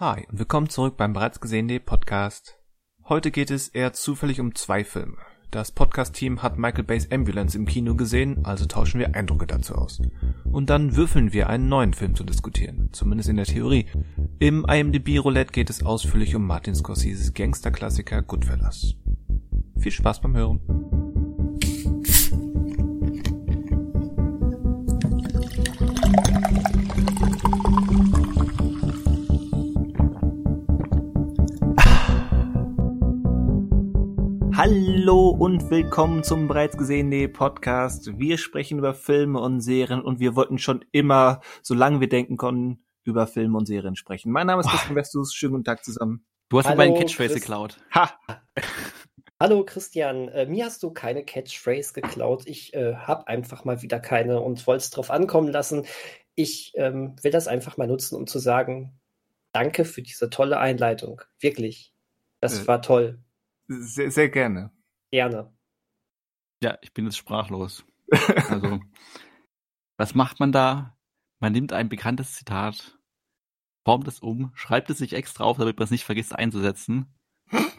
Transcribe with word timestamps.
Hi 0.00 0.26
und 0.30 0.38
willkommen 0.38 0.70
zurück 0.70 0.96
beim 0.96 1.12
bereits 1.12 1.42
gesehenen 1.42 1.78
Podcast. 1.84 2.56
Heute 3.06 3.30
geht 3.30 3.50
es 3.50 3.68
eher 3.68 3.92
zufällig 3.92 4.40
um 4.40 4.54
zwei 4.54 4.82
Filme. 4.82 5.18
Das 5.50 5.72
Podcast-Team 5.72 6.42
hat 6.42 6.56
Michael 6.56 6.84
Bays 6.84 7.12
Ambulance 7.12 7.54
im 7.58 7.66
Kino 7.66 7.94
gesehen, 7.94 8.42
also 8.46 8.64
tauschen 8.64 8.98
wir 8.98 9.14
Eindrücke 9.14 9.46
dazu 9.46 9.74
aus. 9.74 10.00
Und 10.50 10.70
dann 10.70 10.96
würfeln 10.96 11.34
wir 11.34 11.50
einen 11.50 11.68
neuen 11.68 11.92
Film 11.92 12.14
zu 12.14 12.24
diskutieren, 12.24 12.88
zumindest 12.92 13.28
in 13.28 13.36
der 13.36 13.44
Theorie. 13.44 13.88
Im 14.38 14.64
IMDb 14.64 15.18
Roulette 15.18 15.52
geht 15.52 15.68
es 15.68 15.84
ausführlich 15.84 16.34
um 16.34 16.46
Martin 16.46 16.74
Scorseses 16.74 17.34
Gangsterklassiker 17.34 18.22
Goodfellas. 18.22 18.94
Viel 19.76 19.92
Spaß 19.92 20.22
beim 20.22 20.34
Hören. 20.34 20.60
Hallo 35.30 35.44
und 35.44 35.70
willkommen 35.70 36.24
zum 36.24 36.48
bereits 36.48 36.76
gesehenen 36.76 37.32
Podcast. 37.32 38.18
Wir 38.18 38.36
sprechen 38.36 38.78
über 38.78 38.94
Filme 38.94 39.38
und 39.38 39.60
Serien 39.60 40.02
und 40.02 40.18
wir 40.18 40.34
wollten 40.34 40.58
schon 40.58 40.84
immer, 40.90 41.40
solange 41.62 42.00
wir 42.00 42.08
denken 42.08 42.36
konnten, 42.36 42.84
über 43.04 43.28
Filme 43.28 43.56
und 43.56 43.66
Serien 43.66 43.94
sprechen. 43.94 44.32
Mein 44.32 44.48
Name 44.48 44.62
ist 44.62 44.68
Christian 44.68 44.96
Westus. 44.96 45.32
Schönen 45.32 45.52
guten 45.52 45.64
Tag 45.64 45.84
zusammen. 45.84 46.26
Du 46.48 46.58
hast 46.58 46.68
mir 46.68 46.74
meinen 46.74 46.96
Catchphrase 46.96 47.34
Chris 47.34 47.42
geklaut. 47.42 47.76
Ha! 47.94 48.10
Hallo 49.40 49.64
Christian, 49.64 50.26
äh, 50.30 50.46
mir 50.46 50.64
hast 50.64 50.82
du 50.82 50.90
keine 50.90 51.24
Catchphrase 51.24 51.92
geklaut. 51.92 52.42
Ich 52.46 52.74
äh, 52.74 52.96
habe 52.96 53.28
einfach 53.28 53.64
mal 53.64 53.82
wieder 53.82 54.00
keine 54.00 54.40
und 54.40 54.66
wollte 54.66 54.82
es 54.82 54.90
drauf 54.90 55.12
ankommen 55.12 55.48
lassen. 55.48 55.86
Ich 56.34 56.72
ähm, 56.74 57.14
will 57.22 57.30
das 57.30 57.46
einfach 57.46 57.76
mal 57.76 57.86
nutzen, 57.86 58.16
um 58.16 58.26
zu 58.26 58.40
sagen, 58.40 58.98
danke 59.52 59.84
für 59.84 60.02
diese 60.02 60.28
tolle 60.28 60.58
Einleitung. 60.58 61.22
Wirklich. 61.38 61.94
Das 62.40 62.64
äh, 62.64 62.66
war 62.66 62.82
toll. 62.82 63.22
Sehr, 63.68 64.10
sehr 64.10 64.28
gerne. 64.28 64.72
Gerne. 65.10 65.52
Ja, 66.62 66.78
ich 66.82 66.92
bin 66.92 67.04
jetzt 67.04 67.16
sprachlos. 67.16 67.84
also, 68.48 68.80
was 69.96 70.14
macht 70.14 70.40
man 70.40 70.52
da? 70.52 70.96
Man 71.40 71.52
nimmt 71.52 71.72
ein 71.72 71.88
bekanntes 71.88 72.34
Zitat, 72.34 72.98
formt 73.84 74.06
es 74.06 74.20
um, 74.20 74.52
schreibt 74.54 74.90
es 74.90 74.98
sich 74.98 75.14
extra 75.14 75.44
auf, 75.44 75.56
damit 75.56 75.78
man 75.78 75.84
es 75.84 75.90
nicht 75.90 76.04
vergisst 76.04 76.34
einzusetzen. 76.34 77.14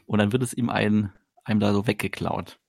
Und 0.05 0.19
dann 0.19 0.31
wird 0.31 0.43
es 0.43 0.53
ihm 0.53 0.69
ein, 0.69 1.13
einem 1.43 1.59
da 1.59 1.73
so 1.73 1.87
weggeklaut. 1.87 2.59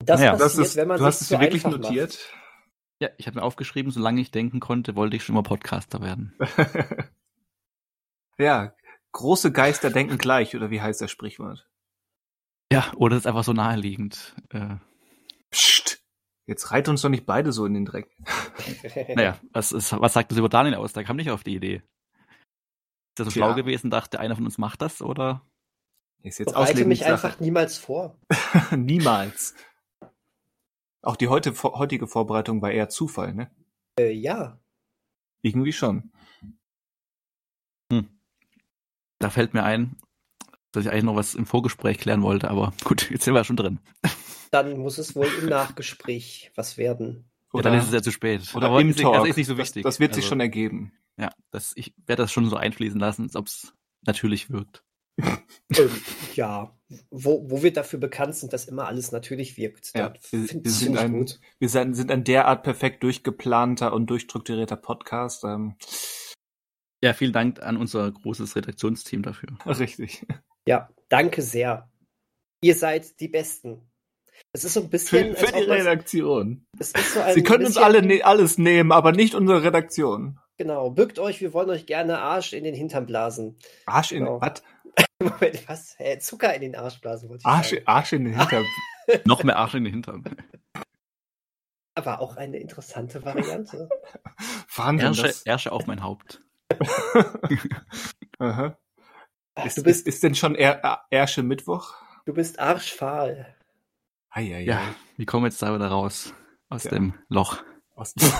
Das 0.00 0.20
naja, 0.20 0.32
passiert, 0.32 0.58
das 0.58 0.58
ist, 0.58 0.76
wenn 0.76 0.88
man 0.88 0.98
du 0.98 1.04
hast 1.04 1.20
es 1.20 1.28
so 1.28 1.40
wirklich 1.40 1.64
notiert. 1.64 2.10
Macht. 2.10 2.44
Ja, 3.00 3.08
ich 3.16 3.26
habe 3.26 3.38
mir 3.38 3.42
aufgeschrieben, 3.42 3.90
solange 3.90 4.20
ich 4.20 4.30
denken 4.30 4.60
konnte, 4.60 4.96
wollte 4.96 5.16
ich 5.16 5.24
schon 5.24 5.34
mal 5.34 5.42
Podcaster 5.42 6.00
werden. 6.00 6.36
ja, 8.38 8.74
große 9.12 9.52
Geister 9.52 9.90
denken 9.90 10.18
gleich, 10.18 10.54
oder 10.54 10.70
wie 10.70 10.80
heißt 10.80 11.00
das 11.00 11.10
Sprichwort? 11.10 11.68
Ja, 12.74 12.92
oder 12.96 13.16
ist 13.16 13.26
einfach 13.26 13.44
so 13.44 13.52
naheliegend. 13.52 14.34
Äh. 14.50 14.76
Psst. 15.50 16.02
Jetzt 16.46 16.72
reit 16.72 16.88
uns 16.88 17.02
doch 17.02 17.08
nicht 17.08 17.24
beide 17.24 17.52
so 17.52 17.64
in 17.64 17.74
den 17.74 17.84
Dreck. 17.84 18.10
naja, 19.14 19.38
was, 19.52 19.72
ist, 19.72 19.92
was 19.92 20.12
sagt 20.12 20.30
das 20.30 20.38
über 20.38 20.48
Daniel 20.48 20.74
aus? 20.74 20.92
Der 20.92 21.04
kam 21.04 21.16
nicht 21.16 21.30
auf 21.30 21.44
die 21.44 21.54
Idee. 21.54 21.76
Ist 21.76 23.20
er 23.20 23.24
so 23.26 23.30
schlau 23.30 23.54
gewesen, 23.54 23.90
dachte 23.90 24.18
einer 24.18 24.34
von 24.34 24.44
uns 24.44 24.58
macht 24.58 24.82
das, 24.82 25.00
oder? 25.00 25.46
Ist 26.22 26.38
jetzt 26.38 26.52
Bereite 26.52 26.84
mich 26.84 27.06
einfach 27.06 27.38
niemals 27.38 27.78
vor. 27.78 28.18
niemals. 28.76 29.54
Auch 31.02 31.16
die 31.16 31.28
heute, 31.28 31.54
heutige 31.62 32.08
Vorbereitung 32.08 32.60
war 32.60 32.72
eher 32.72 32.88
Zufall, 32.88 33.34
ne? 33.34 33.50
Äh, 33.98 34.10
ja. 34.10 34.58
Irgendwie 35.42 35.72
schon. 35.72 36.12
Hm. 37.92 38.08
Da 39.18 39.30
fällt 39.30 39.54
mir 39.54 39.62
ein, 39.62 39.96
dass 40.74 40.84
ich 40.84 40.90
eigentlich 40.90 41.04
noch 41.04 41.16
was 41.16 41.34
im 41.34 41.46
Vorgespräch 41.46 41.98
klären 41.98 42.22
wollte, 42.22 42.50
aber 42.50 42.72
gut, 42.84 43.10
jetzt 43.10 43.24
sind 43.24 43.34
wir 43.34 43.44
schon 43.44 43.56
drin. 43.56 43.78
Dann 44.50 44.78
muss 44.78 44.98
es 44.98 45.16
wohl 45.16 45.28
im 45.40 45.48
Nachgespräch 45.48 46.52
was 46.54 46.78
werden. 46.78 47.24
Oder, 47.52 47.70
ja, 47.70 47.70
dann 47.70 47.78
ist 47.80 47.86
es 47.86 47.94
ja 47.94 48.02
zu 48.02 48.10
spät. 48.10 48.52
Oder 48.54 48.66
aber 48.68 48.80
im 48.80 48.94
Talk. 48.94 49.14
Das 49.14 49.28
ist 49.28 49.36
nicht 49.36 49.46
so 49.46 49.56
wichtig. 49.58 49.84
Das, 49.84 49.94
das 49.94 50.00
wird 50.00 50.10
also, 50.10 50.20
sich 50.20 50.28
schon 50.28 50.40
ergeben. 50.40 50.92
Ja, 51.16 51.30
das, 51.52 51.72
ich 51.76 51.94
werde 52.06 52.22
das 52.22 52.32
schon 52.32 52.48
so 52.48 52.56
einfließen 52.56 52.98
lassen, 52.98 53.22
als 53.22 53.36
ob 53.36 53.46
es 53.46 53.72
natürlich 54.02 54.50
wirkt. 54.50 54.82
ähm, 55.18 55.90
ja, 56.34 56.76
wo, 57.10 57.48
wo 57.48 57.62
wir 57.62 57.72
dafür 57.72 58.00
bekannt 58.00 58.34
sind, 58.34 58.52
dass 58.52 58.66
immer 58.66 58.86
alles 58.86 59.12
natürlich 59.12 59.56
wirkt. 59.56 59.92
Ja, 59.94 60.12
wir, 60.30 60.64
wir, 60.64 60.70
sind 60.70 60.98
ein, 60.98 61.12
gut. 61.12 61.38
wir 61.60 61.68
sind, 61.68 61.94
sind 61.94 62.10
ein 62.10 62.24
derart 62.24 62.64
perfekt 62.64 63.04
durchgeplanter 63.04 63.92
und 63.92 64.06
durchstrukturierter 64.10 64.76
Podcast. 64.76 65.44
Ähm. 65.44 65.76
Ja, 67.00 67.12
vielen 67.12 67.32
Dank 67.32 67.62
an 67.62 67.76
unser 67.76 68.10
großes 68.10 68.56
Redaktionsteam 68.56 69.22
dafür. 69.22 69.50
Richtig. 69.66 70.26
Ja, 70.66 70.88
danke 71.08 71.42
sehr. 71.42 71.88
Ihr 72.60 72.74
seid 72.74 73.20
die 73.20 73.28
Besten. 73.28 73.82
Es 74.52 74.64
ist 74.64 74.74
so 74.74 74.80
ein 74.80 74.90
bisschen. 74.90 75.36
Für, 75.36 75.46
für 75.46 75.52
die 75.52 75.70
Redaktion. 75.70 76.66
Es 76.78 76.92
ist 76.92 77.14
so 77.14 77.20
ein 77.20 77.34
Sie 77.34 77.42
können 77.42 77.66
uns 77.66 77.76
alle 77.76 78.02
ne 78.02 78.22
alles 78.22 78.58
nehmen, 78.58 78.92
aber 78.92 79.12
nicht 79.12 79.34
unsere 79.34 79.62
Redaktion. 79.62 80.38
Genau, 80.56 80.90
bückt 80.90 81.18
euch, 81.18 81.40
wir 81.40 81.52
wollen 81.52 81.70
euch 81.70 81.86
gerne 81.86 82.20
Arsch 82.20 82.52
in 82.52 82.62
den 82.62 82.74
Hintern 82.74 83.06
blasen. 83.06 83.58
Arsch 83.86 84.12
in 84.12 84.24
genau. 84.24 84.40
was? 84.40 84.62
Moment, 85.20 85.68
was? 85.68 85.98
Hä, 85.98 86.18
Zucker 86.18 86.54
in 86.54 86.60
den 86.60 86.76
Arsch 86.76 87.00
blasen 87.00 87.28
wollte 87.28 87.42
ich 87.42 87.46
Arsch, 87.46 87.70
sagen. 87.70 87.82
Arsch 87.86 88.12
in 88.12 88.24
den 88.24 88.38
Hintern. 88.38 88.64
Noch 89.24 89.42
mehr 89.42 89.56
Arsch 89.56 89.74
in 89.74 89.84
den 89.84 89.92
Hintern. 89.92 90.24
Aber 91.96 92.20
auch 92.20 92.36
eine 92.36 92.58
interessante 92.58 93.24
Variante. 93.24 93.88
Wahnsinn. 94.76 95.08
Ärsche, 95.08 95.34
Ärsche 95.44 95.72
auf 95.72 95.86
mein 95.86 96.02
Haupt. 96.02 96.40
Aha. 98.38 98.76
Ist, 99.62 99.78
du 99.78 99.82
bist, 99.82 100.06
ist, 100.06 100.14
ist 100.14 100.22
denn 100.22 100.34
schon 100.34 100.54
er, 100.54 101.04
Ersche 101.10 101.42
Mittwoch? 101.42 101.94
Du 102.24 102.34
bist 102.34 102.58
arschfahl. 102.58 103.54
Ei, 104.30 104.54
ei, 104.54 104.60
ja, 104.62 104.78
ei. 104.78 104.94
wie 105.16 105.26
kommen 105.26 105.44
wir 105.44 105.48
jetzt 105.48 105.62
da 105.62 105.74
wieder 105.74 105.88
raus? 105.88 106.34
Aus 106.68 106.84
ja. 106.84 106.90
dem 106.90 107.14
Loch. 107.28 107.62
Aus 107.94 108.14
dem 108.14 108.32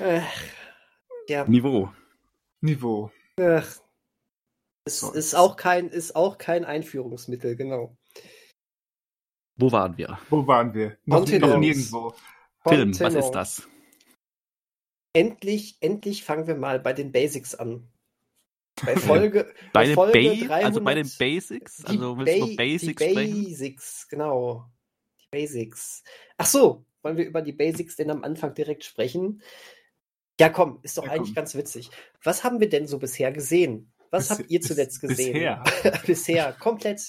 Ach, 0.00 0.42
ja. 1.28 1.44
Niveau. 1.48 1.90
Niveau. 2.60 3.10
Ach. 3.40 3.78
Es 4.86 5.00
so, 5.00 5.12
ist, 5.12 5.34
auch 5.34 5.56
kein, 5.56 5.88
ist 5.88 6.14
auch 6.14 6.36
kein 6.36 6.66
Einführungsmittel, 6.66 7.56
genau. 7.56 7.96
Wo 9.56 9.72
waren 9.72 9.96
wir? 9.96 10.18
Wo 10.28 10.46
waren 10.46 10.74
wir? 10.74 10.98
Noch, 11.06 11.26
noch 11.26 11.56
nirgendwo. 11.58 12.14
Film, 12.66 12.98
was 13.00 13.14
ist 13.14 13.30
das? 13.30 13.68
Endlich, 15.14 15.78
endlich 15.80 16.24
fangen 16.24 16.46
wir 16.46 16.56
mal 16.56 16.80
bei 16.80 16.92
den 16.92 17.12
Basics 17.12 17.54
an. 17.54 17.88
Bei 18.82 18.96
Folge, 18.96 19.52
bei, 19.72 19.94
Folge 19.94 20.12
ba 20.12 20.46
300, 20.46 20.64
also 20.64 20.80
bei 20.80 20.94
den 20.94 21.10
Basics? 21.18 21.84
Also 21.84 22.18
willst 22.18 22.34
du 22.34 22.40
ba 22.40 22.54
Basics 22.56 23.02
die 23.02 23.14
Basics, 23.14 24.00
sprechen? 24.02 24.08
genau. 24.10 24.70
Die 25.20 25.28
Basics. 25.30 26.02
Ach 26.36 26.46
so, 26.46 26.84
wollen 27.02 27.16
wir 27.16 27.26
über 27.26 27.42
die 27.42 27.52
Basics 27.52 27.96
denn 27.96 28.10
am 28.10 28.24
Anfang 28.24 28.54
direkt 28.54 28.84
sprechen? 28.84 29.42
Ja, 30.40 30.48
komm, 30.48 30.80
ist 30.82 30.98
doch 30.98 31.04
ja, 31.04 31.12
eigentlich 31.12 31.28
komm. 31.28 31.36
ganz 31.36 31.54
witzig. 31.54 31.90
Was 32.22 32.42
haben 32.42 32.58
wir 32.58 32.68
denn 32.68 32.86
so 32.86 32.98
bisher 32.98 33.30
gesehen? 33.30 33.92
Was 34.10 34.28
bis, 34.28 34.38
habt 34.38 34.50
ihr 34.50 34.60
zuletzt 34.60 35.00
gesehen? 35.00 35.32
Bisher. 35.32 35.62
bisher, 36.06 36.52
komplett. 36.52 37.00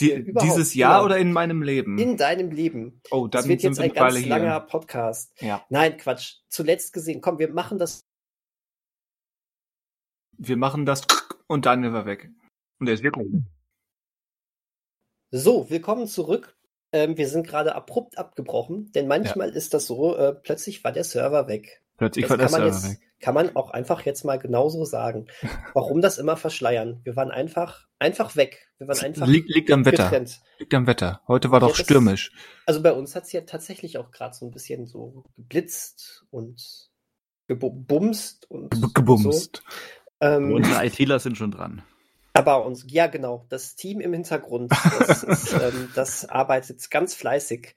Die, 0.00 0.32
dieses 0.42 0.74
Jahr 0.74 0.98
genau. 0.98 1.06
oder 1.06 1.18
in 1.18 1.32
meinem 1.32 1.62
Leben? 1.62 1.98
In 1.98 2.16
deinem 2.16 2.52
Leben. 2.52 3.00
Oh, 3.10 3.26
dann 3.26 3.42
das 3.42 3.48
wird 3.48 3.62
jetzt 3.62 3.80
ein 3.80 3.92
ganz 3.92 4.24
langer 4.24 4.60
Podcast. 4.60 5.32
Ja. 5.40 5.64
Nein, 5.70 5.96
Quatsch. 5.96 6.36
Zuletzt 6.48 6.92
gesehen. 6.92 7.20
Komm, 7.20 7.38
wir 7.38 7.50
machen 7.50 7.78
das. 7.78 8.07
Wir 10.40 10.56
machen 10.56 10.86
das 10.86 11.02
und 11.48 11.66
Daniel 11.66 11.92
war 11.92 12.06
weg. 12.06 12.30
Und 12.78 12.86
er 12.86 12.94
ist 12.94 13.02
wirklich. 13.02 13.26
So, 15.32 15.68
willkommen 15.68 16.06
zurück. 16.06 16.56
Ähm, 16.92 17.16
wir 17.16 17.28
sind 17.28 17.44
gerade 17.44 17.74
abrupt 17.74 18.16
abgebrochen, 18.18 18.92
denn 18.92 19.08
manchmal 19.08 19.48
ja. 19.48 19.54
ist 19.54 19.74
das 19.74 19.86
so, 19.86 20.16
äh, 20.16 20.32
plötzlich 20.32 20.84
war 20.84 20.92
der 20.92 21.02
Server 21.02 21.48
weg. 21.48 21.82
Plötzlich 21.96 22.26
das 22.26 22.30
war 22.30 22.36
der 22.38 22.48
Server 22.48 22.66
jetzt, 22.66 22.88
weg. 22.88 23.00
Kann 23.20 23.34
man 23.34 23.56
auch 23.56 23.70
einfach 23.70 24.02
jetzt 24.02 24.24
mal 24.24 24.38
genauso 24.38 24.84
sagen. 24.84 25.26
Warum 25.74 26.00
das 26.00 26.18
immer 26.18 26.36
verschleiern? 26.36 27.00
Wir 27.02 27.16
waren 27.16 27.32
einfach, 27.32 27.88
einfach 27.98 28.36
weg. 28.36 28.70
Wir 28.78 28.86
waren 28.86 29.00
einfach 29.00 29.26
liegt, 29.26 29.48
liegt 29.48 29.72
am 29.72 29.84
Wetter. 29.84 30.24
Liegt 30.60 30.72
am 30.72 30.86
Wetter. 30.86 31.20
Heute 31.26 31.50
war 31.50 31.58
doch 31.58 31.76
ja, 31.76 31.84
stürmisch. 31.84 32.30
also 32.64 32.80
bei 32.80 32.92
uns 32.92 33.16
hat 33.16 33.24
es 33.24 33.32
ja 33.32 33.40
tatsächlich 33.40 33.98
auch 33.98 34.12
gerade 34.12 34.36
so 34.36 34.46
ein 34.46 34.52
bisschen 34.52 34.86
so 34.86 35.24
geblitzt 35.34 36.24
und 36.30 36.88
gebumst 37.48 38.48
und 38.50 38.94
gebumst. 38.94 39.62
So. 39.64 39.72
Ähm, 40.20 40.52
Unsere 40.52 40.84
ITler 40.84 41.18
sind 41.18 41.36
schon 41.36 41.50
dran. 41.50 41.82
Aber 42.32 42.64
uns, 42.64 42.84
ja 42.88 43.06
genau, 43.06 43.46
das 43.48 43.74
Team 43.74 44.00
im 44.00 44.12
Hintergrund, 44.12 44.70
das, 44.70 45.22
ist, 45.22 45.52
ähm, 45.60 45.90
das 45.94 46.28
arbeitet 46.28 46.88
ganz 46.90 47.14
fleißig. 47.14 47.74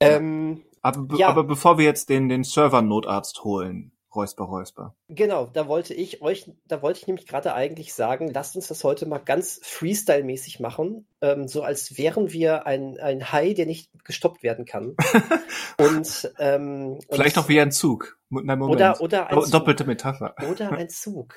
Ähm, 0.00 0.64
aber, 0.82 1.16
ja. 1.16 1.28
aber 1.28 1.44
bevor 1.44 1.78
wir 1.78 1.84
jetzt 1.84 2.08
den, 2.08 2.28
den 2.28 2.44
Server-Notarzt 2.44 3.44
holen, 3.44 3.92
Räusper, 4.16 4.44
Räusper. 4.44 4.96
Genau, 5.08 5.46
da 5.46 5.68
wollte 5.68 5.94
ich 5.94 6.22
euch, 6.22 6.50
da 6.66 6.82
wollte 6.82 7.00
ich 7.00 7.06
nämlich 7.06 7.26
gerade 7.26 7.54
eigentlich 7.54 7.94
sagen, 7.94 8.32
lasst 8.32 8.56
uns 8.56 8.68
das 8.68 8.82
heute 8.82 9.06
mal 9.06 9.18
ganz 9.18 9.60
Freestyle-mäßig 9.62 10.60
machen, 10.60 11.06
ähm, 11.20 11.46
so 11.46 11.62
als 11.62 11.96
wären 11.98 12.32
wir 12.32 12.66
ein, 12.66 12.98
ein 12.98 13.30
Hai, 13.30 13.52
der 13.52 13.66
nicht 13.66 13.90
gestoppt 14.04 14.42
werden 14.42 14.64
kann. 14.64 14.96
und, 15.78 16.32
ähm, 16.38 16.98
Vielleicht 17.10 17.36
und, 17.36 17.44
auch 17.44 17.48
wie 17.48 17.60
ein 17.60 17.70
Zug. 17.70 18.18
Nein, 18.30 18.58
Moment. 18.58 18.76
Oder, 18.76 19.00
oder 19.00 19.26
ein 19.28 19.40
Zug. 19.42 19.52
Doppelte 19.52 19.84
Metapher. 19.84 20.34
Oder 20.50 20.72
ein 20.72 20.88
Zug. 20.88 21.34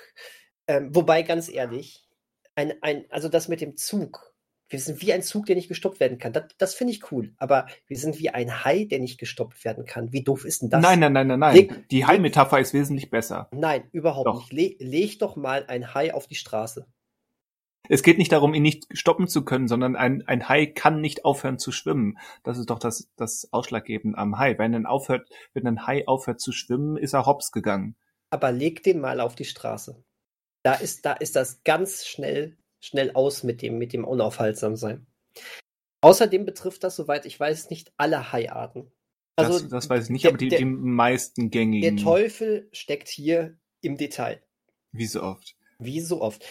Ähm, 0.68 0.96
wobei, 0.96 1.24
ganz 1.24 1.50
ehrlich, 1.50 2.08
ein, 2.56 2.74
ein, 2.82 3.06
also 3.10 3.30
das 3.30 3.48
mit 3.48 3.62
dem 3.62 3.76
Zug, 3.76 4.29
wir 4.70 4.80
sind 4.80 5.02
wie 5.02 5.12
ein 5.14 5.24
Zug, 5.24 5.46
der 5.48 5.56
nicht 5.56 5.68
gestoppt 5.68 6.00
werden 6.00 6.18
kann. 6.20 6.32
Das, 6.32 6.44
das 6.58 6.76
finde 6.76 6.94
ich 6.94 7.12
cool. 7.12 7.34
Aber 7.38 7.66
wir 7.88 7.98
sind 7.98 8.20
wie 8.20 8.30
ein 8.30 8.64
Hai, 8.64 8.86
der 8.86 9.00
nicht 9.00 9.18
gestoppt 9.20 9.66
werden 9.66 9.86
kann. 9.86 10.14
Wie 10.14 10.24
doof 10.24 10.46
ist 10.46 10.62
denn 10.62 10.70
das? 10.70 10.82
Nein, 10.82 11.00
nein, 11.00 11.14
nein, 11.14 11.28
nein, 11.28 11.40
nein. 11.40 11.56
Leg- 11.56 11.90
Die 11.90 12.06
Hai-Metapher 12.06 12.60
ist 12.60 12.74
wesentlich 12.74 13.10
besser. 13.10 13.50
Nein, 13.52 13.84
überhaupt 13.92 14.28
Doch. 14.28 14.52
nicht. 14.52 14.80
Le 14.80 14.86
leg 14.86 15.20
doch 15.20 15.36
mal 15.36 15.66
ein 15.68 15.94
Hai 15.94 16.14
auf 16.14 16.28
die 16.28 16.36
Straße. 16.36 16.86
Es 17.92 18.04
geht 18.04 18.20
nicht 18.20 18.32
darum, 18.32 18.54
ihn 18.54 18.62
nicht 18.62 18.86
stoppen 18.92 19.28
zu 19.28 19.44
können, 19.44 19.68
sondern 19.68 19.96
ein, 19.96 20.22
ein 20.28 20.48
Hai 20.48 20.68
kann 20.68 21.02
nicht 21.02 21.26
aufhören 21.26 21.58
zu 21.58 21.72
schwimmen. 21.72 22.20
Das 22.44 22.60
ist 22.60 22.70
doch 22.70 22.78
das, 22.78 23.10
das 23.16 23.48
Ausschlaggebende 23.52 24.16
am 24.18 24.38
Hai. 24.38 24.56
Wenn 24.60 24.76
ein, 24.76 24.86
aufhört, 24.86 25.28
wenn 25.54 25.66
ein 25.66 25.88
Hai 25.88 26.08
aufhört 26.08 26.40
zu 26.40 26.52
schwimmen, 26.52 26.98
ist 26.98 27.14
er 27.14 27.26
hops 27.26 27.52
gegangen. 27.52 27.96
Aber 28.30 28.52
leg 28.52 28.84
den 28.84 29.00
mal 29.00 29.20
auf 29.20 29.34
die 29.34 29.46
Straße. 29.46 30.04
Da 30.62 30.74
ist, 30.76 31.06
da 31.06 31.14
ist 31.14 31.36
das 31.36 31.64
ganz 31.64 32.06
schnell, 32.06 32.58
schnell 32.80 33.12
aus 33.14 33.44
mit 33.44 33.62
dem, 33.62 33.78
mit 33.78 33.94
dem 33.94 34.06
Unaufhaltsamsein. 34.06 35.06
Außerdem 36.02 36.46
betrifft 36.46 36.84
das, 36.84 36.96
soweit 36.96 37.26
ich 37.26 37.40
weiß, 37.40 37.70
nicht 37.70 37.92
alle 37.98 38.32
Haiarten. 38.32 38.92
Also 39.36 39.60
das, 39.60 39.70
das 39.70 39.90
weiß 39.90 40.06
ich 40.06 40.10
nicht, 40.12 40.24
der- 40.24 40.32
aber 40.32 40.38
die, 40.38 40.50
der- 40.50 40.60
die 40.60 40.66
meisten 40.66 41.50
der 41.50 41.62
gängigen. 41.62 41.98
Teufel 41.98 42.70
steckt 42.72 43.08
hier 43.10 43.58
im 43.82 43.98
Detail. 43.98 44.42
Wie 44.92 45.06
so 45.06 45.22
oft. 45.24 45.56
Wie 45.78 46.00
so 46.02 46.22
oft. 46.22 46.46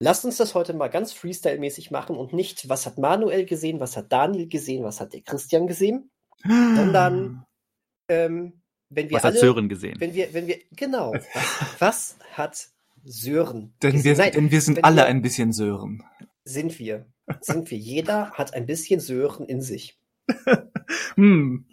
Lasst 0.00 0.24
uns 0.24 0.36
das 0.36 0.54
heute 0.54 0.74
mal 0.74 0.88
ganz 0.88 1.12
freestyle-mäßig 1.12 1.90
machen 1.90 2.16
und 2.16 2.32
nicht, 2.32 2.68
was 2.68 2.86
hat 2.86 2.98
Manuel 2.98 3.46
gesehen, 3.46 3.80
was 3.80 3.96
hat 3.96 4.12
Daniel 4.12 4.46
gesehen, 4.48 4.84
was 4.84 5.00
hat 5.00 5.12
der 5.12 5.22
Christian 5.22 5.66
gesehen, 5.66 6.10
Sondern- 6.44 7.44
ähm, 8.08 8.62
wenn 8.90 9.10
wir 9.10 9.16
Was 9.16 9.24
hat 9.24 9.32
alle, 9.32 9.40
Sören 9.40 9.68
gesehen? 9.68 10.00
wenn 10.00 10.14
wir, 10.14 10.32
wenn 10.32 10.46
wir, 10.46 10.58
genau, 10.74 11.12
was, 11.12 11.34
was 11.80 12.18
hat 12.32 12.68
Sören 13.10 13.74
Denn 13.82 14.04
wir? 14.04 14.16
Nein, 14.16 14.32
denn 14.32 14.50
wir 14.50 14.60
sind 14.60 14.84
alle 14.84 14.96
wir- 15.02 15.06
ein 15.06 15.22
bisschen 15.22 15.52
Sören. 15.52 16.02
sind 16.44 16.78
wir, 16.78 17.06
sind 17.40 17.70
wir. 17.70 17.78
Jeder 17.78 18.30
hat 18.32 18.54
ein 18.54 18.66
bisschen 18.66 19.00
Sören 19.00 19.46
in 19.46 19.60
sich. 19.62 19.98
Hm. 21.16 21.66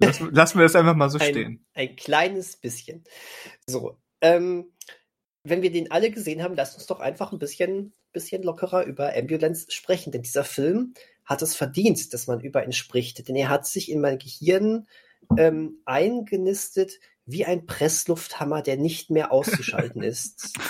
Lass, 0.00 0.20
lassen 0.20 0.58
wir 0.58 0.64
das 0.64 0.74
einfach 0.76 0.94
mal 0.96 1.10
so 1.10 1.18
Ein- 1.18 1.30
stehen. 1.30 1.66
Ein 1.74 1.94
kleines 1.96 2.56
bisschen. 2.56 3.04
So, 3.68 3.98
ähm, 4.20 4.72
wenn 5.44 5.62
wir 5.62 5.70
den 5.72 5.90
alle 5.90 6.10
gesehen 6.10 6.42
haben, 6.42 6.54
lasst 6.54 6.74
uns 6.76 6.86
doch 6.86 7.00
einfach 7.00 7.32
ein 7.32 7.38
bisschen, 7.38 7.92
bisschen 8.12 8.42
lockerer 8.42 8.84
über 8.84 9.14
Ambulance 9.16 9.66
sprechen. 9.70 10.10
Denn 10.12 10.22
dieser 10.22 10.44
Film 10.44 10.94
hat 11.24 11.42
es 11.42 11.54
verdient, 11.54 12.12
dass 12.12 12.26
man 12.26 12.40
über 12.40 12.64
ihn 12.64 12.72
spricht. 12.72 13.28
Denn 13.28 13.36
er 13.36 13.48
hat 13.48 13.66
sich 13.66 13.90
in 13.90 14.00
mein 14.00 14.18
Gehirn 14.18 14.86
ähm, 15.36 15.82
eingenistet 15.84 16.98
wie 17.26 17.44
ein 17.44 17.66
Presslufthammer, 17.66 18.62
der 18.62 18.76
nicht 18.76 19.10
mehr 19.10 19.32
auszuschalten 19.32 20.02
ist. 20.02 20.54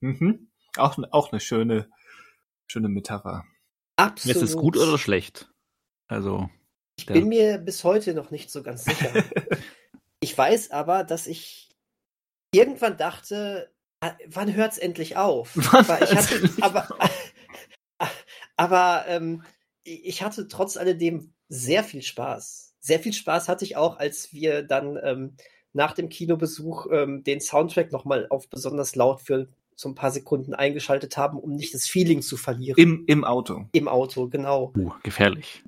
Mhm. 0.00 0.48
Auch, 0.76 0.96
auch 1.10 1.32
eine 1.32 1.40
schöne, 1.40 1.90
schöne 2.68 2.88
Metapher. 2.88 3.44
Absolut. 3.96 4.36
Ist 4.36 4.42
es 4.42 4.56
gut 4.56 4.76
oder 4.76 4.96
schlecht? 4.96 5.52
Also, 6.06 6.48
Ich 6.96 7.06
bin 7.06 7.28
mir 7.28 7.58
bis 7.58 7.82
heute 7.82 8.14
noch 8.14 8.30
nicht 8.30 8.48
so 8.50 8.62
ganz 8.62 8.84
sicher. 8.84 9.12
ich 10.20 10.38
weiß 10.38 10.70
aber, 10.70 11.02
dass 11.02 11.26
ich 11.26 11.68
irgendwann 12.52 12.96
dachte, 12.96 13.72
ah, 14.00 14.12
wann 14.26 14.54
hört's 14.54 14.78
endlich 14.78 15.16
auf? 15.16 15.50
Wann 15.56 15.84
aber 15.84 16.02
ich 16.02 16.14
hatte, 16.14 16.34
endlich 16.36 16.62
aber, 16.62 16.88
aber 18.56 19.04
ähm, 19.08 19.42
ich 19.82 20.22
hatte 20.22 20.48
trotz 20.48 20.76
alledem 20.76 21.34
sehr 21.48 21.82
viel 21.82 22.02
Spaß. 22.02 22.67
Sehr 22.88 23.00
viel 23.00 23.12
Spaß 23.12 23.50
hatte 23.50 23.66
ich 23.66 23.76
auch, 23.76 23.98
als 23.98 24.32
wir 24.32 24.62
dann 24.62 24.98
ähm, 25.04 25.36
nach 25.74 25.92
dem 25.92 26.08
Kinobesuch 26.08 26.86
ähm, 26.90 27.22
den 27.22 27.38
Soundtrack 27.38 27.92
nochmal 27.92 28.26
auf 28.30 28.48
besonders 28.48 28.96
laut 28.96 29.20
für 29.20 29.46
so 29.76 29.90
ein 29.90 29.94
paar 29.94 30.10
Sekunden 30.10 30.54
eingeschaltet 30.54 31.18
haben, 31.18 31.38
um 31.38 31.54
nicht 31.54 31.74
das 31.74 31.86
Feeling 31.86 32.22
zu 32.22 32.38
verlieren. 32.38 32.78
Im, 32.78 33.04
im 33.06 33.24
Auto. 33.24 33.66
Im 33.72 33.88
Auto, 33.88 34.30
genau. 34.30 34.72
uh, 34.74 34.90
gefährlich. 35.02 35.62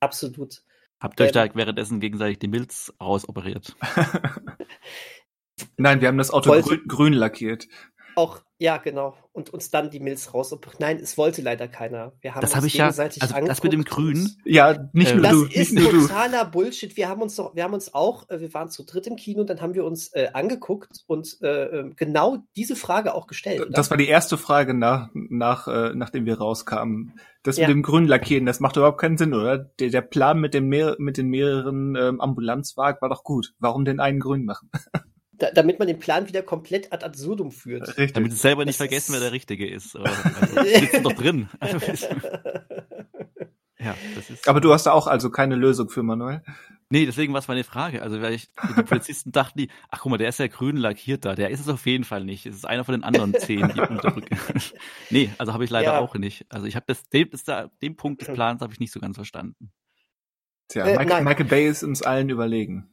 Absolut. 0.00 0.62
Habt 1.00 1.18
ihr 1.18 1.24
euch 1.24 1.32
Ähm, 1.32 1.48
da 1.48 1.54
währenddessen 1.54 2.00
gegenseitig 2.00 2.38
die 2.38 2.48
Milz 2.48 2.92
rausoperiert? 3.00 3.74
Nein, 5.78 6.02
wir 6.02 6.08
haben 6.08 6.18
das 6.18 6.30
Auto 6.30 6.52
grün, 6.52 6.82
grün 6.86 7.12
lackiert. 7.14 7.66
Auch, 8.14 8.42
ja, 8.62 8.76
genau. 8.76 9.14
Und 9.32 9.50
uns 9.50 9.70
dann 9.70 9.90
die 9.90 9.98
Milz 9.98 10.32
raus. 10.34 10.54
Nein, 10.78 10.98
es 11.02 11.18
wollte 11.18 11.42
leider 11.42 11.66
keiner. 11.66 12.12
Wir 12.20 12.34
haben 12.34 12.42
Das 12.42 12.50
uns 12.50 12.56
habe 12.56 12.66
ich 12.68 12.74
ja, 12.74 12.84
gegenseitig 12.86 13.22
also 13.22 13.46
das 13.46 13.62
mit 13.62 13.72
dem 13.72 13.82
Grün, 13.84 14.30
Ja, 14.44 14.88
nicht 14.92 15.10
Äh, 15.10 15.14
nur 15.16 15.22
Das 15.22 15.32
du, 15.32 15.44
ist 15.46 15.72
nicht 15.72 15.90
totaler 15.90 16.44
Bullshit. 16.44 16.96
Wir 16.96 17.08
haben 17.08 17.22
uns 17.22 17.34
doch, 17.36 17.54
wir 17.56 17.64
haben 17.64 17.74
uns 17.74 17.92
auch, 17.94 18.28
äh, 18.30 18.40
wir 18.40 18.52
waren 18.54 18.68
zu 18.70 18.84
dritt 18.84 19.06
im 19.06 19.16
Kino, 19.16 19.42
dann 19.44 19.60
haben 19.60 19.74
wir 19.74 19.84
uns 19.84 20.12
äh, 20.14 20.28
angeguckt 20.32 21.02
und 21.06 21.38
äh, 21.42 21.64
äh, 21.64 21.90
genau 21.96 22.38
diese 22.56 22.76
Frage 22.76 23.14
auch 23.14 23.26
gestellt. 23.26 23.60
oder? 23.62 23.70
Das 23.70 23.90
war 23.90 23.96
die 23.96 24.06
erste 24.08 24.38
Frage 24.38 24.74
nach, 24.74 25.08
nach, 25.14 25.66
äh, 25.66 25.92
nachdem 25.94 26.24
wir 26.26 26.38
rauskamen. 26.38 27.14
Das 27.42 27.56
Ja. 27.56 27.66
mit 27.66 27.74
dem 27.74 27.82
grünen 27.82 28.06
Lackieren, 28.06 28.46
das 28.46 28.60
macht 28.60 28.76
überhaupt 28.76 29.00
keinen 29.00 29.18
Sinn, 29.18 29.34
oder? 29.34 29.58
Der, 29.58 29.88
der 29.88 30.02
Plan 30.02 30.38
mit, 30.38 30.54
den 30.54 30.68
mehr, 30.68 30.94
mit 30.98 31.16
den 31.16 31.28
mehreren 31.28 31.96
ähm, 31.96 32.20
Ambulanzwagen 32.20 33.00
war 33.00 33.08
doch 33.08 33.24
gut. 33.24 33.54
Warum 33.58 33.84
den 33.84 33.98
einen 33.98 34.20
grün 34.20 34.44
machen? 34.44 34.70
da, 35.42 35.50
damit 35.50 35.78
man 35.78 35.88
den 35.88 35.98
Plan 35.98 36.28
wieder 36.28 36.42
komplett 36.42 36.92
ad 36.92 37.04
absurdum 37.04 37.50
führt. 37.50 37.88
Richtig. 37.88 38.12
damit 38.12 38.30
sie 38.32 38.38
selber 38.38 38.64
nicht 38.64 38.78
Das 38.80 38.86
vergessen, 38.86 39.12
wer 39.12 39.20
der 39.20 39.32
Richtige 39.32 39.68
ist. 39.68 39.96
Aber, 39.96 40.08
also, 40.40 40.62
sitzen 40.62 41.02
doch 41.02 41.12
drin. 41.14 41.48
ja, 43.78 43.96
das 44.14 44.30
ist. 44.30 44.48
Aber 44.48 44.60
du 44.60 44.72
hast 44.72 44.84
da 44.86 44.92
auch 44.92 45.06
also 45.06 45.30
keine 45.30 45.56
Lösung 45.56 45.88
für 45.88 46.02
Manuel. 46.02 46.42
Nee, 46.90 47.06
deswegen 47.06 47.32
war 47.32 47.40
es 47.40 47.48
meine 47.48 47.64
Frage. 47.64 48.02
Also, 48.02 48.20
weil 48.20 48.34
ich, 48.34 48.48
die 48.76 48.82
Polizisten 48.82 49.32
dachten 49.32 49.58
die, 49.58 49.68
ach 49.90 50.00
guck 50.00 50.10
mal, 50.10 50.18
der 50.18 50.28
ist 50.28 50.38
ja 50.38 50.46
grün 50.46 50.76
lackiert 50.76 51.24
da, 51.24 51.34
der 51.34 51.50
ist 51.50 51.60
es 51.60 51.68
auf 51.68 51.86
jeden 51.86 52.04
Fall 52.04 52.24
nicht. 52.24 52.46
Es 52.46 52.54
ist 52.54 52.66
einer 52.66 52.84
von 52.84 52.92
den 52.92 53.02
anderen 53.02 53.34
zehn, 53.34 53.66
die 53.74 53.80
unterrücken. 53.80 54.36
nee, 55.10 55.30
also 55.38 55.52
habe 55.54 55.64
ich 55.64 55.70
leider 55.70 55.94
Ja. 55.94 55.98
auch 56.00 56.14
nicht. 56.14 56.46
Also 56.50 56.66
ich 56.66 56.76
habe 56.76 56.84
das, 56.86 57.08
dem, 57.08 57.30
das 57.30 57.44
da, 57.44 57.70
den 57.80 57.96
Punkt 57.96 58.20
des 58.20 58.28
Plans 58.32 58.60
habe 58.60 58.72
ich 58.72 58.78
nicht 58.80 58.92
so 58.92 59.00
ganz 59.00 59.16
verstanden. 59.16 59.72
Tja, 60.68 60.86
Äh, 60.86 60.96
Michael. 60.98 61.24
Michael 61.24 61.46
Bay 61.46 61.66
ist 61.68 61.82
uns 61.82 62.02
allen 62.02 62.28
überlegen. 62.28 62.88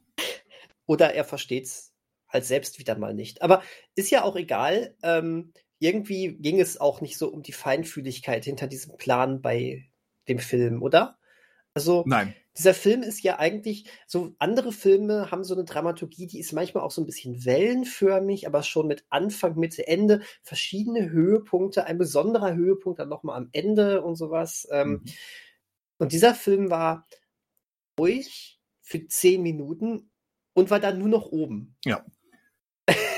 Oder 0.86 1.14
er 1.14 1.24
versteht's 1.24 1.89
halt 2.30 2.44
selbst 2.44 2.78
wieder 2.78 2.96
mal 2.96 3.14
nicht. 3.14 3.42
Aber 3.42 3.62
ist 3.94 4.10
ja 4.10 4.22
auch 4.24 4.36
egal. 4.36 4.96
Ähm, 5.02 5.52
irgendwie 5.78 6.36
ging 6.36 6.60
es 6.60 6.80
auch 6.80 7.00
nicht 7.00 7.18
so 7.18 7.28
um 7.28 7.42
die 7.42 7.52
Feinfühligkeit 7.52 8.44
hinter 8.44 8.66
diesem 8.66 8.96
Plan 8.96 9.40
bei 9.42 9.90
dem 10.28 10.38
Film, 10.38 10.82
oder? 10.82 11.18
Also 11.72 12.02
Nein. 12.06 12.34
dieser 12.58 12.74
Film 12.74 13.02
ist 13.02 13.22
ja 13.22 13.38
eigentlich, 13.38 13.88
so 14.06 14.34
andere 14.38 14.72
Filme 14.72 15.30
haben 15.30 15.44
so 15.44 15.54
eine 15.54 15.64
Dramaturgie, 15.64 16.26
die 16.26 16.40
ist 16.40 16.52
manchmal 16.52 16.82
auch 16.82 16.90
so 16.90 17.00
ein 17.00 17.06
bisschen 17.06 17.44
wellenförmig, 17.44 18.46
aber 18.46 18.62
schon 18.62 18.88
mit 18.88 19.04
Anfang, 19.08 19.56
Mitte, 19.56 19.86
Ende, 19.86 20.20
verschiedene 20.42 21.10
Höhepunkte, 21.10 21.84
ein 21.84 21.96
besonderer 21.96 22.54
Höhepunkt 22.54 22.98
dann 22.98 23.08
nochmal 23.08 23.36
am 23.36 23.48
Ende 23.52 24.02
und 24.02 24.16
sowas. 24.16 24.68
Ähm, 24.70 24.90
Mhm. 24.90 25.04
Und 25.98 26.12
dieser 26.12 26.34
Film 26.34 26.70
war 26.70 27.06
ruhig 27.98 28.58
für 28.80 29.06
zehn 29.06 29.42
Minuten 29.42 30.10
und 30.54 30.70
war 30.70 30.80
dann 30.80 30.98
nur 30.98 31.08
noch 31.08 31.26
oben. 31.26 31.76
Ja. 31.84 32.04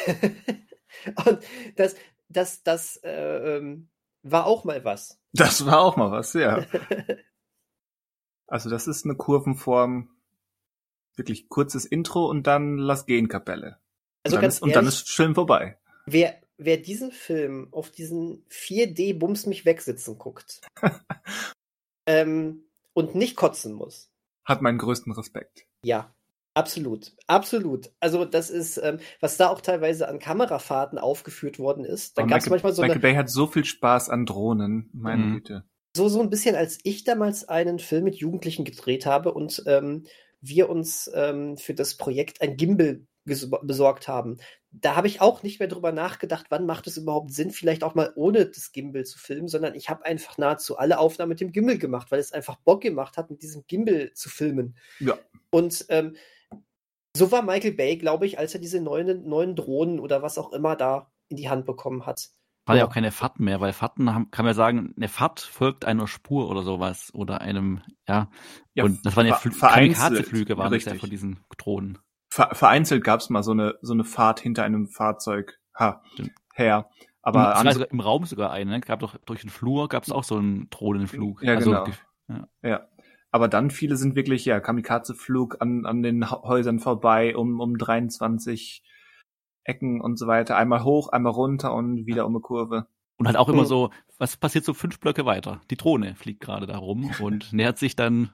und 1.26 1.38
das, 1.76 1.96
das, 2.28 2.62
das 2.62 2.96
äh, 3.02 3.56
ähm, 3.56 3.88
war 4.22 4.46
auch 4.46 4.64
mal 4.64 4.84
was. 4.84 5.20
Das 5.32 5.66
war 5.66 5.80
auch 5.80 5.96
mal 5.96 6.10
was, 6.10 6.32
ja. 6.34 6.66
Also 8.52 8.68
das 8.68 8.86
ist 8.86 9.06
eine 9.06 9.16
Kurvenform, 9.16 10.10
wirklich 11.16 11.48
kurzes 11.48 11.86
Intro 11.86 12.26
und 12.26 12.46
dann 12.46 12.76
Lass 12.76 13.06
gehen 13.06 13.28
Kapelle. 13.28 13.78
Also 14.24 14.36
und, 14.36 14.42
dann 14.42 14.50
ist, 14.50 14.62
und 14.62 14.76
dann 14.76 14.86
ist 14.86 15.10
Film 15.10 15.34
vorbei. 15.34 15.78
wer, 16.04 16.38
wer 16.58 16.76
diesen 16.76 17.12
Film 17.12 17.68
auf 17.72 17.90
diesen 17.90 18.44
4D 18.50 19.18
Bums 19.18 19.46
mich 19.46 19.64
wegsitzen 19.64 20.18
guckt 20.18 20.60
ähm, 22.06 22.66
und 22.92 23.14
nicht 23.14 23.36
kotzen 23.36 23.72
muss, 23.72 24.12
Hat 24.44 24.60
meinen 24.60 24.76
größten 24.76 25.14
Respekt. 25.14 25.66
ja, 25.82 26.14
absolut, 26.54 27.12
absolut. 27.26 27.90
Also 28.00 28.24
das 28.24 28.50
ist, 28.50 28.78
ähm, 28.78 28.98
was 29.20 29.36
da 29.36 29.48
auch 29.48 29.60
teilweise 29.60 30.08
an 30.08 30.18
Kamerafahrten 30.18 30.98
aufgeführt 30.98 31.58
worden 31.58 31.84
ist. 31.84 32.18
Dann 32.18 32.24
Aber 32.24 32.30
gab 32.30 32.40
es 32.40 32.50
manchmal 32.50 32.72
so 32.72 32.82
Michael 32.82 32.96
eine, 32.96 33.00
Bay 33.02 33.14
hat 33.14 33.30
so 33.30 33.46
viel 33.46 33.64
Spaß 33.64 34.08
an 34.08 34.26
Drohnen, 34.26 34.90
meine 34.92 35.22
Mhm. 35.24 35.32
Güte. 35.34 35.64
so, 35.96 36.08
so 36.08 36.20
ein 36.20 36.30
bisschen, 36.30 36.56
als 36.56 36.78
ich 36.84 37.04
damals 37.04 37.48
einen 37.48 37.78
Film 37.78 38.04
mit 38.04 38.16
Jugendlichen 38.16 38.64
gedreht 38.64 39.06
habe 39.06 39.32
und 39.34 39.62
ähm, 39.66 40.04
wir 40.40 40.68
uns 40.70 41.10
ähm, 41.14 41.56
für 41.56 41.74
das 41.74 41.96
Projekt 41.96 42.40
ein 42.42 42.56
Gimbal 42.56 43.06
besorgt 43.24 44.08
haben. 44.08 44.38
Da 44.72 44.96
habe 44.96 45.06
ich 45.06 45.20
auch 45.20 45.44
nicht 45.44 45.60
mehr 45.60 45.68
drüber 45.68 45.92
nachgedacht, 45.92 46.46
wann 46.48 46.66
macht 46.66 46.88
es 46.88 46.96
überhaupt 46.96 47.32
Sinn, 47.32 47.50
vielleicht 47.52 47.84
auch 47.84 47.94
mal 47.94 48.10
ohne 48.16 48.46
das 48.46 48.72
Gimbal 48.72 49.04
zu 49.04 49.18
filmen, 49.18 49.46
sondern 49.46 49.74
ich 49.76 49.88
habe 49.90 50.04
einfach 50.04 50.38
nahezu 50.38 50.76
alle 50.76 50.98
Aufnahmen 50.98 51.28
mit 51.28 51.40
dem 51.40 51.52
Gimbal 51.52 51.78
gemacht, 51.78 52.10
weil 52.10 52.18
es 52.18 52.32
einfach 52.32 52.56
Bock 52.56 52.80
gemacht 52.80 53.16
hat, 53.16 53.30
mit 53.30 53.42
diesem 53.42 53.64
Gimbal 53.68 54.10
zu 54.14 54.28
filmen. 54.28 54.76
Ja. 54.98 55.16
Und 55.50 55.84
ähm, 55.90 56.16
So 57.14 57.30
war 57.30 57.42
Michael 57.42 57.72
Bay, 57.72 57.96
glaube 57.96 58.26
ich, 58.26 58.38
als 58.38 58.54
er 58.54 58.60
diese 58.60 58.80
neuen, 58.80 59.28
neuen 59.28 59.54
Drohnen 59.54 60.00
oder 60.00 60.22
was 60.22 60.38
auch 60.38 60.52
immer 60.52 60.76
da 60.76 61.10
in 61.28 61.36
die 61.36 61.48
Hand 61.48 61.66
bekommen 61.66 62.06
hat. 62.06 62.30
War 62.64 62.76
ja 62.76 62.86
auch 62.86 62.94
keine 62.94 63.10
Fahrten 63.10 63.44
mehr, 63.44 63.60
weil 63.60 63.72
Fahrten 63.72 64.14
haben, 64.14 64.30
kann 64.30 64.44
man 64.44 64.54
sagen, 64.54 64.94
eine 64.96 65.08
Fahrt 65.08 65.40
folgt 65.40 65.84
einer 65.84 66.06
Spur 66.06 66.48
oder 66.48 66.62
sowas 66.62 67.12
oder 67.12 67.40
einem, 67.40 67.80
ja. 68.08 68.30
Ja, 68.74 68.84
und 68.84 69.04
das 69.04 69.16
waren 69.16 69.26
ja 69.26 69.36
Kamikaze-Flüge 69.36 70.56
waren 70.56 70.72
das 70.72 70.84
ja 70.84 70.94
von 70.94 71.10
diesen 71.10 71.40
Drohnen. 71.58 71.98
Ver 72.30 72.54
vereinzelt 72.54 73.04
gab's 73.04 73.30
mal 73.30 73.42
so 73.42 73.50
eine, 73.50 73.74
so 73.82 73.92
eine 73.92 74.04
Fahrt 74.04 74.40
hinter 74.40 74.62
einem 74.62 74.86
Fahrzeug 74.88 75.58
ha, 75.74 76.02
her. 76.54 76.88
Aber 77.20 77.52
es 77.52 77.58
andere, 77.58 77.74
sogar 77.74 77.90
im 77.90 78.00
Raum 78.00 78.24
sogar 78.26 78.52
eine, 78.52 78.70
ne? 78.70 78.80
Gab 78.80 79.00
doch 79.00 79.16
durch 79.26 79.42
den 79.42 79.50
Flur 79.50 79.88
gab 79.88 80.04
es 80.04 80.10
auch 80.10 80.24
so 80.24 80.36
einen 80.36 80.70
Drohnenflug. 80.70 81.42
Ja, 81.42 81.54
also, 81.54 81.70
genau. 81.70 81.84
gef- 81.84 82.46
ja. 82.62 82.88
Aber 83.32 83.48
dann 83.48 83.70
viele 83.70 83.96
sind 83.96 84.14
wirklich, 84.14 84.44
ja, 84.44 84.60
Kamikaze-Flug 84.60 85.56
an, 85.60 85.86
an 85.86 86.02
den 86.02 86.30
Häusern 86.30 86.78
vorbei, 86.78 87.34
um, 87.34 87.60
um 87.60 87.78
23 87.78 88.84
Ecken 89.64 90.00
und 90.00 90.18
so 90.18 90.26
weiter. 90.26 90.56
Einmal 90.56 90.84
hoch, 90.84 91.08
einmal 91.08 91.32
runter 91.32 91.74
und 91.74 92.06
wieder 92.06 92.26
um 92.26 92.32
eine 92.32 92.40
Kurve. 92.40 92.86
Und 93.16 93.26
halt 93.26 93.36
auch 93.36 93.48
immer 93.48 93.62
Mhm. 93.62 93.66
so, 93.66 93.90
was 94.18 94.36
passiert 94.36 94.64
so 94.64 94.74
fünf 94.74 95.00
Blöcke 95.00 95.24
weiter? 95.24 95.60
Die 95.70 95.76
Drohne 95.76 96.14
fliegt 96.14 96.40
gerade 96.40 96.66
da 96.66 96.76
rum 96.76 97.10
und 97.20 97.52
nähert 97.52 97.78
sich 97.78 97.96
dann 97.96 98.30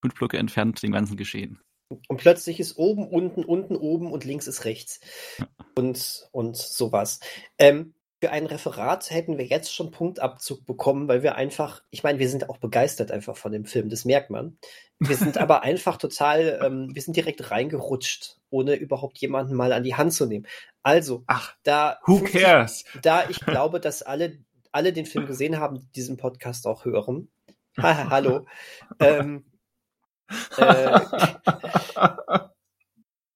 fünf 0.00 0.14
Blöcke 0.14 0.38
entfernt 0.38 0.82
dem 0.82 0.92
ganzen 0.92 1.16
Geschehen. 1.16 1.60
Und 2.06 2.18
plötzlich 2.18 2.60
ist 2.60 2.76
oben, 2.76 3.08
unten, 3.08 3.44
unten, 3.44 3.74
oben 3.74 4.12
und 4.12 4.24
links 4.24 4.46
ist 4.46 4.66
rechts. 4.66 5.00
Und, 5.74 6.28
und 6.32 6.56
sowas. 6.56 7.20
Ähm, 7.58 7.94
für 8.20 8.30
ein 8.30 8.46
Referat 8.46 9.10
hätten 9.10 9.38
wir 9.38 9.46
jetzt 9.46 9.72
schon 9.72 9.92
Punktabzug 9.92 10.66
bekommen, 10.66 11.06
weil 11.06 11.22
wir 11.22 11.36
einfach, 11.36 11.82
ich 11.90 12.02
meine, 12.02 12.18
wir 12.18 12.28
sind 12.28 12.48
auch 12.48 12.58
begeistert 12.58 13.12
einfach 13.12 13.36
von 13.36 13.52
dem 13.52 13.64
Film, 13.64 13.88
das 13.90 14.04
merkt 14.04 14.30
man. 14.30 14.58
Wir 14.98 15.16
sind 15.16 15.38
aber 15.38 15.62
einfach 15.62 15.96
total, 15.98 16.60
ähm, 16.64 16.90
wir 16.94 17.02
sind 17.02 17.16
direkt 17.16 17.50
reingerutscht, 17.50 18.38
ohne 18.50 18.74
überhaupt 18.74 19.18
jemanden 19.18 19.54
mal 19.54 19.72
an 19.72 19.84
die 19.84 19.94
Hand 19.94 20.12
zu 20.12 20.26
nehmen. 20.26 20.46
Also, 20.82 21.22
Ach, 21.26 21.54
da, 21.62 22.00
who 22.06 22.20
cares? 22.24 22.84
da 23.02 23.28
ich 23.28 23.38
glaube, 23.46 23.78
dass 23.78 24.02
alle, 24.02 24.38
alle 24.72 24.92
den 24.92 25.06
Film 25.06 25.26
gesehen 25.26 25.60
haben, 25.60 25.78
die 25.78 25.92
diesen 25.92 26.16
Podcast 26.16 26.66
auch 26.66 26.84
hören. 26.84 27.30
Haha, 27.78 28.10
Hallo. 28.10 28.46
Ähm, 28.98 29.44
äh, 30.56 31.00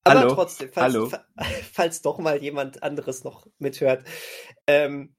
aber 0.04 0.20
Hallo? 0.20 0.34
trotzdem, 0.34 0.70
falls, 0.72 0.94
Hallo? 0.94 1.06
fa- 1.08 1.26
falls 1.72 2.02
doch 2.02 2.18
mal 2.18 2.42
jemand 2.42 2.82
anderes 2.82 3.24
noch 3.24 3.46
mithört. 3.58 4.04
Ähm, 4.66 5.14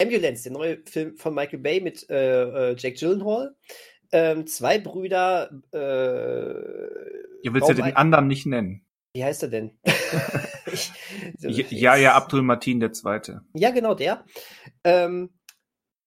Ambulance, 0.00 0.44
der 0.44 0.52
neue 0.52 0.82
Film 0.86 1.16
von 1.16 1.34
Michael 1.34 1.60
Bay 1.60 1.80
mit 1.80 2.08
äh, 2.10 2.70
äh, 2.72 2.76
Jake 2.76 2.96
Gyllenhaal. 2.98 3.56
Ähm, 4.12 4.46
zwei 4.46 4.78
Brüder. 4.78 5.50
Äh, 5.72 5.78
Ihr 7.42 7.52
willst 7.52 7.68
ja 7.68 7.74
den 7.74 7.96
anderen 7.96 8.26
nicht 8.26 8.46
nennen. 8.46 8.86
Wie 9.14 9.24
heißt 9.24 9.42
er 9.44 9.48
denn? 9.48 9.78
ich, 10.72 10.90
so, 11.38 11.48
Ja, 11.48 11.96
ja, 11.96 12.14
Abdul 12.14 12.42
Martin 12.42 12.80
der 12.80 12.92
Zweite. 12.92 13.42
Ja, 13.54 13.70
genau 13.70 13.94
der. 13.94 14.24
Ähm, 14.82 15.30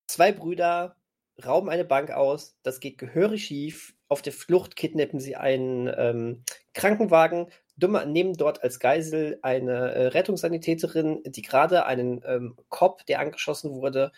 zwei 0.07 0.31
Brüder 0.31 0.97
rauben 1.45 1.69
eine 1.69 1.85
Bank 1.85 2.11
aus. 2.11 2.57
Das 2.63 2.79
geht 2.79 2.97
gehörig 2.97 3.45
schief. 3.45 3.93
Auf 4.09 4.21
der 4.21 4.33
Flucht 4.33 4.75
kidnappen 4.75 5.19
sie 5.19 5.35
einen 5.35 5.91
ähm, 5.95 6.43
Krankenwagen, 6.73 7.47
dummer, 7.77 8.05
nehmen 8.05 8.33
dort 8.33 8.63
als 8.63 8.79
Geisel 8.79 9.39
eine 9.41 9.91
äh, 9.91 10.07
Rettungssanitäterin, 10.07 11.21
die 11.25 11.41
gerade 11.41 11.85
einen 11.85 12.21
ähm, 12.25 12.55
Cop, 12.69 13.05
der 13.05 13.19
angeschossen 13.19 13.71
wurde, 13.71 14.11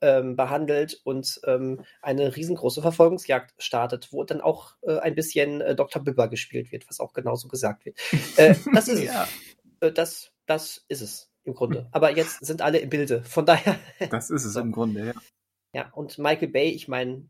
ähm, 0.00 0.36
behandelt 0.36 1.00
und 1.04 1.40
ähm, 1.44 1.84
eine 2.00 2.34
riesengroße 2.34 2.82
Verfolgungsjagd 2.82 3.52
startet, 3.58 4.12
wo 4.12 4.24
dann 4.24 4.40
auch 4.40 4.76
äh, 4.82 4.98
ein 4.98 5.14
bisschen 5.14 5.60
äh, 5.60 5.74
Dr. 5.74 6.02
Bibber 6.02 6.28
gespielt 6.28 6.72
wird, 6.72 6.88
was 6.88 7.00
auch 7.00 7.12
genauso 7.12 7.48
gesagt 7.48 7.84
wird. 7.84 7.98
Äh, 8.36 8.54
das 8.74 8.88
ist 8.88 9.00
es 9.00 9.04
Ja, 9.04 9.28
äh, 9.80 9.92
das, 9.92 10.32
das 10.46 10.84
ist 10.88 11.02
es 11.02 11.30
im 11.44 11.54
Grunde. 11.54 11.88
Aber 11.92 12.16
jetzt 12.16 12.44
sind 12.44 12.62
alle 12.62 12.78
im 12.78 12.88
Bilde. 12.88 13.22
Von 13.24 13.46
daher, 13.46 13.78
das 14.10 14.30
ist 14.30 14.44
es 14.44 14.56
im 14.56 14.72
Grunde, 14.72 15.06
ja. 15.06 15.12
ja, 15.72 15.90
und 15.92 16.18
Michael 16.18 16.48
Bay, 16.48 16.70
ich 16.70 16.88
meine, 16.88 17.28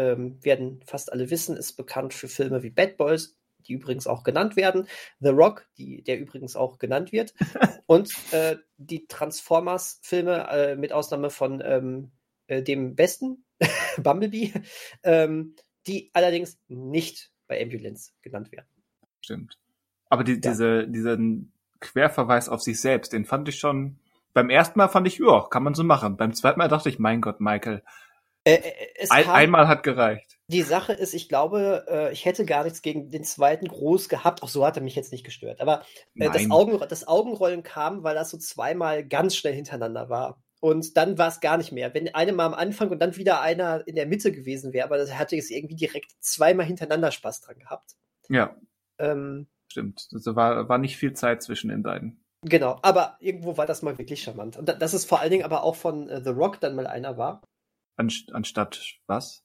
ähm, 0.00 0.38
werden 0.42 0.80
fast 0.86 1.12
alle 1.12 1.30
wissen, 1.30 1.56
ist 1.56 1.74
bekannt 1.74 2.14
für 2.14 2.28
Filme 2.28 2.62
wie 2.62 2.70
Bad 2.70 2.96
Boys, 2.96 3.36
die 3.66 3.74
übrigens 3.74 4.06
auch 4.06 4.24
genannt 4.24 4.56
werden, 4.56 4.86
The 5.20 5.28
Rock, 5.28 5.68
die, 5.76 6.02
der 6.02 6.18
übrigens 6.18 6.56
auch 6.56 6.78
genannt 6.78 7.12
wird, 7.12 7.34
und 7.86 8.12
äh, 8.32 8.56
die 8.78 9.06
Transformers-Filme, 9.06 10.48
äh, 10.50 10.76
mit 10.76 10.92
Ausnahme 10.92 11.28
von 11.28 11.62
ähm, 11.64 12.10
äh, 12.46 12.62
dem 12.62 12.94
besten, 12.94 13.44
Bumblebee, 14.02 14.54
ähm, 15.02 15.54
die 15.86 16.10
allerdings 16.14 16.58
nicht 16.68 17.30
bei 17.46 17.60
Ambulance 17.60 18.12
genannt 18.22 18.50
werden. 18.52 18.68
Stimmt. 19.20 19.58
Aber 20.08 20.24
die, 20.24 20.40
diese, 20.40 20.88
diesen 20.88 21.52
Querverweis 21.80 22.48
auf 22.48 22.62
sich 22.62 22.80
selbst, 22.80 23.12
den 23.12 23.26
fand 23.26 23.48
ich 23.48 23.58
schon, 23.58 23.98
beim 24.32 24.48
ersten 24.48 24.78
Mal 24.78 24.88
fand 24.88 25.06
ich, 25.06 25.18
ja, 25.18 25.46
kann 25.50 25.62
man 25.62 25.74
so 25.74 25.84
machen. 25.84 26.16
Beim 26.16 26.32
zweiten 26.32 26.58
Mal 26.58 26.68
dachte 26.68 26.88
ich, 26.88 26.98
mein 26.98 27.20
Gott, 27.20 27.40
Michael, 27.40 27.82
Äh, 28.44 28.54
äh, 28.54 28.72
es 28.96 29.10
ein, 29.10 29.24
kam- 29.24 29.34
einmal 29.34 29.68
hat 29.68 29.82
gereicht. 29.82 30.38
Die 30.48 30.62
Sache 30.62 30.92
ist, 30.92 31.14
ich 31.14 31.28
glaube, 31.28 31.84
äh, 31.88 32.12
ich 32.12 32.24
hätte 32.24 32.44
gar 32.44 32.64
nichts 32.64 32.82
gegen 32.82 33.10
den 33.10 33.22
zweiten 33.22 33.68
groß 33.68 34.08
gehabt. 34.08 34.42
Auch 34.42 34.48
so 34.48 34.66
hat 34.66 34.76
er 34.76 34.82
mich 34.82 34.96
jetzt 34.96 35.12
nicht 35.12 35.24
gestört. 35.24 35.60
Aber 35.60 35.84
äh, 36.16 36.30
das. 36.30 36.50
Augen, 36.50 36.78
das 36.88 37.06
Augenrollen 37.06 37.62
kam, 37.62 38.02
weil 38.02 38.14
das 38.14 38.30
so 38.30 38.38
zweimal 38.38 39.06
ganz 39.06 39.36
schnell 39.36 39.54
hintereinander 39.54 40.08
war. 40.08 40.42
Und 40.60 40.96
dann 40.96 41.16
war 41.18 41.28
es 41.28 41.40
gar 41.40 41.56
nicht 41.56 41.72
mehr. 41.72 41.94
Wenn 41.94 42.14
eine 42.14 42.32
mal 42.32 42.46
am 42.46 42.54
Anfang 42.54 42.90
und 42.90 42.98
dann 42.98 43.16
wieder 43.16 43.40
einer 43.40 43.86
in 43.86 43.94
der 43.94 44.06
Mitte 44.06 44.32
gewesen 44.32 44.72
wäre, 44.72 44.84
aber 44.86 44.98
das 44.98 45.14
hatte 45.18 45.36
ich 45.36 45.50
irgendwie 45.50 45.76
direkt 45.76 46.10
zweimal 46.20 46.66
hintereinander 46.66 47.12
Spaß 47.12 47.40
dran 47.42 47.58
gehabt. 47.58 47.92
Ja, 48.28 48.56
Ähm, 48.98 49.46
stimmt. 49.70 50.08
Also 50.12 50.36
war, 50.36 50.68
war 50.68 50.78
nicht 50.78 50.96
viel 50.98 51.12
Zeit 51.14 51.42
zwischen 51.42 51.68
den 51.70 51.82
beiden. 51.82 52.24
genau, 52.42 52.78
aber 52.82 53.16
irgendwo 53.20 53.56
war 53.56 53.66
das 53.66 53.80
mal 53.82 53.96
wirklich 53.98 54.22
charmant. 54.22 54.56
Und 54.58 54.68
da, 54.68 54.74
dass 54.74 54.92
es 54.92 55.04
vor 55.06 55.20
allen 55.20 55.30
Dingen 55.30 55.44
aber 55.44 55.62
auch 55.62 55.76
von 55.76 56.08
äh, 56.08 56.22
The 56.22 56.30
Rock 56.30 56.60
dann 56.60 56.74
mal 56.74 56.86
einer 56.86 57.16
war. 57.16 57.40
Anst 57.96 58.32
anstatt 58.32 58.98
was? 59.06 59.44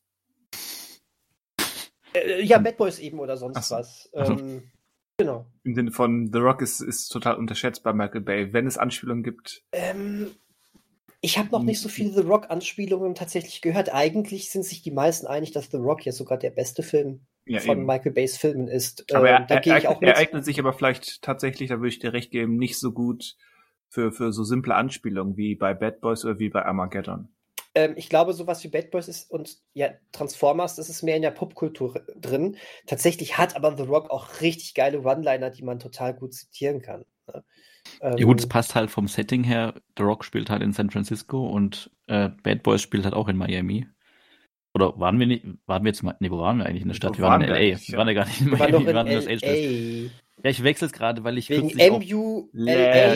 Äh, 2.14 2.44
ja, 2.44 2.58
Bad 2.60 2.78
Boys 2.78 3.00
eben 3.00 3.20
oder 3.20 3.38
sonst 3.38 3.70
so. 3.70 3.76
was. 3.76 4.10
Ähm, 4.14 4.72
genau. 5.18 5.46
Im 5.64 5.76
Sinne 5.76 5.92
von 5.92 6.32
The 6.32 6.40
Rock 6.40 6.62
ist, 6.62 6.82
ist 6.82 7.10
total 7.10 7.36
unterschätzt 7.36 7.84
bei 7.84 7.94
Michael 7.94 8.22
Bay. 8.22 8.54
Wenn 8.54 8.68
es 8.68 8.78
Anspielungen 8.78 9.24
gibt, 9.24 9.64
Ähm, 9.72 10.32
ich 11.26 11.40
habe 11.40 11.50
noch 11.50 11.64
nicht 11.64 11.82
so 11.82 11.90
viele 11.90 12.12
The 12.12 12.22
Rock-Anspielungen 12.22 13.16
tatsächlich 13.16 13.62
gehört. 13.62 13.92
Eigentlich 13.92 14.52
sind 14.52 14.64
sich 14.64 14.84
die 14.84 14.92
meisten 14.92 15.26
einig, 15.26 15.52
dass 15.52 15.72
The 15.72 15.78
Rock 15.78 16.06
ja 16.06 16.12
sogar 16.12 16.38
der 16.38 16.52
beste 16.52 16.84
Film 16.84 17.26
ja 17.48 17.60
von 17.60 17.80
eben. 17.80 17.86
Michael 17.88 18.12
Bays 18.12 18.38
Filmen 18.38 18.68
ist. 18.68 19.12
Aber 19.14 19.28
Ähm, 19.28 19.36
er, 19.36 19.48
da 19.48 19.56
er, 19.56 19.62
gehe 19.62 19.78
ich 19.78 19.88
auch 19.88 20.02
er, 20.04 20.10
er 20.10 20.18
eignet 20.18 20.46
sich 20.46 20.60
aber 20.60 20.74
vielleicht 20.74 21.24
tatsächlich, 21.24 21.70
da 21.70 21.78
würde 21.78 21.90
ich 21.90 22.00
dir 22.00 22.14
recht 22.14 22.30
geben, 22.30 22.58
nicht 22.58 22.78
so 22.78 22.92
gut 22.92 23.38
für, 23.90 24.12
für 24.12 24.32
so 24.32 24.44
simple 24.44 24.76
Anspielungen 24.76 25.36
wie 25.36 25.56
bei 25.56 25.74
Bad 25.74 26.00
Boys 26.00 26.26
oder 26.26 26.38
wie 26.38 26.50
bei 26.50 26.64
Armageddon. 26.64 27.30
Ähm, 27.76 27.94
ich 27.98 28.10
glaube, 28.10 28.34
sowas 28.34 28.64
wie 28.64 28.70
Bad 28.70 28.92
Boys 28.92 29.08
ist 29.08 29.30
und 29.30 29.58
ja, 29.74 29.90
Transformers, 30.14 30.76
das 30.76 30.90
ist 30.90 31.04
mehr 31.04 31.18
in 31.18 31.22
der 31.22 31.32
Popkultur 31.32 32.02
drin. 32.16 32.58
Tatsächlich 32.88 33.38
hat 33.38 33.56
aber 33.56 33.76
The 33.78 33.84
Rock 33.84 34.10
auch 34.10 34.42
richtig 34.42 34.74
geile 34.74 35.02
One-Liner, 35.02 35.50
die 35.50 35.64
man 35.64 35.80
total 35.80 36.14
gut 36.14 36.34
zitieren 36.34 36.82
kann. 36.82 37.06
ne? 37.28 37.44
Ähm, 38.02 38.18
Ja 38.18 38.26
gut, 38.26 38.40
es 38.40 38.48
passt 38.48 38.76
halt 38.76 38.90
vom 38.90 39.08
Setting 39.08 39.44
her. 39.44 39.74
The 39.98 40.04
Rock 40.04 40.24
spielt 40.26 40.50
halt 40.50 40.64
in 40.64 40.74
San 40.74 40.90
Francisco 40.90 41.48
und 41.48 41.92
äh, 42.08 42.30
Bad 42.44 42.64
Boys 42.64 42.82
spielt 42.82 43.04
halt 43.06 43.14
auch 43.14 43.28
in 43.28 43.38
Miami. 43.38 43.88
Oder 44.74 45.00
waren 45.00 45.20
wir 45.20 45.28
nicht, 45.28 45.46
waren 45.68 45.84
wir 45.84 45.90
jetzt 45.90 46.04
mal, 46.04 46.16
nee, 46.20 46.30
wo 46.32 46.38
waren 46.40 46.58
wir 46.58 46.66
eigentlich 46.66 46.82
in 46.82 46.90
der 46.90 46.96
Stadt? 46.96 47.18
Wo 47.18 47.18
Wir 47.18 47.24
waren 47.24 47.42
in 47.42 47.50
LA. 47.50 47.56
eigentlich, 47.56 47.90
Wir 47.92 47.98
waren 47.98 48.08
ja 48.08 48.14
gar 48.14 48.26
nicht 48.26 48.42
in 48.42 48.52
wir 48.52 48.60
waren 48.60 48.72
Miami, 48.72 48.86
wir 48.88 48.94
waren 48.94 49.08
in 49.08 49.14
Los 49.14 49.28
Angeles. 49.28 49.62
LA. 49.62 50.12
Ja, 50.44 50.50
ich 50.50 50.64
wechsle 50.64 50.88
es 50.88 50.94
gerade, 50.94 51.24
weil 51.24 51.38
ich 51.38 51.50
Wegen 51.50 51.70
kürzlich 51.70 51.92
auch, 51.92 52.02
MU, 52.04 52.50
LA. 52.54 53.16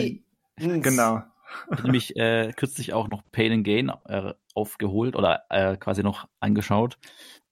Genau. 0.56 1.22
ich 1.76 1.82
nämlich 1.82 2.16
äh, 2.16 2.52
kürzlich 2.56 2.92
auch 2.94 3.08
noch 3.08 3.22
Pain 3.32 3.52
and 3.52 3.64
Gain 3.64 3.90
äh, 4.06 4.32
aufgeholt 4.54 5.16
oder 5.16 5.44
äh, 5.50 5.76
quasi 5.76 6.02
noch 6.02 6.28
angeschaut. 6.40 6.98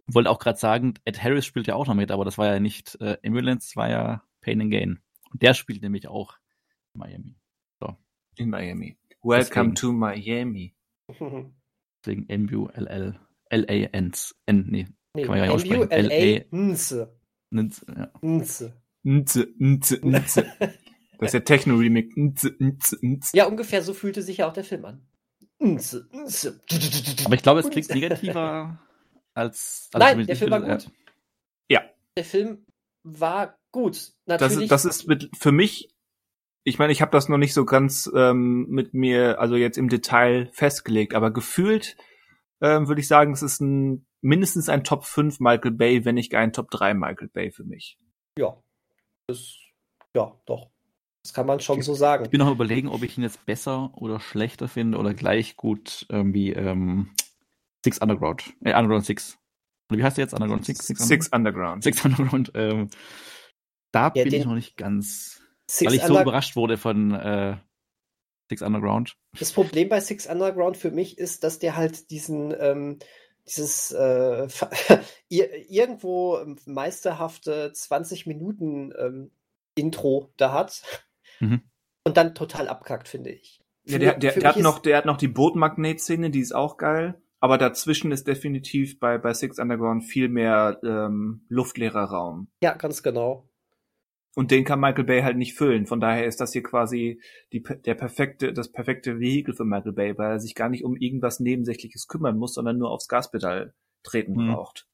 Wollte 0.07 0.31
auch 0.31 0.39
gerade 0.39 0.59
sagen, 0.59 0.95
Ed 1.05 1.23
Harris 1.23 1.45
spielt 1.47 1.67
ja 1.67 1.75
auch 1.75 1.87
noch 1.87 1.95
mit, 1.95 2.11
aber 2.11 2.25
das 2.25 2.39
war 2.39 2.47
ja 2.47 2.61
nicht 2.61 2.97
äh, 3.01 3.19
Ambulance, 3.25 3.69
das 3.69 3.77
war 3.77 3.91
ja 3.91 4.23
Pain 4.41 4.61
and 4.63 4.71
Gain. 4.71 5.01
Und 5.31 5.43
der 5.43 5.55
spielt 5.55 5.83
nämlich 5.83 6.09
auch 6.09 6.37
in 6.95 7.01
Miami. 7.01 7.37
In 8.37 8.51
Miami. 8.51 8.97
Welcome 9.23 9.73
Deswegen. 9.73 9.75
to 9.75 9.93
Miami. 9.93 10.75
Deswegen 12.05 12.29
M-U-L-L. 12.29 13.19
L-A-N-S. 13.51 14.37
N, 14.47 14.67
nee. 14.69 14.87
Nee, 15.15 15.23
Kann 15.23 15.31
man 15.39 15.45
ja 15.45 15.51
aussprechen. 15.51 15.89
LA, 15.91 16.45
Nse. 16.53 17.19
Nins- 17.51 17.85
Ja. 17.89 18.13
Nse. 18.23 18.81
Nze, 19.03 19.49
nze, 19.59 20.01
nze. 20.07 20.47
Das 21.19 21.35
ist 21.35 21.49
der 21.49 21.59
nze. 23.03 23.37
Ja, 23.37 23.47
ungefähr 23.47 23.83
so 23.83 23.95
fühlte 23.95 24.23
sich 24.23 24.37
ja 24.39 24.49
auch 24.49 24.53
der 24.53 24.65
Film 24.65 24.85
an. 24.85 25.08
Aber 25.61 27.35
ich 27.35 27.43
glaube, 27.43 27.61
es 27.61 27.71
klingt 27.71 27.89
negativer 27.91 28.79
als. 29.35 29.91
also 29.93 30.07
Nein, 30.17 30.27
der 30.27 30.37
Film 30.37 30.51
war 30.51 30.61
gut. 30.61 30.91
Ja. 31.69 31.83
Der 32.17 32.25
Film 32.25 32.67
war 33.03 33.59
gut. 33.73 33.95
Das, 34.27 34.41
Natürlich. 34.41 34.63
ist- 34.65 34.71
das 34.71 34.85
ist 34.85 35.07
mit, 35.09 35.31
für 35.37 35.53
mich, 35.53 35.95
ich 36.65 36.79
meine, 36.79 36.93
ich 36.93 37.01
habe 37.03 37.11
das 37.13 37.29
noch 37.29 37.39
nicht 37.39 37.55
so 37.55 37.65
ganz 37.65 38.11
ähm, 38.15 38.67
mit 38.69 38.95
mir, 38.95 39.41
also 39.41 39.57
jetzt 39.57 39.79
im 39.79 39.89
Detail 39.89 40.49
festgelegt, 40.53 41.15
aber 41.15 41.31
gefühlt 41.33 41.97
ähm, 42.61 42.89
würde 42.89 43.01
ich 43.01 43.09
sagen, 43.09 43.33
es 43.33 43.43
ist 43.43 43.61
ein 43.61 44.07
mindestens 44.21 44.69
ein 44.69 44.83
Top 44.85 45.05
5 45.05 45.39
Michael 45.41 45.71
Bay, 45.73 46.05
wenn 46.05 46.17
nicht 46.17 46.31
gar 46.33 46.41
ein 46.41 46.53
Top 46.53 46.71
3 46.71 46.93
Michael 46.95 47.29
Bay 47.29 47.51
für 47.53 47.65
mich. 47.65 47.99
ja. 48.39 48.57
Das 49.29 49.57
Ja, 50.15 50.41
doch. 50.47 50.71
Das 51.29 51.35
kann 51.35 51.45
man 51.45 51.61
schon 51.61 51.83
so 51.83 51.93
sagen. 51.93 52.25
Ich 52.25 52.31
bin 52.31 52.39
noch 52.39 52.51
überlegen, 52.51 52.89
ob 52.89 53.03
ich 53.03 53.19
ihn 53.19 53.23
jetzt 53.23 53.45
besser 53.45 53.91
oder 53.95 54.19
schlechter 54.19 54.67
finde 54.67 54.97
oder 54.97 55.13
gleich 55.13 55.59
gut 55.59 56.07
ähm, 56.09 56.33
wie 56.33 56.55
ähm, 56.55 57.11
Six 57.85 57.99
Underground. 57.99 58.55
Äh, 58.65 58.73
Underground 58.75 59.05
Six. 59.05 59.37
Oder 59.91 59.99
wie 59.99 60.05
heißt 60.05 60.17
der 60.17 60.25
jetzt? 60.25 60.33
Underground 60.33 60.65
Six? 60.65 60.87
Six, 60.87 61.07
Six 61.07 61.29
Underground. 61.29 61.85
Six 61.85 62.03
Underground. 62.03 62.53
Ähm, 62.55 62.89
da 63.93 64.11
Ja, 64.15 64.25
bin 64.25 64.33
ich 64.33 64.47
noch 64.47 64.55
nicht 64.55 64.79
ganz, 64.79 65.43
Six 65.67 65.91
weil 65.91 65.97
ich 65.99 66.03
so 66.05 66.15
Under- 66.15 66.23
überrascht 66.23 66.57
wurde 66.57 66.79
von 66.79 67.13
äh, 67.13 67.59
Six 68.49 68.63
Underground. 68.63 69.19
Das 69.39 69.53
Problem 69.53 69.91
bei 69.91 70.01
Six 70.01 70.27
Underground 70.29 70.79
für 70.79 70.91
mich 70.91 71.19
ist, 71.19 71.45
dass 71.45 71.59
der 71.59 71.77
halt 71.77 72.11
diesen, 72.11 72.55
ähm, 72.59 73.01
dieses 73.47 73.91
äh, 73.91 74.49
irgendwo 75.29 76.39
meisterhafte 76.65 77.71
20 77.75 78.25
Minuten 78.25 78.95
ähm, 78.99 79.31
Intro 79.75 80.33
da 80.39 80.53
hat 80.55 80.83
Mhm. 81.41 81.63
und 82.05 82.17
dann 82.17 82.35
total 82.35 82.69
abkackt, 82.69 83.09
finde 83.09 83.31
ich. 83.31 83.61
Ja, 83.85 83.99
der, 83.99 84.19
der, 84.19 84.33
der, 84.33 84.49
hat 84.51 84.57
noch, 84.59 84.81
der 84.81 84.99
hat 84.99 85.07
noch 85.07 85.17
die 85.17 85.29
Bootmagnet-Szene, 85.29 86.31
die 86.31 86.41
ist 86.41 86.55
auch 86.55 86.77
geil. 86.77 87.21
Aber 87.41 87.57
dazwischen 87.57 88.11
ist 88.11 88.27
definitiv 88.27 88.99
bei, 88.99 89.17
bei 89.17 89.33
Six 89.33 89.59
Underground 89.59 90.05
viel 90.05 90.29
mehr 90.29 90.81
ähm, 90.83 91.45
luftleerer 91.49 92.05
Raum. 92.05 92.49
Ja, 92.63 92.75
ganz 92.75 93.03
genau. 93.03 93.49
Und 94.35 94.51
den 94.51 94.65
kann 94.65 94.81
Michael 94.81 95.05
Bay 95.05 95.23
halt 95.23 95.37
nicht 95.37 95.55
füllen. 95.55 95.87
Von 95.87 96.01
daher 96.01 96.27
ist 96.27 96.41
das 96.41 96.53
hier 96.53 96.63
quasi 96.63 97.21
die, 97.53 97.63
der 97.63 97.95
perfekte, 97.95 98.53
das 98.53 98.71
perfekte 98.71 99.21
Vehikel 99.21 99.55
für 99.55 99.65
Michael 99.65 99.93
Bay, 99.93 100.19
weil 100.19 100.33
er 100.33 100.41
sich 100.41 100.55
gar 100.55 100.69
nicht 100.69 100.85
um 100.85 100.97
irgendwas 100.97 101.41
Nebensächliches 101.41 102.09
kümmern 102.09 102.37
muss, 102.37 102.55
sondern 102.55 102.79
nur 102.79 102.91
aufs 102.91 103.09
Gaspedal 103.09 103.73
treten 104.03 104.35
Mhm. 104.35 104.53
braucht. 104.53 104.87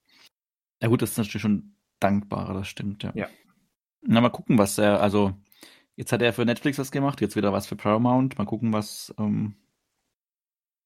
Ja 0.80 0.88
gut, 0.88 1.02
das 1.02 1.12
ist 1.12 1.18
natürlich 1.18 1.42
schon 1.42 1.76
dankbarer, 2.00 2.54
das 2.54 2.68
stimmt, 2.68 3.02
ja. 3.02 3.12
Ja. 3.14 3.28
Na, 4.02 4.20
mal 4.20 4.28
gucken, 4.30 4.58
was 4.58 4.78
er, 4.78 5.00
also 5.00 5.32
jetzt 5.96 6.12
hat 6.12 6.22
er 6.22 6.32
für 6.32 6.44
Netflix 6.44 6.78
was 6.78 6.90
gemacht, 6.90 7.20
jetzt 7.20 7.36
wieder 7.36 7.52
was 7.52 7.66
für 7.66 7.76
Paramount. 7.76 8.38
Mal 8.38 8.44
gucken, 8.46 8.72
was, 8.72 9.14
ähm, 9.18 9.54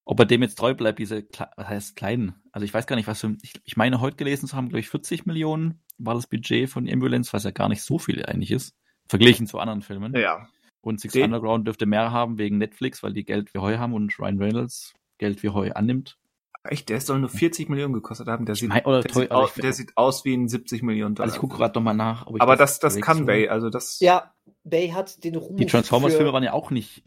ob 0.05 0.19
er 0.21 0.27
dem 0.27 0.43
jetzt 0.43 0.57
treu 0.59 0.75
bleibt, 0.75 0.99
diese, 0.99 1.27
was 1.57 1.69
heißt 1.69 1.97
kleinen? 1.97 2.35
Also 2.53 2.65
ich 2.65 2.73
weiß 2.73 2.87
gar 2.87 2.97
nicht, 2.97 3.07
was 3.09 3.21
für, 3.21 3.37
ich, 3.43 3.55
ich 3.65 3.77
meine 3.77 4.01
heute 4.01 4.17
gelesen 4.17 4.47
zu 4.49 4.57
haben, 4.57 4.69
glaube 4.69 4.81
ich, 4.81 4.89
40 4.89 5.27
Millionen 5.27 5.81
war 5.99 6.15
das 6.15 6.27
Budget 6.27 6.71
von 6.71 6.89
Ambulance, 6.89 7.33
was 7.33 7.45
ja 7.45 7.51
gar 7.51 7.69
nicht 7.69 7.83
so 7.83 7.99
viel 7.99 8.25
eigentlich 8.25 8.51
ist, 8.51 8.75
verglichen 9.09 9.47
zu 9.47 9.59
anderen 9.59 9.83
Filmen. 9.83 10.15
Ja. 10.17 10.49
Und 10.81 11.01
Six 11.01 11.13
Den- 11.13 11.25
Underground 11.25 11.67
dürfte 11.67 11.87
mehr 11.87 12.13
haben 12.13 12.39
wegen 12.39 12.57
Netflix, 12.59 13.03
weil 13.03 13.13
die 13.13 13.25
Geld 13.25 13.53
wie 13.53 13.59
Heu 13.59 13.77
haben 13.79 13.93
und 13.93 14.19
Ryan 14.19 14.39
Reynolds 14.39 14.95
Geld 15.19 15.43
wie 15.43 15.51
Heu 15.51 15.73
annimmt. 15.73 16.17
Echt, 16.65 16.89
der 16.89 17.01
soll 17.01 17.21
nur 17.21 17.29
40 17.29 17.69
Millionen 17.69 17.95
gekostet 17.95 18.27
haben. 18.29 18.45
Der 18.45 18.55
sieht, 18.55 18.69
mein- 18.69 18.83
der, 18.85 19.03
teuer- 19.03 19.13
sieht 19.23 19.31
aus, 19.31 19.57
ich- 19.57 19.63
der 19.63 19.73
sieht 19.73 19.97
aus 19.97 20.25
wie 20.25 20.35
ein 20.35 20.49
70 20.49 20.83
Millionen 20.83 21.15
Dollar. 21.15 21.27
Also 21.29 21.37
ich 21.37 21.41
gucke 21.41 21.57
gerade 21.57 21.79
nochmal 21.79 21.95
nach. 21.95 22.27
ob 22.27 22.37
ich 22.37 22.43
Aber 22.43 22.57
das, 22.57 22.79
das 22.81 22.95
direkt 22.95 23.07
kann 23.07 23.19
so- 23.19 23.25
Bay. 23.27 23.49
Also 23.49 23.71
das. 23.71 24.01
Ja, 24.01 24.35
Bay 24.65 24.89
hat 24.91 25.23
den 25.25 25.37
Ruf. 25.37 25.57
Die 25.57 25.67
Transformers-Filme 25.67 26.33
waren 26.33 26.43
ja 26.43 26.53
auch 26.53 26.71
nicht, 26.71 27.05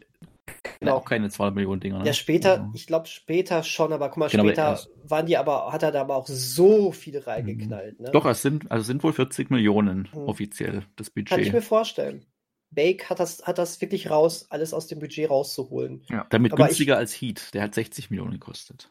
Genau. 0.80 0.96
auch 0.96 1.04
keine 1.04 1.28
200 1.30 1.54
Millionen 1.54 1.80
Dinger. 1.80 1.98
Ne? 2.00 2.06
Ja, 2.06 2.12
später, 2.12 2.52
Also, 2.62 2.70
ich 2.74 2.86
glaube 2.86 3.06
später 3.08 3.62
schon, 3.62 3.92
aber 3.92 4.08
guck 4.08 4.18
mal, 4.18 4.28
Genau, 4.30 4.44
später 4.44 4.80
waren 5.04 5.26
die 5.26 5.36
aber, 5.36 5.72
hat 5.72 5.82
er 5.82 5.92
da 5.92 6.00
aber 6.00 6.16
auch 6.16 6.26
so 6.26 6.90
viele 6.90 7.26
reingeknallt. 7.26 8.00
Ne? 8.00 8.10
Doch, 8.10 8.24
es 8.26 8.42
sind, 8.42 8.70
also 8.72 8.82
sind 8.84 9.02
wohl 9.04 9.12
40 9.12 9.50
Millionen 9.50 10.08
Hm. 10.12 10.28
offiziell, 10.28 10.82
das 10.96 11.12
Kann 11.14 11.24
ich 11.40 11.46
mir 11.48 11.52
Budget. 11.52 11.64
vorstellen. 11.64 12.26
Bake 12.70 13.10
hat 13.10 13.20
das, 13.20 13.42
hat 13.46 13.58
das 13.58 13.80
wirklich 13.82 14.08
raus, 14.08 14.46
alles 14.48 14.72
aus 14.72 14.86
dem 14.86 14.98
Budget 14.98 15.28
rauszuholen. 15.28 16.04
Damit 16.30 16.52
aber 16.54 16.64
günstiger 16.64 16.96
als 16.96 17.12
Heat, 17.12 17.52
der 17.54 17.62
hat 17.64 17.74
60 17.74 18.10
Millionen 18.10 18.32
gekostet. 18.32 18.90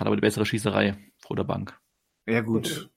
Hat 0.00 0.06
aber 0.06 0.16
die 0.16 0.22
bessere 0.22 0.46
Schießerei 0.46 0.96
vor 1.18 1.36
der 1.36 1.44
Bank. 1.44 1.78
Ja, 2.26 2.40
gut. 2.40 2.90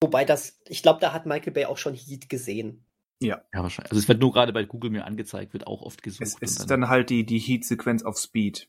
Wobei 0.00 0.24
das, 0.24 0.60
ich 0.68 0.80
glaube, 0.80 1.00
da 1.00 1.12
hat 1.12 1.26
Michael 1.26 1.52
Bay 1.52 1.64
auch 1.64 1.76
schon 1.76 1.94
Heat 1.94 2.28
gesehen. 2.28 2.84
Ja, 3.20 3.42
wahrscheinlich. 3.52 3.90
Also 3.90 4.00
es 4.00 4.06
wird 4.06 4.20
nur 4.20 4.32
gerade 4.32 4.52
bei 4.52 4.62
Google 4.64 4.90
mir 4.92 5.06
angezeigt, 5.06 5.52
wird 5.52 5.66
auch 5.66 5.82
oft 5.82 6.04
gesucht. 6.04 6.22
Es, 6.22 6.36
es 6.40 6.52
und 6.56 6.60
ist 6.60 6.70
dann 6.70 6.88
halt 6.88 7.10
die, 7.10 7.26
die 7.26 7.40
Heat-Sequenz 7.40 8.04
auf 8.04 8.16
Speed. 8.16 8.68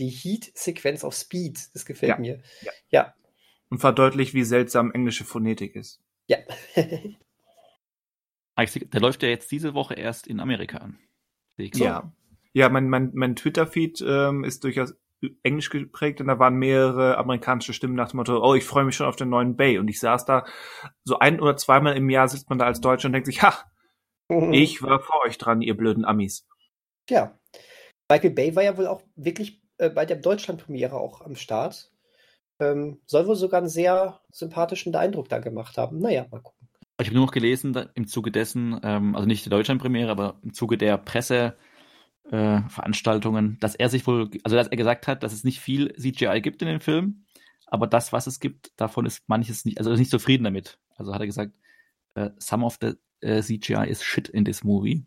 Die 0.00 0.08
Heat-Sequenz 0.08 1.04
auf 1.04 1.14
Speed, 1.14 1.72
das 1.74 1.86
gefällt 1.86 2.10
Ja. 2.10 2.18
mir. 2.18 2.42
Ja. 2.62 2.72
Ja. 2.90 3.14
Und 3.68 3.78
verdeutlicht, 3.78 4.34
wie 4.34 4.42
seltsam 4.42 4.90
englische 4.90 5.22
Phonetik 5.24 5.76
ist. 5.76 6.00
Ja. 6.26 6.38
Der 8.56 9.00
läuft 9.00 9.22
ja 9.22 9.28
jetzt 9.28 9.50
diese 9.52 9.74
Woche 9.74 9.94
erst 9.94 10.26
in 10.26 10.40
Amerika 10.40 10.78
an. 10.78 10.98
Sehe 11.56 11.66
ich 11.66 11.72
gerade. 11.72 11.84
Ja. 11.84 12.12
Ja, 12.52 12.68
mein, 12.68 12.88
mein, 12.88 13.10
mein 13.14 13.36
Twitter-Feed 13.36 14.04
ähm, 14.06 14.44
ist 14.44 14.62
durchaus 14.64 14.94
englisch 15.42 15.70
geprägt 15.70 16.20
und 16.20 16.28
da 16.28 16.38
waren 16.38 16.56
mehrere 16.56 17.18
amerikanische 17.18 17.72
Stimmen 17.72 17.94
nach 17.94 18.10
dem 18.10 18.18
Motto, 18.18 18.42
oh, 18.42 18.54
ich 18.54 18.64
freue 18.64 18.84
mich 18.84 18.96
schon 18.96 19.06
auf 19.06 19.16
den 19.16 19.28
neuen 19.28 19.56
Bay. 19.56 19.78
Und 19.78 19.88
ich 19.88 20.00
saß 20.00 20.24
da, 20.24 20.44
so 21.04 21.18
ein 21.18 21.40
oder 21.40 21.56
zweimal 21.56 21.96
im 21.96 22.10
Jahr 22.10 22.28
sitzt 22.28 22.48
man 22.48 22.58
da 22.58 22.66
als 22.66 22.80
Deutscher 22.80 23.06
und 23.06 23.12
denkt 23.12 23.26
sich, 23.26 23.42
ha, 23.42 23.54
ich 24.52 24.82
war 24.82 25.00
vor 25.00 25.22
euch 25.26 25.38
dran, 25.38 25.62
ihr 25.62 25.76
blöden 25.76 26.04
Amis. 26.04 26.46
Ja. 27.10 27.38
Michael 28.10 28.30
Bay 28.30 28.56
war 28.56 28.62
ja 28.62 28.76
wohl 28.76 28.86
auch 28.86 29.02
wirklich 29.16 29.62
äh, 29.78 29.90
bei 29.90 30.06
der 30.06 30.16
Deutschland-Premiere 30.16 30.96
auch 30.96 31.20
am 31.20 31.36
Start. 31.36 31.90
Ähm, 32.60 33.00
soll 33.06 33.26
wohl 33.26 33.36
sogar 33.36 33.58
einen 33.58 33.68
sehr 33.68 34.20
sympathischen 34.30 34.94
Eindruck 34.94 35.28
da 35.28 35.38
gemacht 35.38 35.76
haben. 35.76 35.98
Naja, 35.98 36.26
mal 36.30 36.40
gucken. 36.40 36.68
Ich 37.00 37.08
habe 37.08 37.16
nur 37.16 37.26
noch 37.26 37.32
gelesen, 37.32 37.72
da, 37.72 37.86
im 37.94 38.06
Zuge 38.06 38.30
dessen, 38.30 38.78
ähm, 38.84 39.16
also 39.16 39.26
nicht 39.26 39.44
die 39.44 39.50
Deutschlandpremiere, 39.50 40.10
aber 40.10 40.38
im 40.42 40.52
Zuge 40.54 40.78
der 40.78 40.96
Presse, 40.96 41.56
äh, 42.30 42.62
Veranstaltungen, 42.68 43.58
dass 43.60 43.74
er 43.74 43.88
sich 43.88 44.06
wohl, 44.06 44.30
also 44.44 44.56
dass 44.56 44.68
er 44.68 44.76
gesagt 44.76 45.06
hat, 45.06 45.22
dass 45.22 45.32
es 45.32 45.44
nicht 45.44 45.60
viel 45.60 45.92
CGI 45.94 46.40
gibt 46.40 46.62
in 46.62 46.68
dem 46.68 46.80
Film, 46.80 47.24
aber 47.66 47.86
das, 47.86 48.12
was 48.12 48.26
es 48.26 48.40
gibt, 48.40 48.72
davon 48.76 49.06
ist 49.06 49.28
manches 49.28 49.64
nicht, 49.64 49.78
also 49.78 49.90
er 49.90 49.94
ist 49.94 50.00
nicht 50.00 50.10
zufrieden 50.10 50.44
damit. 50.44 50.78
Also 50.96 51.12
hat 51.12 51.20
er 51.20 51.26
gesagt, 51.26 51.52
äh, 52.14 52.30
some 52.38 52.64
of 52.64 52.78
the 52.80 52.92
äh, 53.20 53.42
CGI 53.42 53.88
is 53.88 54.02
shit 54.02 54.28
in 54.28 54.44
this 54.44 54.64
movie. 54.64 55.06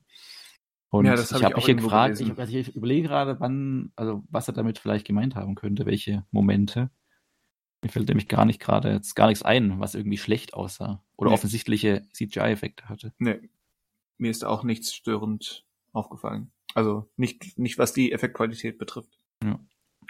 Und 0.89 1.05
Ja, 1.05 1.15
das 1.15 1.31
hab 1.31 1.39
ich 1.39 1.45
habe 1.45 1.55
mich 1.55 1.65
hier 1.65 1.75
gefragt, 1.75 2.19
ich, 2.19 2.37
also 2.37 2.57
ich 2.57 2.75
überlege 2.75 3.07
gerade, 3.07 3.39
wann, 3.39 3.91
also 3.95 4.23
was 4.29 4.47
er 4.47 4.53
damit 4.53 4.79
vielleicht 4.79 5.05
gemeint 5.05 5.35
haben 5.35 5.55
könnte, 5.55 5.85
welche 5.85 6.25
Momente. 6.31 6.89
Mir 7.83 7.89
fällt 7.89 8.07
nämlich 8.07 8.27
gar 8.27 8.45
nicht 8.45 8.59
gerade 8.59 8.91
jetzt 8.91 9.15
gar 9.15 9.27
nichts 9.27 9.43
ein, 9.43 9.79
was 9.79 9.95
irgendwie 9.95 10.17
schlecht 10.17 10.53
aussah 10.53 11.03
oder 11.15 11.29
Nee. 11.29 11.35
offensichtliche 11.35 12.07
CGI-Effekte 12.13 12.89
hatte. 12.89 13.13
Nee, 13.19 13.49
mir 14.17 14.31
ist 14.31 14.45
auch 14.45 14.63
nichts 14.63 14.93
störend 14.93 15.65
aufgefallen. 15.93 16.51
Also 16.73 17.09
nicht, 17.15 17.57
nicht 17.57 17.77
was 17.77 17.93
die 17.93 18.11
Effektqualität 18.11 18.77
betrifft. 18.77 19.17
Ja. 19.43 19.59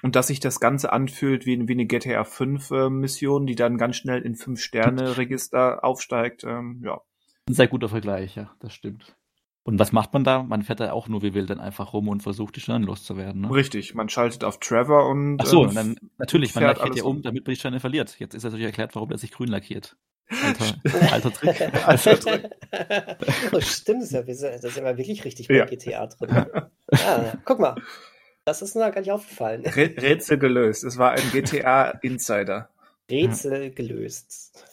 Und 0.04 0.15
dass 0.15 0.28
sich 0.28 0.39
das 0.39 0.60
Ganze 0.60 0.91
anfühlt 0.91 1.46
wie, 1.46 1.67
wie 1.67 1.74
eine 1.74 1.86
GTA 1.86 2.24
5 2.24 2.72
äh, 2.72 2.89
Mission, 2.89 3.48
die 3.48 3.56
dann 3.56 3.78
ganz 3.78 3.96
schnell 3.96 4.22
in 4.22 4.36
5-Sterne-Register 4.36 5.84
aufsteigt, 5.84 6.43
ähm, 6.43 6.82
ja. 6.84 7.02
Ein 7.50 7.54
sehr 7.54 7.67
guter 7.67 7.89
Vergleich, 7.89 8.36
ja, 8.36 8.54
das 8.60 8.74
stimmt. 8.74 9.15
Und 9.63 9.80
was 9.80 9.91
macht 9.91 10.13
man 10.13 10.24
da? 10.24 10.43
Man 10.43 10.62
fährt 10.62 10.80
da 10.80 10.93
auch 10.93 11.10
nur 11.10 11.24
wie 11.24 11.34
wild 11.34 11.50
dann 11.50 11.60
einfach 11.60 11.91
rum 11.91 12.08
und 12.08 12.24
versucht, 12.24 12.56
die 12.56 12.62
Sterne 12.62 12.86
loszuwerden. 12.86 13.41
Ne? 13.41 13.52
Richtig, 13.52 13.96
man 13.96 14.08
schaltet 14.08 14.46
auf 14.46 14.60
Trevor 14.60 15.10
und 15.10 15.41
Ach 15.41 15.46
so, 15.46 15.63
ähm, 15.63 15.70
und 15.70 15.76
dann 15.76 16.00
natürlich, 16.17 16.56
man 16.56 16.63
lackiert 16.63 16.96
ja 16.96 17.04
um, 17.04 17.17
um. 17.17 17.22
damit 17.22 17.46
man 17.46 17.54
die 17.54 17.60
Sterne 17.60 17.80
verliert. 17.82 18.17
Jetzt 18.17 18.34
ist 18.34 18.43
natürlich 18.43 18.65
erklärt, 18.65 18.96
warum 18.96 19.12
er 19.12 19.17
sich 19.17 19.32
grün 19.32 19.50
lackiert. 19.50 19.98
Alter, 20.30 21.12
alter 21.13 21.32
Trick. 21.34 21.62
Alter 21.88 22.20
Trick. 22.20 22.50
oh, 23.54 23.62
stimmt, 23.62 24.02
das 24.02 24.08
ist 24.10 24.13
ja, 24.13 24.28
wir 24.28 24.36
sind- 24.36 24.63
da 24.63 24.70
sind 24.70 24.84
wir 24.84 24.98
wirklich 24.98 25.24
richtig 25.24 25.48
bei 25.48 25.56
Ja. 25.56 25.66
GTA 25.66 26.08
drin. 26.08 26.46
ah, 26.92 27.34
guck 27.46 27.60
mal. 27.60 27.76
Das 28.46 28.62
ist 28.62 28.76
mir 28.76 28.92
gar 28.92 29.00
nicht 29.02 29.12
aufgefallen. 29.12 29.63
Rä- 29.63 30.02
Rätsel 30.02 30.38
gelöst. 30.38 30.84
Es 30.84 30.98
war 30.98 31.12
ein 31.12 31.32
GTA 31.32 31.92
Insider. 32.02 32.70
Rätsel 33.10 33.72
gelöst. 33.72 34.66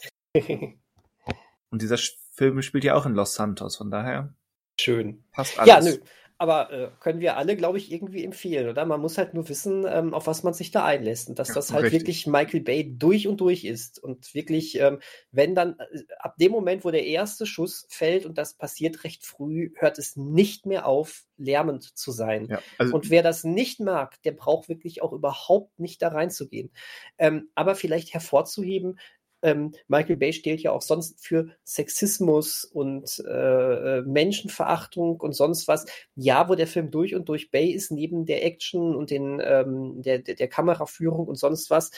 Und 1.71 1.83
dieser 1.83 1.99
Film 2.33 2.63
spielt 2.63 2.85
ja 2.85 2.95
auch 2.95 3.07
in 3.07 3.15
Los 3.15 3.35
Santos, 3.35 3.77
von 3.77 3.91
daher 3.91 4.35
Schön. 4.81 5.25
passt 5.33 5.57
Ja, 5.65 5.77
alles. 5.77 5.99
nö. 5.99 6.05
Aber 6.45 6.71
äh, 6.73 6.91
können 7.01 7.21
wir 7.21 7.37
alle, 7.39 7.57
glaube 7.57 7.79
ich, 7.79 7.91
irgendwie 7.91 8.23
empfehlen, 8.25 8.69
oder? 8.69 8.85
Man 8.85 9.01
muss 9.01 9.17
halt 9.17 9.33
nur 9.33 9.49
wissen, 9.49 9.87
ähm, 9.89 10.13
auf 10.13 10.27
was 10.27 10.43
man 10.43 10.53
sich 10.53 10.71
da 10.71 10.85
einlässt. 10.85 11.29
Und 11.31 11.39
dass 11.39 11.49
Ja, 11.49 11.55
das 11.55 11.73
halt 11.73 11.85
richtig. 11.85 11.93
wirklich 11.93 12.27
Michael 12.27 12.61
Bay 12.61 12.99
durch 12.99 13.27
und 13.27 13.41
durch 13.41 13.65
ist. 13.65 13.99
Und 13.99 14.35
wirklich, 14.35 14.79
ähm, 14.79 15.01
wenn 15.31 15.55
dann, 15.55 15.79
äh, 15.79 16.03
ab 16.19 16.37
dem 16.39 16.53
Moment, 16.53 16.85
wo 16.85 16.91
der 16.91 17.07
erste 17.07 17.47
Schuss 17.47 17.87
fällt, 17.89 18.27
und 18.27 18.37
das 18.37 18.55
passiert 18.55 19.05
recht 19.05 19.25
früh, 19.25 19.71
hört 19.77 19.99
es 19.99 20.17
nicht 20.17 20.67
mehr 20.67 20.87
auf, 20.87 21.25
lärmend 21.37 21.83
zu 21.97 22.13
sein. 22.13 22.51
Ja, 22.51 22.65
also 22.79 22.95
Und 22.95 23.11
wer 23.11 23.23
das 23.23 23.45
nicht 23.45 23.81
mag, 23.81 24.21
der 24.23 24.33
braucht 24.33 24.69
wirklich 24.69 25.03
auch 25.03 25.13
überhaupt 25.13 25.79
nicht 25.79 26.03
da 26.03 26.09
reinzugehen. 26.09 26.73
Ähm, 27.19 27.51
aber 27.55 27.75
vielleicht 27.75 28.13
hervorzuheben, 28.13 28.99
ähm, 29.45 29.73
Michael 29.89 30.17
Bay 30.17 30.33
steht 30.33 30.63
ja 30.63 30.73
auch 30.73 30.83
sonst 30.83 31.25
für 31.25 31.51
Sexismus 31.65 32.65
und 32.65 33.23
äh, 33.29 33.99
äh, 33.99 34.03
Menschenverachtung 34.03 35.21
und 35.21 35.35
sonst 35.35 35.69
was. 35.69 35.85
Ja, 36.17 36.49
wo 36.49 36.55
der 36.55 36.67
Film 36.67 36.91
durch 36.91 37.15
und 37.15 37.29
durch 37.29 37.51
Bay 37.51 37.71
ist, 37.71 37.93
neben 37.93 38.25
der 38.25 38.45
Action 38.45 38.97
und 38.97 39.11
den, 39.11 39.41
ähm, 39.45 40.01
der, 40.03 40.19
der, 40.21 40.35
der 40.35 40.49
Kameraführung 40.49 41.29
und 41.29 41.37
sonst 41.37 41.69
was, 41.69 41.91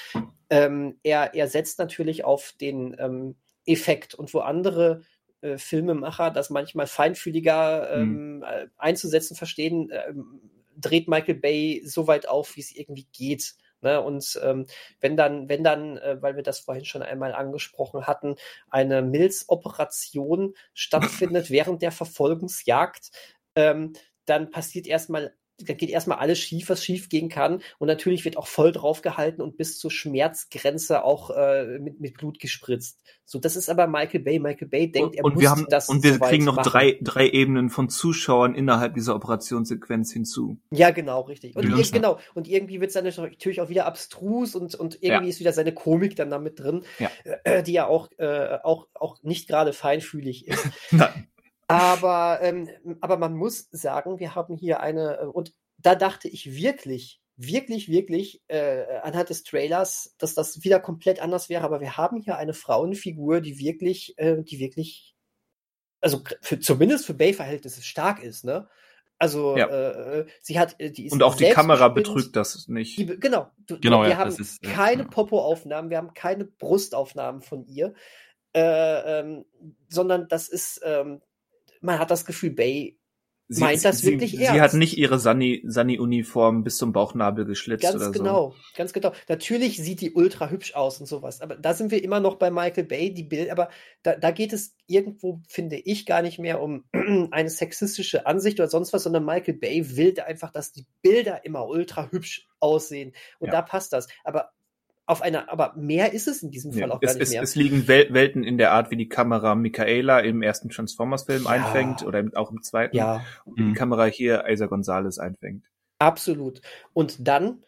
ähm, 0.51 0.99
er, 1.05 1.35
er 1.35 1.47
setzt 1.47 1.79
natürlich 1.79 2.25
auf 2.25 2.53
den 2.61 2.97
ähm, 2.99 3.37
Effekt 3.65 4.15
und 4.15 4.35
wo 4.35 4.41
andere 4.41 5.03
äh, 5.41 5.57
Filmemacher 5.57 6.33
das 6.33 6.51
manchmal 6.51 6.89
feinfühliger 6.89 7.93
ähm, 7.93 8.45
äh, 8.45 8.67
einzusetzen 8.77 9.37
verstehen, 9.37 9.91
ähm, 9.93 10.41
dreht 10.77 11.07
Michael 11.09 11.37
Bay 11.37 11.83
so 11.85 12.09
weit 12.09 12.29
auf, 12.29 12.57
wie 12.57 12.61
es 12.61 12.75
irgendwie 12.75 13.07
geht. 13.13 13.55
Ne? 13.81 14.01
Und 14.01 14.39
ähm, 14.43 14.67
wenn 15.01 15.17
dann, 15.17 15.49
wenn 15.49 15.65
dann, 15.65 15.99
äh, 15.99 16.21
weil 16.21 16.37
wir 16.37 16.43
das 16.43 16.61
vorhin 16.61 16.85
schon 16.85 17.03
einmal 17.03 17.35
angesprochen 17.35 18.07
hatten, 18.07 18.37
eine 18.71 19.03
Milz-Operation 19.03 20.55
stattfindet 20.75 21.51
während 21.51 21.83
der 21.83 21.93
Verfolgungsjagd, 21.93 23.11
ähm, 23.55 23.93
dann 24.25 24.51
passiert 24.51 24.87
erstmal 24.87 25.35
da 25.59 25.73
geht 25.75 25.91
erstmal 25.91 26.19
alles 26.19 26.39
schief, 26.39 26.69
was 26.69 26.85
schief 26.85 27.09
gehen 27.09 27.29
kann. 27.29 27.63
Und 27.79 27.89
natürlich 27.89 28.25
wird 28.25 28.37
auch 28.37 28.47
voll 28.47 28.73
drauf 28.73 29.01
gehalten 29.03 29.41
und 29.41 29.57
bis 29.57 29.79
zur 29.79 29.91
Schmerzgrenze 29.91 31.03
auch 31.05 31.31
äh, 31.31 31.79
mit, 31.79 32.01
mit 32.01 32.15
Blut 32.19 32.39
gespritzt. 32.39 33.01
So, 33.25 33.39
das 33.39 33.57
ist 33.57 33.69
aber 33.71 33.87
Michael 33.87 34.21
Bay. 34.21 34.39
Michael 34.39 34.69
Bay 34.69 34.91
denkt, 34.91 35.09
und, 35.09 35.17
er 35.17 35.25
und 35.25 35.35
muss 35.35 35.43
wir 35.43 35.51
haben, 35.51 35.67
das 35.69 35.89
Und 35.89 36.03
wir 36.05 36.15
so 36.15 36.21
kriegen 36.21 36.45
noch 36.45 36.57
machen. 36.57 36.71
drei, 36.71 36.99
drei 37.01 37.29
Ebenen 37.29 37.71
von 37.71 37.89
Zuschauern 37.89 38.55
innerhalb 38.55 38.95
dieser 38.95 39.15
Operationssequenz 39.17 40.13
hinzu. 40.13 40.61
Ja, 40.71 40.91
genau, 40.91 41.23
richtig. 41.23 41.57
Und 41.57 41.65
ir- 41.65 41.93
genau. 41.93 42.19
Und 42.35 42.49
irgendwie 42.49 42.81
wird 42.81 42.89
es 42.89 42.95
dann 42.95 43.05
natürlich 43.05 43.61
auch 43.61 43.69
wieder 43.69 43.87
abstrus 43.87 44.55
und, 44.55 44.75
und 44.75 45.03
irgendwie 45.03 45.25
Ja. 45.25 45.31
ist 45.31 45.41
wieder 45.41 45.53
seine 45.53 45.73
Komik 45.73 46.17
dann 46.17 46.31
damit 46.31 46.61
drin, 46.61 46.83
Ja. 46.99 47.11
äh, 47.45 47.63
die 47.63 47.73
ja 47.73 47.87
auch, 47.87 48.09
äh, 48.19 48.59
auch, 48.63 48.87
auch 48.95 49.23
nicht 49.23 49.49
gerade 49.49 49.73
feinfühlig 49.73 50.47
ist. 50.47 50.69
Nein. 50.91 51.29
Aber, 51.69 52.39
ähm, 52.43 52.69
aber 53.01 53.17
man 53.17 53.35
muss 53.35 53.69
sagen, 53.73 54.19
wir 54.21 54.35
haben 54.35 54.57
hier 54.57 54.81
eine, 54.81 55.19
äh, 55.19 55.27
und 55.27 55.53
da 55.79 55.95
dachte 55.95 56.29
ich 56.29 56.55
wirklich, 56.55 57.21
wirklich, 57.37 57.89
wirklich 57.89 58.43
äh, 58.49 58.85
anhand 59.03 59.31
des 59.31 59.43
Trailers, 59.43 60.15
dass 60.19 60.35
das 60.35 60.63
wieder 60.65 60.81
komplett 60.81 61.21
anders 61.21 61.49
wäre. 61.49 61.65
Aber 61.65 61.81
wir 61.81 61.97
haben 61.97 62.21
hier 62.21 62.37
eine 62.37 62.55
Frauenfigur, 62.55 63.41
die 63.41 63.59
wirklich, 63.59 64.15
äh, 64.19 64.43
die 64.43 64.59
wirklich, 64.59 65.15
also 66.01 66.23
für, 66.41 66.61
zumindest 66.61 67.05
für 67.07 67.15
Bay-Verhältnisse 67.15 67.83
stark 67.83 68.23
ist, 68.23 68.45
ne? 68.45 68.69
Also 69.19 69.57
Ja. 69.57 69.67
äh, 69.69 70.27
sie 70.43 70.59
hat, 70.59 70.79
äh, 70.79 70.91
die 70.91 71.07
ist 71.07 71.13
Und 71.13 71.23
auch 71.23 71.35
die 71.35 71.49
Kamera 71.49 71.89
betrügt 71.89 72.37
das 72.37 72.69
nicht. 72.69 72.99
Die, 72.99 73.07
genau, 73.07 73.51
du, 73.67 73.81
Genau, 73.81 74.03
wir 74.03 74.11
ja, 74.11 74.19
haben 74.19 74.31
ist, 74.31 74.63
äh, 74.63 74.69
keine 74.69 75.03
ja. 75.03 75.09
Popo-Aufnahmen, 75.09 75.91
wir 75.91 75.97
haben 75.97 76.13
keine 76.15 76.45
Brustaufnahmen 76.45 77.41
von 77.41 77.65
ihr, 77.67 77.95
äh, 78.55 79.21
ähm, 79.21 79.47
sondern 79.89 80.29
das 80.29 80.49
ist, 80.49 80.81
ähm, 80.85 81.23
man 81.81 81.99
hat 81.99 82.11
das 82.11 82.25
Gefühl, 82.25 82.51
Bay 82.51 82.99
Sie, 83.49 83.61
meint 83.61 83.85
das 83.85 83.99
sie, 83.99 84.11
wirklich 84.11 84.33
sie, 84.33 84.39
ernst. 84.39 84.55
sie 84.55 84.61
hat 84.61 84.75
nicht 84.75 84.99
ihre 84.99 85.21
Sunny- 85.21 85.63
Sunny-Uniform 85.65 86.65
bis 86.65 86.79
zum 86.79 86.93
Bauchnabel 86.93 87.45
geschlitzt 87.45 87.85
Ganz 87.85 87.95
oder 87.95 88.07
so. 88.07 88.11
genau, 88.11 88.55
ganz 88.75 88.93
genau. 88.93 89.13
Natürlich 89.29 89.77
sieht 89.77 90.01
die 90.01 90.15
ultra 90.15 90.51
hübsch 90.51 90.75
aus 90.75 90.99
und 90.99 91.07
sowas, 91.07 91.41
aber 91.41 91.55
da 91.55 91.73
sind 91.73 91.93
wir 91.93 92.03
immer 92.03 92.19
noch 92.19 92.35
bei 92.37 92.51
Michael 92.51 92.83
Bay, 92.85 93.15
die 93.15 93.23
Bild, 93.23 93.51
aber 93.51 93.69
da, 94.03 94.17
da 94.17 94.33
geht 94.33 94.53
es 94.53 94.75
irgendwo, 94.89 95.43
finde 95.49 95.77
ich, 95.77 96.07
gar 96.07 96.23
nicht 96.23 96.41
mehr 96.41 96.61
um 96.61 96.87
eine 97.31 97.49
sexistische 97.49 98.27
Ansicht 98.27 98.59
oder 98.59 98.69
sonst 98.69 98.93
was, 98.93 99.05
sondern 99.05 99.25
Michael 99.25 99.55
Bay 99.55 99.97
will 99.97 100.19
einfach, 100.21 100.51
dass 100.51 100.73
die 100.73 100.85
Bilder 101.03 101.45
immer 101.45 101.69
ultra 101.69 102.11
hübsch 102.11 102.49
aussehen 102.59 103.13
und 103.39 103.47
Ja. 103.47 103.53
da 103.53 103.63
passt 103.63 103.93
das. 103.93 104.09
Aber 104.25 104.51
auf 105.07 105.23
einer, 105.23 105.51
aber 105.51 105.75
mehr 105.77 106.13
ist 106.13 106.27
es 106.27 106.43
in 106.43 106.51
diesem 106.51 106.73
Fall 106.73 106.89
Ja, 106.89 106.95
auch 106.95 107.01
gar 107.01 107.11
es, 107.11 107.15
nicht 107.15 107.23
es, 107.23 107.31
mehr. 107.31 107.43
es 107.43 107.55
liegen 107.55 107.87
Wel 107.89 108.13
Welten 108.13 108.43
in 108.45 108.59
der 108.59 108.73
Art, 108.73 108.91
wie 108.91 108.97
die 108.97 109.09
Kamera 109.09 109.55
Michaela 109.55 110.19
im 110.21 110.43
ersten 110.43 110.69
Transformers-Film 110.69 111.45
Ja. 111.45 111.51
einfängt 111.51 112.03
oder 112.05 112.19
im- 112.19 112.35
auch 112.35 112.51
im 112.51 112.61
zweiten. 112.63 112.97
ja, 112.97 113.25
Und 113.45 113.57
wie 113.59 113.63
Mhm. 113.63 113.69
die 113.69 113.75
Kamera 113.79 114.05
hier 114.07 114.45
Isa 114.49 114.67
Gonzalez 114.67 115.19
einfängt. 115.19 115.65
absolut. 115.99 116.61
Und 116.93 117.27
dann 117.27 117.63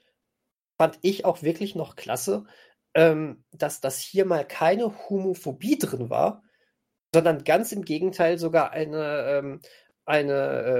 fand 0.79 0.99
ich 1.03 1.25
auch 1.25 1.43
wirklich 1.43 1.75
noch 1.75 1.97
klasse, 1.97 2.45
ähm, 2.95 3.45
dass 3.53 3.81
das 3.81 3.99
hier 3.99 4.25
mal 4.27 4.45
keine 4.47 5.09
Homophobie 5.09 5.79
drin 5.79 6.11
war, 6.11 6.43
sondern 7.15 7.45
ganz 7.45 7.73
im 7.73 7.85
Gegenteil 7.85 8.39
sogar 8.39 8.73
eine, 8.73 9.25
ähm, 9.29 9.61
eine 10.05 10.33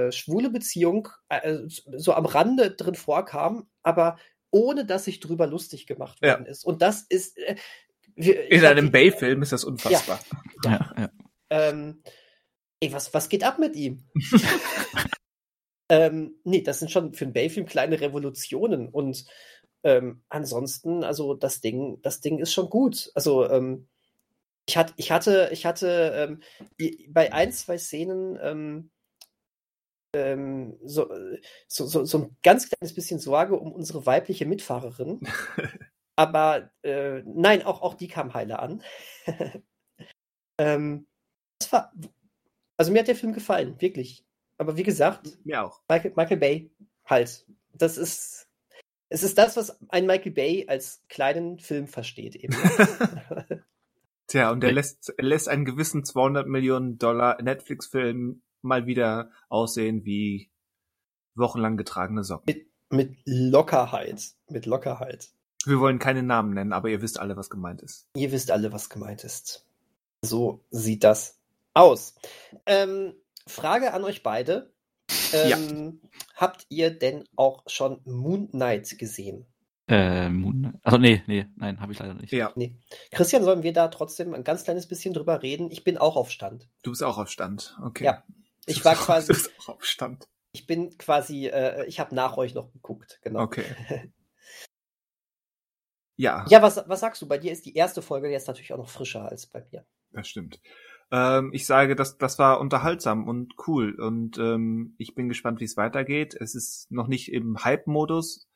äh, 0.07 0.11
schwule 0.11 0.49
Beziehung 0.49 1.07
äh, 1.29 1.59
so 1.67 2.13
am 2.13 2.25
Rande 2.25 2.71
drin 2.71 2.95
vorkam, 2.95 3.69
aber 3.83 4.17
ohne 4.51 4.85
dass 4.85 5.05
sich 5.05 5.19
drüber 5.19 5.47
lustig 5.47 5.87
gemacht 5.87 6.19
Ja. 6.21 6.33
worden 6.33 6.45
ist. 6.45 6.65
Und 6.65 6.81
das 6.81 7.03
ist 7.03 7.37
äh, 7.37 7.55
wir, 8.15 8.51
In 8.51 8.65
einem 8.65 8.91
Bay-Film 8.91 9.41
ist 9.41 9.53
das 9.53 9.63
unfassbar. 9.63 10.19
Ja, 10.65 10.93
ja. 10.97 11.09
ähm, 11.49 12.03
ey, 12.81 12.91
was, 12.91 13.13
was 13.13 13.29
geht 13.29 13.43
ab 13.43 13.59
mit 13.59 13.75
ihm? 13.75 14.03
ähm, 15.89 16.35
nee, 16.43 16.61
das 16.61 16.79
sind 16.79 16.91
schon 16.91 17.13
für 17.13 17.25
einen 17.25 17.33
Bay-Film 17.33 17.65
kleine 17.65 18.01
Revolutionen 18.01 18.89
und 18.89 19.25
ähm, 19.83 20.23
ansonsten, 20.27 21.03
also 21.03 21.33
das 21.33 21.61
Ding, 21.61 22.01
das 22.01 22.19
Ding 22.19 22.39
ist 22.39 22.51
schon 22.53 22.69
gut. 22.69 23.09
Also 23.15 23.49
ähm, 23.49 23.87
ich, 24.67 24.75
hat, 24.75 24.93
ich 24.97 25.11
hatte, 25.11 25.49
ich 25.53 25.65
hatte 25.65 26.39
ähm, 26.77 26.93
bei 27.07 27.31
ein, 27.31 27.51
zwei 27.51 27.77
Szenen 27.77 28.37
ähm, 30.13 30.77
so, 30.83 31.09
so, 31.67 31.85
so, 31.85 32.05
so 32.05 32.17
ein 32.17 32.37
ganz 32.43 32.69
kleines 32.69 32.93
bisschen 32.93 33.19
Sorge 33.19 33.55
um 33.57 33.71
unsere 33.71 34.05
weibliche 34.05 34.45
Mitfahrerin. 34.45 35.21
Aber 36.15 36.71
äh, 36.83 37.21
nein, 37.25 37.63
auch, 37.63 37.81
auch 37.81 37.93
die 37.93 38.07
kam 38.07 38.33
heile 38.33 38.59
an. 38.59 38.83
ähm, 40.57 41.07
war, 41.71 41.93
also 42.77 42.91
mir 42.91 42.99
hat 42.99 43.07
der 43.07 43.15
Film 43.15 43.33
gefallen, 43.33 43.79
wirklich. 43.79 44.25
Aber 44.57 44.75
wie 44.75 44.83
gesagt, 44.83 45.37
Mir 45.45 45.63
auch. 45.63 45.81
Michael, 45.87 46.13
Michael 46.15 46.37
Bay, 46.37 46.71
halt. 47.05 47.45
Das 47.73 47.97
ist, 47.97 48.49
es 49.09 49.23
ist 49.23 49.37
das, 49.37 49.55
was 49.55 49.79
ein 49.89 50.05
Michael 50.05 50.33
Bay 50.33 50.65
als 50.67 51.03
kleinen 51.07 51.59
Film 51.59 51.87
versteht 51.87 52.35
eben. 52.35 52.55
Tja, 54.27 54.51
und 54.51 54.63
er 54.63 54.73
lässt, 54.73 55.13
er 55.17 55.23
lässt 55.23 55.49
einen 55.49 55.65
gewissen 55.65 56.03
200 56.05 56.47
Millionen 56.47 56.99
Dollar 56.99 57.41
Netflix-Film 57.41 58.41
mal 58.61 58.85
wieder 58.85 59.31
aussehen 59.49 60.05
wie 60.05 60.49
wochenlang 61.35 61.77
getragene 61.77 62.23
Socken. 62.23 62.55
Mit 62.89 63.17
Lockerheit. 63.25 64.31
Mit 64.49 64.65
Lockerheit. 64.65 65.29
Wir 65.65 65.79
wollen 65.79 65.99
keine 65.99 66.23
Namen 66.23 66.53
nennen, 66.53 66.73
aber 66.73 66.89
ihr 66.89 67.01
wisst 67.01 67.19
alle, 67.19 67.35
was 67.37 67.49
gemeint 67.49 67.81
ist. 67.81 68.07
Ihr 68.15 68.31
wisst 68.31 68.49
alle, 68.51 68.71
was 68.71 68.89
gemeint 68.89 69.23
ist. 69.23 69.65
So 70.21 70.65
sieht 70.69 71.03
das 71.03 71.39
aus. 71.73 72.15
Ähm, 72.65 73.13
Frage 73.47 73.93
an 73.93 74.03
euch 74.03 74.23
beide. 74.23 74.73
Ähm, 75.33 76.01
Habt 76.35 76.65
ihr 76.69 76.91
denn 76.97 77.25
auch 77.35 77.63
schon 77.67 77.99
Moon 78.05 78.49
Knight 78.51 78.97
gesehen? 78.97 79.45
Äh, 79.87 80.29
Moon. 80.29 80.79
Also 80.83 80.97
nee, 80.97 81.23
nee, 81.27 81.47
nein, 81.55 81.79
habe 81.81 81.91
ich 81.91 81.99
leider 81.99 82.13
nicht. 82.13 82.31
Ja, 82.31 82.51
Nee. 82.55 82.75
Christian, 83.11 83.43
sollen 83.43 83.63
wir 83.63 83.73
da 83.73 83.87
trotzdem 83.89 84.33
ein 84.33 84.43
ganz 84.43 84.63
kleines 84.63 84.87
bisschen 84.87 85.13
drüber 85.13 85.41
reden? 85.41 85.71
Ich 85.71 85.83
bin 85.83 85.97
auch 85.97 86.15
auf 86.15 86.29
Stand. 86.31 86.69
du 86.83 86.91
bist 86.91 87.03
auch 87.03 87.17
auf 87.17 87.29
Stand. 87.29 87.77
Okay. 87.83 88.05
Ja, 88.05 88.23
Ich 88.69 88.85
war 88.85 88.95
quasi, 88.95 89.27
Du 89.27 89.33
bist 89.33 89.51
auch 89.59 89.69
auf 89.75 89.85
Stand. 89.85 90.27
ich 90.51 90.65
bin 90.67 90.97
quasi, 90.97 91.47
äh, 91.47 91.85
ich 91.87 91.99
habe 91.99 92.13
nach 92.15 92.37
euch 92.37 92.53
noch 92.53 92.71
geguckt, 92.71 93.19
genau. 93.21 93.41
Okay. 93.41 93.65
Ja, 96.17 96.45
Ja, 96.49 96.61
was, 96.61 96.83
was 96.87 96.99
sagst 96.99 97.21
du? 97.21 97.27
Bei 97.29 97.37
dir 97.37 97.51
ist 97.53 97.65
die 97.65 97.75
erste 97.75 98.01
Folge 98.01 98.29
jetzt 98.29 98.47
natürlich 98.47 98.73
auch 98.73 98.77
noch 98.77 98.89
frischer 98.89 99.23
als 99.29 99.47
bei 99.47 99.65
mir. 99.71 99.85
das 100.11 100.27
stimmt. 100.27 100.59
Ähm, 101.11 101.51
ich 101.53 101.65
sage, 101.65 101.95
das, 101.95 102.17
das 102.17 102.37
war 102.37 102.59
unterhaltsam 102.59 103.25
und 103.27 103.53
cool 103.67 103.95
und 103.99 104.37
ähm, 104.37 104.95
ich 104.97 105.15
bin 105.15 105.29
gespannt, 105.29 105.59
wie 105.61 105.65
es 105.65 105.77
weitergeht. 105.77 106.35
Es 106.39 106.55
ist 106.55 106.91
noch 106.91 107.07
nicht 107.07 107.31
im 107.31 107.63
Hype-Modus, 107.63 108.47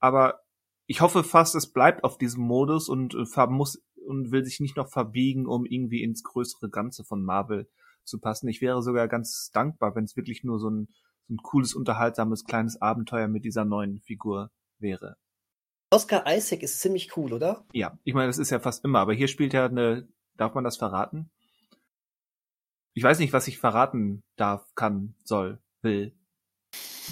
aber 0.00 0.40
ich 0.86 1.00
hoffe 1.00 1.22
fast, 1.24 1.54
es 1.54 1.72
bleibt 1.72 2.02
auf 2.04 2.18
diesem 2.18 2.42
Modus 2.42 2.88
und 2.88 3.14
äh, 3.14 3.46
muss 3.46 3.82
und 4.04 4.30
will 4.32 4.44
sich 4.44 4.60
nicht 4.60 4.76
noch 4.76 4.90
verbiegen, 4.90 5.46
um 5.46 5.64
irgendwie 5.64 6.02
ins 6.02 6.22
größere 6.22 6.70
Ganze 6.70 7.04
von 7.04 7.24
Marvel 7.24 7.68
zu 8.06 8.18
passen. 8.18 8.48
Ich 8.48 8.60
wäre 8.60 8.82
sogar 8.82 9.08
ganz 9.08 9.50
dankbar, 9.52 9.94
wenn 9.94 10.04
es 10.04 10.16
wirklich 10.16 10.44
nur 10.44 10.58
so 10.58 10.70
ein, 10.70 10.88
so 11.28 11.34
ein 11.34 11.38
cooles, 11.38 11.74
unterhaltsames 11.74 12.44
kleines 12.44 12.80
Abenteuer 12.80 13.28
mit 13.28 13.44
dieser 13.44 13.64
neuen 13.64 14.00
Figur 14.00 14.50
wäre. 14.78 15.16
Oscar 15.90 16.24
Isaac 16.26 16.62
ist 16.62 16.80
ziemlich 16.80 17.16
cool, 17.16 17.32
oder? 17.32 17.64
Ja, 17.72 17.98
ich 18.04 18.14
meine, 18.14 18.26
das 18.28 18.38
ist 18.38 18.50
ja 18.50 18.58
fast 18.58 18.84
immer, 18.84 18.98
aber 19.00 19.14
hier 19.14 19.28
spielt 19.28 19.52
ja 19.52 19.66
eine, 19.66 20.08
darf 20.36 20.54
man 20.54 20.64
das 20.64 20.76
verraten? 20.76 21.30
Ich 22.94 23.02
weiß 23.02 23.18
nicht, 23.18 23.32
was 23.32 23.46
ich 23.46 23.58
verraten 23.58 24.22
darf, 24.36 24.66
kann, 24.74 25.14
soll, 25.22 25.60
will. 25.82 26.12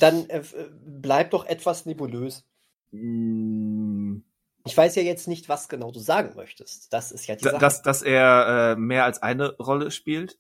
Dann 0.00 0.28
äh, 0.28 0.38
äh, 0.40 0.70
bleib 0.84 1.30
doch 1.30 1.44
etwas 1.44 1.86
nebulös. 1.86 2.44
Mm, 2.90 4.18
Ich 4.64 4.76
weiß 4.76 4.94
ja 4.96 5.02
jetzt 5.02 5.28
nicht, 5.28 5.48
was 5.48 5.68
genau 5.68 5.92
du 5.92 6.00
sagen 6.00 6.34
möchtest. 6.36 6.92
Das 6.92 7.12
ist 7.12 7.26
ja 7.26 7.36
die 7.36 7.44
da- 7.44 7.50
Sache. 7.52 7.60
Dass, 7.60 7.82
dass 7.82 8.02
er 8.02 8.72
äh, 8.72 8.76
mehr 8.76 9.04
als 9.04 9.22
eine 9.22 9.56
Rolle 9.58 9.90
spielt? 9.90 10.38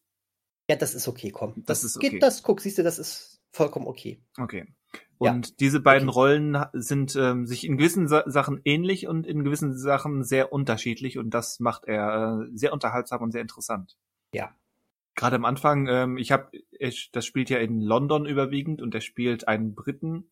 Ja, 0.68 0.76
das 0.76 0.94
ist 0.94 1.08
okay, 1.08 1.30
komm. 1.30 1.62
Das 1.66 1.84
ist 1.84 1.98
geht, 1.98 2.12
okay. 2.12 2.18
das, 2.18 2.42
guck, 2.42 2.60
siehst 2.60 2.78
du, 2.78 2.82
das 2.82 2.98
ist 2.98 3.42
vollkommen 3.50 3.86
okay. 3.86 4.22
Okay. 4.38 4.66
Ja, 5.20 5.32
Und 5.32 5.60
diese 5.60 5.80
beiden 5.80 6.08
okay. 6.08 6.18
Rollen 6.18 6.64
sind 6.72 7.14
ähm, 7.16 7.46
sich 7.46 7.64
in 7.64 7.76
gewissen 7.76 8.08
Sa 8.08 8.24
Sachen 8.26 8.60
ähnlich 8.64 9.06
und 9.06 9.26
in 9.26 9.44
gewissen 9.44 9.76
Sachen 9.76 10.24
sehr 10.24 10.52
unterschiedlich 10.52 11.18
und 11.18 11.30
das 11.30 11.60
macht 11.60 11.84
er 11.84 12.42
äh, 12.42 12.56
sehr 12.56 12.72
unterhaltsam 12.72 13.22
und 13.22 13.30
sehr 13.30 13.40
interessant. 13.40 13.96
Ja. 14.32 14.54
Gerade 15.14 15.36
am 15.36 15.44
Anfang, 15.44 15.86
ähm, 15.86 16.16
ich 16.18 16.32
habe, 16.32 16.50
das 17.12 17.24
spielt 17.24 17.48
ja 17.48 17.58
in 17.58 17.80
London 17.80 18.26
überwiegend 18.26 18.82
und 18.82 18.94
er 18.94 19.00
spielt 19.00 19.46
einen 19.46 19.74
Briten 19.74 20.30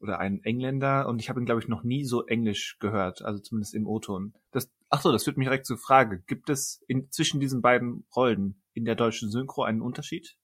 oder 0.00 0.18
einen 0.18 0.42
Engländer 0.42 1.06
und 1.06 1.20
ich 1.20 1.28
habe 1.28 1.40
ihn 1.40 1.46
glaube 1.46 1.60
ich 1.60 1.68
noch 1.68 1.84
nie 1.84 2.04
so 2.04 2.26
Englisch 2.26 2.78
gehört, 2.80 3.22
also 3.22 3.38
zumindest 3.40 3.74
im 3.74 3.86
O-Ton. 3.86 4.34
Das, 4.50 4.68
ach 4.88 5.02
so, 5.02 5.12
das 5.12 5.24
führt 5.24 5.36
mich 5.36 5.46
direkt 5.46 5.66
zur 5.66 5.78
Frage: 5.78 6.20
Gibt 6.26 6.50
es 6.50 6.82
in, 6.88 7.10
zwischen 7.12 7.38
diesen 7.38 7.62
beiden 7.62 8.04
Rollen 8.16 8.60
in 8.80 8.86
der 8.86 8.94
deutschen 8.96 9.30
Synchro 9.30 9.62
einen 9.62 9.82
Unterschied? 9.82 10.36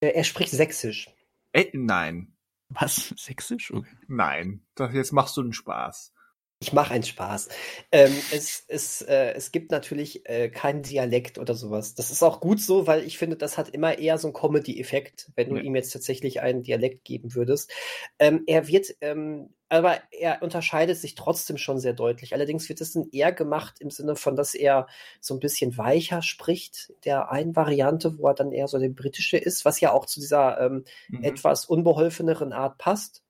Äh, 0.00 0.08
Er 0.08 0.24
spricht 0.24 0.52
sächsisch. 0.52 1.08
Äh, 1.52 1.66
nein. 1.72 2.36
Was? 2.68 3.14
Sächsisch? 3.16 3.72
Okay. 3.72 3.88
Nein, 4.08 4.64
das, 4.74 4.92
jetzt 4.94 5.12
machst 5.12 5.36
du 5.36 5.40
einen 5.40 5.52
Spaß. 5.52 6.12
Ich 6.62 6.72
mache 6.72 6.94
einen 6.94 7.02
Spaß. 7.02 7.48
Ähm, 7.90 8.24
es, 8.30 8.62
es, 8.68 9.02
äh, 9.02 9.32
es 9.34 9.50
gibt 9.50 9.72
natürlich 9.72 10.28
äh, 10.28 10.48
keinen 10.48 10.82
Dialekt 10.82 11.38
oder 11.38 11.54
sowas. 11.54 11.96
Das 11.96 12.12
ist 12.12 12.22
auch 12.22 12.38
gut 12.38 12.60
so, 12.60 12.86
weil 12.86 13.02
ich 13.04 13.18
finde, 13.18 13.36
das 13.36 13.58
hat 13.58 13.70
immer 13.70 13.98
eher 13.98 14.16
so 14.16 14.28
einen 14.28 14.34
Comedy-Effekt, 14.34 15.32
wenn 15.34 15.50
du 15.50 15.56
Ja. 15.56 15.58
ihm 15.58 15.74
jetzt 15.74 15.90
tatsächlich 15.92 16.40
einen 16.40 16.62
Dialekt 16.62 17.02
geben 17.04 17.34
würdest. 17.34 17.72
Ähm, 18.20 18.44
er 18.46 18.68
wird, 18.68 18.94
ähm, 19.00 19.50
aber 19.70 19.98
er 20.12 20.40
unterscheidet 20.42 20.98
sich 20.98 21.16
trotzdem 21.16 21.58
schon 21.58 21.80
sehr 21.80 21.94
deutlich. 21.94 22.32
Allerdings 22.32 22.68
wird 22.68 22.80
es 22.80 22.92
dann 22.92 23.08
eher 23.10 23.32
gemacht 23.32 23.80
im 23.80 23.90
Sinne 23.90 24.14
von, 24.14 24.36
dass 24.36 24.54
er 24.54 24.86
so 25.20 25.34
ein 25.34 25.40
bisschen 25.40 25.76
weicher 25.76 26.22
spricht. 26.22 26.92
Der 27.04 27.32
einen 27.32 27.56
Variante, 27.56 28.18
wo 28.18 28.28
er 28.28 28.34
dann 28.34 28.52
eher 28.52 28.68
so 28.68 28.78
der 28.78 28.90
britische 28.90 29.36
ist, 29.36 29.64
was 29.64 29.80
ja 29.80 29.90
auch 29.92 30.06
zu 30.06 30.20
dieser 30.20 30.60
ähm, 30.60 30.84
Mhm. 31.08 31.22
etwas 31.22 31.64
unbeholfeneren 31.66 32.52
Art 32.52 32.78
passt. 32.78 33.24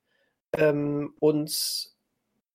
Ähm, 0.57 1.15
und 1.19 1.92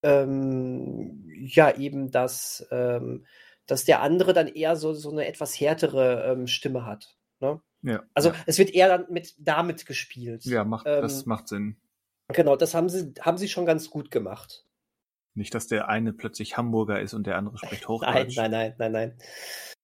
ähm, 0.02 1.24
ja, 1.34 1.76
eben, 1.76 2.10
dass, 2.10 2.66
ähm, 2.70 3.26
dass 3.66 3.84
der 3.84 4.02
andere 4.02 4.32
dann 4.32 4.48
eher 4.48 4.76
so, 4.76 4.92
so 4.94 5.10
eine 5.10 5.26
etwas 5.26 5.58
härtere 5.58 6.32
ähm, 6.32 6.46
Stimme 6.46 6.86
hat. 6.86 7.16
Ne? 7.40 7.60
Ja. 7.82 8.02
Also 8.14 8.30
ja. 8.30 8.34
es 8.46 8.58
wird 8.58 8.70
eher 8.70 8.88
dann 8.88 9.12
mit 9.12 9.34
damit 9.38 9.86
gespielt. 9.86 10.44
ja, 10.44 10.64
macht, 10.64 10.86
ähm, 10.86 11.02
das 11.02 11.26
macht 11.26 11.48
Sinn. 11.48 11.76
Genau, 12.28 12.56
das 12.56 12.74
haben 12.74 12.88
sie, 12.88 13.14
haben 13.20 13.38
sie 13.38 13.48
schon 13.48 13.66
ganz 13.66 13.90
gut 13.90 14.10
gemacht. 14.10 14.64
Nicht, 15.34 15.54
dass 15.54 15.66
der 15.66 15.88
eine 15.88 16.12
plötzlich 16.12 16.56
Hamburger 16.56 17.00
ist 17.00 17.14
und 17.14 17.26
der 17.26 17.36
andere 17.36 17.56
spricht 17.58 17.82
Nein, 17.88 17.88
Hochdeutsch. 17.88 18.36
nein, 18.36 18.50
nein, 18.50 18.74
nein, 18.78 18.92
nein. 18.92 19.18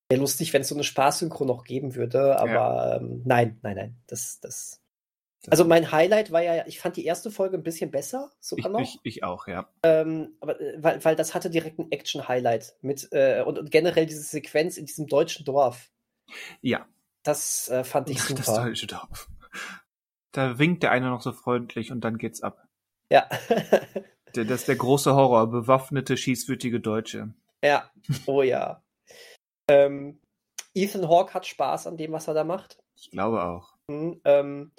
Wäre 0.09 0.21
lustig, 0.21 0.53
wenn 0.53 0.63
es 0.63 0.69
so 0.69 0.75
eine 0.75 0.85
Spaßsynchro 0.85 1.45
noch 1.45 1.65
geben 1.65 1.95
würde, 1.95 2.39
aber 2.39 3.01
ähm, 3.01 3.23
nein, 3.25 3.59
nein, 3.63 3.77
nein. 3.77 3.97
Das, 4.07 4.41
das. 4.41 4.81
Das- 5.45 5.53
Also 5.53 5.65
mein 5.65 5.93
Highlight 5.93 6.33
war 6.33 6.43
ja, 6.43 6.67
ich 6.67 6.79
fand 6.81 6.97
die 6.97 7.05
erste 7.05 7.31
Folge 7.31 7.57
ein 7.57 7.63
bisschen 7.63 7.91
besser, 7.91 8.31
ich, 8.41 8.47
sogar 8.47 8.71
noch. 8.71 8.81
ich, 8.81 8.99
ich 9.03 9.25
auch, 9.25 9.47
ja. 9.47 9.69
Ähm, 9.83 10.37
aber, 10.41 10.61
äh, 10.61 10.83
weil, 10.83 11.05
weil 11.05 11.17
das 11.17 11.35
hatte 11.35 11.51
direkt 11.51 11.79
ein 11.79 11.91
Action-Highlight 11.93 12.77
mit 12.81 13.09
äh, 13.13 13.43
und, 13.47 13.59
und 13.59 13.71
generell 13.71 14.07
diese 14.07 14.23
Sequenz 14.23 14.77
in 14.79 14.87
diesem 14.87 15.07
deutschen 15.07 15.45
Dorf. 15.45 15.91
Ja, 16.63 16.87
Das 17.25 17.69
äh, 17.69 17.85
fand 17.85 18.09
ich 18.11 18.17
das 18.19 18.29
super. 18.47 18.65
deutsche 18.65 18.87
Dorf. 18.87 19.29
Da 20.33 20.59
winkt 20.59 20.83
der 20.83 20.91
eine 20.91 21.11
noch 21.11 21.21
so 21.23 21.33
freundlich 21.33 21.93
und 21.93 22.01
dann 22.03 22.19
geht's 22.19 22.43
ab. 22.43 22.67
Ja. 23.11 23.29
Das 24.33 24.47
ist 24.49 24.67
der 24.69 24.75
große 24.77 25.15
Horror, 25.15 25.49
bewaffnete, 25.49 26.17
schießwütige 26.17 26.81
Deutsche. 26.81 27.33
ja. 27.63 27.89
Oh 28.27 28.43
ja. 28.43 28.83
Ähm, 29.69 30.21
Ethan 30.75 31.09
Hawke 31.09 31.35
hat 31.35 31.47
Spaß 31.47 31.87
an 31.87 31.97
dem, 31.97 32.11
was 32.13 32.27
er 32.29 32.35
da 32.35 32.43
macht. 32.45 32.79
Ich 32.97 33.11
glaube 33.11 33.45
auch. 33.45 33.75
Mhm, 33.89 34.21
ähm, 34.25 34.73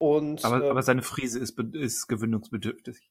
und 0.00 0.44
Aber, 0.46 0.64
äh, 0.64 0.70
aber 0.70 0.82
seine 0.82 1.02
Frise 1.02 1.38
ist, 1.38 1.58
ist 1.74 2.06
gewöhnungsbedürftig. 2.08 3.10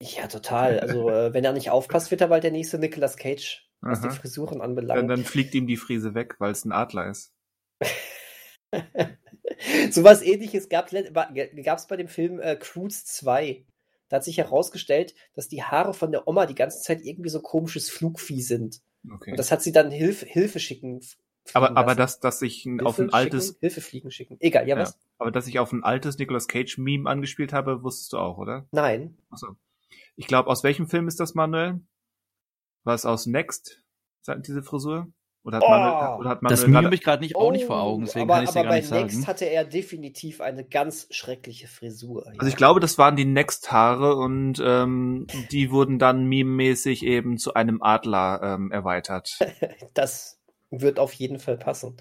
ja, 0.00 0.26
total. 0.26 0.80
Also 0.80 1.10
äh, 1.10 1.34
wenn 1.34 1.44
er 1.44 1.52
nicht 1.52 1.68
aufpasst, 1.68 2.10
wird 2.10 2.22
er 2.22 2.28
bald 2.28 2.44
der 2.44 2.50
nächste 2.50 2.78
Nicolas 2.78 3.18
Cage, 3.18 3.68
was 3.82 4.00
die 4.00 4.08
Aha. 4.08 4.14
Frisuren 4.14 4.62
anbelangt. 4.62 4.98
Dann, 4.98 5.08
dann 5.08 5.24
fliegt 5.24 5.54
ihm 5.54 5.66
die 5.66 5.76
Frise 5.76 6.14
weg, 6.14 6.36
weil 6.38 6.52
es 6.52 6.64
ein 6.64 6.72
Adler 6.72 7.10
ist. 7.10 7.34
so 9.90 10.02
was 10.02 10.22
ähnliches 10.22 10.70
gab 10.70 10.90
es 10.90 11.86
bei 11.86 11.96
dem 11.96 12.08
Film 12.08 12.40
äh, 12.40 12.56
Cruise 12.56 13.04
2. 13.04 13.66
Da 14.08 14.16
hat 14.16 14.24
sich 14.24 14.38
herausgestellt, 14.38 15.14
dass 15.34 15.48
die 15.48 15.62
Haare 15.62 15.92
von 15.92 16.10
der 16.10 16.26
Oma 16.26 16.46
die 16.46 16.54
ganze 16.54 16.80
Zeit 16.80 17.02
irgendwie 17.02 17.28
so 17.28 17.42
komisches 17.42 17.90
Flugvieh 17.90 18.40
sind. 18.40 18.80
Okay. 19.12 19.32
Und 19.32 19.38
das 19.38 19.52
hat 19.52 19.60
sie 19.62 19.72
dann 19.72 19.90
Hilf 19.90 20.22
Hilfe 20.22 20.58
schicken. 20.58 21.02
Aber, 21.54 21.76
aber 21.76 21.94
dass, 21.94 22.20
dass 22.20 22.42
ich 22.42 22.64
ein- 22.66 22.80
auf 22.80 22.98
ein 22.98 23.04
Hilfe 23.04 23.14
altes, 23.14 23.46
Schicken, 23.48 23.58
Hilfe 23.60 23.80
fliegen 23.80 24.10
schicken. 24.10 24.36
Egal, 24.40 24.68
ja, 24.68 24.76
ja, 24.76 24.82
was? 24.82 24.98
aber 25.18 25.30
dass 25.30 25.46
ich 25.46 25.58
auf 25.58 25.72
ein 25.72 25.84
altes 25.84 26.18
Nicolas 26.18 26.48
Cage 26.48 26.78
Meme 26.78 27.08
angespielt 27.08 27.52
habe, 27.52 27.82
wusstest 27.82 28.12
du 28.12 28.18
auch, 28.18 28.38
oder? 28.38 28.66
Nein. 28.72 29.16
Achso. 29.30 29.56
Ich 30.16 30.26
glaube, 30.26 30.48
aus 30.50 30.62
welchem 30.64 30.86
Film 30.88 31.08
ist 31.08 31.20
das, 31.20 31.34
Manuel? 31.34 31.80
War 32.84 32.94
es 32.94 33.04
aus 33.06 33.26
Next? 33.26 33.82
Diese 34.46 34.62
Frisur? 34.62 35.08
Oder 35.42 35.56
hat 35.56 35.64
Oh! 35.66 35.70
Manuel, 35.70 36.20
oder 36.20 36.30
hat 36.30 36.42
Manuel 36.42 36.56
Das 36.60 36.66
Meme 36.66 36.84
habe 36.84 36.94
ich 36.94 37.02
gerade 37.02 37.22
nicht, 37.22 37.34
auch 37.34 37.50
nicht 37.50 37.64
vor 37.64 37.80
Augen, 37.80 38.04
deswegen 38.04 38.28
Oh, 38.28 38.34
aber, 38.34 38.34
kann 38.34 38.42
ich 38.44 38.48
es 38.50 38.52
dir 38.54 38.60
aber 38.60 38.64
gar 38.68 38.72
bei 38.72 38.80
nicht 38.80 38.88
sagen. 38.88 39.02
Next 39.06 39.26
hatte 39.26 39.44
er 39.46 39.64
definitiv 39.64 40.40
eine 40.42 40.64
ganz 40.66 41.06
schreckliche 41.10 41.66
Frisur. 41.66 42.26
Also 42.36 42.46
ich 42.46 42.56
glaube, 42.56 42.80
das 42.80 42.98
waren 42.98 43.16
die 43.16 43.24
Next-Haare 43.24 44.16
und 44.16 44.60
ähm, 44.62 45.26
die 45.50 45.70
wurden 45.70 45.98
dann 45.98 46.26
meme-mäßig 46.26 47.02
eben 47.04 47.38
zu 47.38 47.54
einem 47.54 47.82
Adler 47.82 48.40
ähm, 48.42 48.70
erweitert. 48.70 49.30
Das 49.94 50.39
wird 50.70 50.98
auf 50.98 51.12
jeden 51.12 51.38
Fall 51.38 51.56
passen. 51.58 51.96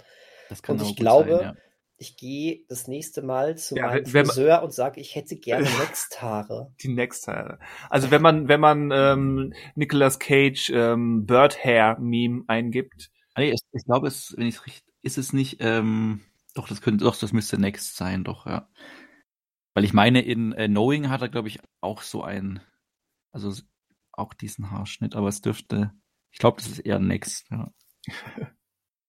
Das 0.50 0.62
kann 0.64 0.78
Und 0.80 0.86
ich 0.88 0.96
glaube, 0.96 1.30
sein, 1.38 1.42
ja. 1.42 1.56
Ich 2.02 2.16
gehe 2.16 2.64
das 2.70 2.88
nächste 2.88 3.22
Mal 3.22 3.58
zu 3.58 3.76
Ja, 3.76 3.88
meinem 3.88 4.06
wenn- 4.06 4.14
wenn 4.14 4.26
man- 4.28 4.34
Friseur 4.36 4.64
und 4.64 4.72
sage, 4.74 5.02
ich 5.02 5.16
hätte 5.16 5.36
gerne 5.36 5.66
Next-Haare. 5.94 6.74
Die 6.82 6.88
Next-Haare. 6.88 7.60
Also 7.90 8.10
wenn 8.10 8.22
man, 8.22 8.48
wenn 8.48 8.62
man 8.62 8.90
ähm, 8.94 9.54
Nicolas 9.76 10.18
Cage 10.18 10.70
ähm, 10.74 11.26
Bird 11.26 11.62
Hair 11.62 11.98
Meme 12.00 12.44
eingibt, 12.48 13.12
nee, 13.38 13.52
es- 13.52 13.60
ich 13.74 13.84
glaube, 13.84 14.08
es, 14.08 14.34
wenn 14.38 14.48
ich 14.48 14.56
es 14.56 14.66
richtig, 14.66 14.84
ist 15.02 15.18
es 15.18 15.34
nicht, 15.34 15.58
ähm, 15.60 16.22
doch, 16.56 16.70
das 16.70 16.82
könnte, 16.82 17.04
doch, 17.04 17.18
das 17.20 17.34
müsste 17.34 17.58
Next 17.60 17.98
sein, 17.98 18.24
doch, 18.24 18.46
ja. 18.46 18.70
Weil 19.74 19.84
ich 19.84 19.92
meine, 19.94 20.22
in 20.22 20.54
äh, 20.54 20.68
Knowing 20.70 21.10
hat 21.10 21.22
er, 21.22 21.28
glaube 21.30 21.50
ich, 21.50 21.60
auch 21.82 22.02
so 22.02 22.24
ein, 22.24 22.62
also 23.32 23.54
auch 24.14 24.34
diesen 24.34 24.72
Haarschnitt, 24.72 25.16
aber 25.16 25.28
es 25.28 25.42
dürfte, 25.42 25.92
ich 26.32 26.40
glaube, 26.40 26.62
das 26.62 26.68
ist 26.72 26.80
eher 26.80 27.00
Next, 27.00 27.46
ja. 27.52 27.74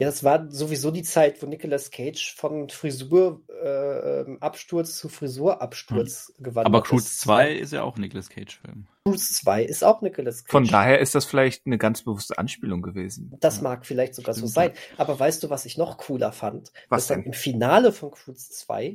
Ja, 0.01 0.07
das 0.07 0.25
war 0.25 0.51
sowieso 0.51 0.91
die 0.91 1.03
Zeit, 1.03 1.43
wo 1.43 1.47
Nicolas 1.47 1.91
Cage 1.91 2.35
von 2.35 2.71
Frisurabsturz 2.71 4.97
zu 4.97 5.11
Frisurabsturz 5.11 6.33
gewandert 6.39 6.69
Hm. 6.69 6.75
Aber 6.75 6.83
Cruise 6.83 7.07
ist. 7.07 7.21
2 7.21 7.53
ist 7.53 7.75
ja 7.75 7.83
auch 7.83 7.97
ein 7.97 8.01
Nicolas 8.01 8.31
Cage-Film. 8.31 8.87
Cruise 9.05 9.35
2 9.35 9.63
ist 9.63 9.85
auch 9.85 10.01
Nicolas 10.01 10.43
Cage. 10.43 10.53
von 10.53 10.65
daher 10.65 11.01
ist 11.01 11.15
das 11.15 11.27
vielleicht 11.27 11.67
eine 11.67 11.77
ganz 11.77 12.01
bewusste 12.03 12.39
Anspielung 12.39 12.81
gewesen. 12.81 13.37
Das 13.41 13.61
mag 13.61 13.85
vielleicht 13.85 14.15
sogar 14.15 14.33
so 14.33 14.49
Stimmt, 14.49 14.55
sein. 14.55 14.73
Aber 14.97 15.21
weißt 15.21 15.43
du, 15.43 15.51
was 15.51 15.67
ich 15.67 15.77
noch 15.77 15.99
cooler 15.99 16.33
fand? 16.33 16.73
Was 16.89 17.03
dass 17.03 17.09
dann 17.09 17.19
denn? 17.19 17.27
im 17.27 17.33
Finale 17.35 17.93
von 17.93 18.11
Cruise 18.11 18.49
2 18.53 18.95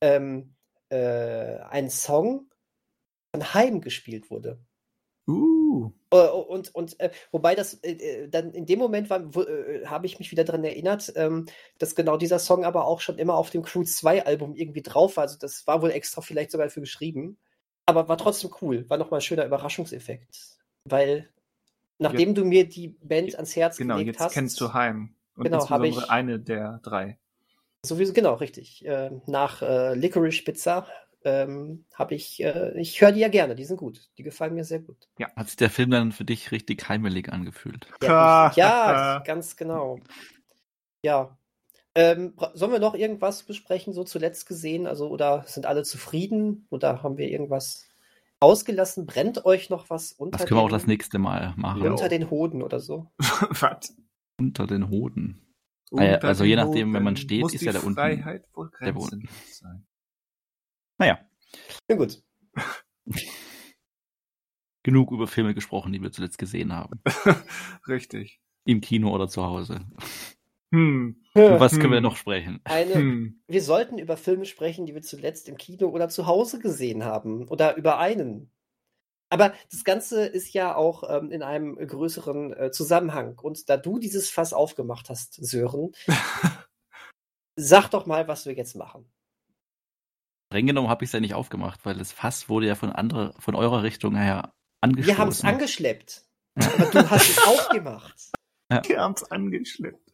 ähm, 0.00 0.56
äh, 0.88 1.58
ein 1.70 1.88
Song 1.88 2.48
von 3.32 3.54
Heim 3.54 3.80
gespielt 3.80 4.28
wurde. 4.28 4.58
Uh. 5.28 5.92
Äh, 6.12 6.28
Und, 6.28 6.74
und 6.74 7.00
äh, 7.00 7.10
wobei 7.30 7.54
das 7.54 7.74
äh, 7.82 7.92
äh, 7.92 8.28
dann 8.28 8.52
in 8.52 8.66
dem 8.66 8.78
Moment 8.78 9.10
äh, 9.10 9.86
habe 9.86 10.06
ich 10.06 10.18
mich 10.18 10.30
wieder 10.30 10.44
daran 10.44 10.62
erinnert, 10.64 11.12
ähm, 11.16 11.46
dass 11.78 11.94
genau 11.94 12.16
dieser 12.16 12.38
Song 12.38 12.64
aber 12.64 12.86
auch 12.86 13.00
schon 13.00 13.18
immer 13.18 13.34
auf 13.34 13.50
dem 13.50 13.62
Cruise 13.62 13.92
2 13.94 14.24
Album 14.26 14.54
irgendwie 14.54 14.82
drauf 14.82 15.16
war. 15.16 15.22
Also 15.24 15.38
das 15.38 15.66
war 15.66 15.82
wohl 15.82 15.90
extra 15.90 16.20
vielleicht 16.20 16.50
sogar 16.50 16.66
dafür 16.66 16.82
geschrieben. 16.82 17.38
Aber 17.86 18.08
war 18.08 18.18
trotzdem 18.18 18.50
cool. 18.60 18.88
War 18.88 18.98
nochmal 18.98 19.18
ein 19.18 19.22
schöner 19.22 19.44
Überraschungseffekt. 19.46 20.58
Weil 20.84 21.28
nachdem 21.98 22.34
du 22.34 22.44
mir 22.44 22.68
die 22.68 22.88
Band 22.88 23.34
ans 23.34 23.56
Herz 23.56 23.76
Genau, 23.76 23.94
gelegt 23.94 24.14
jetzt 24.16 24.20
hast, 24.20 24.32
kennst 24.34 24.60
du 24.60 24.72
Heim. 24.72 25.14
Und 25.34 25.44
Genau, 25.44 25.56
hab 25.68 25.82
insbesondere 25.82 26.04
ich- 26.04 26.10
eine 26.10 26.38
der 26.40 26.80
drei. 26.82 27.18
sowieso 27.84 28.12
genau 28.12 28.34
richtig. 28.34 28.84
Äh, 28.84 29.10
nach 29.26 29.62
Licorice 29.94 30.44
Pizza 30.44 30.86
ähm, 31.24 31.84
habe 31.94 32.14
ich, 32.14 32.42
äh, 32.42 32.78
ich 32.78 33.00
höre 33.00 33.12
die 33.12 33.20
ja 33.20 33.28
gerne. 33.28 33.54
Die 33.54 33.64
sind 33.64 33.76
gut. 33.76 34.10
Die 34.18 34.22
gefallen 34.22 34.54
mir 34.54 34.64
sehr 34.64 34.80
gut. 34.80 35.08
Hat 35.36 35.48
sich 35.48 35.56
der 35.56 35.70
Film 35.70 35.90
dann 35.90 36.12
für 36.12 36.24
dich 36.24 36.52
richtig 36.52 36.88
heimelig 36.88 37.32
angefühlt? 37.32 37.86
Ja, 38.02 38.52
ja 38.56 39.22
ganz 39.24 39.56
genau. 39.56 39.98
Ja. 41.02 41.36
Ähm, 41.94 42.34
sollen 42.54 42.72
wir 42.72 42.78
noch 42.78 42.94
irgendwas 42.94 43.42
besprechen, 43.42 43.92
so 43.92 44.04
zuletzt 44.04 44.46
gesehen? 44.46 44.86
Also, 44.86 45.08
oder 45.08 45.44
sind 45.46 45.66
alle 45.66 45.82
zufrieden? 45.82 46.66
Oder 46.70 47.02
haben 47.02 47.18
wir 47.18 47.28
irgendwas 47.28 47.86
ausgelassen? 48.40 49.06
Brennt 49.06 49.44
euch 49.44 49.68
noch 49.68 49.90
was 49.90 50.12
unter, 50.12 50.38
Das 50.38 50.46
können 50.46 50.58
wir 50.58 50.64
auch 50.64 50.68
den, 50.68 50.74
das 50.74 50.86
nächste 50.86 51.18
Mal 51.18 51.52
machen. 51.56 51.82
unter 51.82 52.08
den 52.08 52.30
Hoden 52.30 52.62
oder 52.62 52.80
so? 52.80 53.10
Was? 53.18 53.94
Unter 54.38 54.66
den 54.66 54.88
Hoden. 54.88 55.42
Ja, 55.92 56.14
Unter 56.14 56.28
also 56.28 56.44
je 56.44 56.56
nachdem, 56.56 56.94
wenn 56.94 57.02
man 57.02 57.16
steht, 57.16 57.52
ist 57.52 57.60
ja 57.60 57.72
da 57.72 57.80
unten 57.80 57.94
Freiheit 57.94 58.48
wohl 58.54 58.70
der 58.80 58.92
Boden. 58.92 59.20
grenzenlos 59.20 59.58
sein. 59.58 59.86
Naja, 60.98 61.18
Ja, 61.90 61.96
gut. 61.96 62.22
genug 64.84 65.12
über 65.12 65.26
Filme 65.26 65.54
gesprochen, 65.54 65.92
die 65.92 66.02
wir 66.02 66.12
zuletzt 66.12 66.38
gesehen 66.38 66.72
haben. 66.72 67.00
Richtig. 67.88 68.40
Im 68.64 68.80
Kino 68.80 69.12
oder 69.14 69.28
zu 69.28 69.44
Hause. 69.44 69.80
Hm. 70.72 71.22
Über 71.34 71.60
was 71.60 71.78
können 71.78 71.90
wir 71.92 71.98
Hm. 71.98 72.02
noch 72.04 72.16
sprechen? 72.16 72.60
Eine, 72.64 72.94
Hm. 72.94 73.42
wir 73.46 73.62
sollten 73.62 73.98
über 73.98 74.16
Filme 74.16 74.44
sprechen, 74.44 74.86
die 74.86 74.94
wir 74.94 75.02
zuletzt 75.02 75.48
im 75.48 75.56
Kino 75.56 75.88
oder 75.88 76.08
zu 76.08 76.26
Hause 76.26 76.58
gesehen 76.58 77.04
haben. 77.04 77.48
Oder 77.48 77.76
über 77.76 77.98
einen. 77.98 78.50
Aber 79.30 79.54
das 79.70 79.84
Ganze 79.84 80.26
ist 80.26 80.52
ja 80.52 80.74
auch 80.74 81.04
ähm, 81.08 81.30
in 81.30 81.42
einem 81.42 81.76
größeren 81.76 82.52
äh, 82.54 82.70
Zusammenhang. 82.70 83.38
Und 83.38 83.68
da 83.68 83.76
du 83.76 83.98
dieses 83.98 84.28
Fass 84.30 84.52
aufgemacht 84.52 85.08
hast, 85.08 85.34
Sören, 85.34 85.92
sag 87.56 87.88
doch 87.90 88.06
mal, 88.06 88.28
was 88.28 88.46
wir 88.46 88.54
jetzt 88.54 88.76
machen. 88.76 89.10
Streng 90.52 90.66
genommen 90.66 90.90
habe 90.90 91.02
ich 91.02 91.08
es 91.08 91.12
ja 91.14 91.20
nicht 91.20 91.32
aufgemacht, 91.32 91.80
weil 91.86 91.94
das 91.94 92.12
Fass 92.12 92.50
wurde 92.50 92.66
ja 92.66 92.74
von 92.74 92.92
anderer, 92.92 93.32
von 93.38 93.54
eurer 93.54 93.82
Richtung 93.82 94.14
her 94.14 94.52
angestoßen. 94.82 95.16
Wir 95.16 95.18
haben 95.18 95.28
es 95.30 95.42
angeschleppt. 95.42 96.26
Aber 96.56 96.84
du 96.90 97.10
hast 97.10 97.30
es 97.30 97.38
aufgemacht. 97.42 98.32
Wir 98.68 99.00
haben's 99.00 99.24
angeschleppt. 99.24 100.12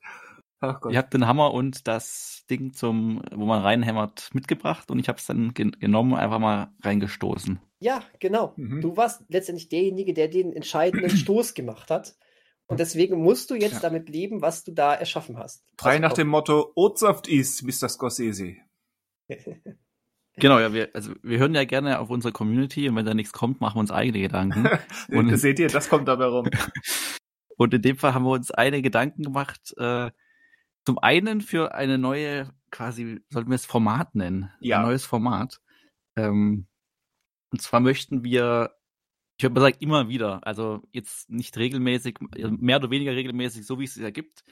Ach 0.61 0.81
Gott. 0.81 0.93
Ihr 0.93 0.99
habt 0.99 1.13
den 1.13 1.27
Hammer 1.27 1.53
und 1.53 1.89
das 1.89 2.45
Ding 2.49 2.73
zum, 2.73 3.21
wo 3.35 3.47
man 3.47 3.63
reinhämmert, 3.63 4.33
mitgebracht 4.33 4.93
und 4.93 5.01
ich 5.01 5.09
habe 5.09 5.19
es 5.19 5.27
dann 5.27 5.55
gen 5.55 5.73
genommen, 5.73 6.15
einfach 6.15 6.39
mal 6.39 6.73
reingestoßen. 6.85 7.59
Ja, 7.81 8.05
genau. 8.21 8.53
Mhm. 8.55 8.81
Du 8.81 8.97
warst 8.97 9.25
letztendlich 9.29 9.69
derjenige, 9.69 10.15
der 10.15 10.29
den 10.29 10.53
entscheidenden 10.53 11.11
Stoß 11.17 11.55
gemacht 11.55 11.91
hat. 11.91 12.15
Und 12.69 12.79
deswegen 12.79 13.21
musst 13.21 13.51
du 13.51 13.57
jetzt 13.57 13.75
ja. 13.75 13.81
damit 13.81 14.09
leben, 14.09 14.41
was 14.41 14.63
du 14.63 14.71
da 14.71 14.95
erschaffen 14.95 15.37
hast. 15.37 15.65
Frei 15.77 15.97
also, 15.97 16.03
nach 16.03 16.13
dem 16.13 16.29
Motto, 16.29 16.71
Ozaft 16.77 17.27
ist, 17.27 17.65
Mr. 17.65 17.89
Scorsese. 17.89 18.55
Genau, 20.41 20.59
ja, 20.59 20.73
wir, 20.73 20.91
also 20.95 21.13
wir 21.23 21.39
hören 21.39 21.55
ja 21.55 21.65
gerne 21.65 21.99
auf 21.99 22.11
unsere 22.11 22.33
Community 22.33 22.89
und 22.89 22.97
wenn 22.97 23.07
da 23.07 23.15
nichts 23.15 23.33
kommt, 23.33 23.61
machen 23.61 23.77
wir 23.77 23.81
uns 23.81 23.91
eigene 23.91 24.21
Gedanken. 24.21 24.69
und 25.09 25.37
seht 25.37 25.59
ihr, 25.59 25.69
das 25.69 25.89
kommt 25.89 26.09
dabei 26.09 26.27
rum. 26.27 26.49
und 27.57 27.75
in 27.75 27.83
dem 27.83 27.97
Fall 27.97 28.15
haben 28.15 28.25
wir 28.25 28.31
uns 28.31 28.51
eigene 28.51 28.83
Gedanken 28.83 29.23
gemacht, 29.23 29.75
äh, 29.79 30.11
zum 30.85 30.99
einen 30.99 31.41
für 31.41 31.75
eine 31.75 31.99
neue, 31.99 32.51
quasi, 32.71 33.21
sollten 33.31 33.51
wir 33.51 33.57
es 33.57 33.67
Format 33.67 34.15
nennen? 34.15 34.51
Ja. 34.61 34.79
Ein 34.79 34.87
neues 34.87 35.05
Format. 35.05 35.61
Ähm, 36.17 36.67
und 37.51 37.61
zwar 37.61 37.81
möchten 37.81 38.25
wir, 38.25 38.75
ich 39.39 39.45
habe 39.45 39.55
gesagt, 39.55 39.83
immer 39.83 40.09
wieder, 40.09 40.47
also 40.47 40.83
jetzt 40.93 41.29
nicht 41.29 41.57
regelmäßig, 41.59 42.19
mehr 42.37 42.79
oder 42.79 42.91
weniger 42.91 43.13
regelmäßig, 43.13 43.67
so 43.67 43.79
wie 43.79 43.85
es 43.85 43.95
sich 43.95 44.03
ergibt, 44.03 44.45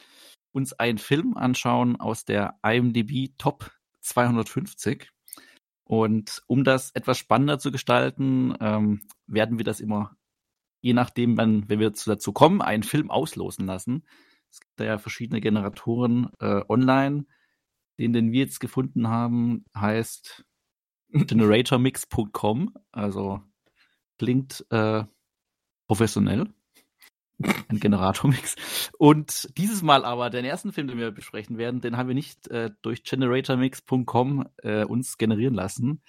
uns 0.53 0.73
einen 0.73 0.99
Film 0.99 1.37
anschauen 1.37 1.97
aus 2.01 2.25
der 2.25 2.59
IMDb 2.63 3.37
Top 3.39 3.71
250. 4.01 5.11
Und 5.87 6.43
um 6.49 6.65
das 6.65 6.91
etwas 6.91 7.17
spannender 7.17 7.61
zu 7.61 7.71
gestalten, 7.71 8.55
ähm, 8.61 9.03
werden 9.29 9.57
wir 9.59 9.65
das 9.65 9.79
immer, 9.79 10.17
je 10.81 10.95
nachdem, 10.95 11.37
wann, 11.37 11.69
wenn 11.69 11.79
wir 11.79 11.91
dazu 11.91 12.33
kommen, 12.33 12.61
einen 12.61 12.83
Film 12.83 13.09
auslosen 13.09 13.67
lassen. 13.67 14.05
Es 14.51 14.59
gibt 14.59 14.81
da 14.81 14.85
ja 14.85 14.99
verschiedene 14.99 15.41
Generatoren 15.41 16.31
äh, 16.41 16.63
online. 16.69 17.27
Den, 17.99 18.13
den 18.13 18.33
wir 18.33 18.41
jetzt 18.41 18.59
gefunden 18.59 19.09
haben, 19.09 19.65
heißt 19.77 20.45
generatormix.com. 21.13 22.75
Also 22.91 23.41
klingt 24.19 24.67
äh, 24.71 25.05
professionell. 25.87 26.53
Ein 27.69 27.81
Generatormix. 27.81 28.57
Und 28.99 29.49
dieses 29.59 29.83
Mal 29.83 30.05
aber, 30.05 30.31
den 30.31 30.45
ersten 30.45 30.73
Film, 30.73 30.89
den 30.89 30.99
wir 30.99 31.11
besprechen 31.11 31.59
werden, 31.59 31.81
den 31.81 31.97
haben 31.97 32.09
wir 32.09 32.15
nicht 32.15 32.49
äh, 32.49 32.71
durch 32.83 33.05
generatormix.com 33.05 34.49
äh, 34.63 34.85
uns 34.85 35.19
generieren 35.19 35.55
lassen, 35.55 36.03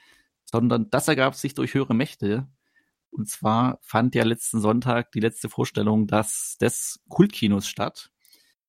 sondern 0.45 0.89
das 0.89 1.07
ergab 1.07 1.35
sich 1.35 1.53
durch 1.53 1.73
höhere 1.73 1.93
Mächte. 1.93 2.47
Und 3.09 3.29
zwar 3.29 3.79
fand 3.81 4.15
ja 4.15 4.23
letzten 4.23 4.61
Sonntag 4.61 5.11
die 5.11 5.19
letzte 5.19 5.49
Vorstellung 5.49 6.07
des, 6.07 6.57
des 6.61 7.03
Kultkinos 7.09 7.67
statt 7.67 8.11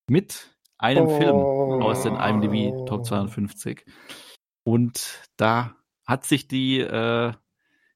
mit 0.08 0.56
einem 0.78 1.06
oh. 1.06 1.18
Film 1.18 1.36
aus 1.82 2.02
den 2.02 2.16
IMDb 2.16 2.86
Top 2.86 3.04
250. 3.04 3.84
Und 4.64 5.22
da 5.36 5.76
hat 6.06 6.24
sich 6.24 6.48
die 6.48 6.80
äh, 6.80 7.32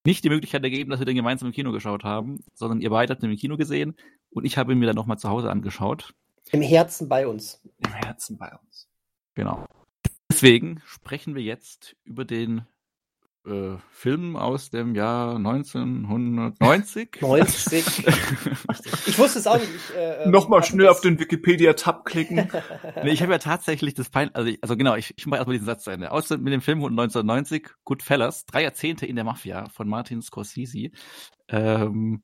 nicht 0.05 0.25
die 0.25 0.31
Möglichkeit 0.31 0.65
ergeben, 0.65 0.91
dass 0.91 1.01
wir 1.01 1.07
den 1.07 1.17
gemeinsam 1.17 1.49
im 1.49 1.55
Kino 1.55 1.73
geschaut 1.73 2.05
haben, 2.05 2.41
sondern 2.55 2.81
ihr 2.81 2.91
beide 2.91 3.13
habt 3.13 3.23
ihn 3.23 3.31
im 3.31 3.37
Kino 3.37 3.57
gesehen 3.57 3.95
und 4.33 4.45
ich 4.45 4.59
habe 4.59 4.73
ihn 4.73 4.79
mir 4.79 4.87
dann 4.87 4.97
nochmal 4.97 5.19
zu 5.19 5.29
Hause 5.29 5.51
angeschaut. 5.51 6.15
Im 6.51 6.63
Herzen 6.63 7.09
bei 7.09 7.27
uns. 7.27 7.61
Im 7.79 7.93
Herzen 7.93 8.37
bei 8.39 8.53
uns. 8.53 8.89
Genau. 9.35 9.67
Deswegen 10.31 10.83
sprechen 10.85 11.35
wir 11.35 11.43
jetzt 11.43 11.97
über 12.05 12.25
den 12.25 12.67
äh, 13.47 13.77
Film 13.91 14.37
aus 14.37 14.71
dem 14.71 14.95
Jahr 14.95 15.37
1990. 15.37 17.19
90. 17.21 18.07
ich 19.07 19.19
wusste 19.19 19.39
es 19.41 19.47
auch 19.47 19.59
nicht. 19.59 19.69
Ich, 19.75 19.97
äh, 19.97 20.25
ähm, 20.25 20.31
Nochmal 20.31 20.63
schnell 20.63 20.89
auf 20.89 21.01
den 21.01 21.19
Wikipedia-Tab 21.19 22.05
klicken. 22.05 22.49
nee, 23.03 23.11
ich 23.11 23.23
habe 23.23 23.33
ja 23.33 23.39
tatsächlich 23.39 23.95
das 23.95 24.11
Pein, 24.11 24.35
also, 24.35 24.49
ich, 24.49 24.63
also 24.63 24.77
genau, 24.77 24.95
ich, 24.95 25.13
ich 25.17 25.27
mache 25.27 25.39
erstmal 25.39 25.55
diesen 25.55 25.67
Satz 25.67 25.85
zu 25.85 25.91
Ende. 25.91 26.13
Aus 26.13 26.31
mit 26.31 26.53
dem 26.53 26.61
Film 26.61 26.79
1990, 26.79 27.69
Goodfellas, 27.85 28.47
drei 28.47 28.63
Jahrzehnte 28.63 29.07
in 29.07 29.17
der 29.17 29.25
Mafia 29.25 29.69
von 29.71 29.89
Martin 29.89 30.23
Scorsese. 30.23 30.91
Ähm, 31.49 32.23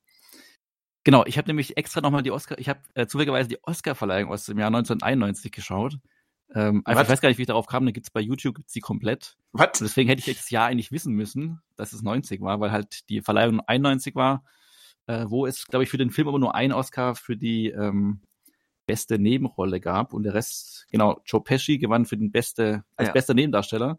genau, 1.09 1.25
ich 1.25 1.39
habe 1.39 1.49
nämlich 1.49 1.79
extra 1.79 2.03
nochmal 2.03 2.23
die 2.23 2.31
Oscar, 2.31 2.59
ich 2.59 2.69
habe 2.69 2.81
äh, 2.93 3.07
zufälligerweise 3.07 3.49
die 3.49 3.57
Oscar-Verleihung 3.63 4.31
aus 4.31 4.45
dem 4.45 4.59
Jahr 4.59 4.67
1991 4.67 5.51
geschaut. 5.51 5.97
Ähm, 6.55 6.83
einfach, 6.85 7.05
ich 7.05 7.09
weiß 7.09 7.23
gar 7.23 7.31
nicht, 7.31 7.39
wie 7.39 7.43
ich 7.43 7.49
darauf 7.49 7.67
kam, 7.67 7.87
da 7.87 7.93
gibt's 7.93 8.11
bei 8.11 8.21
YouTube 8.21 8.57
gibt's 8.57 8.75
die 8.75 8.81
komplett. 8.81 9.39
Was? 9.53 9.79
Deswegen 9.81 10.11
hätte 10.11 10.21
ich 10.29 10.37
das 10.37 10.51
Jahr 10.51 10.67
eigentlich 10.67 10.93
wissen 10.93 11.15
müssen, 11.15 11.63
dass 11.77 11.95
es 11.95 12.03
90 12.03 12.43
war, 12.43 12.61
weil 12.61 12.73
halt 12.73 13.09
die 13.09 13.23
Verleihung 13.23 13.61
91 13.61 14.17
war, 14.17 14.45
äh, 15.07 15.25
wo 15.29 15.47
es, 15.47 15.67
glaube 15.67 15.85
ich, 15.85 15.89
für 15.89 15.97
den 15.97 16.11
Film 16.11 16.29
aber 16.29 16.39
nur 16.39 16.55
ein 16.55 16.75
Oscar 16.75 17.15
für 17.15 17.39
die 17.39 17.69
ähm, 17.69 18.21
beste 18.85 19.19
Nebenrolle 19.19 19.81
gab 19.81 20.13
und 20.13 20.25
der 20.25 20.35
Rest, 20.35 20.89
genau, 20.91 21.23
Joe 21.25 21.43
Pesci 21.43 21.79
gewann 21.79 22.05
für 22.05 22.19
den 22.19 22.33
beste, 22.33 22.85
als 22.97 23.09
ja. 23.09 23.13
bester 23.15 23.33
Nebendarsteller. 23.33 23.99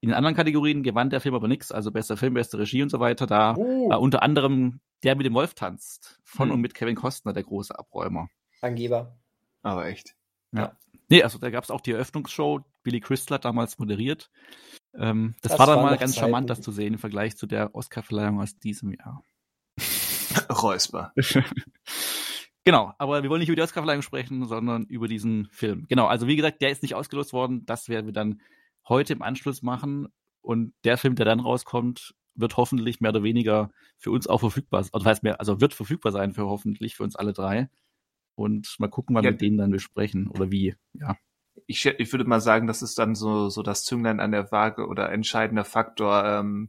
In 0.00 0.10
den 0.10 0.14
anderen 0.14 0.36
Kategorien 0.36 0.84
gewann 0.84 1.10
der 1.10 1.20
Film 1.20 1.34
aber 1.34 1.48
nichts, 1.48 1.72
also 1.72 1.90
bester 1.90 2.16
Film, 2.16 2.34
beste 2.34 2.56
Regie 2.56 2.84
und 2.84 2.90
so 2.90 3.00
weiter. 3.00 3.26
Da 3.26 3.56
oh. 3.56 3.90
war 3.90 4.00
unter 4.00 4.22
anderem 4.22 4.78
der 5.02 5.16
mit 5.16 5.26
dem 5.26 5.34
Wolf 5.34 5.54
tanzt 5.54 6.18
von 6.24 6.48
hm. 6.48 6.54
und 6.54 6.60
mit 6.60 6.74
Kevin 6.74 6.96
Costner 6.96 7.32
der 7.32 7.44
große 7.44 7.78
Abräumer. 7.78 8.28
Angeber. 8.60 9.16
Aber 9.62 9.86
echt. 9.86 10.14
Ja. 10.52 10.76
Nee, 11.08 11.22
also 11.22 11.38
da 11.38 11.50
gab 11.50 11.64
es 11.64 11.70
auch 11.70 11.80
die 11.80 11.92
Eröffnungsshow. 11.92 12.64
Billy 12.82 13.00
Crystal 13.00 13.36
hat 13.36 13.44
damals 13.44 13.78
moderiert. 13.78 14.30
Ähm, 14.94 15.34
das, 15.42 15.52
das, 15.52 15.58
war 15.58 15.66
dann 15.66 15.82
mal 15.82 15.96
ganz 15.98 16.12
Zeiten. 16.12 16.20
charmant, 16.20 16.50
das 16.50 16.60
zu 16.60 16.72
sehen 16.72 16.94
im 16.94 16.98
Vergleich 16.98 17.36
zu 17.36 17.46
der 17.46 17.74
Oscar-Verleihung 17.74 18.40
aus 18.40 18.58
diesem 18.58 18.92
Jahr. 18.92 19.22
Räusper. 20.50 21.12
genau, 22.64 22.92
aber 22.98 23.22
wir 23.22 23.30
wollen 23.30 23.40
nicht 23.40 23.48
über 23.48 23.56
die 23.56 23.62
Oscar-Verleihung 23.62 24.02
sprechen, 24.02 24.46
sondern 24.46 24.84
über 24.86 25.08
diesen 25.08 25.48
Film. 25.50 25.86
Genau, 25.88 26.06
also 26.06 26.26
wie 26.26 26.36
gesagt, 26.36 26.60
der 26.62 26.70
ist 26.70 26.82
nicht 26.82 26.94
ausgelost 26.94 27.32
worden. 27.32 27.66
Das 27.66 27.88
werden 27.88 28.06
wir 28.06 28.12
dann 28.12 28.40
heute 28.88 29.12
im 29.12 29.22
Anschluss 29.22 29.62
machen. 29.62 30.08
Und 30.40 30.74
der 30.84 30.96
Film, 30.96 31.16
der 31.16 31.26
dann 31.26 31.40
rauskommt, 31.40 32.14
wird 32.36 32.56
hoffentlich 32.56 33.00
mehr 33.00 33.10
oder 33.10 33.22
weniger 33.22 33.70
für 33.96 34.10
uns 34.10 34.26
auch 34.26 34.38
verfügbar, 34.40 34.84
also 34.92 35.04
heißt 35.04 35.22
mehr, 35.22 35.40
also 35.40 35.60
wird 35.60 35.74
verfügbar 35.74 36.12
sein 36.12 36.32
für 36.32 36.46
hoffentlich 36.46 36.96
für 36.96 37.02
uns 37.02 37.16
alle 37.16 37.32
drei 37.32 37.68
und 38.36 38.76
mal 38.78 38.88
gucken, 38.88 39.16
wann 39.16 39.24
ja. 39.24 39.30
wir 39.30 39.36
den 39.36 39.56
dann 39.56 39.70
besprechen 39.70 40.28
oder 40.28 40.50
wie, 40.50 40.76
ja. 40.94 41.16
Ich, 41.66 41.84
ich 41.86 42.12
würde 42.12 42.24
mal 42.26 42.40
sagen, 42.40 42.66
das 42.66 42.82
ist 42.82 42.98
dann 42.98 43.14
so, 43.14 43.48
so 43.48 43.62
das 43.62 43.84
Zünglein 43.84 44.20
an 44.20 44.30
der 44.30 44.52
Waage 44.52 44.86
oder 44.86 45.10
entscheidender 45.10 45.64
Faktor. 45.64 46.24
Ähm, 46.24 46.68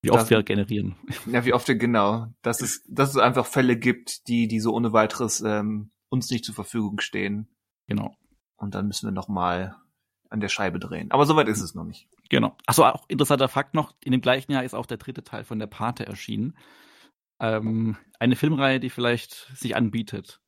wie 0.00 0.10
oft 0.10 0.22
dass, 0.22 0.30
wir 0.30 0.42
generieren. 0.42 0.96
Ja, 1.26 1.44
wie 1.44 1.52
oft 1.52 1.68
wir 1.68 1.76
genau. 1.76 2.28
Dass 2.42 2.60
es, 2.60 2.82
dass 2.88 3.10
es 3.10 3.16
einfach 3.18 3.46
Fälle 3.46 3.76
gibt, 3.78 4.26
die, 4.26 4.48
die 4.48 4.60
so 4.60 4.72
ohne 4.72 4.92
weiteres 4.92 5.40
ähm, 5.42 5.90
uns 6.08 6.30
nicht 6.30 6.44
zur 6.44 6.54
Verfügung 6.54 7.00
stehen. 7.00 7.48
Genau. 7.86 8.16
Und 8.56 8.74
dann 8.74 8.86
müssen 8.86 9.06
wir 9.06 9.12
nochmal 9.12 9.76
an 10.30 10.40
der 10.40 10.48
Scheibe 10.48 10.78
drehen. 10.78 11.10
Aber 11.10 11.26
soweit 11.26 11.48
ist 11.48 11.60
es 11.60 11.74
noch 11.74 11.84
nicht. 11.84 12.08
Genau. 12.30 12.56
Achso, 12.66 12.84
auch 12.84 13.04
interessanter 13.08 13.48
Fakt 13.48 13.74
noch, 13.74 13.94
in 14.02 14.12
dem 14.12 14.20
gleichen 14.20 14.52
Jahr 14.52 14.64
ist 14.64 14.74
auch 14.74 14.86
der 14.86 14.96
dritte 14.96 15.24
Teil 15.24 15.44
von 15.44 15.58
der 15.58 15.66
Pate 15.66 16.06
erschienen. 16.06 16.56
Ähm, 17.40 17.96
eine 18.18 18.36
Filmreihe, 18.36 18.80
die 18.80 18.90
vielleicht 18.90 19.50
sich 19.54 19.76
anbietet. 19.76 20.40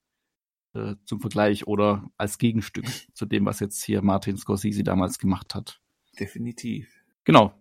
Äh, 0.77 0.97
zum 1.07 1.21
Vergleich 1.21 1.67
oder 1.67 2.11
als 2.19 2.39
Gegenstück 2.39 2.87
zu 3.15 3.25
dem, 3.25 3.47
was 3.47 3.61
jetzt 3.61 3.83
hier 3.83 4.03
Martin 4.03 4.37
Scorsese 4.37 4.85
damals 4.85 5.19
gemacht 5.19 5.55
hat. 5.55 5.81
Definitiv. 6.19 6.89
Genau. 7.25 7.53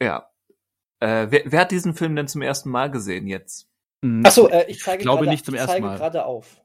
Ja. 0.00 0.30
Äh, 1.00 1.26
wer, 1.30 1.42
wer, 1.44 1.60
hat 1.60 1.70
diesen 1.70 1.94
Film 1.94 2.16
denn 2.16 2.28
zum 2.28 2.42
ersten 2.42 2.70
Mal 2.70 2.90
gesehen 2.90 3.26
jetzt? 3.26 3.68
Hm, 4.02 4.24
Achso, 4.24 4.48
äh, 4.48 4.64
ich 4.68 4.80
zeige 4.80 4.98
ich 4.98 5.04
glaube 5.04 5.24
grade, 5.24 5.30
nicht 5.30 5.44
zum 5.44 5.54
ersten 5.54 5.82
Mal. 5.82 5.96
gerade 5.96 6.24
auf. 6.24 6.60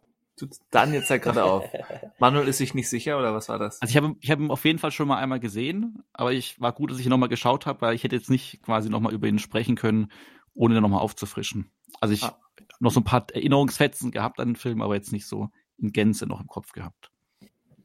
Daniel 0.72 1.04
zeigt 1.04 1.26
gerade 1.26 1.44
auf. 1.44 1.66
Manuel 2.20 2.48
ist 2.48 2.58
sich 2.58 2.74
nicht 2.74 2.90
sicher 2.90 3.18
oder 3.18 3.34
was 3.34 3.50
war 3.50 3.60
das? 3.60 3.82
Also 3.82 3.92
ich 3.92 3.98
habe 3.98 4.16
ich 4.20 4.32
hab 4.32 4.40
ihn 4.40 4.52
auf 4.52 4.66
jeden 4.66 4.80
Fall 4.80 4.92
schon 4.92 5.08
mal 5.08 5.18
einmal 5.18 5.40
gesehen, 5.40 6.04
aber 6.14 6.34
ich 6.34 6.60
war 6.60 6.74
gut, 6.74 6.92
dass 6.92 7.00
ich 7.00 7.06
ihn 7.06 7.10
nochmal 7.10 7.30
geschaut 7.30 7.66
habe, 7.66 7.82
weil 7.82 7.96
ich 7.96 8.04
hätte 8.04 8.16
jetzt 8.16 8.30
nicht 8.30 8.62
quasi 8.62 8.90
nochmal 8.90 9.14
über 9.14 9.28
ihn 9.28 9.40
sprechen 9.40 9.76
können, 9.76 10.12
ohne 10.54 10.76
ihn 10.76 10.82
nochmal 10.82 11.02
aufzufrischen. 11.02 11.72
Also 12.02 12.14
ich 12.14 12.24
ah 12.24 12.38
noch 12.80 12.92
so 12.92 13.02
ein 13.02 13.06
paar 13.06 13.28
Erinnerungsfetzen 13.32 14.12
gehabt 14.12 14.40
an 14.40 14.50
den 14.50 14.56
Film, 14.56 14.82
aber 14.82 14.96
jetzt 14.96 15.12
nicht 15.12 15.28
so 15.28 15.50
in 15.78 15.92
Gänze 15.92 16.26
noch 16.26 16.42
im 16.42 16.48
Kopf 16.48 16.72
gehabt. 16.72 17.12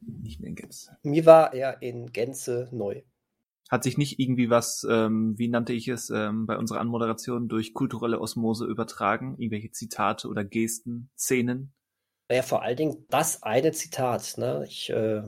Nicht 0.01 0.39
mehr 0.39 0.49
in 0.49 0.55
Gänze. 0.55 0.97
Mir 1.03 1.25
war 1.25 1.53
er 1.53 1.81
in 1.81 2.11
Gänze 2.11 2.69
neu. 2.71 3.01
Hat 3.69 3.83
sich 3.83 3.97
nicht 3.97 4.19
irgendwie 4.19 4.49
was, 4.49 4.85
ähm, 4.89 5.33
wie 5.37 5.47
nannte 5.47 5.73
ich 5.73 5.87
es, 5.87 6.11
ähm, 6.11 6.45
bei 6.45 6.57
unserer 6.57 6.79
Anmoderation 6.79 7.47
durch 7.47 7.73
kulturelle 7.73 8.21
Osmose 8.21 8.65
übertragen? 8.65 9.35
Irgendwelche 9.39 9.71
Zitate 9.71 10.27
oder 10.27 10.43
Gesten, 10.43 11.09
Szenen? 11.17 11.73
Ja, 12.31 12.41
vor 12.41 12.63
allen 12.63 12.77
Dingen 12.77 13.05
das 13.09 13.43
eine 13.43 13.71
Zitat. 13.71 14.37
Ne? 14.37 14.65
Ich, 14.67 14.89
äh, 14.89 15.21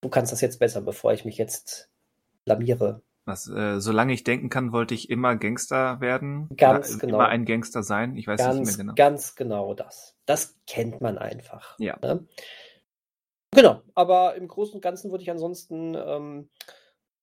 du 0.00 0.08
kannst 0.08 0.32
das 0.32 0.40
jetzt 0.40 0.58
besser, 0.58 0.80
bevor 0.80 1.12
ich 1.12 1.24
mich 1.24 1.38
jetzt 1.38 1.90
blamiere. 2.44 3.02
Was, 3.24 3.46
äh, 3.48 3.78
solange 3.78 4.14
ich 4.14 4.24
denken 4.24 4.48
kann, 4.48 4.72
wollte 4.72 4.94
ich 4.94 5.10
immer 5.10 5.36
Gangster 5.36 6.00
werden. 6.00 6.48
Ganz 6.56 6.94
äh, 6.94 6.98
genau. 6.98 7.16
Immer 7.16 7.28
ein 7.28 7.44
Gangster 7.44 7.82
sein. 7.82 8.16
Ich 8.16 8.26
weiß 8.26 8.38
ganz, 8.38 8.58
nicht 8.58 8.68
mehr 8.68 8.76
genau. 8.76 8.94
Ganz 8.94 9.34
genau 9.34 9.74
das. 9.74 10.16
Das 10.24 10.56
kennt 10.66 11.02
man 11.02 11.18
einfach. 11.18 11.78
Ja. 11.78 11.98
Ne? 12.00 12.26
Genau, 13.54 13.82
aber 13.94 14.34
im 14.36 14.48
Großen 14.48 14.74
und 14.74 14.80
Ganzen 14.80 15.10
wurde 15.10 15.22
ich 15.22 15.30
ansonsten 15.30 15.94
ähm, 15.94 16.48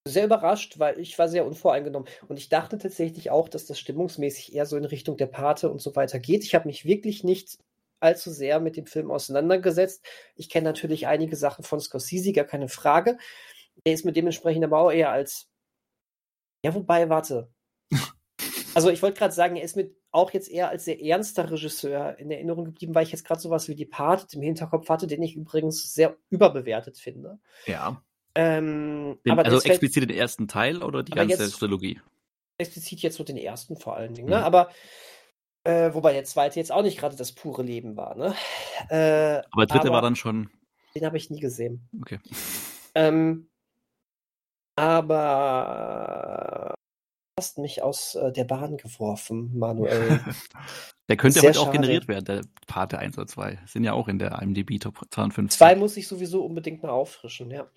sehr 0.07 0.25
überrascht, 0.25 0.77
weil 0.77 0.99
ich 0.99 1.17
war 1.17 1.27
sehr 1.27 1.45
unvoreingenommen. 1.45 2.07
Und 2.27 2.37
ich 2.37 2.49
dachte 2.49 2.77
tatsächlich 2.77 3.31
auch, 3.31 3.49
dass 3.49 3.65
das 3.65 3.79
stimmungsmäßig 3.79 4.53
eher 4.53 4.65
so 4.65 4.77
in 4.77 4.85
Richtung 4.85 5.17
der 5.17 5.27
Pate 5.27 5.69
und 5.69 5.81
so 5.81 5.95
weiter 5.95 6.19
geht. 6.19 6.43
Ich 6.43 6.53
habe 6.53 6.67
mich 6.67 6.85
wirklich 6.85 7.23
nicht 7.23 7.57
allzu 8.05 8.31
sehr 8.31 8.59
mit 8.59 8.77
dem 8.77 8.85
Film 8.85 9.11
auseinandergesetzt. 9.11 10.05
Ich 10.35 10.49
kenne 10.49 10.65
natürlich 10.69 11.07
einige 11.07 11.35
Sachen 11.35 11.63
von 11.63 11.79
Scorsese, 11.79 12.31
gar 12.31 12.45
keine 12.45 12.69
Frage. 12.69 13.17
Der 13.85 13.93
ist 13.93 14.05
mir 14.05 14.13
dementsprechend 14.13 14.63
aber 14.63 14.79
auch 14.79 14.91
eher 14.91 15.09
als. 15.11 15.47
Ja, 16.63 16.73
wobei, 16.73 17.09
warte. 17.09 17.49
Also 18.73 18.89
ich 18.89 19.01
wollte 19.01 19.17
gerade 19.17 19.33
sagen, 19.33 19.55
er 19.55 19.63
ist 19.63 19.77
mir 19.77 19.89
auch 20.11 20.31
jetzt 20.33 20.49
eher 20.51 20.67
als 20.67 20.83
sehr 20.83 21.01
ernster 21.01 21.49
Regisseur 21.49 22.19
in 22.19 22.29
Erinnerung 22.29 22.65
geblieben, 22.65 22.93
weil 22.93 23.03
ich 23.05 23.11
jetzt 23.13 23.23
gerade 23.23 23.39
sowas 23.39 23.69
wie 23.69 23.75
Departed 23.75 24.33
im 24.33 24.41
Hinterkopf 24.41 24.89
hatte, 24.89 25.07
den 25.07 25.23
ich 25.23 25.33
übrigens 25.37 25.93
sehr 25.93 26.17
überbewertet 26.29 26.97
finde. 26.97 27.39
Ja. 27.67 28.03
Ähm, 28.35 29.17
Den, 29.23 29.31
aber 29.31 29.45
also 29.45 29.61
fällt- 29.61 29.71
explizit 29.71 30.09
den 30.09 30.17
ersten 30.17 30.49
Teil 30.49 30.83
oder 30.83 31.03
die 31.03 31.13
ganze 31.13 31.41
jetzt- 31.41 31.57
Trilogie? 31.57 32.01
explizit 32.57 32.99
jetzt 32.99 33.17
nur 33.17 33.25
den 33.25 33.37
ersten 33.37 33.77
vor 33.77 33.95
allen 33.95 34.13
Dingen, 34.13 34.27
ne? 34.27 34.39
Mhm. 34.39 34.43
Aber 34.43 34.69
äh, 35.65 35.93
wobei 35.93 36.13
der 36.13 36.23
zweite 36.23 36.59
jetzt 36.59 36.71
auch 36.71 36.81
nicht 36.83 36.97
gerade 36.97 37.15
das 37.17 37.33
pure 37.33 37.61
Leben 37.63 37.97
war, 37.97 38.15
ne? 38.15 38.33
Äh, 38.89 39.41
Aber 39.51 39.65
der 39.65 39.75
dritte 39.75 39.87
aber- 39.87 39.95
war 39.95 40.01
dann 40.01 40.15
schon. 40.15 40.49
den 40.95 41.05
habe 41.05 41.17
ich 41.17 41.29
nie 41.29 41.39
gesehen. 41.41 41.87
Okay. 42.01 42.19
Ähm, 42.95 43.49
aber 44.77 46.73
du 47.35 47.41
hast 47.41 47.57
mich 47.57 47.81
aus 47.81 48.15
äh, 48.15 48.31
der 48.31 48.43
Bahn 48.45 48.77
geworfen, 48.77 49.57
Manuel. 49.57 50.19
Der 51.07 51.17
könnte 51.17 51.39
heute 51.43 51.59
auch 51.59 51.71
generiert 51.71 52.07
werden, 52.07 52.25
der 52.25 52.41
Pate 52.65 52.97
1 52.97 53.15
oder 53.19 53.27
2. 53.27 53.59
Sind 53.67 53.83
ja 53.83 53.93
auch 53.93 54.07
in 54.07 54.17
der 54.17 54.41
IMDb 54.41 54.79
Top 54.79 55.01
52. 55.11 55.55
Zwei 55.55 55.75
muss 55.75 55.95
ich 55.97 56.07
sowieso 56.07 56.43
unbedingt 56.43 56.81
mal 56.81 56.89
auffrischen, 56.89 57.51
ja. 57.51 57.67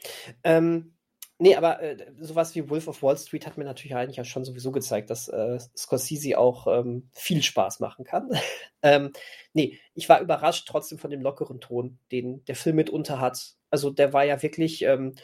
Ähm, 0.44 0.94
nee, 1.38 1.56
aber 1.56 1.80
äh, 1.82 2.12
sowas 2.18 2.54
wie 2.54 2.68
Wolf 2.68 2.88
of 2.88 3.02
Wall 3.02 3.16
Street 3.16 3.46
hat 3.46 3.56
mir 3.56 3.64
natürlich 3.64 3.94
eigentlich 3.96 4.16
ja 4.16 4.24
schon 4.24 4.44
sowieso 4.44 4.72
gezeigt, 4.72 5.10
dass 5.10 5.28
äh, 5.28 5.58
Scorsese 5.76 6.38
auch 6.38 6.66
ähm, 6.66 7.08
viel 7.12 7.42
Spaß 7.42 7.80
machen 7.80 8.04
kann. 8.04 8.30
ähm, 8.82 9.12
nee, 9.54 9.78
ich 9.94 10.08
war 10.08 10.20
überrascht 10.20 10.68
trotzdem 10.68 10.98
von 10.98 11.10
dem 11.10 11.22
lockeren 11.22 11.60
Ton, 11.60 11.98
den 12.12 12.44
der 12.44 12.56
Film 12.56 12.76
mitunter 12.76 13.20
hat. 13.20 13.54
Also 13.70 13.90
der 13.90 14.12
war 14.12 14.24
ja 14.24 14.42
wirklich, 14.42 14.82
ähm, 14.82 15.14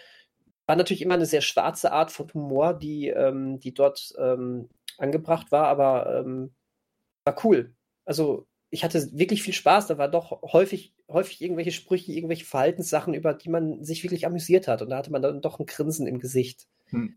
war 0.66 0.76
natürlich 0.76 1.02
immer 1.02 1.14
eine 1.14 1.26
sehr 1.26 1.42
schwarze 1.42 1.92
Art 1.92 2.10
von 2.10 2.32
Humor, 2.32 2.74
die, 2.74 3.08
ähm, 3.08 3.60
die 3.60 3.74
dort 3.74 4.14
ähm, 4.18 4.68
angebracht 4.98 5.52
war, 5.52 5.66
aber 5.68 6.20
ähm, 6.20 6.54
war 7.24 7.36
cool. 7.44 7.74
Also 8.04 8.46
ich 8.74 8.84
hatte 8.84 9.08
wirklich 9.12 9.42
viel 9.42 9.54
Spaß. 9.54 9.86
Da 9.86 9.98
war 9.98 10.08
doch 10.08 10.42
häufig, 10.42 10.92
häufig 11.08 11.40
irgendwelche 11.40 11.70
Sprüche, 11.72 12.12
irgendwelche 12.12 12.44
Verhaltenssachen, 12.44 13.14
über 13.14 13.32
die 13.32 13.48
man 13.48 13.82
sich 13.84 14.02
wirklich 14.02 14.26
amüsiert 14.26 14.66
hat. 14.68 14.82
Und 14.82 14.90
da 14.90 14.96
hatte 14.98 15.12
man 15.12 15.22
dann 15.22 15.40
doch 15.40 15.58
ein 15.60 15.66
Grinsen 15.66 16.06
im 16.06 16.18
Gesicht. 16.18 16.66
Hm. 16.86 17.14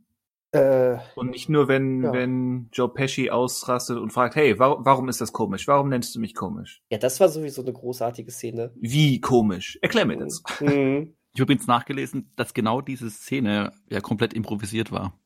Äh, 0.52 0.98
Und 1.16 1.32
nicht 1.32 1.50
nur, 1.50 1.68
wenn, 1.68 2.04
Ja. 2.04 2.14
wenn 2.14 2.70
Joe 2.72 2.88
Pesci 2.94 3.30
ausrastet 3.32 3.98
und 3.98 4.14
fragt, 4.14 4.36
hey, 4.36 4.58
warum, 4.60 4.86
warum 4.86 5.10
ist 5.10 5.20
das 5.20 5.34
komisch? 5.34 5.68
Warum 5.68 5.90
nennst 5.90 6.16
du 6.16 6.20
mich 6.20 6.36
komisch? 6.36 6.82
ja, 6.90 6.98
das 6.98 7.20
war 7.20 7.28
sowieso 7.28 7.62
eine 7.64 7.74
großartige 7.74 8.32
Szene. 8.32 8.72
Wie 8.80 9.20
komisch? 9.20 9.78
Erklär 9.82 10.06
mir 10.06 10.18
das. 10.18 10.42
Mhm. 10.62 11.16
Ich 11.34 11.42
habe 11.42 11.52
übrigens 11.54 11.68
nachgelesen, 11.68 12.32
dass 12.36 12.54
genau 12.54 12.82
diese 12.82 13.10
Szene 13.12 13.74
ja 13.90 14.00
komplett 14.00 14.34
improvisiert 14.34 14.92
war. 14.92 15.20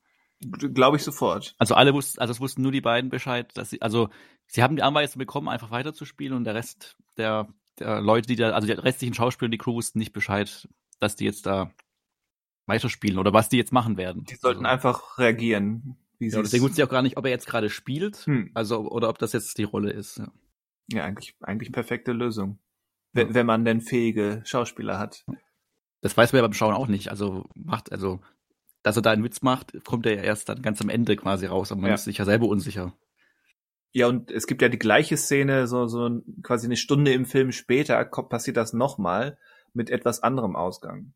Glaube 0.50 0.96
ich 0.96 1.02
sofort. 1.02 1.54
Also 1.58 1.74
alle 1.74 1.94
wussten, 1.94 2.20
also 2.20 2.32
es 2.32 2.40
wussten 2.40 2.62
nur 2.62 2.72
die 2.72 2.80
beiden 2.80 3.10
Bescheid, 3.10 3.50
dass 3.56 3.70
sie, 3.70 3.80
also 3.80 4.08
sie 4.46 4.62
haben 4.62 4.76
die 4.76 4.82
Anweisung 4.82 5.18
bekommen, 5.18 5.48
einfach 5.48 5.70
weiterzuspielen 5.70 6.36
und 6.36 6.44
der 6.44 6.54
Rest 6.54 6.96
der, 7.16 7.48
der 7.78 8.00
Leute, 8.00 8.26
die 8.26 8.36
da, 8.36 8.50
also 8.50 8.66
die 8.66 8.72
restlichen 8.72 9.14
Schauspieler 9.14 9.46
und 9.46 9.52
die 9.52 9.58
Crew 9.58 9.74
wussten 9.74 9.98
nicht 9.98 10.12
Bescheid, 10.12 10.68
dass 11.00 11.16
die 11.16 11.24
jetzt 11.24 11.46
da 11.46 11.70
weiterspielen 12.66 13.18
oder 13.18 13.32
was 13.32 13.48
die 13.48 13.56
jetzt 13.56 13.72
machen 13.72 13.96
werden. 13.96 14.24
Die 14.24 14.36
sollten 14.36 14.66
also, 14.66 14.88
einfach 14.88 15.18
reagieren. 15.18 15.96
Wie 16.18 16.28
ja, 16.28 16.40
deswegen 16.40 16.62
wussten 16.62 16.76
sie 16.76 16.84
auch 16.84 16.88
gar 16.88 17.02
nicht, 17.02 17.16
ob 17.16 17.24
er 17.24 17.30
jetzt 17.30 17.46
gerade 17.46 17.70
spielt, 17.70 18.26
hm. 18.26 18.50
also 18.54 18.90
oder 18.90 19.08
ob 19.08 19.18
das 19.18 19.32
jetzt 19.32 19.58
die 19.58 19.64
Rolle 19.64 19.90
ist. 19.90 20.18
Ja. 20.18 20.32
Ja, 20.88 21.04
eigentlich, 21.04 21.36
eigentlich 21.40 21.72
perfekte 21.72 22.12
Lösung. 22.12 22.58
Wenn, 23.12 23.34
wenn 23.34 23.46
man 23.46 23.64
denn 23.64 23.80
fähige 23.80 24.42
Schauspieler 24.44 24.98
hat. 24.98 25.24
Das 26.00 26.16
weiß 26.16 26.32
man 26.32 26.38
ja 26.38 26.42
beim 26.42 26.54
Schauen 26.54 26.74
auch 26.74 26.88
nicht. 26.88 27.08
Also 27.08 27.48
macht, 27.54 27.92
also, 27.92 28.20
dass 28.82 28.96
er 28.96 29.02
da 29.02 29.10
einen 29.12 29.24
Witz 29.24 29.42
macht, 29.42 29.72
kommt 29.84 30.06
er 30.06 30.14
ja 30.16 30.22
erst 30.22 30.48
dann 30.48 30.62
ganz 30.62 30.80
am 30.80 30.88
Ende 30.88 31.16
quasi 31.16 31.46
raus, 31.46 31.70
aber 31.72 31.80
man 31.80 31.90
Ja. 31.90 31.94
ist 31.94 32.04
sich 32.04 32.18
ja 32.18 32.24
selber 32.24 32.46
unsicher. 32.46 32.94
Ja, 33.92 34.06
und 34.06 34.30
es 34.30 34.46
gibt 34.46 34.62
ja 34.62 34.68
die 34.68 34.78
gleiche 34.78 35.16
Szene, 35.16 35.66
so, 35.66 35.86
so 35.86 36.22
quasi 36.42 36.66
eine 36.66 36.76
Stunde 36.76 37.12
im 37.12 37.26
Film 37.26 37.52
später 37.52 38.02
kommt, 38.06 38.30
passiert 38.30 38.56
das 38.56 38.72
nochmal 38.72 39.38
mit 39.74 39.90
etwas 39.90 40.22
anderem 40.22 40.56
Ausgang. 40.56 41.12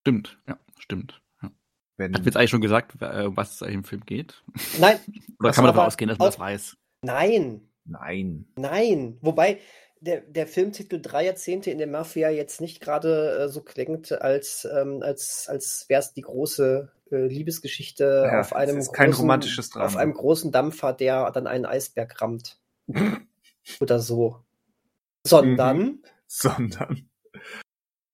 Stimmt, 0.00 0.38
ja, 0.48 0.58
stimmt. 0.78 1.20
Ja. 1.42 1.50
Wenn, 1.98 2.14
Hat 2.14 2.24
jetzt 2.24 2.36
eigentlich 2.36 2.50
schon 2.50 2.60
gesagt, 2.62 3.00
äh, 3.02 3.36
was 3.36 3.54
es 3.54 3.62
eigentlich 3.62 3.74
im 3.74 3.84
Film 3.84 4.04
geht? 4.06 4.42
Nein, 4.80 4.98
Oder 5.38 5.52
kann 5.52 5.64
man 5.64 5.74
davon 5.74 5.86
ausgehen, 5.86 6.08
dass 6.08 6.18
man 6.18 6.28
das 6.28 6.38
weiß? 6.38 6.76
nein, 7.02 7.60
nein. 7.84 8.46
nein. 8.56 9.18
Wobei 9.20 9.60
der, 10.00 10.20
der 10.22 10.46
Filmtitel 10.46 11.00
Drei 11.00 11.26
Jahrzehnte 11.26 11.70
in 11.70 11.78
der 11.78 11.86
Mafia 11.86 12.30
jetzt 12.30 12.60
nicht 12.60 12.80
gerade 12.80 13.38
äh, 13.38 13.48
so 13.48 13.60
klingt, 13.62 14.12
als, 14.12 14.66
ähm, 14.70 15.02
als, 15.02 15.46
als 15.48 15.86
wäre 15.88 16.00
es 16.00 16.12
die 16.14 16.22
große 16.22 16.90
Liebesgeschichte 17.18 18.28
Ja, 18.30 18.40
auf 18.40 18.54
einem 18.54 18.80
großen, 18.80 19.12
romantisches 19.12 19.70
Drama. 19.70 19.86
auf 19.86 19.96
einem 19.96 20.14
großen 20.14 20.52
Dampfer, 20.52 20.92
der 20.92 21.30
dann 21.30 21.46
einen 21.46 21.66
Eisberg 21.66 22.20
rammt. 22.20 22.58
Oder 23.80 23.98
so. 23.98 24.44
Sondern 25.26 26.02
Sondern. 26.26 27.08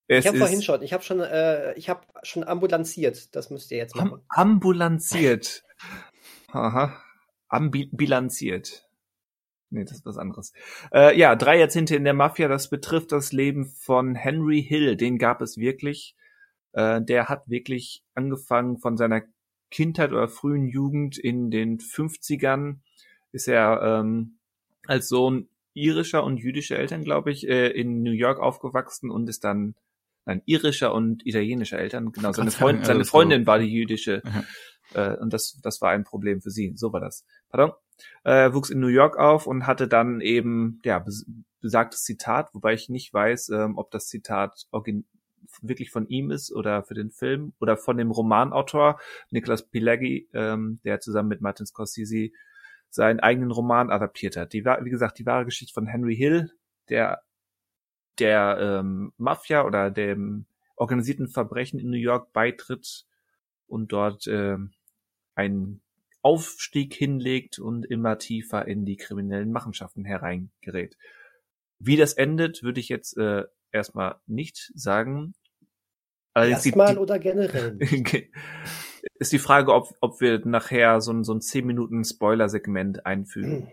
Es 0.07 0.24
Ich 0.24 0.26
habe 0.26 0.38
vorhin 0.38 0.62
schon, 0.62 0.82
ich 0.82 0.92
habe 0.92 1.05
schon, 1.05 1.20
äh, 1.20 1.72
ich 1.74 1.88
habe 1.88 2.03
schon 2.22 2.42
ambulanziert. 2.44 3.34
Das 3.36 3.51
müsst 3.51 3.70
ihr 3.70 3.78
jetzt 3.78 3.94
am, 3.96 4.09
machen. 4.09 4.22
ambulanziert. 4.28 5.62
Aha. 6.48 7.01
Ambilanziert. 7.48 8.88
Nee, 9.70 9.84
das 9.84 9.98
ist 9.98 10.07
was 10.07 10.18
anderes. 10.18 10.53
Äh, 10.92 11.16
ja, 11.16 11.36
drei 11.36 11.59
Jahrzehnte 11.59 11.94
in 11.94 12.03
der 12.03 12.14
Mafia, 12.14 12.48
das 12.48 12.70
betrifft 12.70 13.12
das 13.12 13.32
Leben 13.32 13.66
von 13.66 14.16
Henry 14.16 14.62
Hill. 14.62 14.96
Den 14.96 15.16
gab 15.16 15.40
es 15.42 15.59
wirklich. 15.59 16.16
Äh, 16.73 17.03
der 17.03 17.29
hat 17.29 17.49
wirklich 17.49 18.03
angefangen 18.14 18.79
von 18.79 18.97
seiner 18.97 19.23
Kindheit 19.71 20.12
oder 20.12 20.29
frühen 20.29 20.66
Jugend 20.66 21.18
in 21.18 21.51
den 21.51 21.79
50ern 21.79 22.79
ist 23.33 23.49
er 23.49 23.81
ähm, 23.83 24.39
als 24.87 25.09
Sohn 25.09 25.49
irischer 25.75 26.25
und 26.25 26.39
jüdischer 26.39 26.79
Eltern, 26.79 27.05
glaube 27.05 27.31
ich, 27.31 27.49
äh, 27.49 27.68
in 27.68 28.03
New 28.03 28.12
York 28.12 28.41
aufgewachsen 28.41 29.11
und 29.11 29.29
ist 29.29 29.45
dann 29.45 29.77
nein, 30.27 30.43
irischer 30.47 30.93
und 30.93 31.25
italienischer 31.25 31.79
Eltern. 31.79 32.12
Genau, 32.12 32.33
seine, 32.33 32.51
Freund, 32.51 32.85
seine 32.85 32.99
also 32.99 33.09
so. 33.09 33.11
Freundin 33.11 33.47
war 33.47 33.59
die 33.59 33.73
jüdische 33.73 34.23
äh, 34.95 35.16
und 35.16 35.33
das, 35.33 35.61
das 35.62 35.81
war 35.81 35.91
ein 35.91 36.05
Problem 36.05 36.41
für 36.41 36.51
sie. 36.51 36.73
So 36.77 36.93
war 36.93 37.01
das. 37.01 37.25
Pardon. 37.49 37.73
Äh, 38.25 38.53
wuchs 38.53 38.71
in 38.71 38.81
New 38.81 38.89
York 38.89 39.18
auf 39.18 39.47
und 39.47 39.66
hatte 39.66 39.87
dann 39.87 40.21
eben, 40.21 40.81
ja, 40.85 40.99
bes 40.99 41.27
besagtes 41.61 42.05
Zitat, 42.05 42.49
wobei 42.55 42.73
ich 42.73 42.89
nicht 42.89 43.12
weiß, 43.12 43.51
ähm, 43.51 43.77
ob 43.77 43.91
das 43.91 44.07
Zitat 44.07 44.66
wirklich 45.62 45.90
von 45.90 46.07
ihm 46.09 46.30
ist 46.30 46.53
oder 46.53 46.82
für 46.82 46.94
den 46.94 47.11
Film 47.11 47.53
oder 47.61 47.76
von 47.76 47.96
dem 47.96 48.11
Romanautor 48.11 49.01
Nicholas 49.30 49.68
Pileggi, 49.68 50.28
ähm, 50.32 50.80
der 50.84 51.01
zusammen 51.01 51.28
mit 51.28 51.40
Martin 51.40 51.66
Scorsese 51.66 52.30
seinen 52.88 53.20
eigenen 53.20 53.51
Roman 53.51 53.90
adaptiert 53.90 54.36
hat. 54.36 54.53
Die 54.53 54.64
war, 54.64 54.84
wie 54.84 54.90
gesagt, 54.90 55.18
die 55.18 55.26
wahre 55.26 55.44
Geschichte 55.44 55.72
von 55.72 55.86
Henry 55.86 56.16
Hill, 56.16 56.51
der 56.88 57.22
der 58.18 58.59
ähm, 58.61 59.12
Mafia 59.16 59.64
oder 59.64 59.90
dem 59.90 60.46
organisierten 60.76 61.28
Verbrechen 61.28 61.80
in 61.80 61.90
New 61.90 61.96
York 61.96 62.32
beitritt 62.32 63.07
und 63.66 63.92
dort 63.92 64.26
ähm, 64.26 64.72
einen 65.34 65.80
Aufstieg 66.22 66.94
hinlegt 66.94 67.59
und 67.59 67.86
immer 67.86 68.18
tiefer 68.18 68.66
in 68.66 68.84
die 68.84 68.96
kriminellen 68.96 69.53
Machenschaften 69.53 70.05
hereingerät. 70.05 70.96
Wie 71.78 71.96
das 71.96 72.12
endet, 72.12 72.62
würde 72.62 72.80
ich 72.80 72.90
jetzt 72.90 73.16
äh, 73.16 73.44
erstmal 73.72 74.16
nicht 74.26 74.70
sagen. 74.74 75.34
Allerdings 76.35 76.62
die- 76.62 76.68
Erstmal 76.70 76.95
die- 76.95 77.01
oder 77.01 77.18
generell? 77.18 77.78
Ist 79.18 79.33
die 79.33 79.39
Frage, 79.39 79.72
ob, 79.72 79.89
ob 80.01 80.20
wir 80.20 80.45
nachher 80.47 81.01
so 81.01 81.12
ein, 81.12 81.24
so 81.24 81.33
ein 81.33 81.41
10 81.41 81.66
Minuten 81.66 82.05
Spoiler-Segment 82.05 83.07
einfügen. 83.07 83.70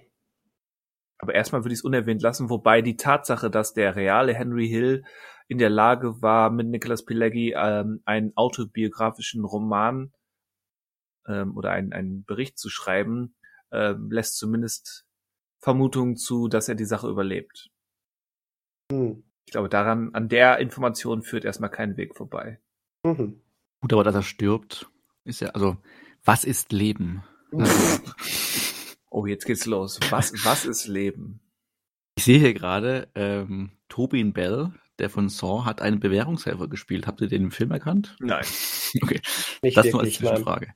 Aber 1.20 1.34
erstmal 1.36 1.64
würde 1.64 1.74
ich 1.74 1.80
es 1.80 1.84
unerwähnt 1.84 2.22
lassen, 2.22 2.49
wobei 2.49 2.82
die 2.82 2.95
Tatsache, 2.95 3.49
dass 3.49 3.74
der 3.74 3.95
reale 3.95 4.34
Henry 4.34 4.68
Hill 4.68 5.03
in 5.47 5.58
der 5.58 5.70
Lage 5.70 6.22
war, 6.22 6.49
mit 6.51 6.68
Nicholas 6.68 7.03
Pileggi 7.05 7.53
ähm, 7.58 8.01
einen 8.05 8.34
autobiografischen 8.36 9.43
Roman 9.43 10.14
ähm, 11.28 11.55
oder 11.58 11.72
einen, 11.72 11.91
einen 11.93 12.24
Bericht 12.26 12.58
zu 12.58 12.70
schreiben, 12.70 13.36
ähm, 13.72 14.12
lässt 14.12 14.38
zumindest 14.38 15.05
Vermutungen 15.60 16.18
zu, 16.18 16.47
dass 16.47 16.70
er 16.70 16.76
die 16.76 16.86
Sache 16.86 17.10
überlebt. 17.10 17.70
Hm. 18.91 19.24
Ich 19.48 19.52
glaube, 19.52 19.70
daran, 19.70 20.14
an 20.14 20.28
der 20.28 20.60
Information 20.60 21.24
führt 21.24 21.45
erstmal 21.45 21.72
kein 21.72 21.95
Weg 21.95 22.16
vorbei. 22.16 22.60
Mhm. 23.04 23.41
Gut, 23.80 23.93
aber 23.93 24.04
dass 24.04 24.14
er 24.16 24.24
stirbt, 24.24 24.91
ist 25.24 25.39
ja, 25.39 25.50
also, 25.52 25.78
was 26.24 26.43
ist 26.43 26.72
Leben? 26.72 27.24
Oh, 29.10 29.26
jetzt 29.26 29.45
geht's 29.45 29.66
los. 29.66 30.00
Was, 30.10 30.34
was 30.43 30.66
ist 30.66 30.86
Leben? 30.86 31.39
Ich 32.18 32.26
sehe 32.26 32.39
hier 32.39 32.54
gerade, 32.54 33.08
ähm, 33.16 33.72
Tobin 33.88 34.34
Bell, 34.34 34.74
der 35.00 35.10
von 35.10 35.30
Saw, 35.30 35.64
hat 35.64 35.82
einen 35.82 36.00
Bewährungshelfer 36.02 36.68
gespielt. 36.68 37.08
Habt 37.08 37.22
ihr 37.22 37.28
den 37.28 37.43
im 37.43 37.52
Film 37.52 37.72
erkannt? 37.72 38.16
Nein. 38.20 38.45
Okay, 39.02 39.22
Nicht 39.62 39.78
das 39.78 39.86
nur 39.88 40.02
als 40.02 40.20
nein. 40.20 40.30
Zwischenfrage. 40.30 40.74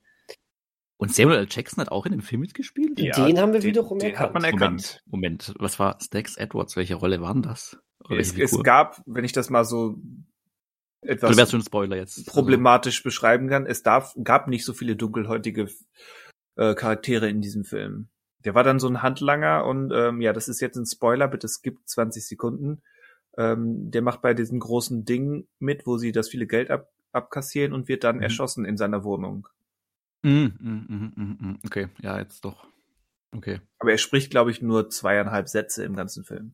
Und 0.98 1.14
Samuel 1.14 1.40
L. 1.40 1.48
Jackson 1.50 1.82
hat 1.82 1.92
auch 1.92 2.06
in 2.06 2.14
dem 2.14 2.22
Film 2.22 2.42
mitgespielt? 2.42 3.00
Ja. 3.00 3.26
Den 3.26 3.38
haben 3.40 3.54
wir 3.54 3.64
wiederum 3.64 4.00
den 4.00 4.12
erkannt. 4.12 4.28
hat 4.28 4.34
man 4.34 4.44
erkannt. 4.46 5.02
Moment, 5.06 5.48
Moment, 5.48 5.54
was 5.60 5.78
war 5.78 6.00
Stax 6.02 6.38
Edwards? 6.38 6.78
Welche 6.78 6.96
Rolle 6.96 7.22
war 7.22 7.34
denn 7.34 7.44
das? 7.44 7.78
Es, 8.10 8.38
es 8.38 8.64
gab, 8.64 9.02
wenn 9.06 9.24
ich 9.24 9.32
das 9.32 9.50
mal 9.50 9.66
so 9.66 10.00
etwas 11.02 11.36
du 11.36 11.46
schon 11.48 11.64
Spoiler 11.64 11.98
jetzt. 11.98 12.20
Also 12.20 12.32
problematisch 12.32 13.00
also. 13.00 13.08
beschreiben 13.08 13.50
kann, 13.50 13.66
es 13.66 13.84
darf, 13.84 14.16
gab 14.24 14.48
nicht 14.48 14.66
so 14.66 14.74
viele 14.74 14.96
dunkelhäutige 14.96 15.68
äh, 16.56 16.76
Charaktere 16.76 17.30
in 17.30 17.42
diesem 17.42 17.64
Film. 17.64 18.10
Der 18.44 18.56
war 18.56 18.64
dann 18.64 18.80
so 18.80 18.88
ein 18.88 19.02
Handlanger 19.02 19.66
und 19.66 19.92
ähm, 19.94 20.22
ja, 20.22 20.34
das 20.34 20.48
ist 20.48 20.62
jetzt 20.62 20.78
ein 20.78 20.86
Spoiler, 20.86 21.28
bitte 21.28 21.48
skippt 21.48 21.90
20 21.90 22.28
Sekunden. 22.28 22.82
Ähm, 23.38 23.92
der 23.92 24.02
macht 24.02 24.22
bei 24.22 24.34
diesem 24.34 24.60
großen 24.60 25.06
Ding 25.06 25.48
mit, 25.60 25.86
wo 25.86 25.98
sie 25.98 26.12
das 26.12 26.30
viele 26.30 26.48
Geld 26.48 26.70
ab, 26.70 26.92
abkassieren 27.12 27.74
und 27.74 27.88
wird 27.88 28.04
dann 28.04 28.18
mhm. 28.18 28.24
erschossen 28.24 28.66
in 28.66 28.78
seiner 28.78 29.04
Wohnung. 29.04 29.48
Mhm, 30.24 30.54
mh, 30.60 31.12
mh, 31.16 31.36
mh, 31.40 31.60
okay, 31.66 31.88
ja, 32.02 32.20
jetzt 32.20 32.46
doch. 32.46 32.68
Okay. 33.36 33.62
Aber 33.80 33.92
er 33.92 33.98
spricht, 33.98 34.30
glaube 34.30 34.52
ich, 34.52 34.62
nur 34.62 34.90
zweieinhalb 34.90 35.48
Sätze 35.48 35.84
im 35.84 35.96
ganzen 35.96 36.24
Film. 36.24 36.54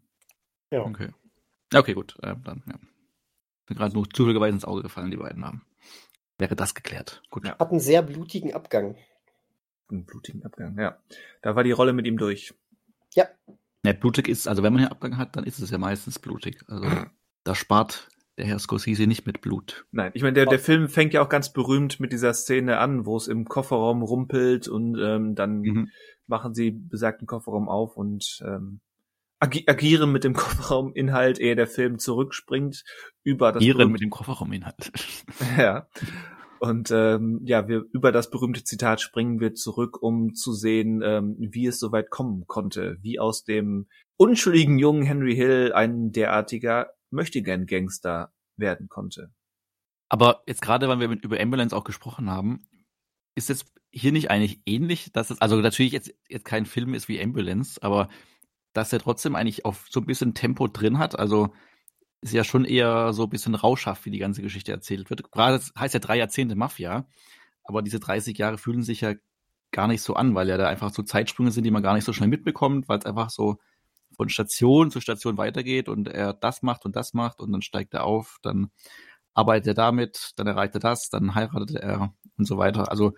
Ja. 0.71 0.83
Okay. 0.83 1.09
Okay, 1.73 1.93
gut. 1.93 2.15
Äh, 2.21 2.35
dann, 2.43 2.63
ja. 2.67 2.75
Bin 3.65 3.77
gerade 3.77 3.93
nur 3.93 4.09
zufälligerweise 4.09 4.55
ins 4.55 4.65
Auge 4.65 4.83
gefallen, 4.83 5.11
die 5.11 5.17
beiden 5.17 5.41
Namen. 5.41 5.63
Wäre 6.37 6.55
das 6.55 6.73
geklärt. 6.73 7.21
Gut. 7.29 7.45
Ja. 7.45 7.57
Hat 7.59 7.71
einen 7.71 7.79
sehr 7.79 8.01
blutigen 8.01 8.53
Abgang. 8.53 8.95
Einen 9.89 10.05
blutigen 10.05 10.45
Abgang, 10.45 10.77
ja. 10.79 10.97
Da 11.41 11.55
war 11.55 11.63
die 11.63 11.71
Rolle 11.71 11.93
mit 11.93 12.07
ihm 12.07 12.17
durch. 12.17 12.53
Ja. 13.13 13.27
Ja, 13.83 13.93
blutig 13.93 14.27
ist, 14.27 14.47
also 14.47 14.63
wenn 14.63 14.73
man 14.73 14.81
hier 14.81 14.91
Abgang 14.91 15.17
hat, 15.17 15.35
dann 15.35 15.45
ist 15.45 15.59
es 15.59 15.71
ja 15.71 15.77
meistens 15.77 16.19
blutig. 16.19 16.63
Also 16.67 16.89
da 17.43 17.55
spart 17.55 18.09
der 18.37 18.45
Herr 18.45 18.59
Scorsese 18.59 19.07
nicht 19.07 19.25
mit 19.25 19.41
Blut. 19.41 19.85
Nein, 19.91 20.11
ich 20.13 20.21
meine, 20.21 20.33
der, 20.33 20.45
der 20.45 20.59
Film 20.59 20.89
fängt 20.89 21.13
ja 21.13 21.21
auch 21.21 21.29
ganz 21.29 21.51
berühmt 21.51 21.99
mit 21.99 22.11
dieser 22.11 22.33
Szene 22.33 22.77
an, 22.77 23.05
wo 23.05 23.17
es 23.17 23.27
im 23.27 23.45
Kofferraum 23.45 24.03
rumpelt 24.03 24.67
und 24.67 24.97
ähm, 24.99 25.33
dann 25.33 25.61
mhm. 25.61 25.89
machen 26.27 26.53
sie 26.53 26.71
besagten 26.71 27.25
Kofferraum 27.25 27.67
auf 27.67 27.97
und 27.97 28.39
ähm, 28.45 28.81
agi 29.39 29.63
agieren 29.67 30.11
mit 30.11 30.23
dem 30.23 30.33
Kofferrauminhalt, 30.35 31.39
ehe 31.39 31.55
der 31.55 31.67
Film 31.67 31.99
zurückspringt 31.99 32.83
über 33.23 33.51
das 33.51 33.61
Agieren 33.61 33.91
mit 33.91 34.01
dem 34.01 34.09
Kofferrauminhalt. 34.09 34.91
ja. 35.57 35.87
Und 36.59 36.89
ähm, 36.89 37.41
ja, 37.43 37.67
wir 37.67 37.85
über 37.93 38.11
das 38.11 38.31
berühmte 38.31 38.63
Zitat 38.63 38.99
springen 38.99 39.39
wir 39.39 39.53
zurück, 39.53 40.01
um 40.01 40.33
zu 40.33 40.53
sehen, 40.53 41.01
ähm, 41.03 41.35
wie 41.37 41.67
es 41.67 41.79
soweit 41.79 42.09
kommen 42.09 42.47
konnte, 42.47 42.97
wie 43.01 43.19
aus 43.19 43.43
dem 43.43 43.87
unschuldigen 44.17 44.79
jungen 44.79 45.03
Henry 45.03 45.35
Hill 45.35 45.71
ein 45.73 46.11
derartiger 46.11 46.87
Möchtegern-Gangster 47.11 48.33
werden 48.57 48.89
konnte. 48.89 49.31
Aber 50.09 50.41
jetzt 50.47 50.61
gerade, 50.61 50.87
weil 50.87 50.99
wir 50.99 51.09
mit, 51.09 51.23
über 51.23 51.39
Ambulance 51.39 51.75
auch 51.75 51.83
gesprochen 51.83 52.29
haben, 52.29 52.67
ist 53.35 53.51
es 53.51 53.65
hier 53.91 54.11
nicht 54.11 54.31
eigentlich 54.31 54.61
ähnlich, 54.65 55.11
dass 55.11 55.29
es, 55.29 55.39
also 55.39 55.57
natürlich 55.57 55.91
jetzt, 55.91 56.13
jetzt 56.27 56.45
kein 56.45 56.65
Film 56.65 56.93
ist 56.93 57.07
wie 57.07 57.21
Ambulance, 57.21 57.81
aber 57.83 58.09
dass 58.77 58.93
er 58.93 58.99
trotzdem 58.99 59.35
eigentlich 59.35 59.65
auf 59.65 59.87
so 59.89 59.99
ein 59.99 60.05
bisschen 60.05 60.35
Tempo 60.35 60.67
drin 60.67 60.99
hat. 60.99 61.17
Also 61.17 61.53
ist 62.21 62.33
ja 62.33 62.43
schon 62.43 62.63
eher 62.63 63.11
so 63.11 63.23
ein 63.23 63.29
bisschen 63.29 63.55
rauschhaft, 63.55 64.05
wie 64.05 64.11
die 64.11 64.19
ganze 64.19 64.41
Geschichte 64.43 64.71
erzählt 64.71 65.09
wird. 65.09 65.31
Gerade 65.31 65.61
heißt 65.77 65.93
ja 65.95 65.99
drei 65.99 66.17
Jahrzehnte 66.17 66.55
Mafia, 66.55 67.07
aber 67.63 67.81
diese 67.81 67.99
30 67.99 68.37
Jahre 68.37 68.57
fühlen 68.57 68.83
sich 68.83 69.01
ja 69.01 69.13
gar 69.71 69.87
nicht 69.87 70.01
so 70.01 70.13
an, 70.13 70.35
weil 70.35 70.47
ja 70.47 70.57
da 70.57 70.67
einfach 70.67 70.93
so 70.93 71.03
Zeitsprünge 71.03 71.51
sind, 71.51 71.63
die 71.63 71.71
man 71.71 71.83
gar 71.83 71.95
nicht 71.95 72.05
so 72.05 72.13
schnell 72.13 72.29
mitbekommt, 72.29 72.87
weil 72.87 72.99
es 72.99 73.05
einfach 73.05 73.29
so 73.31 73.57
von 74.15 74.29
Station 74.29 74.91
zu 74.91 75.01
Station 75.01 75.37
weitergeht 75.37 75.89
und 75.89 76.07
er 76.07 76.33
das 76.33 76.61
macht 76.61 76.85
und 76.85 76.95
das 76.95 77.13
macht 77.13 77.39
und 77.39 77.51
dann 77.51 77.61
steigt 77.61 77.93
er 77.93 78.03
auf, 78.03 78.37
dann 78.43 78.69
arbeitet 79.33 79.67
er 79.67 79.73
damit, 79.73 80.33
dann 80.37 80.47
erreicht 80.47 80.75
er 80.75 80.79
das, 80.79 81.09
dann 81.09 81.35
heiratet 81.35 81.71
er 81.71 82.13
und 82.37 82.45
so 82.45 82.57
weiter. 82.57 82.91
Also 82.91 83.13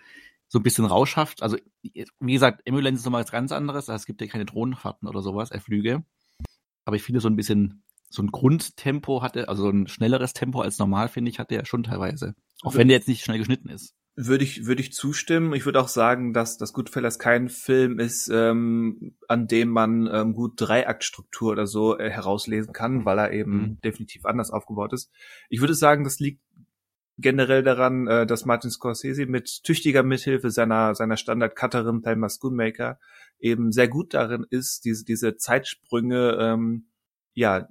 so 0.50 0.60
ein 0.60 0.64
bisschen 0.64 0.86
rauschhaft. 0.86 1.42
Also, 1.42 1.58
wie 1.82 2.34
gesagt, 2.34 2.62
Emulence 2.66 3.00
ist 3.00 3.06
nochmal 3.06 3.24
was 3.24 3.32
ganz 3.32 3.52
anderes. 3.52 3.88
Also, 3.88 4.02
es 4.02 4.06
gibt 4.06 4.20
ja 4.20 4.28
keine 4.28 4.46
Drohnenfahrten 4.46 5.08
oder 5.08 5.22
sowas, 5.22 5.52
er 5.52 5.62
Flüge. 5.62 6.04
Aber 6.86 6.96
ich 6.96 7.04
finde, 7.04 7.22
so 7.22 7.30
ein 7.30 7.36
bisschen, 7.36 7.84
so 8.10 8.24
ein 8.24 8.32
Grundtempo 8.32 9.22
hatte, 9.22 9.48
also 9.48 9.70
ein 9.70 9.88
schnelleres 9.88 10.34
Tempo 10.34 10.62
als 10.62 10.80
normal, 10.80 11.08
finde 11.08 11.30
ich, 11.30 11.40
hatte 11.40 11.56
er 11.56 11.66
schon 11.66 11.84
teilweise. 11.84 12.36
Auch 12.64 12.76
wenn 12.76 12.88
der 12.88 12.98
jetzt 12.98 13.08
nicht 13.08 13.24
schnell 13.24 13.38
geschnitten 13.38 13.70
ist. 13.70 13.96
Würde 14.16 14.44
ich, 14.44 14.66
würde 14.66 14.82
ich 14.82 14.92
zustimmen. 14.92 15.54
Ich 15.54 15.66
würde 15.66 15.80
auch 15.80 15.88
sagen, 15.88 16.34
dass 16.34 16.58
das 16.58 16.74
Goodfellas 16.74 17.20
kein 17.20 17.48
Film 17.48 18.00
ist, 18.00 18.30
ähm, 18.34 19.16
an 19.30 19.48
dem 19.48 19.70
man 19.70 20.10
ähm, 20.12 20.34
gut 20.34 20.54
Dreiaktstruktur 20.58 21.52
oder 21.52 21.68
so 21.68 21.98
äh, 21.98 22.10
herauslesen 22.10 22.74
kann, 22.74 23.06
weil 23.06 23.20
er 23.20 23.32
eben 23.32 23.52
mhm. 23.52 23.82
definitiv 23.82 24.26
anders 24.26 24.50
aufgebaut 24.52 24.92
ist. 24.92 25.10
Ich 25.48 25.62
würde 25.62 25.76
sagen, 25.76 26.04
das 26.04 26.20
liegt 26.20 26.42
generell 27.22 27.64
daran, 27.64 28.08
äh, 28.08 28.26
dass 28.26 28.46
Martin 28.46 28.72
Scorsese 28.72 29.26
mit 29.26 29.64
tüchtiger 29.64 30.04
Mithilfe 30.04 30.52
seiner, 30.52 30.96
seiner 30.96 31.18
Standard-Cutterin 31.18 32.02
Thelma 32.02 32.30
Schoonmaker 32.30 33.00
eben 33.40 33.72
sehr 33.72 33.88
gut 33.88 34.14
darin 34.14 34.46
ist, 34.50 34.86
diese, 34.86 35.06
diese 35.06 35.38
Zeitsprünge, 35.38 36.38
ähm, 36.40 36.88
ja, 37.34 37.68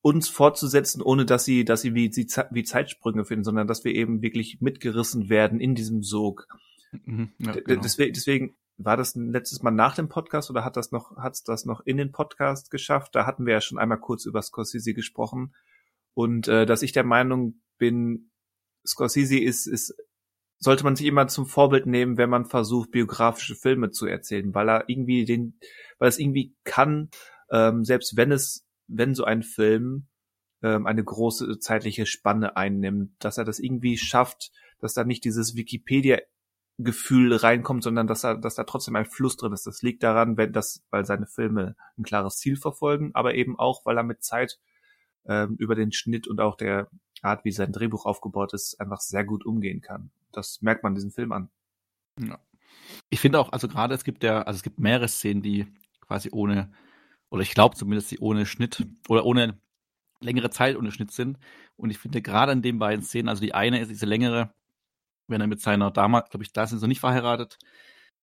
uns 0.00 0.28
fortzusetzen, 0.28 1.02
ohne 1.02 1.26
dass 1.26 1.44
sie, 1.44 1.64
dass 1.64 1.82
sie 1.82 1.94
wie, 1.94 2.10
wie 2.10 2.64
Zeitsprünge 2.64 3.24
finden, 3.24 3.44
sondern 3.44 3.66
dass 3.66 3.84
wir 3.84 3.94
eben 3.94 4.22
wirklich 4.22 4.60
mitgerissen 4.60 5.28
werden 5.28 5.60
in 5.60 5.74
diesem 5.74 6.02
Sog. 6.02 6.46
Mhm, 7.04 7.32
ja, 7.38 7.52
genau. 7.52 7.82
deswegen, 7.82 8.12
deswegen 8.12 8.56
war 8.78 8.96
das 8.96 9.16
letztes 9.16 9.62
Mal 9.62 9.72
nach 9.72 9.96
dem 9.96 10.08
Podcast 10.08 10.50
oder 10.50 10.64
hat 10.64 10.76
das 10.76 10.92
noch, 10.92 11.16
hat's 11.16 11.42
das 11.42 11.64
noch 11.64 11.80
in 11.84 11.96
den 11.96 12.12
Podcast 12.12 12.70
geschafft? 12.70 13.14
Da 13.14 13.26
hatten 13.26 13.44
wir 13.44 13.54
ja 13.54 13.60
schon 13.60 13.78
einmal 13.78 13.98
kurz 13.98 14.24
über 14.24 14.40
Scorsese 14.40 14.94
gesprochen. 14.94 15.54
Und 16.14 16.48
äh, 16.48 16.64
dass 16.64 16.82
ich 16.82 16.92
der 16.92 17.04
Meinung 17.04 17.60
bin, 17.76 18.30
Scorsese 18.88 19.38
ist, 19.38 19.66
ist, 19.66 19.94
sollte 20.58 20.84
man 20.84 20.96
sich 20.96 21.06
immer 21.06 21.28
zum 21.28 21.46
Vorbild 21.46 21.86
nehmen, 21.86 22.16
wenn 22.16 22.30
man 22.30 22.44
versucht, 22.44 22.90
biografische 22.90 23.54
Filme 23.54 23.90
zu 23.90 24.06
erzählen, 24.06 24.54
weil 24.54 24.68
er 24.68 24.88
irgendwie 24.88 25.24
den, 25.24 25.58
weil 25.98 26.08
es 26.08 26.18
irgendwie 26.18 26.54
kann, 26.64 27.10
ähm, 27.50 27.84
selbst 27.84 28.16
wenn 28.16 28.32
es, 28.32 28.66
wenn 28.86 29.14
so 29.14 29.24
ein 29.24 29.42
Film 29.42 30.08
ähm, 30.62 30.86
eine 30.86 31.04
große 31.04 31.58
zeitliche 31.60 32.06
Spanne 32.06 32.56
einnimmt, 32.56 33.12
dass 33.20 33.38
er 33.38 33.44
das 33.44 33.58
irgendwie 33.58 33.96
schafft, 33.96 34.50
dass 34.80 34.94
da 34.94 35.04
nicht 35.04 35.24
dieses 35.24 35.54
Wikipedia 35.54 36.18
Gefühl 36.80 37.34
reinkommt, 37.34 37.82
sondern 37.82 38.06
dass 38.06 38.24
er, 38.24 38.36
dass 38.36 38.54
da 38.54 38.62
trotzdem 38.62 38.94
ein 38.94 39.04
Fluss 39.04 39.36
drin 39.36 39.52
ist. 39.52 39.66
Das 39.66 39.82
liegt 39.82 40.04
daran, 40.04 40.36
wenn 40.36 40.52
das, 40.52 40.84
weil 40.90 41.04
seine 41.04 41.26
Filme 41.26 41.74
ein 41.98 42.04
klares 42.04 42.36
Ziel 42.36 42.56
verfolgen, 42.56 43.10
aber 43.14 43.34
eben 43.34 43.58
auch, 43.58 43.84
weil 43.84 43.96
er 43.96 44.04
mit 44.04 44.22
Zeit 44.22 44.60
ähm, 45.28 45.56
über 45.58 45.74
den 45.74 45.92
Schnitt 45.92 46.26
und 46.26 46.40
auch 46.40 46.56
der 46.56 46.88
Art, 47.22 47.44
wie 47.44 47.52
sein 47.52 47.72
Drehbuch 47.72 48.06
aufgebaut 48.06 48.54
ist, 48.54 48.80
einfach 48.80 49.00
sehr 49.00 49.24
gut 49.24 49.44
umgehen 49.44 49.80
kann. 49.80 50.10
Das 50.32 50.62
merkt 50.62 50.82
man 50.82 50.94
diesen 50.94 51.10
Film 51.10 51.32
an. 51.32 51.50
Ja. 52.18 52.38
Ich 53.10 53.20
finde 53.20 53.38
auch, 53.38 53.52
also 53.52 53.68
gerade 53.68 53.94
es 53.94 54.04
gibt 54.04 54.24
ja, 54.24 54.42
also 54.42 54.56
es 54.56 54.62
gibt 54.62 54.80
mehrere 54.80 55.08
Szenen, 55.08 55.42
die 55.42 55.66
quasi 56.00 56.30
ohne, 56.32 56.72
oder 57.30 57.42
ich 57.42 57.54
glaube 57.54 57.76
zumindest, 57.76 58.10
die 58.10 58.18
ohne 58.18 58.46
Schnitt 58.46 58.86
oder 59.08 59.24
ohne 59.24 59.58
längere 60.20 60.50
Zeit 60.50 60.76
ohne 60.76 60.90
Schnitt 60.90 61.12
sind. 61.12 61.38
Und 61.76 61.90
ich 61.90 61.98
finde 61.98 62.22
gerade 62.22 62.52
in 62.52 62.62
den 62.62 62.78
beiden 62.78 63.04
Szenen, 63.04 63.28
also 63.28 63.42
die 63.42 63.54
eine 63.54 63.80
ist 63.80 63.90
diese 63.90 64.06
längere, 64.06 64.52
wenn 65.26 65.40
er 65.40 65.46
mit 65.46 65.60
seiner 65.60 65.90
Dame, 65.90 66.24
glaube 66.28 66.44
ich, 66.44 66.52
da 66.52 66.66
sind 66.66 66.78
sie 66.78 66.88
nicht 66.88 67.00
verheiratet, 67.00 67.58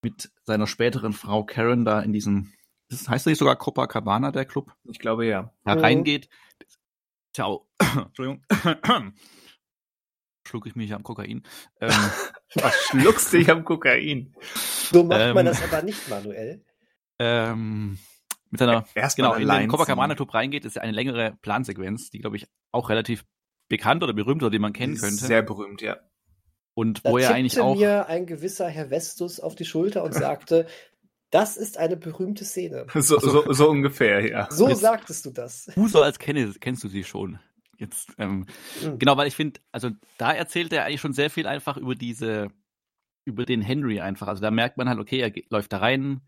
mit 0.01 0.31
seiner 0.43 0.67
späteren 0.67 1.13
Frau 1.13 1.43
Karen 1.43 1.85
da 1.85 2.01
in 2.01 2.11
diesem, 2.13 2.51
das 2.89 3.07
heißt 3.07 3.27
nicht 3.27 3.37
sogar 3.37 3.55
Copacabana, 3.55 4.31
der 4.31 4.45
Club? 4.45 4.73
Ich 4.83 4.99
glaube 4.99 5.25
ja. 5.25 5.53
Da 5.63 5.75
mhm. 5.75 5.81
reingeht. 5.81 6.29
Ciao. 7.35 7.67
Entschuldigung. 7.79 8.41
Schluck 10.47 10.67
ich 10.67 10.75
mich 10.77 10.93
am 10.93 11.03
Kokain. 11.03 11.43
Ähm, 11.81 11.91
Was 12.55 12.75
schluckst 12.85 13.33
du 13.33 13.39
dich 13.39 13.51
am 13.51 13.65
Kokain? 13.65 14.33
So 14.53 15.03
macht 15.03 15.19
ähm, 15.19 15.33
man 15.33 15.45
das 15.45 15.61
aber 15.61 15.81
nicht 15.81 16.07
manuell. 16.07 16.63
Ähm, 17.19 17.99
mit 18.51 18.59
seiner, 18.59 18.85
Erst 18.95 19.17
genau, 19.17 19.33
in 19.33 19.49
den 19.49 19.67
Copacabana 19.67 20.15
Club 20.15 20.33
reingeht, 20.33 20.63
ist 20.63 20.77
ja 20.77 20.81
eine 20.81 20.93
längere 20.93 21.37
Plansequenz, 21.41 22.09
die, 22.09 22.19
glaube 22.19 22.37
ich, 22.37 22.47
auch 22.71 22.87
relativ 22.89 23.25
bekannt 23.67 24.01
oder 24.01 24.13
berühmt 24.13 24.41
oder 24.41 24.51
die 24.51 24.59
man 24.59 24.71
kennen 24.71 24.95
könnte. 24.97 25.25
Sehr 25.25 25.41
berühmt, 25.41 25.81
ja. 25.81 25.97
Und 26.73 27.05
da 27.05 27.11
wo 27.11 27.17
er 27.17 27.33
eigentlich 27.33 27.59
auch. 27.59 27.75
mir 27.75 28.07
ein 28.07 28.27
gewisser 28.27 28.69
Herr 28.69 28.87
Vestus 28.91 29.41
auf 29.41 29.55
die 29.55 29.65
Schulter 29.65 30.03
und 30.03 30.13
sagte, 30.13 30.67
das 31.35 31.57
ist 31.57 31.77
eine 31.77 31.97
berühmte 31.97 32.45
Szene. 32.45 32.85
So, 32.93 33.19
so, 33.19 33.51
so 33.51 33.69
ungefähr, 33.69 34.25
ja. 34.25 34.47
So 34.49 34.69
Jetzt, 34.69 34.79
sagtest 34.79 35.25
du 35.25 35.31
das. 35.31 35.69
Du 35.75 35.89
so 35.89 36.01
als 36.01 36.17
kennst, 36.17 36.61
kennst 36.61 36.81
du 36.81 36.87
sie 36.87 37.03
schon. 37.03 37.39
Jetzt, 37.77 38.13
ähm, 38.17 38.45
mhm. 38.81 38.97
genau, 38.99 39.17
weil 39.17 39.27
ich 39.27 39.35
finde, 39.35 39.59
also 39.73 39.89
da 40.17 40.31
erzählt 40.31 40.71
er 40.71 40.85
eigentlich 40.85 41.01
schon 41.01 41.11
sehr 41.11 41.29
viel 41.29 41.45
einfach 41.45 41.75
über 41.75 41.93
diese, 41.93 42.47
über 43.25 43.45
den 43.45 43.61
Henry 43.61 43.99
einfach. 43.99 44.29
Also 44.29 44.41
da 44.41 44.49
merkt 44.49 44.77
man 44.77 44.87
halt, 44.87 44.97
okay, 44.97 45.19
er 45.19 45.33
läuft 45.49 45.73
da 45.73 45.79
rein, 45.79 46.21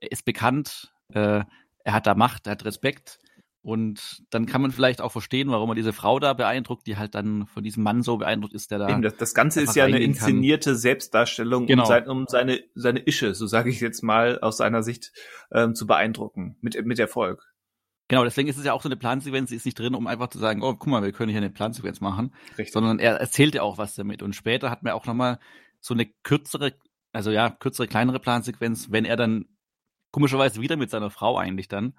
er 0.00 0.10
ist 0.10 0.24
bekannt, 0.24 0.94
äh, 1.12 1.44
er 1.84 1.92
hat 1.92 2.06
da 2.06 2.14
Macht, 2.14 2.46
er 2.46 2.52
hat 2.52 2.64
Respekt 2.64 3.18
und 3.64 4.22
dann 4.28 4.44
kann 4.44 4.60
man 4.60 4.72
vielleicht 4.72 5.00
auch 5.00 5.10
verstehen, 5.10 5.48
warum 5.48 5.70
er 5.70 5.74
diese 5.74 5.94
Frau 5.94 6.20
da 6.20 6.34
beeindruckt, 6.34 6.86
die 6.86 6.98
halt 6.98 7.14
dann 7.14 7.46
von 7.46 7.64
diesem 7.64 7.82
Mann 7.82 8.02
so 8.02 8.18
beeindruckt 8.18 8.52
ist, 8.52 8.70
der 8.70 8.78
da. 8.78 8.90
Eben, 8.90 9.00
das, 9.00 9.16
das 9.16 9.32
Ganze 9.32 9.62
ist 9.62 9.74
ja 9.74 9.86
eine 9.86 10.00
inszenierte 10.00 10.72
kann. 10.72 10.78
Selbstdarstellung, 10.78 11.64
genau. 11.64 11.84
um, 11.84 11.88
sein, 11.88 12.06
um 12.06 12.26
seine, 12.28 12.60
seine 12.74 13.06
Ische, 13.06 13.34
so 13.34 13.46
sage 13.46 13.70
ich 13.70 13.80
jetzt 13.80 14.02
mal, 14.02 14.38
aus 14.40 14.58
seiner 14.58 14.82
Sicht 14.82 15.12
ähm, 15.50 15.74
zu 15.74 15.86
beeindrucken, 15.86 16.58
mit, 16.60 16.84
mit 16.84 16.98
Erfolg. 16.98 17.42
Genau, 18.08 18.24
deswegen 18.24 18.50
ist 18.50 18.58
es 18.58 18.66
ja 18.66 18.74
auch 18.74 18.82
so 18.82 18.88
eine 18.90 18.98
Plansequenz, 18.98 19.48
die 19.48 19.56
ist 19.56 19.64
nicht 19.64 19.78
drin, 19.78 19.94
um 19.94 20.08
einfach 20.08 20.28
zu 20.28 20.38
sagen, 20.38 20.62
oh, 20.62 20.74
guck 20.74 20.88
mal, 20.88 21.02
wir 21.02 21.12
können 21.12 21.30
hier 21.30 21.38
eine 21.38 21.48
Plansequenz 21.48 22.02
machen. 22.02 22.34
Richtig. 22.58 22.70
Sondern 22.70 22.98
er 22.98 23.16
erzählt 23.16 23.54
ja 23.54 23.62
auch 23.62 23.78
was 23.78 23.94
damit. 23.94 24.22
Und 24.22 24.36
später 24.36 24.70
hat 24.70 24.82
man 24.82 24.92
auch 24.92 25.06
nochmal 25.06 25.38
so 25.80 25.94
eine 25.94 26.04
kürzere, 26.22 26.74
also 27.12 27.30
ja, 27.30 27.48
kürzere, 27.48 27.88
kleinere 27.88 28.20
Plansequenz, 28.20 28.90
wenn 28.90 29.06
er 29.06 29.16
dann 29.16 29.46
komischerweise 30.10 30.60
wieder 30.60 30.76
mit 30.76 30.90
seiner 30.90 31.08
Frau 31.08 31.38
eigentlich 31.38 31.68
dann 31.68 31.94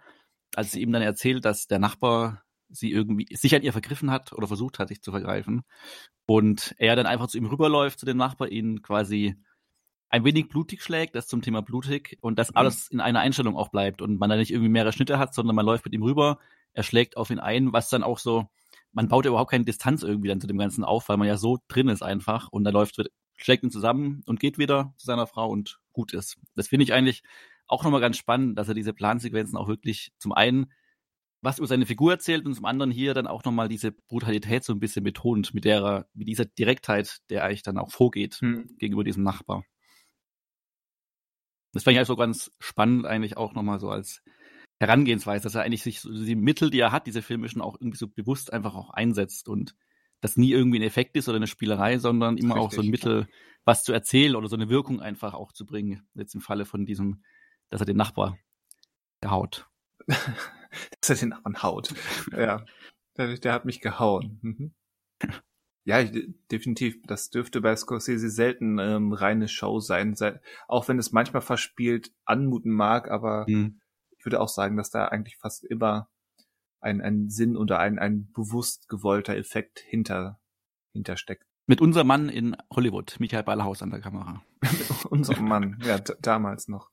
als 0.55 0.71
sie 0.71 0.81
ihm 0.81 0.91
dann 0.91 1.01
erzählt, 1.01 1.45
dass 1.45 1.67
der 1.67 1.79
Nachbar 1.79 2.43
sie 2.69 2.91
irgendwie 2.91 3.27
sich 3.35 3.55
an 3.55 3.61
ihr 3.61 3.71
vergriffen 3.71 4.11
hat 4.11 4.33
oder 4.33 4.47
versucht 4.47 4.79
hat, 4.79 4.87
sich 4.89 5.01
zu 5.01 5.11
vergreifen. 5.11 5.63
Und 6.25 6.75
er 6.77 6.95
dann 6.95 7.05
einfach 7.05 7.27
zu 7.27 7.37
ihm 7.37 7.45
rüberläuft, 7.45 7.99
zu 7.99 8.05
dem 8.05 8.17
Nachbar, 8.17 8.49
ihn 8.49 8.81
quasi 8.81 9.35
ein 10.09 10.23
wenig 10.23 10.47
blutig 10.47 10.81
schlägt, 10.81 11.15
das 11.15 11.27
zum 11.27 11.41
Thema 11.41 11.61
blutig, 11.61 12.17
und 12.21 12.39
dass 12.39 12.51
mhm. 12.51 12.57
alles 12.57 12.87
in 12.87 12.99
einer 12.99 13.19
Einstellung 13.19 13.57
auch 13.57 13.69
bleibt 13.69 14.01
und 14.01 14.19
man 14.19 14.29
da 14.29 14.35
nicht 14.35 14.51
irgendwie 14.51 14.69
mehrere 14.69 14.93
Schnitte 14.93 15.19
hat, 15.19 15.33
sondern 15.33 15.55
man 15.55 15.65
läuft 15.65 15.85
mit 15.85 15.93
ihm 15.93 16.03
rüber, 16.03 16.39
er 16.73 16.83
schlägt 16.83 17.17
auf 17.17 17.29
ihn 17.29 17.39
ein, 17.39 17.73
was 17.73 17.89
dann 17.89 18.03
auch 18.03 18.19
so, 18.19 18.47
man 18.91 19.07
baut 19.07 19.25
ja 19.25 19.29
überhaupt 19.29 19.51
keine 19.51 19.65
Distanz 19.65 20.03
irgendwie 20.03 20.29
dann 20.29 20.41
zu 20.41 20.47
dem 20.47 20.57
Ganzen 20.57 20.83
auf, 20.83 21.09
weil 21.09 21.17
man 21.17 21.27
ja 21.27 21.37
so 21.37 21.59
drin 21.67 21.89
ist 21.89 22.01
einfach 22.01 22.47
und 22.49 22.63
dann 22.63 22.73
läuft, 22.73 23.01
schlägt 23.35 23.63
ihn 23.63 23.71
zusammen 23.71 24.21
und 24.25 24.39
geht 24.39 24.57
wieder 24.57 24.93
zu 24.97 25.05
seiner 25.05 25.27
Frau 25.27 25.49
und 25.49 25.79
gut 25.91 26.13
ist. 26.13 26.37
Das 26.55 26.69
finde 26.69 26.83
ich 26.83 26.93
eigentlich 26.93 27.23
auch 27.68 27.84
nochmal 27.84 28.01
ganz 28.01 28.18
spannend, 28.18 28.57
dass 28.57 28.68
er 28.68 28.74
diese 28.74 28.93
Plansequenzen 28.93 29.57
auch 29.57 29.68
wirklich 29.68 30.11
zum 30.18 30.34
einen 30.34 30.72
was 31.41 31.59
über 31.59 31.68
seine 31.68 31.86
Figur 31.86 32.11
erzählt 32.11 32.45
und 32.45 32.55
zum 32.55 32.66
anderen 32.66 32.91
hier 32.91 33.13
dann 33.13 33.28
auch 33.28 33.43
nochmal 33.43 33.70
diese 33.70 33.91
Brutalität 33.91 34.63
so 34.63 34.74
ein 34.74 34.80
bisschen 34.80 35.03
betont, 35.03 35.53
mit 35.53 35.63
der 35.63 35.82
er, 35.82 36.07
mit 36.13 36.28
dieser 36.28 36.45
Direktheit, 36.45 37.20
der 37.30 37.43
eigentlich 37.43 37.61
dann 37.61 37.78
auch 37.78 37.91
vorgeht 37.91 38.36
hm. 38.36 38.76
gegenüber 38.80 39.03
diesem 39.03 39.24
Nachbar. 39.24 39.63
Das 41.72 41.84
fand 41.84 41.93
ich 41.93 41.99
also 41.99 42.16
ganz 42.16 42.51
spannend 42.59 43.05
eigentlich 43.05 43.38
auch 43.38 43.53
nochmal 43.53 43.80
so 43.80 43.89
als 43.89 44.24
Herangehensweise, 44.80 45.43
dass 45.43 45.55
er 45.55 45.61
eigentlich 45.61 45.84
sich 45.84 46.01
so 46.01 46.11
die 46.11 46.36
Mittel, 46.36 46.70
die 46.70 46.80
er 46.80 46.91
hat, 46.91 47.05
diese 47.05 47.22
filmischen 47.22 47.61
auch 47.61 47.76
irgendwie 47.80 47.97
so 47.97 48.07
bewusst 48.07 48.51
einfach 48.51 48.76
auch 48.76 48.89
einsetzt 48.89 49.47
und 49.47 49.76
das 50.22 50.38
nie 50.38 50.51
irgendwie 50.51 50.80
ein 50.80 50.84
Effekt 50.84 51.16
ist 51.16 51.30
oder 51.30 51.36
eine 51.36 51.47
Spielerei, 51.47 51.99
sondern 51.99 52.38
immer 52.38 52.55
auch 52.57 52.72
so 52.72 52.82
ein 52.82 52.88
Mittel, 52.88 53.28
was 53.66 53.84
zu 53.84 53.93
erzählen 53.93 54.36
oder 54.36 54.47
so 54.47 54.55
eine 54.55 54.70
Wirkung 54.70 54.99
einfach 54.99 55.34
auch 55.34 55.51
zu 55.51 55.66
bringen. 55.66 56.07
Jetzt 56.16 56.34
im 56.34 56.41
Falle 56.41 56.66
von 56.66 56.86
diesem, 56.86 57.24
dass 57.76 57.82
er 57.82 57.88
den 57.88 57.97
Nachbar 57.97 58.38
gehaut. 59.19 59.69
dass 60.07 61.09
er 61.09 61.15
den 61.17 61.30
Nachbarn 61.30 61.61
haut. 61.61 61.93
ja, 62.32 62.65
der, 63.17 63.38
der, 63.38 63.51
hat 63.51 63.65
mich 63.65 63.82
gehauen. 63.82 64.39
Mhm. 64.41 64.73
Ja, 65.88 66.03
definitiv. 66.49 66.99
Das 67.05 67.30
dürfte 67.30 67.61
bei 67.61 67.76
Scorsese 67.76 68.32
selten 68.32 68.80
ähm, 68.80 69.13
reine 69.13 69.47
Show 69.47 69.80
sein, 69.80 70.15
auch 70.67 70.88
wenn 70.88 70.97
es 70.97 71.11
manchmal 71.11 71.43
verspielt 71.43 72.11
anmuten 72.26 72.71
mag, 72.71 73.11
aber 73.11 73.45
mhm. 73.47 73.82
ich 74.17 74.26
würde 74.26 74.41
auch 74.41 74.47
sagen, 74.47 74.78
dass 74.78 74.89
da 74.89 75.05
eigentlich 75.05 75.38
fast 75.38 75.63
immer 75.63 76.09
ein, 76.80 77.01
ein 77.01 77.30
Sinn 77.30 77.55
oder 77.55 77.78
ein, 77.78 77.99
ein 77.99 78.32
bewusst 78.34 78.89
gewollter 78.89 79.38
Effekt 79.38 79.78
hinter, 79.78 80.39
hintersteckt. 80.93 81.45
Mit 81.67 81.82
unserem 81.82 82.07
Mann 82.07 82.30
in 82.30 82.57
Hollywood, 82.73 83.17
Michael 83.19 83.43
Ballhaus 83.43 83.84
an 83.84 83.91
der 83.91 84.01
Kamera. 84.01 84.43
unserem 85.11 85.47
Mann, 85.47 85.80
ja, 85.86 85.99
damals 85.99 86.67
noch. 86.67 86.89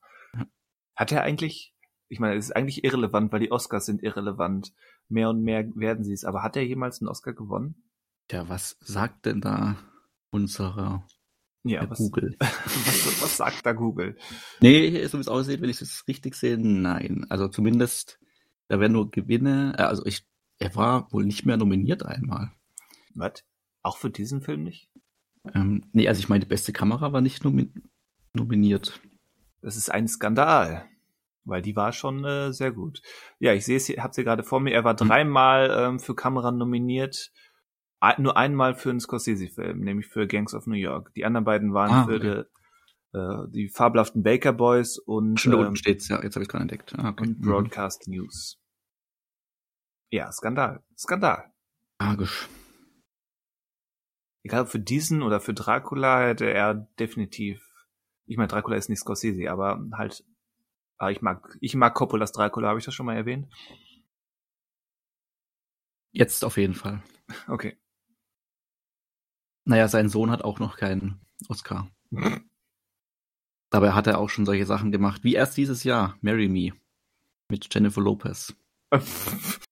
Hat 0.95 1.11
er 1.11 1.23
eigentlich, 1.23 1.73
ich 2.09 2.19
meine, 2.19 2.35
es 2.35 2.45
ist 2.45 2.55
eigentlich 2.55 2.83
irrelevant, 2.83 3.31
weil 3.31 3.39
die 3.39 3.51
Oscars 3.51 3.85
sind 3.85 4.03
irrelevant. 4.03 4.73
Mehr 5.09 5.29
und 5.29 5.43
mehr 5.43 5.65
werden 5.75 6.03
sie 6.03 6.13
es. 6.13 6.25
Aber 6.25 6.43
hat 6.43 6.55
er 6.55 6.65
jemals 6.65 7.01
einen 7.01 7.09
Oscar 7.09 7.33
gewonnen? 7.33 7.83
Ja, 8.31 8.47
was 8.49 8.77
sagt 8.79 9.25
denn 9.25 9.41
da 9.41 9.77
unsere 10.31 11.03
ja, 11.63 11.89
was, 11.89 11.97
Google? 11.97 12.35
was, 12.39 13.21
was 13.21 13.37
sagt 13.37 13.65
da 13.65 13.73
Google? 13.73 14.17
Nee, 14.59 15.05
so 15.07 15.17
wie 15.17 15.21
es 15.21 15.27
aussieht, 15.27 15.61
wenn 15.61 15.69
ich 15.69 15.81
es 15.81 16.07
richtig 16.07 16.35
sehe, 16.35 16.57
nein. 16.57 17.25
Also 17.29 17.47
zumindest, 17.47 18.19
da 18.67 18.79
werden 18.79 18.93
nur 18.93 19.11
Gewinne, 19.11 19.73
äh, 19.77 19.83
also 19.83 20.05
ich, 20.05 20.25
er 20.59 20.75
war 20.75 21.11
wohl 21.11 21.25
nicht 21.25 21.45
mehr 21.45 21.57
nominiert 21.57 22.05
einmal. 22.05 22.51
Was? 23.15 23.43
Auch 23.81 23.97
für 23.97 24.09
diesen 24.09 24.41
Film 24.41 24.63
nicht? 24.63 24.89
Ähm, 25.53 25.83
nee, 25.93 26.07
also 26.07 26.19
ich 26.19 26.29
meine, 26.29 26.41
die 26.41 26.49
beste 26.49 26.73
Kamera 26.73 27.13
war 27.13 27.21
nicht 27.21 27.43
nomi 27.43 27.71
nominiert. 28.33 28.99
Das 29.63 29.77
ist 29.77 29.89
ein 29.89 30.07
Skandal, 30.07 30.85
weil 31.45 31.61
die 31.61 31.75
war 31.75 31.93
schon 31.93 32.25
äh, 32.25 32.51
sehr 32.51 32.71
gut. 32.71 33.01
Ja, 33.39 33.53
ich 33.53 33.65
sehe 33.65 33.77
es, 33.77 33.87
habe 33.89 34.13
sie 34.13 34.23
gerade 34.23 34.43
vor 34.43 34.59
mir. 34.59 34.73
Er 34.73 34.83
war 34.83 34.97
hm. 34.97 35.07
dreimal 35.07 35.71
ähm, 35.75 35.99
für 35.99 36.15
Kamera 36.15 36.51
nominiert 36.51 37.31
nur 38.17 38.35
einmal 38.35 38.75
für 38.75 38.89
einen 38.89 38.99
Scorsese-Film, 38.99 39.79
nämlich 39.79 40.07
für 40.07 40.27
Gangs 40.27 40.53
of 40.53 40.67
New 40.67 40.75
York. 40.75 41.13
Die 41.13 41.23
anderen 41.23 41.45
beiden 41.45 41.73
waren 41.73 41.91
ah, 41.91 42.05
für 42.05 42.15
okay. 42.15 42.43
die, 43.13 43.17
äh, 43.17 43.47
die 43.49 43.69
fabelhaften 43.69 44.23
Baker 44.23 44.51
Boys 44.51 44.97
und 44.97 45.39
Schon 45.39 45.53
ähm, 45.53 45.75
steht's, 45.77 46.09
ja, 46.09 46.21
jetzt 46.21 46.35
habe 46.35 46.43
ich 46.43 46.49
gerade 46.49 46.63
entdeckt. 46.63 46.93
Ah, 46.97 47.11
okay. 47.11 47.23
Und 47.23 47.39
mhm. 47.39 47.45
Broadcast 47.45 48.07
mhm. 48.07 48.15
News. 48.15 48.59
Ja, 50.09 50.29
Skandal. 50.33 50.83
Skandal. 50.97 51.53
Tragisch. 51.97 52.49
Egal 54.43 54.65
für 54.65 54.79
diesen 54.79 55.21
oder 55.21 55.39
für 55.39 55.53
Dracula 55.53 56.27
hätte 56.27 56.51
er 56.51 56.73
definitiv. 56.99 57.72
Ich 58.25 58.37
meine, 58.37 58.47
Dracula 58.47 58.77
ist 58.77 58.89
nicht 58.89 58.99
Scorsese, 58.99 59.51
aber 59.51 59.83
halt. 59.93 60.23
Aber 60.97 61.11
ich 61.11 61.21
mag, 61.21 61.57
ich 61.59 61.75
mag 61.75 61.93
Coppolas 61.93 62.31
Dracula, 62.31 62.69
habe 62.69 62.79
ich 62.79 62.85
das 62.85 62.93
schon 62.93 63.05
mal 63.05 63.15
erwähnt? 63.15 63.47
Jetzt 66.11 66.45
auf 66.45 66.57
jeden 66.57 66.75
Fall. 66.75 67.01
Okay. 67.47 67.77
Naja, 69.65 69.87
sein 69.87 70.09
Sohn 70.09 70.29
hat 70.29 70.43
auch 70.43 70.59
noch 70.59 70.77
keinen 70.77 71.19
Oscar. 71.49 71.89
Dabei 73.69 73.93
hat 73.93 74.07
er 74.07 74.19
auch 74.19 74.29
schon 74.29 74.45
solche 74.45 74.65
Sachen 74.65 74.91
gemacht, 74.91 75.23
wie 75.23 75.33
erst 75.33 75.57
dieses 75.57 75.83
Jahr, 75.83 76.17
Marry 76.21 76.47
Me 76.47 76.73
mit 77.49 77.73
Jennifer 77.73 78.01
Lopez. 78.01 78.55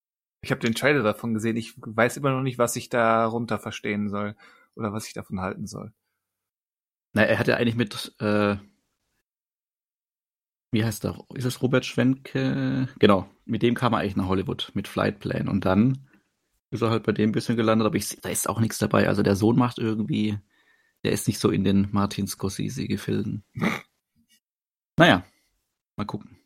Ich 0.43 0.49
habe 0.49 0.60
den 0.60 0.74
Trailer 0.74 1.04
davon 1.04 1.36
gesehen. 1.36 1.56
Ich 1.56 1.76
weiß 1.78 2.18
immer 2.18 2.32
noch 2.32 2.41
nicht, 2.41 2.58
was 2.58 2.76
ich 2.76 2.89
darunter 2.89 3.60
verstehen 3.60 4.10
soll 4.10 4.36
oder 4.74 4.91
was 4.91 5.06
ich 5.06 5.14
davon 5.14 5.39
halten 5.39 5.68
soll. 5.68 5.93
Na, 7.14 7.24
er 7.24 7.39
hat 7.39 7.47
ja 7.47 7.57
eigentlich 7.57 7.76
mit, 7.76 8.14
äh, 8.20 8.55
wie 10.72 10.86
heißt 10.86 11.03
er? 11.05 11.26
Ist 11.34 11.45
es 11.45 11.62
Robert 11.62 11.86
Schwenke? 11.86 12.88
Genau, 12.99 13.30
mit 13.45 13.62
dem 13.62 13.76
kam 13.76 13.93
er 13.93 13.99
eigentlich 13.99 14.16
nach 14.16 14.28
Hollywood 14.28 14.72
mit 14.74 14.88
Flight 14.88 15.20
Plan 15.20 15.49
und 15.49 15.66
dann 15.66 16.07
ist 16.70 16.82
er 16.82 16.89
halt 16.89 17.03
bei 17.03 17.12
dem 17.12 17.30
ein 17.30 17.34
bisschen 17.34 17.57
gelandet, 17.57 17.86
aber 17.86 17.97
ich, 17.97 18.18
da 18.22 18.30
ist 18.30 18.47
auch 18.47 18.62
nichts 18.62 18.78
dabei. 18.78 19.09
Also 19.09 19.24
der 19.24 19.36
Sohn 19.36 19.57
macht 19.57 19.78
irgendwie, 19.78 20.39
der 21.03 21.12
ist 21.12 21.28
nicht 21.28 21.39
so 21.39 21.49
in 21.49 21.66
den 21.66 21.89
Martin 21.91 22.28
Scorsese-Gefilden. 22.28 23.43
naja, 24.97 25.26
mal 25.97 26.05
gucken, 26.05 26.38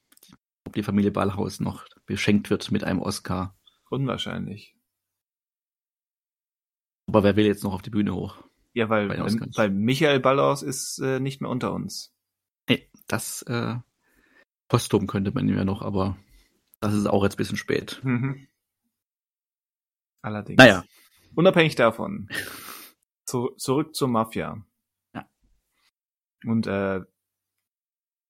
ob 0.66 0.74
die 0.74 0.84
Familie 0.84 1.11
Ballhaus 1.11 1.59
noch 1.59 1.86
beschenkt 2.07 2.49
wird 2.49 2.72
mit 2.72 2.84
einem 2.84 3.01
Oscar. 3.01 3.55
Unwahrscheinlich. 3.91 4.76
Aber 7.07 7.24
wer 7.24 7.36
will 7.36 7.45
jetzt 7.45 7.63
noch 7.63 7.74
auf 7.74 7.84
die 7.84 7.91
Bühne 7.91 8.16
hoch? 8.16 8.43
Ja, 8.76 8.89
weil, 8.89 9.09
weil 9.09 9.69
Michael 9.69 10.19
Ballhaus 10.19 10.61
ist 10.61 10.99
äh, 10.99 11.21
nicht 11.21 11.39
mehr 11.39 11.49
unter 11.49 11.71
uns. 11.71 12.13
Nee, 12.67 12.89
das 13.07 13.41
äh, 13.43 13.76
Postum 14.67 15.07
könnte 15.07 15.32
man 15.32 15.47
ja 15.47 15.63
noch, 15.63 15.82
aber 15.82 16.17
das 16.82 16.93
ist 16.93 17.05
auch 17.07 17.23
jetzt 17.23 17.36
ein 17.36 17.38
bisschen 17.38 17.57
spät. 17.57 18.01
Mhm. 18.03 18.47
Allerdings. 20.21 20.57
Naja. 20.57 20.84
Unabhängig 21.36 21.76
davon. 21.76 22.30
Zu, 23.26 23.51
zurück 23.57 23.95
zur 23.95 24.09
Mafia. 24.09 24.63
Ja. 25.15 25.28
Und 26.43 26.67
äh, 26.67 27.01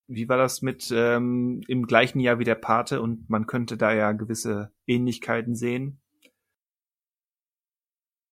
wie 0.07 0.29
war 0.29 0.37
das 0.37 0.61
mit 0.61 0.89
ähm, 0.95 1.63
im 1.67 1.87
gleichen 1.87 2.19
Jahr 2.19 2.39
wie 2.39 2.45
der 2.45 2.55
Pate 2.55 3.01
und 3.01 3.29
man 3.29 3.47
könnte 3.47 3.75
da 3.75 3.93
ja 3.93 4.11
gewisse 4.11 4.71
Ähnlichkeiten 4.85 5.55
sehen? 5.55 6.01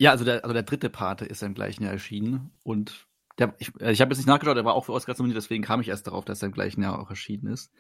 Ja, 0.04 0.12
also 0.12 0.26
der, 0.26 0.44
also 0.44 0.52
der 0.52 0.64
dritte 0.64 0.90
Pate 0.90 1.24
ist 1.24 1.44
im 1.44 1.54
gleichen 1.54 1.84
Jahr 1.84 1.94
erschienen 1.94 2.52
und 2.64 3.08
der, 3.38 3.56
ich, 3.60 3.70
ich 3.80 4.02
habe 4.02 4.12
jetzt 4.12 4.18
nicht 4.18 4.28
nachgeschaut, 4.28 4.58
der 4.58 4.66
war 4.66 4.74
auch 4.74 4.84
für 4.84 4.92
Oscar 4.92 5.16
nominiert, 5.18 5.38
deswegen 5.38 5.64
kam 5.64 5.80
ich 5.80 5.88
erst 5.88 6.08
darauf, 6.08 6.26
dass 6.26 6.42
er 6.42 6.48
im 6.48 6.52
gleichen 6.52 6.84
Jahr 6.84 7.00
auch 7.00 7.10
erschienen 7.10 7.48
ist. 7.48 7.72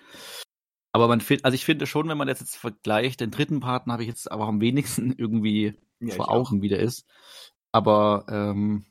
Aber 0.93 1.09
man 1.09 1.19
findet, 1.19 1.43
also 1.43 1.55
ich 1.55 1.65
finde 1.65 1.85
schon, 1.85 2.07
wenn 2.07 2.17
man 2.17 2.29
das 2.29 2.39
jetzt 2.39 2.55
vergleicht, 2.55 3.19
den 3.19 3.29
dritten 3.29 3.59
Partner 3.59 3.91
habe 3.91 4.03
ich 4.03 4.07
jetzt 4.07 4.31
aber 4.31 4.45
am 4.45 4.61
wenigsten 4.61 5.11
irgendwie 5.17 5.77
ja, 5.99 6.15
vor 6.15 6.31
Augen, 6.31 6.61
wie 6.61 6.69
der 6.69 6.79
ist. 6.79 7.05
Aber 7.73 8.25
ähm, 8.29 8.85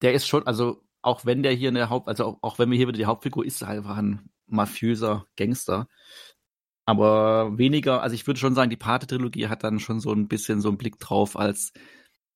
der 0.00 0.14
ist 0.14 0.26
schon, 0.26 0.46
also 0.46 0.82
auch 1.02 1.26
wenn 1.26 1.42
der 1.42 1.52
hier 1.52 1.68
eine 1.68 1.90
Haupt, 1.90 2.08
also 2.08 2.24
auch, 2.24 2.38
auch 2.40 2.58
wenn 2.58 2.70
wir 2.70 2.78
hier 2.78 2.88
wieder 2.88 2.96
die 2.96 3.04
Hauptfigur 3.04 3.44
ist, 3.44 3.62
einfach 3.62 3.98
ein 3.98 4.30
mafiöser 4.46 5.26
Gangster. 5.36 5.88
Aber 6.84 7.58
weniger, 7.58 8.02
also 8.02 8.14
ich 8.14 8.26
würde 8.26 8.40
schon 8.40 8.54
sagen, 8.54 8.70
die 8.70 8.76
Pate-Trilogie 8.76 9.48
hat 9.48 9.62
dann 9.62 9.78
schon 9.78 10.00
so 10.00 10.12
ein 10.12 10.28
bisschen 10.28 10.60
so 10.60 10.68
einen 10.68 10.78
Blick 10.78 10.98
drauf, 10.98 11.38
als 11.38 11.72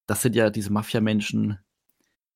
das 0.07 0.23
sind 0.23 0.37
ja 0.37 0.51
diese 0.51 0.73
Mafia-Menschen 0.73 1.59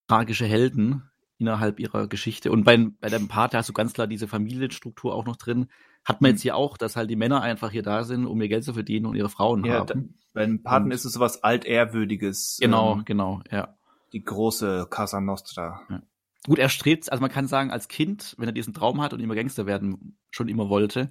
tragische 0.09 0.47
Helden, 0.47 1.11
innerhalb 1.41 1.81
ihrer 1.81 2.07
Geschichte. 2.07 2.53
Und 2.53 2.65
bei, 2.65 2.77
bei 3.01 3.09
dem 3.09 3.27
Part 3.27 3.55
hast 3.55 3.69
du 3.69 3.73
ganz 3.73 3.95
klar 3.95 4.07
diese 4.07 4.29
Familienstruktur 4.29 5.15
auch 5.15 5.25
noch 5.25 5.37
drin. 5.37 5.69
Hat 6.05 6.21
man 6.21 6.33
jetzt 6.33 6.41
mhm. 6.41 6.43
hier 6.43 6.57
auch, 6.57 6.77
dass 6.77 6.97
halt 6.97 7.11
die 7.11 7.17
Männer 7.17 7.41
einfach 7.41 7.71
hier 7.71 7.83
da 7.83 8.05
sind, 8.05 8.27
um 8.27 8.41
ihr 8.41 8.49
Geld 8.49 8.65
zu 8.65 8.75
verdienen 8.75 9.07
und 9.07 9.17
ihre 9.17 9.31
Frauen 9.31 9.65
ja, 9.65 9.81
haben. 9.81 9.87
Da, 9.87 10.15
bei 10.35 10.47
den 10.47 10.63
Paten 10.63 10.87
und, 10.87 10.91
ist 10.93 11.05
es 11.05 11.15
sowas 11.15 11.43
Altehrwürdiges. 11.43 12.59
Genau, 12.61 12.95
ähm, 12.95 13.05
genau, 13.05 13.41
ja. 13.51 13.75
Die 14.13 14.23
große 14.23 14.87
Casa 14.91 15.21
Nostra. 15.21 15.81
Ja. 15.89 16.03
Gut, 16.47 16.59
er 16.59 16.69
strebt, 16.69 17.11
also 17.11 17.21
man 17.21 17.31
kann 17.31 17.47
sagen, 17.47 17.71
als 17.71 17.89
Kind, 17.89 18.35
wenn 18.39 18.49
er 18.49 18.53
diesen 18.53 18.75
Traum 18.75 19.01
hat 19.01 19.13
und 19.13 19.21
immer 19.21 19.35
Gangster 19.35 19.67
werden 19.67 20.19
schon 20.31 20.49
immer 20.49 20.69
wollte, 20.69 21.11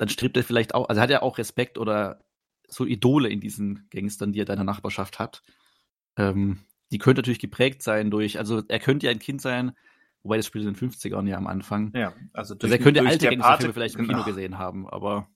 dann 0.00 0.08
strebt 0.08 0.36
er 0.36 0.44
vielleicht 0.44 0.74
auch, 0.74 0.88
also 0.88 1.00
hat 1.00 1.10
er 1.10 1.22
auch 1.22 1.36
Respekt 1.36 1.76
oder 1.76 2.24
so 2.66 2.86
Idole 2.86 3.28
in 3.28 3.40
diesen 3.40 3.86
Gangstern, 3.90 4.32
die 4.32 4.40
er 4.40 4.48
in 4.48 4.56
der 4.56 4.64
Nachbarschaft 4.64 5.18
hat. 5.18 5.42
Ähm, 6.16 6.60
die 6.90 6.98
könnte 6.98 7.20
natürlich 7.20 7.38
geprägt 7.38 7.82
sein 7.82 8.10
durch, 8.10 8.38
also 8.38 8.62
er 8.66 8.78
könnte 8.78 9.06
ja 9.06 9.12
ein 9.12 9.18
Kind 9.18 9.42
sein, 9.42 9.72
wobei 10.22 10.38
das 10.38 10.46
Spiel 10.46 10.62
in 10.62 10.72
den 10.72 10.76
50ern 10.76 11.28
ja 11.28 11.36
am 11.36 11.46
Anfang. 11.46 11.92
Ja, 11.94 12.14
also, 12.32 12.54
durch, 12.54 12.72
also 12.72 12.80
er 12.80 12.82
könnte 12.82 13.06
alte 13.06 13.28
Gangsterfilme 13.28 13.74
vielleicht 13.74 13.96
im 13.96 14.06
Kino 14.06 14.24
gesehen 14.24 14.56
haben, 14.56 14.88
aber 14.88 15.28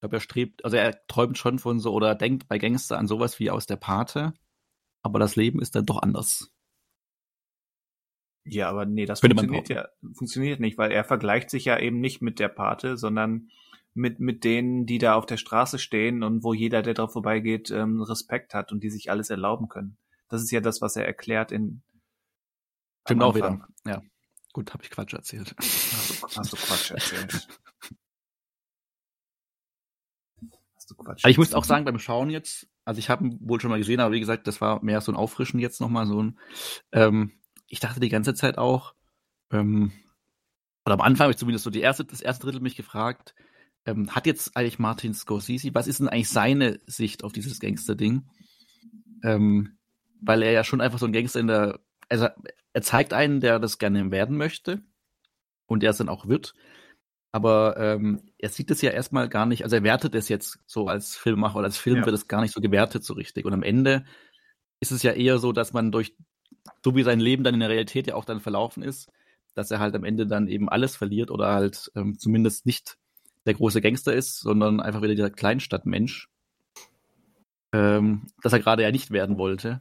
glaube, 0.00 0.16
er 0.16 0.20
strebt, 0.20 0.64
also 0.64 0.76
er 0.76 1.06
träumt 1.06 1.38
schon 1.38 1.58
von 1.58 1.80
so 1.80 1.92
oder 1.92 2.14
denkt 2.14 2.48
bei 2.48 2.58
Gangster 2.58 2.98
an 2.98 3.06
sowas 3.06 3.38
wie 3.38 3.50
aus 3.50 3.66
der 3.66 3.76
Pate, 3.76 4.32
aber 5.02 5.18
das 5.18 5.36
Leben 5.36 5.60
ist 5.60 5.74
dann 5.74 5.86
doch 5.86 6.02
anders. 6.02 6.52
Ja, 8.48 8.68
aber 8.68 8.86
nee, 8.86 9.06
das 9.06 9.20
funktioniert 9.20 9.68
ja 9.68 9.88
funktioniert 10.14 10.60
nicht, 10.60 10.78
weil 10.78 10.92
er 10.92 11.04
vergleicht 11.04 11.50
sich 11.50 11.64
ja 11.64 11.78
eben 11.78 12.00
nicht 12.00 12.22
mit 12.22 12.38
der 12.38 12.48
Pate, 12.48 12.96
sondern 12.96 13.50
mit 13.92 14.20
mit 14.20 14.44
denen, 14.44 14.86
die 14.86 14.98
da 14.98 15.14
auf 15.14 15.26
der 15.26 15.36
Straße 15.36 15.78
stehen 15.78 16.22
und 16.22 16.44
wo 16.44 16.54
jeder, 16.54 16.82
der 16.82 16.94
drauf 16.94 17.12
vorbeigeht, 17.12 17.70
ähm, 17.70 18.02
Respekt 18.02 18.54
hat 18.54 18.70
und 18.70 18.84
die 18.84 18.90
sich 18.90 19.10
alles 19.10 19.30
erlauben 19.30 19.68
können. 19.68 19.96
Das 20.28 20.42
ist 20.42 20.50
ja 20.50 20.60
das, 20.60 20.80
was 20.80 20.96
er 20.96 21.06
erklärt 21.06 21.50
in 21.50 21.82
Stimmt 23.06 23.22
auch 23.22 23.34
wieder. 23.34 23.68
Ja. 23.86 24.02
Gut, 24.52 24.72
habe 24.72 24.82
ich 24.82 24.90
Quatsch 24.90 25.12
erzählt. 25.12 25.54
Hast 25.58 26.22
du, 26.22 26.26
hast 26.36 26.52
du 26.52 26.56
Quatsch 26.56 26.90
erzählt? 26.90 27.48
Hast 30.74 30.90
du 30.90 30.94
Quatsch 30.94 31.24
Aber 31.24 31.30
ich 31.30 31.38
muss 31.38 31.54
auch 31.54 31.64
sagen, 31.64 31.84
beim 31.84 31.98
Schauen 31.98 32.30
jetzt, 32.30 32.68
also 32.84 32.98
ich 32.98 33.10
habe 33.10 33.24
ihn 33.24 33.38
wohl 33.40 33.60
schon 33.60 33.70
mal 33.70 33.78
gesehen, 33.78 34.00
aber 34.00 34.12
wie 34.12 34.20
gesagt, 34.20 34.46
das 34.46 34.60
war 34.60 34.82
mehr 34.84 35.00
so 35.00 35.10
ein 35.10 35.16
Auffrischen 35.16 35.58
jetzt 35.58 35.80
nochmal 35.80 36.06
so 36.06 36.22
ein, 36.22 36.38
ähm, 36.92 37.32
ich 37.66 37.80
dachte 37.80 38.00
die 38.00 38.08
ganze 38.08 38.34
Zeit 38.34 38.58
auch, 38.58 38.94
ähm, 39.52 39.92
oder 40.84 40.94
am 40.94 41.00
Anfang 41.00 41.24
habe 41.24 41.32
ich 41.32 41.38
zumindest 41.38 41.64
so 41.64 41.70
die 41.70 41.80
erste, 41.80 42.04
das 42.04 42.20
erste 42.20 42.44
Drittel 42.44 42.60
mich 42.60 42.76
gefragt, 42.76 43.34
ähm, 43.84 44.14
hat 44.14 44.26
jetzt 44.26 44.56
eigentlich 44.56 44.78
Martin 44.78 45.14
Scorsese, 45.14 45.74
was 45.74 45.86
ist 45.86 46.00
denn 46.00 46.08
eigentlich 46.08 46.28
seine 46.28 46.80
Sicht 46.86 47.24
auf 47.24 47.32
dieses 47.32 47.60
Gangster-Ding? 47.60 48.28
Ähm, 49.22 49.78
weil 50.20 50.42
er 50.42 50.52
ja 50.52 50.64
schon 50.64 50.80
einfach 50.80 50.98
so 50.98 51.06
ein 51.06 51.12
Gangster 51.12 51.40
in 51.40 51.46
der, 51.48 51.80
also 52.08 52.28
er 52.72 52.82
zeigt 52.82 53.12
einen, 53.12 53.40
der 53.40 53.58
das 53.58 53.78
gerne 53.78 54.10
werden 54.10 54.36
möchte 54.36 54.82
und 55.66 55.82
der 55.82 55.90
es 55.90 55.98
dann 55.98 56.08
auch 56.08 56.28
wird. 56.28 56.54
Aber 57.32 57.76
ähm, 57.78 58.22
er 58.38 58.48
sieht 58.48 58.70
es 58.70 58.80
ja 58.80 58.90
erstmal 58.90 59.28
gar 59.28 59.46
nicht, 59.46 59.62
also 59.62 59.76
er 59.76 59.82
wertet 59.82 60.14
es 60.14 60.28
jetzt 60.28 60.58
so 60.66 60.88
als 60.88 61.16
Filmmacher 61.16 61.56
oder 61.56 61.66
als 61.66 61.78
Film 61.78 61.98
Ja. 61.98 62.06
wird 62.06 62.14
es 62.14 62.28
gar 62.28 62.40
nicht 62.40 62.54
so 62.54 62.60
gewertet 62.60 63.04
so 63.04 63.14
richtig. 63.14 63.44
Und 63.44 63.52
am 63.52 63.62
Ende 63.62 64.04
ist 64.80 64.92
es 64.92 65.02
ja 65.02 65.12
eher 65.12 65.38
so, 65.38 65.52
dass 65.52 65.72
man 65.72 65.92
durch, 65.92 66.16
so 66.84 66.94
wie 66.94 67.02
sein 67.02 67.20
Leben 67.20 67.44
dann 67.44 67.54
in 67.54 67.60
der 67.60 67.68
Realität 67.68 68.06
ja 68.06 68.14
auch 68.14 68.24
dann 68.24 68.40
verlaufen 68.40 68.82
ist, 68.82 69.10
dass 69.54 69.70
er 69.70 69.80
halt 69.80 69.94
am 69.94 70.04
Ende 70.04 70.26
dann 70.26 70.48
eben 70.48 70.68
alles 70.68 70.96
verliert 70.96 71.30
oder 71.30 71.48
halt 71.52 71.90
ähm, 71.96 72.18
zumindest 72.18 72.66
nicht 72.66 72.98
der 73.46 73.54
große 73.54 73.80
Gangster 73.80 74.12
ist, 74.14 74.40
sondern 74.40 74.80
einfach 74.80 75.02
wieder 75.02 75.14
dieser 75.14 75.30
Kleinstadtmensch, 75.30 76.28
ähm, 77.72 78.26
dass 78.42 78.52
er 78.52 78.60
gerade 78.60 78.82
ja 78.82 78.90
nicht 78.90 79.10
werden 79.10 79.38
wollte, 79.38 79.80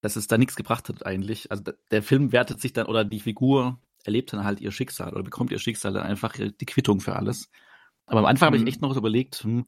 dass 0.00 0.16
es 0.16 0.26
da 0.26 0.38
nichts 0.38 0.56
gebracht 0.56 0.88
hat 0.88 1.06
eigentlich. 1.06 1.50
Also 1.50 1.64
der 1.90 2.02
Film 2.02 2.32
wertet 2.32 2.60
sich 2.60 2.72
dann, 2.72 2.86
oder 2.86 3.04
die 3.04 3.20
Figur 3.20 3.78
erlebt 4.04 4.32
dann 4.32 4.44
halt 4.44 4.60
ihr 4.60 4.72
Schicksal 4.72 5.12
oder 5.12 5.22
bekommt 5.22 5.52
ihr 5.52 5.58
Schicksal 5.58 5.92
dann 5.92 6.02
einfach 6.02 6.34
die 6.36 6.66
Quittung 6.66 7.00
für 7.00 7.14
alles. 7.14 7.50
Aber 8.06 8.20
am 8.20 8.26
Anfang 8.26 8.46
habe 8.48 8.58
Mhm. 8.58 8.66
ich 8.66 8.74
echt 8.74 8.82
noch 8.82 8.96
überlegt, 8.96 9.36
hm, 9.44 9.66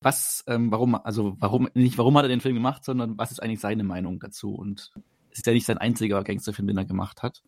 was, 0.00 0.44
ähm, 0.46 0.70
warum, 0.70 0.94
also 0.94 1.36
warum, 1.40 1.68
nicht 1.74 1.98
warum 1.98 2.16
hat 2.16 2.24
er 2.24 2.28
den 2.28 2.40
Film 2.40 2.54
gemacht, 2.54 2.84
sondern 2.84 3.18
was 3.18 3.32
ist 3.32 3.42
eigentlich 3.42 3.60
seine 3.60 3.82
Meinung 3.82 4.20
dazu? 4.20 4.54
Und 4.54 4.92
es 5.36 5.40
ist 5.40 5.46
ja 5.46 5.52
nicht 5.52 5.66
sein 5.66 5.76
einziger 5.76 6.24
Gangsterfilm, 6.24 6.66
den 6.66 6.78
er 6.78 6.86
gemacht 6.86 7.22
hat. 7.22 7.42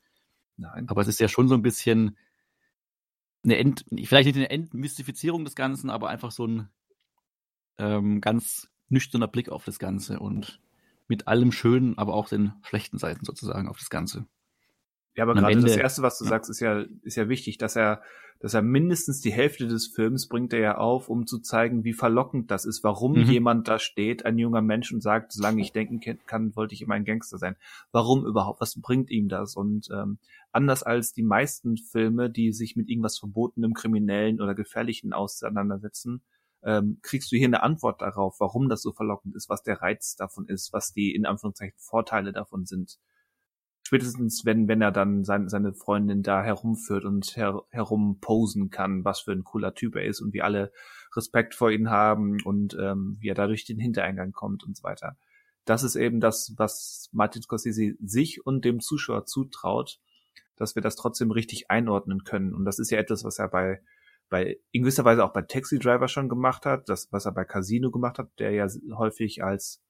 Nein. 0.58 0.86
Aber 0.90 1.00
es 1.00 1.08
ist 1.08 1.20
ja 1.20 1.28
schon 1.28 1.48
so 1.48 1.54
ein 1.54 1.62
bisschen 1.62 2.18
eine 3.42 3.56
Ent, 3.56 3.86
vielleicht 4.04 4.26
nicht 4.26 4.36
eine 4.36 4.50
Entmystifizierung 4.50 5.46
des 5.46 5.54
Ganzen, 5.54 5.88
aber 5.88 6.10
einfach 6.10 6.30
so 6.30 6.46
ein 6.46 6.68
ähm, 7.78 8.20
ganz 8.20 8.68
nüchterner 8.90 9.26
Blick 9.26 9.48
auf 9.48 9.64
das 9.64 9.78
Ganze 9.78 10.20
und 10.20 10.60
mit 11.06 11.28
allem 11.28 11.50
Schönen, 11.50 11.96
aber 11.96 12.12
auch 12.12 12.28
den 12.28 12.52
schlechten 12.60 12.98
Seiten 12.98 13.24
sozusagen 13.24 13.68
auf 13.68 13.78
das 13.78 13.88
Ganze. 13.88 14.26
Ja, 15.18 15.24
aber 15.24 15.34
gerade 15.34 15.60
das 15.60 15.76
erste, 15.76 16.02
was 16.02 16.16
du 16.18 16.24
ja. 16.24 16.30
sagst, 16.30 16.48
ist 16.48 16.60
ja, 16.60 16.84
ist 17.02 17.16
ja 17.16 17.28
wichtig, 17.28 17.58
dass 17.58 17.74
er, 17.74 18.02
dass 18.38 18.54
er 18.54 18.62
mindestens 18.62 19.20
die 19.20 19.32
Hälfte 19.32 19.66
des 19.66 19.88
Films 19.88 20.28
bringt 20.28 20.52
er 20.52 20.60
ja 20.60 20.78
auf, 20.78 21.08
um 21.08 21.26
zu 21.26 21.40
zeigen, 21.40 21.82
wie 21.82 21.92
verlockend 21.92 22.52
das 22.52 22.64
ist, 22.64 22.84
warum 22.84 23.14
Mhm. 23.14 23.24
jemand 23.24 23.66
da 23.66 23.80
steht, 23.80 24.24
ein 24.24 24.38
junger 24.38 24.62
Mensch 24.62 24.92
und 24.92 25.00
sagt, 25.00 25.32
solange 25.32 25.60
ich 25.60 25.72
denken 25.72 25.98
ke- 25.98 26.18
kann, 26.24 26.54
wollte 26.54 26.74
ich 26.74 26.82
immer 26.82 26.94
ein 26.94 27.04
Gangster 27.04 27.36
sein. 27.36 27.56
Warum 27.90 28.24
überhaupt? 28.24 28.60
Was 28.60 28.80
bringt 28.80 29.10
ihm 29.10 29.28
das? 29.28 29.56
Und 29.56 29.88
ähm, 29.92 30.18
anders 30.52 30.84
als 30.84 31.12
die 31.14 31.24
meisten 31.24 31.78
Filme, 31.78 32.30
die 32.30 32.52
sich 32.52 32.76
mit 32.76 32.88
irgendwas 32.88 33.18
Verbotenem, 33.18 33.74
Kriminellen 33.74 34.40
oder 34.40 34.54
Gefährlichen 34.54 35.12
auseinandersetzen, 35.12 36.22
ähm, 36.62 36.98
kriegst 37.02 37.32
du 37.32 37.36
hier 37.36 37.48
eine 37.48 37.64
Antwort 37.64 38.02
darauf, 38.02 38.36
warum 38.38 38.68
das 38.68 38.82
so 38.82 38.92
verlockend 38.92 39.34
ist, 39.34 39.48
was 39.48 39.64
der 39.64 39.82
Reiz 39.82 40.14
davon 40.14 40.46
ist, 40.46 40.72
was 40.72 40.92
die 40.92 41.12
in 41.12 41.26
Anführungszeichen 41.26 41.76
Vorteile 41.76 42.32
davon 42.32 42.66
sind 42.66 42.98
spätestens 43.88 44.44
wenn 44.44 44.68
wenn 44.68 44.82
er 44.82 44.92
dann 44.92 45.24
sein, 45.24 45.48
seine 45.48 45.72
Freundin 45.72 46.22
da 46.22 46.42
herumführt 46.42 47.06
und 47.06 47.34
her, 47.36 47.62
herumposen 47.70 48.68
kann, 48.68 49.02
was 49.02 49.20
für 49.20 49.32
ein 49.32 49.44
cooler 49.44 49.72
Typ 49.72 49.96
er 49.96 50.04
ist 50.04 50.20
und 50.20 50.34
wie 50.34 50.42
alle 50.42 50.72
Respekt 51.16 51.54
vor 51.54 51.70
ihm 51.70 51.88
haben 51.88 52.36
und 52.44 52.76
ähm, 52.78 53.16
wie 53.18 53.30
er 53.30 53.34
da 53.34 53.46
durch 53.46 53.64
den 53.64 53.78
Hintereingang 53.78 54.32
kommt 54.32 54.62
und 54.62 54.76
so 54.76 54.82
weiter. 54.82 55.16
Das 55.64 55.84
ist 55.84 55.96
eben 55.96 56.20
das, 56.20 56.52
was 56.58 57.08
Martin 57.12 57.40
Scorsese 57.40 57.94
sich 57.98 58.44
und 58.44 58.66
dem 58.66 58.80
Zuschauer 58.80 59.24
zutraut, 59.24 59.98
dass 60.56 60.74
wir 60.74 60.82
das 60.82 60.96
trotzdem 60.96 61.30
richtig 61.30 61.70
einordnen 61.70 62.24
können. 62.24 62.52
Und 62.52 62.66
das 62.66 62.78
ist 62.78 62.90
ja 62.90 62.98
etwas, 62.98 63.24
was 63.24 63.38
er 63.38 63.48
bei 63.48 63.80
bei 64.28 64.58
in 64.70 64.82
gewisser 64.82 65.06
Weise 65.06 65.24
auch 65.24 65.32
bei 65.32 65.40
Taxi 65.40 65.78
Driver 65.78 66.08
schon 66.08 66.28
gemacht 66.28 66.66
hat, 66.66 66.90
das 66.90 67.10
was 67.10 67.24
er 67.24 67.32
bei 67.32 67.46
Casino 67.46 67.90
gemacht 67.90 68.18
hat, 68.18 68.28
der 68.38 68.50
ja 68.50 68.68
häufig 68.92 69.42
als 69.42 69.82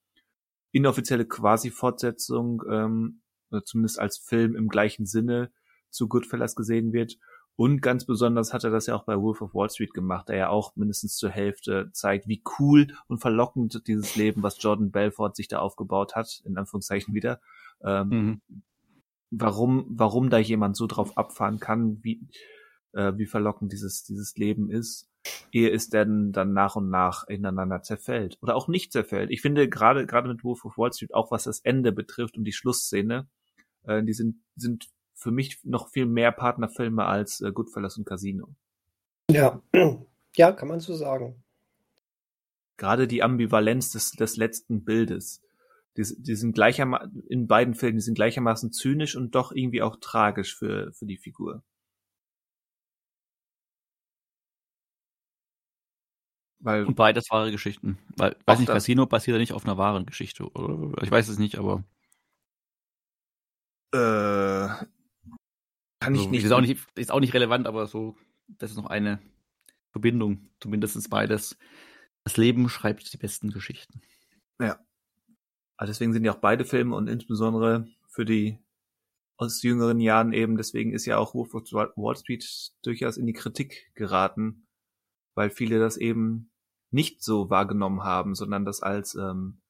inoffizielle 0.71 1.25
Quasi-Fortsetzung 1.25 2.63
ähm, 2.71 3.21
oder 3.51 3.63
zumindest 3.63 3.99
als 3.99 4.17
Film 4.17 4.55
im 4.55 4.67
gleichen 4.69 5.05
Sinne 5.05 5.51
zu 5.89 6.07
Goodfellas 6.07 6.55
gesehen 6.55 6.93
wird. 6.93 7.17
Und 7.55 7.81
ganz 7.81 8.05
besonders 8.05 8.53
hat 8.53 8.63
er 8.63 8.69
das 8.69 8.85
ja 8.85 8.95
auch 8.95 9.03
bei 9.03 9.19
Wolf 9.19 9.41
of 9.41 9.53
Wall 9.53 9.69
Street 9.69 9.93
gemacht, 9.93 10.29
der 10.29 10.37
ja 10.37 10.49
auch 10.49 10.75
mindestens 10.77 11.17
zur 11.17 11.29
Hälfte 11.29 11.89
zeigt, 11.91 12.27
wie 12.27 12.41
cool 12.57 12.87
und 13.07 13.19
verlockend 13.19 13.85
dieses 13.87 14.15
Leben, 14.15 14.43
was 14.43 14.61
Jordan 14.63 14.91
Belfort 14.91 15.35
sich 15.35 15.49
da 15.49 15.59
aufgebaut 15.59 16.15
hat, 16.15 16.41
in 16.45 16.57
Anführungszeichen 16.57 17.13
wieder, 17.13 17.41
ähm, 17.83 18.07
Mhm. 18.09 18.41
warum, 19.31 19.85
warum 19.89 20.29
da 20.29 20.37
jemand 20.37 20.77
so 20.77 20.87
drauf 20.87 21.17
abfahren 21.17 21.59
kann, 21.59 21.99
wie, 22.01 22.21
äh, 22.93 23.13
wie 23.17 23.25
verlockend 23.25 23.73
dieses, 23.73 24.03
dieses 24.03 24.37
Leben 24.37 24.69
ist, 24.71 25.09
ehe 25.51 25.69
es 25.69 25.89
denn 25.89 26.31
dann 26.31 26.53
nach 26.53 26.77
und 26.77 26.89
nach 26.89 27.27
ineinander 27.27 27.81
zerfällt. 27.81 28.37
Oder 28.41 28.55
auch 28.55 28.69
nicht 28.69 28.93
zerfällt. 28.93 29.31
Ich 29.31 29.41
finde 29.41 29.67
gerade, 29.67 30.05
gerade 30.05 30.29
mit 30.29 30.45
Wolf 30.45 30.63
of 30.63 30.77
Wall 30.77 30.93
Street, 30.93 31.13
auch 31.13 31.29
was 31.29 31.43
das 31.43 31.59
Ende 31.59 31.91
betrifft 31.91 32.37
und 32.37 32.45
die 32.45 32.53
Schlussszene, 32.53 33.27
äh, 33.89 34.03
die 34.03 34.13
sind, 34.13 34.37
sind 34.55 34.89
für 35.13 35.31
mich 35.31 35.59
noch 35.63 35.89
viel 35.89 36.05
mehr 36.05 36.31
Partnerfilme 36.31 37.05
als 37.05 37.41
äh, 37.41 37.51
Goodfellas 37.51 37.97
und 37.97 38.05
Casino. 38.05 38.55
Ja. 39.29 39.61
ja, 40.35 40.51
kann 40.51 40.67
man 40.67 40.79
so 40.79 40.93
sagen. 40.93 41.43
Gerade 42.77 43.07
die 43.07 43.23
Ambivalenz 43.23 43.91
des, 43.91 44.11
des 44.11 44.37
letzten 44.37 44.85
Bildes. 44.85 45.41
Die, 45.97 46.03
die 46.17 46.35
sind 46.35 46.53
gleichermaßen, 46.53 47.23
in 47.27 47.47
beiden 47.47 47.73
Filmen, 47.73 47.97
die 47.97 48.03
sind 48.03 48.15
gleichermaßen 48.15 48.71
zynisch 48.71 49.15
und 49.17 49.35
doch 49.35 49.51
irgendwie 49.51 49.81
auch 49.81 49.97
tragisch 49.99 50.55
für, 50.55 50.93
für 50.93 51.05
die 51.05 51.17
Figur. 51.17 51.63
Weil, 56.61 56.85
Und 56.85 56.95
beides 56.95 57.29
wahre 57.31 57.51
Geschichten. 57.51 57.97
Weil, 58.17 58.35
weiß 58.45 58.59
nicht. 58.59 58.69
Casino 58.69 59.05
basiert 59.05 59.35
ja 59.35 59.39
nicht 59.39 59.53
auf 59.53 59.65
einer 59.65 59.77
wahren 59.77 60.05
Geschichte. 60.05 60.49
Oder? 60.51 61.01
Ich 61.03 61.11
weiß 61.11 61.27
es 61.29 61.39
nicht, 61.39 61.57
aber 61.57 61.83
äh, 63.91 64.67
kann 65.99 66.15
ich 66.15 66.21
also, 66.21 66.29
nicht. 66.29 66.43
Ist 66.43 66.51
auch 66.51 66.61
nicht, 66.61 66.87
ist 66.95 67.11
auch 67.11 67.19
nicht 67.19 67.33
relevant, 67.33 67.67
aber 67.67 67.87
so, 67.87 68.15
das 68.47 68.71
ist 68.71 68.77
noch 68.77 68.87
eine 68.87 69.19
Verbindung. 69.91 70.49
Zumindest 70.59 71.09
beides. 71.09 71.57
Das 72.23 72.37
Leben 72.37 72.69
schreibt 72.69 73.11
die 73.11 73.17
besten 73.17 73.49
Geschichten. 73.51 74.01
Ja. 74.59 74.79
Also 75.77 75.91
deswegen 75.91 76.13
sind 76.13 76.25
ja 76.25 76.33
auch 76.33 76.39
beide 76.39 76.65
Filme 76.65 76.95
und 76.95 77.07
insbesondere 77.07 77.87
für 78.07 78.25
die 78.25 78.59
aus 79.37 79.63
jüngeren 79.63 80.01
Jahren 80.01 80.33
eben, 80.33 80.57
deswegen 80.57 80.91
ist 80.91 81.05
ja 81.05 81.17
auch 81.17 81.33
Wolf 81.33 81.53
of 81.53 81.71
Wall 81.71 82.17
Street 82.17 82.45
durchaus 82.83 83.15
in 83.15 83.25
die 83.25 83.33
Kritik 83.33 83.89
geraten, 83.95 84.67
weil 85.33 85.49
viele 85.49 85.79
das 85.79 85.95
eben 85.95 86.51
nicht 86.91 87.23
so 87.23 87.49
wahrgenommen 87.49 88.03
haben, 88.03 88.35
sondern 88.35 88.65
das 88.65 88.81
als 88.81 89.15
ähm, 89.15 89.61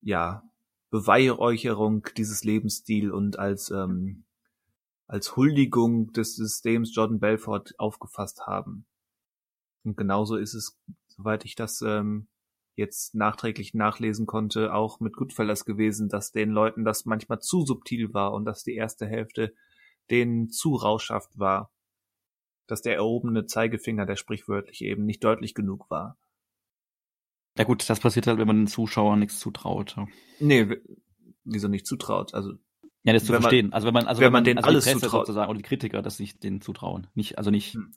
ja 0.00 0.42
Beweihräucherung 0.90 2.06
dieses 2.16 2.44
Lebensstil 2.44 3.10
und 3.10 3.38
als 3.38 3.70
ähm, 3.70 4.26
als 5.06 5.36
Huldigung 5.36 6.12
des 6.12 6.36
Systems 6.36 6.94
Jordan 6.94 7.20
Belfort 7.20 7.74
aufgefasst 7.78 8.46
haben. 8.46 8.86
Und 9.84 9.96
genauso 9.96 10.36
ist 10.36 10.54
es, 10.54 10.78
soweit 11.06 11.44
ich 11.44 11.54
das 11.54 11.80
ähm, 11.82 12.28
jetzt 12.74 13.14
nachträglich 13.14 13.72
nachlesen 13.72 14.26
konnte, 14.26 14.74
auch 14.74 15.00
mit 15.00 15.14
Goodfellas 15.14 15.64
gewesen, 15.64 16.08
dass 16.08 16.32
den 16.32 16.50
Leuten 16.50 16.84
das 16.84 17.04
manchmal 17.04 17.40
zu 17.40 17.64
subtil 17.64 18.12
war 18.12 18.32
und 18.32 18.44
dass 18.44 18.64
die 18.64 18.74
erste 18.74 19.06
Hälfte 19.06 19.54
denen 20.10 20.50
zu 20.50 20.74
rauschhaft 20.74 21.38
war. 21.38 21.72
Dass 22.66 22.82
der 22.82 22.96
erhobene 22.96 23.46
Zeigefinger, 23.46 24.06
der 24.06 24.16
sprichwörtlich 24.16 24.82
eben 24.82 25.06
nicht 25.06 25.22
deutlich 25.22 25.54
genug 25.54 25.88
war. 25.88 26.18
Ja 27.58 27.64
gut, 27.64 27.88
das 27.88 28.00
passiert 28.00 28.26
halt, 28.26 28.38
wenn 28.38 28.46
man 28.46 28.56
den 28.56 28.66
Zuschauern 28.66 29.18
nichts 29.18 29.38
zutraut. 29.38 29.94
Ja, 29.96 30.06
Nee, 30.40 30.76
wieso 31.44 31.68
nicht 31.68 31.86
zutraut? 31.86 32.34
Also, 32.34 32.52
Ja, 33.04 33.12
das 33.12 33.22
zu 33.24 33.28
Wenn 33.28 33.34
man- 33.34 33.42
verstehen. 33.42 33.72
also 33.72 33.86
wenn 33.86 33.94
man, 33.94 34.06
also 34.06 34.20
wenn 34.20 34.32
man 34.32 34.44
denen 34.44 34.58
also 34.58 34.68
alles 34.68 34.84
zutraut. 34.84 35.26
sozusagen 35.26 35.48
oder 35.48 35.56
die 35.58 35.62
Kritiker, 35.64 36.02
das 36.02 36.16
sich 36.16 36.38
denen 36.40 36.60
zutrauen. 36.60 37.06
Nicht, 37.14 37.38
also 37.38 37.50
nicht 37.50 37.74
Hm. 37.74 37.92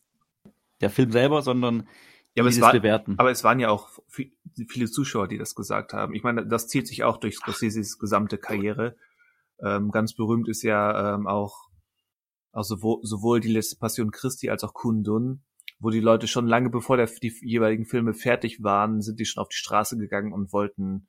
der 0.82 0.90
Film 0.92 1.12
selber, 1.12 1.42
sondern 1.42 1.88
Ja, 2.36 2.44
aber 2.44 2.50
die 2.52 2.56
es, 2.58 2.62
war, 2.62 2.72
bewerten. 2.72 3.16
aber 3.18 3.32
es 3.32 3.44
waren 3.44 3.60
ja 3.60 3.70
auch 3.70 3.90
vi- 4.08 4.32
viele 4.68 4.86
Zuschauer, 4.90 5.28
die 5.28 5.38
das 5.40 5.56
gesagt 5.56 5.94
haben. 5.94 6.14
Ich 6.14 6.22
meine, 6.24 6.46
das 6.46 6.68
zieht 6.68 6.88
sich 6.88 7.04
auch 7.04 7.18
durch 7.18 7.36
Scorseses 7.38 7.98
gesamte 7.98 8.38
Karriere. 8.38 8.96
Ähm, 9.62 9.90
ganz 9.92 10.14
berühmt 10.14 10.48
ist 10.48 10.62
ja 10.64 11.16
ähm, 11.16 11.26
auch, 11.28 11.70
auch 12.54 12.64
sowohl, 12.64 13.00
sowohl 13.04 13.40
die 13.42 13.52
letzte 13.52 13.78
Passion 13.78 14.12
Christi 14.12 14.50
als 14.52 14.64
auch 14.64 14.74
Kundun, 14.74 15.42
wo 15.80 15.90
die 15.90 16.02
Leute 16.02 16.28
schon 16.28 16.48
lange 16.48 16.70
bevor 16.70 16.98
der, 16.98 17.08
die 17.08 17.34
jeweiligen 17.42 17.86
Filme 17.86 18.14
fertig 18.14 18.62
waren, 18.64 19.02
sind 19.02 19.20
die 19.20 19.26
schon 19.26 19.42
auf 19.42 19.50
die 19.50 19.58
Straße 19.58 19.98
gegangen 19.98 20.34
und 20.34 20.54
wollten 20.54 21.08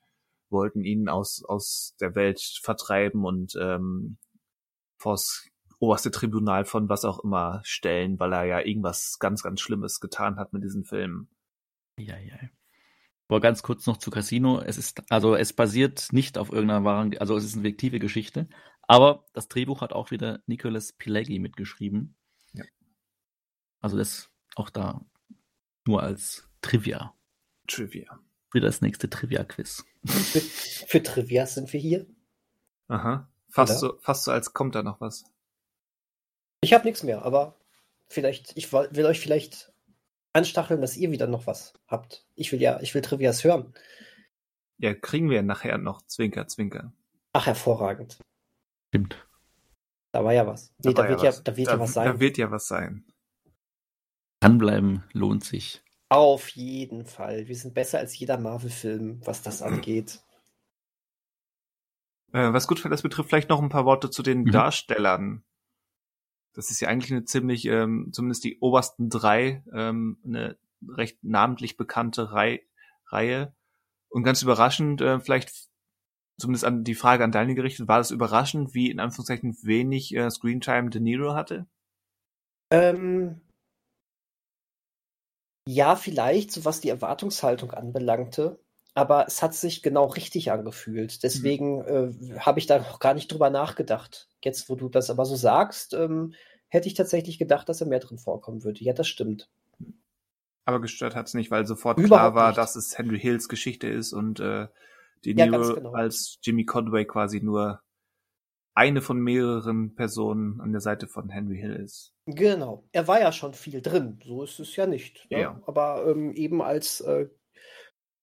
wollten 0.48 0.82
ihn 0.84 1.08
aus 1.08 1.44
aus 1.44 1.94
der 2.00 2.14
Welt 2.14 2.40
vertreiben 2.62 3.24
und 3.24 3.56
ähm, 3.60 4.16
vors 4.96 5.48
oberste 5.78 6.10
Tribunal 6.10 6.64
von 6.64 6.88
was 6.88 7.04
auch 7.04 7.22
immer 7.24 7.60
stellen, 7.64 8.18
weil 8.18 8.32
er 8.32 8.44
ja 8.44 8.60
irgendwas 8.60 9.18
ganz 9.18 9.42
ganz 9.42 9.60
Schlimmes 9.60 10.00
getan 10.00 10.36
hat 10.36 10.52
mit 10.52 10.62
diesen 10.62 10.84
Filmen. 10.84 11.28
Ja, 11.98 12.18
ja. 12.18 12.36
Aber 13.28 13.40
ganz 13.40 13.62
kurz 13.62 13.86
noch 13.86 13.98
zu 13.98 14.10
Casino. 14.10 14.60
Es 14.60 14.76
ist, 14.76 15.04
also 15.08 15.36
es 15.36 15.52
basiert 15.52 16.08
nicht 16.10 16.36
auf 16.36 16.50
irgendeiner 16.50 16.84
wahren, 16.84 17.16
also 17.18 17.36
es 17.36 17.44
ist 17.44 17.54
eine 17.54 17.62
fiktive 17.62 18.00
Geschichte. 18.00 18.48
Aber 18.82 19.24
das 19.34 19.46
Drehbuch 19.46 19.82
hat 19.82 19.92
auch 19.92 20.10
wieder 20.10 20.42
Nicholas 20.46 20.92
Pileggi 20.92 21.38
mitgeschrieben. 21.38 22.16
Ja. 22.52 22.64
Also 23.80 23.96
das 23.96 24.29
auch 24.60 24.70
da 24.70 25.04
nur 25.86 26.02
als 26.02 26.48
Trivia. 26.62 27.14
Trivia. 27.66 28.20
Wieder 28.52 28.66
das 28.66 28.80
nächste 28.80 29.08
Trivia-Quiz. 29.08 29.84
Für, 30.04 30.40
für 30.40 31.02
Trivia 31.02 31.46
sind 31.46 31.72
wir 31.72 31.80
hier. 31.80 32.06
Aha. 32.88 33.28
Fast 33.48 33.82
Oder? 33.82 33.94
so, 33.94 33.98
fast 34.00 34.24
so, 34.24 34.32
als 34.32 34.52
kommt 34.52 34.74
da 34.74 34.82
noch 34.82 35.00
was. 35.00 35.24
Ich 36.62 36.72
habe 36.72 36.84
nichts 36.84 37.02
mehr, 37.02 37.22
aber 37.22 37.56
vielleicht, 38.08 38.56
ich 38.56 38.72
will 38.72 39.06
euch 39.06 39.20
vielleicht 39.20 39.72
anstacheln, 40.32 40.80
dass 40.80 40.96
ihr 40.96 41.10
wieder 41.10 41.26
noch 41.26 41.46
was 41.46 41.74
habt. 41.86 42.26
Ich 42.34 42.52
will 42.52 42.60
ja, 42.60 42.80
ich 42.80 42.94
will 42.94 43.02
Trivias 43.02 43.44
hören. 43.44 43.72
Ja, 44.78 44.94
kriegen 44.94 45.30
wir 45.30 45.42
nachher 45.42 45.78
noch. 45.78 46.02
Zwinker, 46.06 46.46
zwinker. 46.46 46.92
Ach, 47.32 47.46
hervorragend. 47.46 48.18
Stimmt. 48.88 49.26
Da 50.12 50.24
war 50.24 50.32
ja 50.32 50.46
was. 50.46 50.72
Nee, 50.78 50.94
da, 50.94 51.08
wird 51.08 51.22
ja, 51.22 51.32
da 51.32 51.56
wird 51.56 51.68
ja 51.68 51.78
was 51.78 51.92
sein. 51.92 52.06
Da 52.06 52.20
wird 52.20 52.38
ja 52.38 52.50
was 52.50 52.66
sein. 52.66 53.04
Dranbleiben 54.40 55.04
lohnt 55.12 55.44
sich. 55.44 55.82
Auf 56.08 56.48
jeden 56.48 57.04
Fall. 57.04 57.46
Wir 57.46 57.54
sind 57.54 57.74
besser 57.74 57.98
als 57.98 58.18
jeder 58.18 58.38
Marvel-Film, 58.38 59.20
was 59.24 59.42
das 59.42 59.62
angeht. 59.62 60.20
Äh, 62.32 62.52
was 62.52 62.66
gut 62.66 62.80
für 62.80 62.88
das 62.88 63.02
betrifft, 63.02 63.28
vielleicht 63.28 63.48
noch 63.48 63.62
ein 63.62 63.68
paar 63.68 63.84
Worte 63.84 64.10
zu 64.10 64.22
den 64.22 64.42
Mhm. 64.42 64.50
Darstellern. 64.50 65.44
Das 66.54 66.70
ist 66.70 66.80
ja 66.80 66.88
eigentlich 66.88 67.12
eine 67.12 67.24
ziemlich, 67.24 67.66
ähm, 67.66 68.10
zumindest 68.12 68.42
die 68.42 68.58
obersten 68.60 69.08
drei, 69.08 69.62
ähm, 69.72 70.18
eine 70.24 70.58
recht 70.88 71.22
namentlich 71.22 71.76
bekannte 71.76 72.32
Rei 72.32 72.62
Reihe. 73.06 73.54
Und 74.08 74.24
ganz 74.24 74.42
überraschend, 74.42 75.00
äh, 75.00 75.20
vielleicht 75.20 75.52
zumindest 76.38 76.64
an 76.64 76.82
die 76.82 76.94
Frage 76.94 77.22
an 77.22 77.32
Daniel 77.32 77.54
gerichtet, 77.56 77.86
war 77.86 78.00
es 78.00 78.10
überraschend, 78.10 78.74
wie 78.74 78.90
in 78.90 78.98
Anführungszeichen 78.98 79.56
wenig 79.62 80.14
äh, 80.14 80.30
Screentime 80.30 80.90
De 80.90 81.00
Niro 81.00 81.34
hatte? 81.34 81.66
Ähm, 82.72 83.40
ja, 85.72 85.94
vielleicht, 85.96 86.50
so 86.52 86.64
was 86.64 86.80
die 86.80 86.88
Erwartungshaltung 86.88 87.70
anbelangte. 87.72 88.58
Aber 88.94 89.26
es 89.26 89.40
hat 89.42 89.54
sich 89.54 89.82
genau 89.82 90.06
richtig 90.06 90.50
angefühlt. 90.50 91.22
Deswegen 91.22 91.80
äh, 91.84 92.38
habe 92.40 92.58
ich 92.58 92.66
da 92.66 92.78
noch 92.78 92.98
gar 92.98 93.14
nicht 93.14 93.30
drüber 93.32 93.48
nachgedacht. 93.50 94.28
Jetzt, 94.42 94.68
wo 94.68 94.74
du 94.74 94.88
das 94.88 95.10
aber 95.10 95.24
so 95.26 95.36
sagst, 95.36 95.94
ähm, 95.94 96.34
hätte 96.68 96.88
ich 96.88 96.94
tatsächlich 96.94 97.38
gedacht, 97.38 97.68
dass 97.68 97.80
er 97.80 97.86
mehr 97.86 98.00
drin 98.00 98.18
vorkommen 98.18 98.64
würde. 98.64 98.82
Ja, 98.82 98.92
das 98.92 99.06
stimmt. 99.06 99.48
Aber 100.64 100.80
gestört 100.80 101.14
hat's 101.16 101.34
nicht, 101.34 101.50
weil 101.50 101.66
sofort 101.66 101.98
Überhaupt 101.98 102.08
klar 102.08 102.34
war, 102.34 102.48
nicht. 102.48 102.58
dass 102.58 102.76
es 102.76 102.96
Henry 102.98 103.18
Hills 103.18 103.48
Geschichte 103.48 103.88
ist 103.88 104.12
und 104.12 104.40
äh, 104.40 104.68
De 105.24 105.34
Ja, 105.34 105.46
Niro 105.46 105.50
ganz 105.50 105.74
genau. 105.74 105.92
als 105.92 106.38
Jimmy 106.42 106.64
Conway 106.64 107.04
quasi 107.04 107.40
nur 107.40 107.82
eine 108.80 109.02
von 109.02 109.20
mehreren 109.20 109.94
Personen 109.94 110.58
an 110.62 110.72
der 110.72 110.80
Seite 110.80 111.06
von 111.06 111.28
Henry 111.28 111.58
Hill 111.58 111.74
ist. 111.76 112.14
Genau. 112.24 112.88
Er 112.92 113.06
war 113.06 113.20
ja 113.20 113.30
schon 113.30 113.52
viel 113.52 113.82
drin. 113.82 114.18
So 114.24 114.42
ist 114.42 114.58
es 114.58 114.74
ja 114.74 114.86
nicht. 114.86 115.30
Ne? 115.30 115.40
Ja. 115.40 115.62
Aber 115.66 116.06
ähm, 116.06 116.32
eben 116.32 116.62
als 116.62 117.02
äh, 117.02 117.28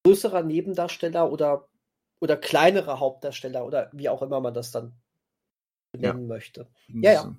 größerer 0.03 0.41
Nebendarsteller 0.41 1.31
oder, 1.31 1.69
oder 2.19 2.37
kleinerer 2.37 2.99
Hauptdarsteller 2.99 3.65
oder 3.67 3.91
wie 3.93 4.09
auch 4.09 4.23
immer 4.23 4.39
man 4.41 4.55
das 4.55 4.71
dann 4.71 4.99
Ja. 5.95 6.13
nennen 6.13 6.27
möchte. 6.27 6.71
Ja, 6.87 7.13
ja. 7.13 7.35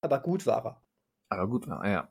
Aber 0.00 0.20
gut 0.20 0.46
war 0.46 0.64
er. 0.64 0.82
Aber 1.28 1.48
gut, 1.48 1.66
ja, 1.66 1.84
ja. 1.88 2.08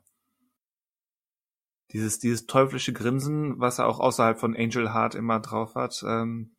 Dieses, 1.92 2.18
dieses 2.18 2.46
teuflische 2.46 2.92
Grinsen, 2.92 3.58
was 3.58 3.78
er 3.78 3.86
auch 3.86 3.98
außerhalb 3.98 4.38
von 4.38 4.54
Angel 4.54 4.92
Heart 4.92 5.14
immer 5.14 5.40
drauf 5.40 5.74
hat, 5.74 6.04
ähm, 6.06 6.54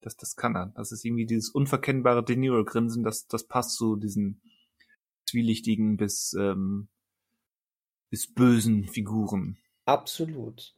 das, 0.00 0.16
das 0.16 0.36
kann 0.36 0.56
er. 0.56 0.72
Das 0.76 0.92
ist 0.92 1.04
irgendwie 1.04 1.26
dieses 1.26 1.50
unverkennbare 1.50 2.24
De 2.24 2.36
Niro-Grinsen, 2.36 3.02
das, 3.02 3.26
das 3.26 3.46
passt 3.46 3.76
zu 3.76 3.96
diesen 3.96 4.40
zwielichtigen 5.28 5.96
bis, 5.96 6.34
ähm, 6.38 6.88
bis 8.10 8.32
bösen 8.32 8.84
Figuren. 8.84 9.58
Absolut. 9.84 10.74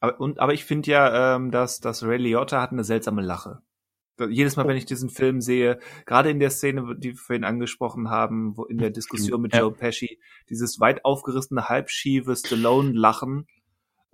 Aber, 0.00 0.20
und, 0.20 0.40
aber 0.40 0.52
ich 0.52 0.64
finde 0.64 0.90
ja, 0.90 1.36
ähm, 1.36 1.50
dass, 1.50 1.80
dass 1.80 2.02
Ray 2.02 2.18
Liotta 2.18 2.60
hat 2.60 2.72
eine 2.72 2.84
seltsame 2.84 3.22
Lache. 3.22 3.62
Jedes 4.28 4.56
Mal, 4.56 4.68
wenn 4.68 4.76
ich 4.76 4.84
diesen 4.84 5.10
Film 5.10 5.40
sehe, 5.40 5.80
gerade 6.06 6.30
in 6.30 6.38
der 6.38 6.50
Szene, 6.50 6.96
die 6.96 7.10
wir 7.10 7.16
vorhin 7.16 7.44
angesprochen 7.44 8.10
haben, 8.10 8.56
wo 8.56 8.64
in 8.64 8.78
der 8.78 8.90
Diskussion 8.90 9.40
mit. 9.40 9.54
Joe 9.54 9.72
Pesci, 9.72 10.20
dieses 10.48 10.78
weit 10.80 11.04
aufgerissene, 11.04 11.68
halbschiefe 11.68 12.36
Stallone-Lachen, 12.36 13.46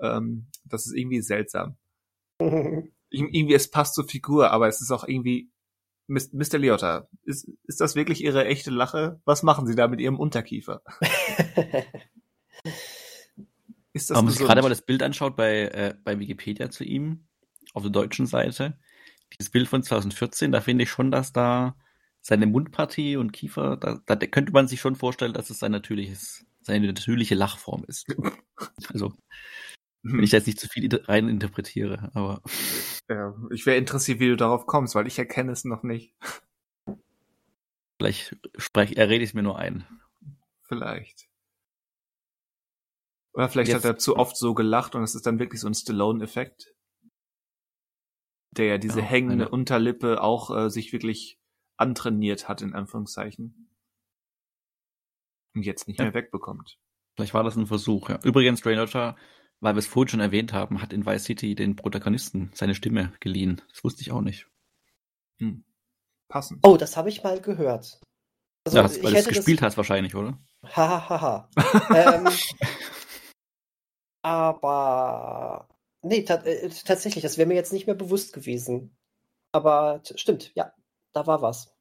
ähm, 0.01 0.47
das 0.65 0.87
ist 0.87 0.95
irgendwie 0.95 1.21
seltsam. 1.21 1.77
Ir- 3.11 3.29
Irgendwie, 3.33 3.55
es 3.55 3.71
passt 3.71 3.95
zur 3.95 4.09
Figur, 4.09 4.51
aber 4.51 4.69
es 4.69 4.81
ist 4.81 4.91
auch 4.91 5.07
irgendwie, 5.07 5.51
Mr. 6.07 6.59
Liotta, 6.59 7.09
ist, 7.25 7.49
ist 7.65 7.81
das 7.81 7.95
wirklich 7.95 8.23
Ihre 8.25 8.47
echte 8.47 8.71
Lache? 8.71 9.21
Was 9.25 9.43
machen 9.43 9.67
Sie 9.67 9.75
da 9.75 9.89
mit 9.89 10.01
Ihrem 10.01 10.19
Unterkiefer? 10.19 10.83
Ist 13.93 14.11
das 14.11 14.19
Wenn 14.19 14.25
man 14.27 14.35
sich 14.35 14.47
gerade 14.47 14.63
mal 14.63 14.69
das 14.69 14.83
Bild 14.83 15.03
anschaut 15.03 15.37
bei, 15.37 15.63
äh, 15.63 15.95
bei 16.05 16.19
Wikipedia 16.19 16.71
zu 16.71 16.85
ihm, 16.85 17.27
auf 17.75 17.83
der 17.83 17.91
deutschen 17.93 18.27
Seite, 18.27 18.79
dieses 19.33 19.51
Bild 19.51 19.69
von 19.69 19.83
2014, 19.83 20.53
da 20.53 20.61
finde 20.61 20.85
ich 20.85 20.91
schon, 20.91 21.11
dass 21.11 21.33
da 21.33 21.77
seine 22.21 22.47
Mundpartie 22.47 23.17
und 23.17 23.33
Kiefer, 23.33 23.77
da, 23.77 24.01
da 24.05 24.17
könnte 24.27 24.53
man 24.53 24.69
sich 24.69 24.81
schon 24.81 24.97
vorstellen, 24.97 25.33
dass 25.33 25.51
es 25.51 25.59
sein 25.59 25.73
natürliches, 25.73 26.45
seine 26.63 26.87
natürliche 26.87 27.35
Lachform 27.35 27.85
ist. 27.87 28.07
Also, 28.93 29.13
wenn 30.03 30.23
ich 30.23 30.31
da 30.31 30.39
jetzt 30.39 30.47
nicht 30.47 30.59
zu 30.59 30.69
viel 30.69 30.89
rein 31.05 31.29
interpretiere, 31.29 32.11
aber 32.15 32.43
Ja, 33.09 33.35
ich 33.51 33.65
wäre 33.67 33.79
interessiert, 33.79 34.21
wie 34.21 34.29
du 34.29 34.37
darauf 34.37 34.67
kommst, 34.67 34.95
weil 34.95 35.07
ich 35.07 35.19
erkenne 35.19 35.53
es 35.53 35.65
noch 35.65 35.83
nicht. 35.83 36.15
vielleicht 37.99 38.37
sprech, 38.57 38.97
er 38.97 39.09
rede 39.09 39.25
ich 39.25 39.31
es 39.31 39.35
mir 39.35 39.43
nur 39.43 39.59
ein. 39.59 39.87
Vielleicht. 40.65 41.29
Oder 43.33 43.49
vielleicht 43.49 43.71
Jetzt- 43.71 43.85
hat 43.85 43.95
er 43.95 43.99
zu 43.99 44.17
oft 44.17 44.37
so 44.37 44.55
gelacht 44.55 44.95
und 44.95 45.03
es 45.03 45.15
ist 45.15 45.27
dann 45.27 45.39
wirklich 45.39 45.61
so 45.61 45.67
ein 45.69 45.75
Stallone-Effekt. 45.75 46.75
Der 48.53 48.67
ja 48.67 48.79
diese 48.79 49.01
Ja, 49.01 49.07
hängende 49.07 49.45
eine- 49.47 49.49
Unterlippe 49.51 50.23
auch 50.23 50.55
äh, 50.55 50.71
sich 50.71 50.93
wirklich 50.93 51.41
antrainiert 51.77 52.49
hat, 52.49 52.61
in 52.63 52.75
Anführungszeichen. 52.75 53.71
Und 55.55 55.63
jetzt 55.63 55.87
nicht 55.89 55.99
Ja. 55.99 56.05
mehr 56.07 56.15
wegbekommt. 56.15 56.79
Vielleicht 57.17 57.35
war 57.35 57.43
das 57.45 57.57
ein 57.57 57.67
Versuch. 57.67 58.09
Ja. 58.11 58.21
Übrigens, 58.23 58.65
Ray 58.65 58.75
Liotta, 58.75 59.17
weil 59.61 59.75
wir 59.75 59.81
es 59.81 59.87
vorhin 59.87 60.09
schon 60.09 60.21
erwähnt 60.21 60.53
haben, 60.53 60.81
hat 60.81 60.93
in 60.93 61.07
Vice 61.07 61.25
City 61.25 61.55
den 61.55 61.77
Protagonisten 61.77 62.51
seine 62.55 62.75
Stimme 62.75 63.13
geliehen. 63.21 63.63
Das 63.71 63.85
wusste 63.85 64.03
ich 64.03 64.13
auch 64.13 64.21
nicht. 64.21 64.47
Hm. 65.39 65.65
Passend. 66.29 66.61
oh, 66.63 66.77
das 66.77 66.97
habe 66.97 67.09
ich 67.09 67.23
mal 67.23 67.41
gehört. 67.41 68.01
Also, 68.65 68.79
ja, 68.79 68.85
weil 69.03 69.13
du 69.13 69.19
es 69.19 69.29
gespielt 69.29 69.63
hast 69.63 69.77
wahrscheinlich, 69.79 70.15
oder? 70.15 70.39
Hahaha. 70.63 71.49
ähm, 71.95 72.29
aber 74.23 75.69
nee, 76.03 76.23
ta 76.25 76.35
äh, 76.35 76.69
tatsächlich, 76.69 77.23
das 77.23 77.39
wäre 77.39 77.49
mir 77.49 77.55
jetzt 77.55 77.73
nicht 77.73 77.87
mehr 77.87 77.97
bewusst 77.97 78.35
gewesen. 78.35 78.97
Aber 79.53 80.03
stimmt, 80.15 80.53
ja, 80.55 80.75
da 81.15 81.27
war 81.27 81.41
was. 81.41 81.75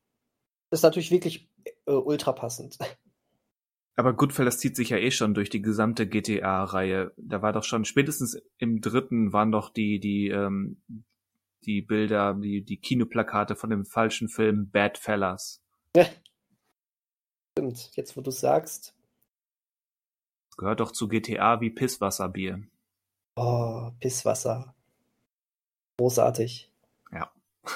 Das 0.69 0.80
ist 0.80 0.84
natürlich 0.84 1.11
wirklich 1.11 1.49
äh, 1.86 1.91
ultra 1.91 2.32
passend. 2.32 2.78
Aber 4.00 4.14
Goodfellas 4.14 4.60
zieht 4.60 4.76
sich 4.76 4.89
ja 4.89 4.98
eh 4.98 5.10
schon 5.10 5.34
durch 5.34 5.50
die 5.50 5.62
gesamte 5.64 6.08
GTA-Reihe. 6.08 7.14
Da 7.18 7.41
war 7.41 7.52
doch 7.52 7.64
schon, 7.64 7.84
spätestens 7.84 8.39
im 8.60 8.80
dritten 8.80 9.34
waren 9.34 9.52
doch 9.52 9.70
die, 9.70 10.00
die, 10.00 10.28
ähm, 10.28 10.84
die 11.66 11.82
Bilder, 11.82 12.36
die, 12.36 12.64
die 12.64 12.78
Kinoplakate 12.78 13.56
von 13.56 13.72
dem 13.72 13.86
falschen 13.86 14.30
Film 14.30 14.70
Bad 14.70 15.00
Fellas. 15.00 15.64
Stimmt, 17.58 17.95
jetzt 17.95 18.16
wo 18.16 18.22
du 18.22 18.30
sagst. 18.30 18.93
Das 20.52 20.58
gehört 20.58 20.80
doch 20.80 20.91
zu 20.91 21.08
GTA 21.08 21.60
wie 21.60 21.72
Pisswasserbier. 21.72 22.62
Oh, 23.36 23.89
Pisswasser. 24.00 24.76
Großartig. 25.98 26.72
Ja. 27.12 27.32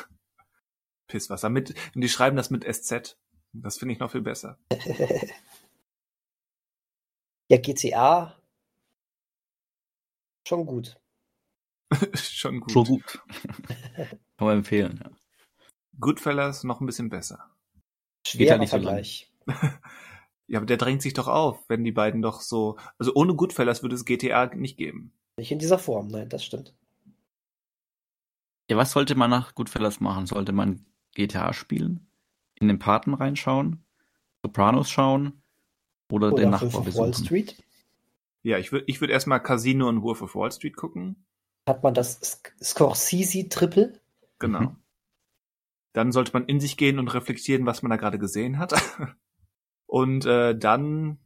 Pisswasser 1.07 1.49
mit, 1.49 1.73
und 1.95 2.01
die 2.01 2.09
schreiben 2.09 2.37
das 2.37 2.51
mit 2.51 2.63
SZ. 2.63 3.17
Das 3.53 3.79
finde 3.79 3.93
ich 3.93 3.99
noch 3.99 4.11
viel 4.11 4.21
besser. 4.21 4.59
ja, 7.51 7.57
GTA 7.57 8.35
Schon 10.47 10.65
gut. 10.65 10.97
Schon 12.15 12.61
gut. 12.61 12.71
So 12.71 12.83
gut. 12.95 13.21
Kann 14.37 14.47
man 14.47 14.57
empfehlen, 14.57 14.99
ja. 15.03 15.11
Goodfellas 15.99 16.63
noch 16.63 16.79
ein 16.79 16.85
bisschen 16.85 17.09
besser. 17.09 17.51
Schwerer 18.25 18.57
nicht 18.57 18.69
so. 18.69 18.77
Vergleich. 18.77 19.31
Ja, 20.47 20.59
aber 20.59 20.65
der 20.65 20.75
drängt 20.75 21.01
sich 21.01 21.13
doch 21.13 21.29
auf, 21.29 21.63
wenn 21.69 21.85
die 21.85 21.93
beiden 21.93 22.21
doch 22.21 22.41
so. 22.41 22.77
Also 22.99 23.13
ohne 23.15 23.35
Goodfellas 23.35 23.83
würde 23.83 23.95
es 23.95 24.03
GTA 24.03 24.47
nicht 24.47 24.75
geben. 24.75 25.13
Nicht 25.37 25.53
in 25.53 25.59
dieser 25.59 25.79
Form, 25.79 26.09
nein, 26.09 26.27
das 26.27 26.43
stimmt. 26.43 26.75
Ja, 28.69 28.75
was 28.75 28.91
sollte 28.91 29.15
man 29.15 29.29
nach 29.29 29.55
Goodfellas 29.55 30.01
machen? 30.01 30.25
Sollte 30.25 30.51
man 30.51 30.85
GTA 31.13 31.53
spielen? 31.53 32.11
In 32.55 32.67
den 32.67 32.79
Paten 32.79 33.13
reinschauen? 33.13 33.85
Sopranos 34.43 34.89
schauen? 34.89 35.40
Oder, 36.11 36.31
den 36.31 36.49
Oder 36.49 36.59
Fünf 36.59 36.73
Nachbar 36.73 36.87
auf 36.87 36.95
Wall 36.95 37.09
besuchen? 37.09 37.25
Street. 37.25 37.63
Ja, 38.43 38.57
ich 38.57 38.71
würde 38.71 38.85
ich 38.87 39.01
würd 39.01 39.11
erstmal 39.11 39.41
Casino 39.41 39.87
und 39.87 40.01
Wolf 40.01 40.21
of 40.21 40.35
Wall 40.35 40.51
Street 40.51 40.75
gucken. 40.75 41.25
Hat 41.67 41.83
man 41.83 41.93
das 41.93 42.41
Scorsese-Triple? 42.61 43.99
Genau. 44.39 44.61
Mhm. 44.61 44.75
Dann 45.93 46.11
sollte 46.11 46.33
man 46.33 46.45
in 46.45 46.59
sich 46.59 46.77
gehen 46.77 46.99
und 46.99 47.13
reflektieren, 47.13 47.65
was 47.65 47.83
man 47.83 47.91
da 47.91 47.97
gerade 47.97 48.17
gesehen 48.17 48.57
hat. 48.57 48.73
und 49.85 50.25
äh, 50.25 50.57
dann, 50.57 51.19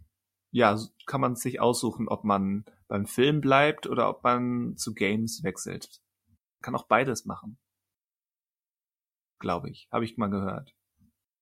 ja, 0.51 0.77
kann 1.05 1.21
man 1.21 1.35
sich 1.35 1.61
aussuchen, 1.61 2.09
ob 2.09 2.23
man 2.23 2.65
beim 2.87 3.05
Film 3.05 3.41
bleibt 3.41 3.87
oder 3.87 4.09
ob 4.09 4.23
man 4.23 4.75
zu 4.75 4.93
Games 4.93 5.43
wechselt. 5.43 6.01
Kann 6.61 6.75
auch 6.75 6.87
beides 6.87 7.25
machen. 7.25 7.57
Glaube 9.39 9.69
ich. 9.69 9.87
Habe 9.91 10.03
ich 10.03 10.17
mal 10.17 10.29
gehört. 10.29 10.75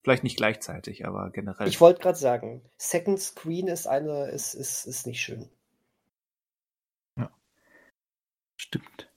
Vielleicht 0.04 0.24
nicht 0.24 0.38
gleichzeitig, 0.38 1.06
aber 1.06 1.30
generell. 1.32 1.68
Ich 1.68 1.80
wollte 1.80 2.02
gerade 2.02 2.18
sagen, 2.18 2.62
Second 2.78 3.20
Screen 3.20 3.68
ist 3.68 3.88
eine, 3.88 4.26
ist, 4.26 4.54
ist, 4.54 4.86
ist 4.86 5.08
nicht 5.08 5.22
schön. 5.22 5.50
Stimmt. 8.64 9.12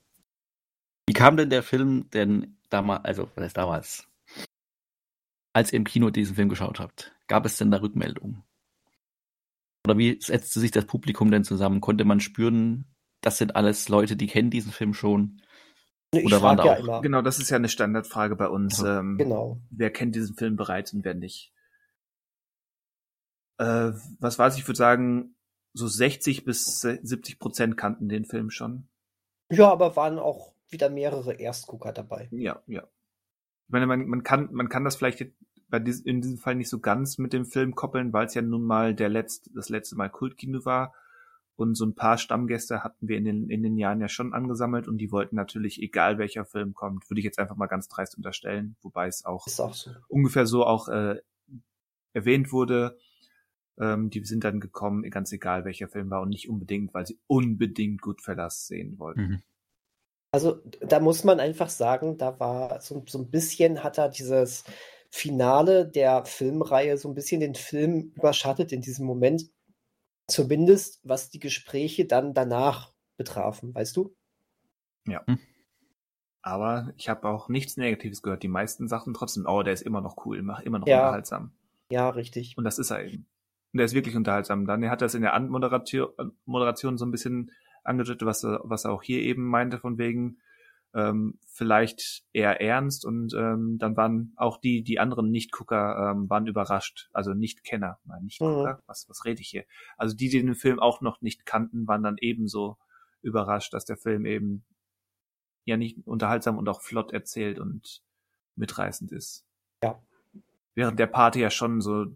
Wie 1.09 1.13
kam 1.13 1.37
denn 1.37 1.51
der 1.51 1.63
Film 1.63 2.11
denn 2.11 2.59
damals, 2.69 3.05
also 3.05 3.31
was 3.35 3.45
heißt 3.45 3.57
damals, 3.57 4.09
als 5.53 5.73
ihr 5.73 5.77
im 5.77 5.85
Kino 5.85 6.11
diesen 6.11 6.35
Film 6.35 6.49
geschaut 6.49 6.81
habt? 6.81 7.15
Gab 7.29 7.47
es 7.47 7.57
denn 7.57 7.71
da 7.71 7.81
Rückmeldungen? 7.81 8.43
Oder 9.87 9.99
wie 9.99 10.21
setzte 10.21 10.59
sich 10.59 10.73
das 10.73 10.87
Publikum 10.87 11.31
denn 11.31 11.45
zusammen? 11.45 11.81
Konnte 11.81 12.05
man 12.05 12.19
spüren, 12.19 12.87
das 13.21 13.39
sind 13.39 13.55
alles 13.55 13.89
Leute, 13.89 14.17
die 14.17 14.27
kennen 14.27 14.51
diesen 14.51 14.73
Film 14.73 14.95
schon? 14.95 15.41
Ich 16.13 16.25
Oder 16.25 16.41
waren 16.43 16.57
da 16.57 16.65
ja 16.65 16.73
auch- 16.75 16.79
immer. 16.79 17.01
Genau, 17.03 17.21
das 17.23 17.39
ist 17.39 17.51
ja 17.51 17.57
eine 17.57 17.69
Standardfrage 17.69 18.37
bei 18.37 18.49
uns. 18.49 18.79
Ja, 18.81 19.01
ähm, 19.01 19.19
Genau. 19.19 19.61
Wer 19.71 19.91
kennt 19.93 20.15
diesen 20.15 20.37
Film 20.37 20.57
bereits 20.57 20.93
und 20.93 21.05
wer 21.05 21.15
nicht? 21.15 21.53
Äh, 23.59 23.93
was 24.21 24.39
weiß 24.39 24.55
ich, 24.55 24.61
ich 24.63 24.69
würde 24.69 24.77
sagen, 24.79 25.35
so 25.73 25.87
60 25.89 26.45
bis 26.45 26.81
70 26.81 27.39
Prozent 27.39 27.77
kannten 27.77 28.09
den 28.09 28.25
Film 28.25 28.51
schon. 28.51 28.89
Ja, 29.51 29.71
aber 29.71 29.97
waren 29.97 30.19
auch 30.19 30.53
wieder 30.69 30.91
mehrere 30.91 31.35
Erstgucker 31.35 31.93
dabei. 31.93 32.29
Ja, 32.33 32.63
ja. 32.67 32.83
Ich 32.83 33.73
meine, 33.73 33.87
man, 33.87 34.07
man 34.07 34.23
kann, 34.23 34.49
man 34.53 34.69
kann 34.69 34.85
das 34.85 34.97
vielleicht 34.97 35.27
bei 35.69 35.79
dies, 35.81 36.01
in 36.01 36.21
diesem 36.21 36.39
Fall 36.39 36.55
nicht 36.55 36.69
so 36.69 36.79
ganz 36.81 37.19
mit 37.19 37.33
dem 37.33 37.45
Film 37.45 37.75
koppeln, 37.75 38.13
weil 38.13 38.27
es 38.27 38.35
ja 38.35 38.43
nun 38.43 38.65
mal 38.65 38.95
der 38.95 39.09
letzte, 39.09 39.51
das 39.53 39.69
letzte 39.69 39.97
Mal 39.97 40.09
Kultkino 40.11 40.65
war. 40.65 40.95
Und 41.57 41.75
so 41.75 41.87
ein 41.87 41.95
paar 41.95 42.19
Stammgäste 42.19 42.85
hatten 42.85 43.09
wir 43.09 43.17
in 43.17 43.25
den, 43.25 43.49
in 43.49 43.63
den 43.63 43.79
Jahren 43.79 44.01
ja 44.01 44.09
schon 44.09 44.35
angesammelt 44.35 44.89
und 44.89 44.99
die 44.99 45.11
wollten 45.11 45.37
natürlich, 45.37 45.81
egal 45.81 46.19
welcher 46.19 46.45
Film 46.45 46.75
kommt, 46.75 47.09
würde 47.09 47.21
ich 47.21 47.25
jetzt 47.25 47.39
einfach 47.39 47.57
mal 47.57 47.67
ganz 47.67 47.89
dreist 47.89 48.15
unterstellen, 48.17 48.77
wobei 48.83 49.07
es 49.07 49.25
auch 49.25 49.47
Ist 49.47 49.61
auch 49.61 49.73
so. 49.73 49.91
ungefähr 50.09 50.47
so 50.47 50.67
auch 50.67 50.89
äh, 50.89 51.17
erwähnt 52.13 52.53
wurde. 52.53 52.99
Ähm, 53.79 54.11
die 54.11 54.23
sind 54.25 54.45
dann 54.45 54.61
gekommen, 54.61 55.09
ganz 55.11 55.33
egal 55.33 55.65
welcher 55.65 55.89
Film 55.89 56.11
war 56.11 56.21
und 56.21 56.29
nicht 56.29 56.49
unbedingt, 56.49 56.93
weil 56.93 57.07
sie 57.07 57.19
unbedingt 57.27 58.03
Goodfellas 58.03 58.67
sehen 58.67 58.99
wollten. 58.99 59.21
Mhm. 59.21 59.43
Also 60.33 60.61
da 60.81 61.01
muss 61.01 61.25
man 61.25 61.41
einfach 61.41 61.71
sagen, 61.71 62.19
da 62.19 62.39
war 62.39 62.83
so, 62.83 63.03
so 63.07 63.19
ein 63.19 63.31
bisschen, 63.31 63.83
hat 63.83 63.97
er 63.97 64.11
dieses 64.11 64.65
Finale 65.11 65.89
der 65.89 66.27
Filmreihe 66.27 66.99
so 66.99 67.09
ein 67.09 67.15
bisschen 67.15 67.41
den 67.41 67.55
Film 67.55 68.13
überschattet 68.15 68.73
in 68.73 68.83
diesem 68.83 69.07
Moment. 69.07 69.51
Zumindest 70.29 71.01
was 71.05 71.31
die 71.31 71.39
Gespräche 71.41 72.05
dann 72.05 72.35
danach 72.35 72.93
betrafen, 73.17 73.75
weißt 73.75 73.97
du? 73.97 74.15
Aber 76.43 76.93
ich 76.97 77.09
habe 77.09 77.29
auch 77.29 77.49
nichts 77.49 77.77
Negatives 77.77 78.23
gehört. 78.23 78.43
Die 78.43 78.49
meisten 78.49 78.89
sagten 78.89 79.15
trotzdem, 79.15 79.47
oh, 79.47 79.63
der 79.63 79.73
ist 79.73 79.83
immer 79.83 80.01
noch 80.01 80.25
cool, 80.27 80.43
macht 80.43 80.65
immer 80.65 80.79
noch 80.79 80.87
Ja. 80.87 80.99
unterhaltsam. 81.07 81.53
Ja, 81.91 82.09
richtig. 82.09 82.57
Und 82.57 82.65
das 82.65 82.79
ist 82.79 82.91
er 82.91 83.05
eben. 83.05 83.27
Und 83.73 83.79
der 83.79 83.87
ist 83.87 83.95
wirklich 83.95 84.17
unterhaltsam. 84.17 84.67
Dann 84.67 84.83
er 84.83 84.91
hat 84.91 85.03
das 85.03 85.15
in 85.15 85.23
der 85.23 85.35
Anmoderation 85.35 86.09
Moderation 86.45 86.99
so 86.99 87.05
ein 87.05 87.11
bisschen 87.11 87.51
angedeutet, 87.85 88.25
was 88.25 88.45
er, 88.45 88.61
was 88.65 88.85
er 88.85 88.93
auch 88.93 89.03
hier 89.03 89.21
eben 89.23 89.45
meinte, 89.45 89.79
von 89.79 89.99
wegen 89.99 90.39
ähm, 90.97 91.39
vielleicht 91.47 92.25
eher 92.33 92.61
ernst. 92.61 93.05
Und 93.05 93.35
ähm, 93.35 93.77
dann 93.79 93.97
waren 93.97 94.33
auch 94.37 94.57
die, 94.57 94.83
die 94.83 94.99
anderen 94.99 95.31
Nicht-Gucker 95.31 96.11
ähm, 96.11 96.29
waren 96.31 96.47
überrascht. 96.47 97.11
Also 97.13 97.35
Nicht-Kenner, 97.35 97.99
nein, 98.05 98.25
Nicht-Gucker. 98.25 98.83
Was, 98.87 99.09
was 99.09 99.25
rede 99.27 99.43
ich 99.43 99.49
hier? 99.49 99.65
Also 99.99 100.17
die, 100.17 100.31
die 100.31 100.41
den 100.41 100.55
Film 100.55 100.81
auch 100.81 101.03
noch 101.03 101.21
nicht 101.21 101.45
kannten, 101.45 101.87
waren 101.87 102.03
dann 102.03 102.17
ebenso 102.19 102.79
überrascht, 103.21 103.75
dass 103.75 103.85
der 103.85 103.99
Film 103.99 104.25
eben 104.25 104.65
ja 105.65 105.77
nicht 105.77 105.99
unterhaltsam 106.07 106.57
und 106.57 106.69
auch 106.69 106.81
flott 106.81 107.13
erzählt 107.13 107.59
und 107.59 108.03
mitreißend 108.55 109.13
ist. 109.13 109.45
Ja. 109.83 110.01
Während 110.75 110.99
der 110.99 111.09
Party 111.09 111.41
ja 111.41 111.51
schon 111.51 111.83
so 111.83 112.07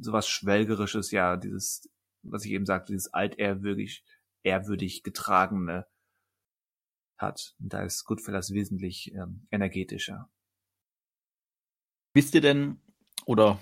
sowas 0.00 0.28
Schwelgerisches, 0.28 1.10
ja, 1.10 1.36
dieses, 1.36 1.88
was 2.22 2.44
ich 2.44 2.52
eben 2.52 2.66
sagte, 2.66 2.92
dieses 2.92 3.12
altehrwürdig, 3.12 4.04
ehrwürdig 4.44 5.02
getragene 5.02 5.86
hat. 7.20 7.54
Und 7.60 7.72
da 7.72 7.82
ist 7.82 8.04
Goodfellas 8.04 8.52
wesentlich 8.52 9.12
ähm, 9.14 9.46
energetischer. 9.50 10.30
Wisst 12.14 12.34
ihr 12.34 12.40
denn, 12.40 12.80
oder 13.26 13.60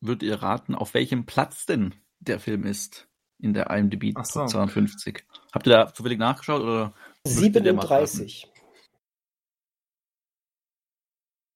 würdet 0.00 0.22
ihr 0.22 0.42
raten, 0.42 0.74
auf 0.74 0.94
welchem 0.94 1.26
Platz 1.26 1.66
denn 1.66 1.94
der 2.20 2.40
Film 2.40 2.64
ist 2.64 3.08
in 3.38 3.54
der 3.54 3.70
IMDb 3.70 4.12
Ach 4.16 4.24
so. 4.24 4.40
Top 4.40 4.50
250? 4.50 5.24
Habt 5.52 5.66
ihr 5.66 5.72
da 5.72 5.92
zufällig 5.92 6.18
nachgeschaut 6.18 6.62
oder? 6.62 6.94
möchtet 7.24 7.64
ihr 7.66 7.74
mal 7.74 7.86
raten? 7.86 8.06
37. 8.06 8.52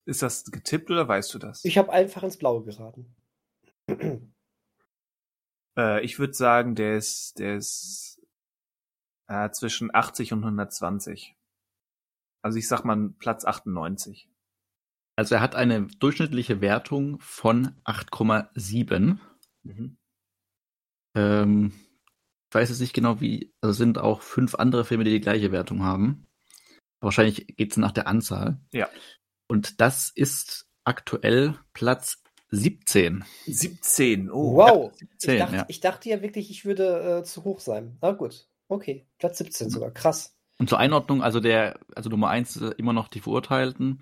Ist 0.04 0.22
das 0.22 0.44
getippt 0.50 0.90
oder 0.90 1.06
weißt 1.06 1.32
du 1.34 1.38
das? 1.38 1.64
Ich 1.64 1.78
habe 1.78 1.92
einfach 1.92 2.24
ins 2.24 2.36
Blaue 2.36 2.64
geraten. 2.64 3.14
äh, 5.78 6.04
ich 6.04 6.18
würde 6.18 6.34
sagen, 6.34 6.74
der 6.74 6.96
ist, 6.96 7.38
der 7.38 7.56
ist 7.56 8.20
äh, 9.28 9.50
zwischen 9.50 9.94
80 9.94 10.32
und 10.32 10.40
120. 10.40 11.36
Also 12.42 12.58
ich 12.58 12.68
sag 12.68 12.84
mal 12.84 13.10
Platz 13.18 13.44
98. 13.44 14.28
Also 15.16 15.36
er 15.36 15.40
hat 15.40 15.54
eine 15.54 15.86
durchschnittliche 15.86 16.60
Wertung 16.60 17.18
von 17.20 17.76
8,7. 17.84 19.18
Mhm. 19.62 19.96
Ähm, 21.14 21.72
ich 22.50 22.54
weiß 22.54 22.70
jetzt 22.70 22.80
nicht 22.80 22.94
genau 22.94 23.20
wie, 23.20 23.52
also 23.60 23.70
es 23.72 23.78
sind 23.78 23.98
auch 23.98 24.22
fünf 24.22 24.54
andere 24.54 24.84
Filme, 24.84 25.04
die 25.04 25.10
die 25.10 25.20
gleiche 25.20 25.52
Wertung 25.52 25.82
haben. 25.82 26.26
Wahrscheinlich 27.00 27.46
geht 27.56 27.72
es 27.72 27.76
nach 27.76 27.92
der 27.92 28.06
Anzahl. 28.06 28.60
Ja. 28.72 28.88
Und 29.48 29.80
das 29.80 30.10
ist 30.14 30.68
aktuell 30.84 31.58
Platz 31.72 32.22
17. 32.50 33.24
17, 33.46 34.30
oh. 34.30 34.56
wow. 34.56 34.92
17, 34.94 35.32
ich, 35.34 35.38
dachte, 35.40 35.56
ja. 35.56 35.64
ich 35.68 35.80
dachte 35.80 36.08
ja 36.08 36.22
wirklich, 36.22 36.50
ich 36.50 36.64
würde 36.64 37.20
äh, 37.20 37.24
zu 37.24 37.44
hoch 37.44 37.60
sein. 37.60 37.96
Na 38.00 38.12
gut. 38.12 38.48
Okay. 38.68 39.06
Platz 39.18 39.38
17 39.38 39.70
sogar. 39.70 39.90
Krass. 39.90 40.36
Und 40.62 40.68
zur 40.68 40.78
Einordnung, 40.78 41.24
also 41.24 41.40
der, 41.40 41.80
also 41.96 42.08
Nummer 42.08 42.28
eins 42.28 42.54
ist 42.54 42.74
immer 42.74 42.92
noch 42.92 43.08
die 43.08 43.18
Verurteilten. 43.18 43.98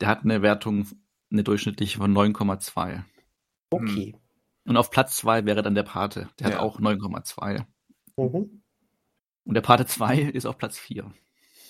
Der 0.00 0.08
hat 0.08 0.22
eine 0.22 0.42
Wertung, 0.42 0.86
eine 1.32 1.42
durchschnittliche 1.44 1.96
von 1.96 2.12
9,2. 2.12 3.02
Okay. 3.70 4.14
Und 4.66 4.76
auf 4.76 4.90
Platz 4.90 5.16
zwei 5.16 5.46
wäre 5.46 5.62
dann 5.62 5.74
der 5.74 5.82
Pate. 5.84 6.28
Der 6.38 6.48
Ja. 6.50 6.54
hat 6.56 6.60
auch 6.60 6.78
9,2. 6.78 7.64
Mhm. 8.18 8.62
Und 9.46 9.54
der 9.54 9.62
Pate 9.62 9.86
2 9.86 10.18
ist 10.34 10.44
auf 10.44 10.58
Platz 10.58 10.76
4. 10.78 11.04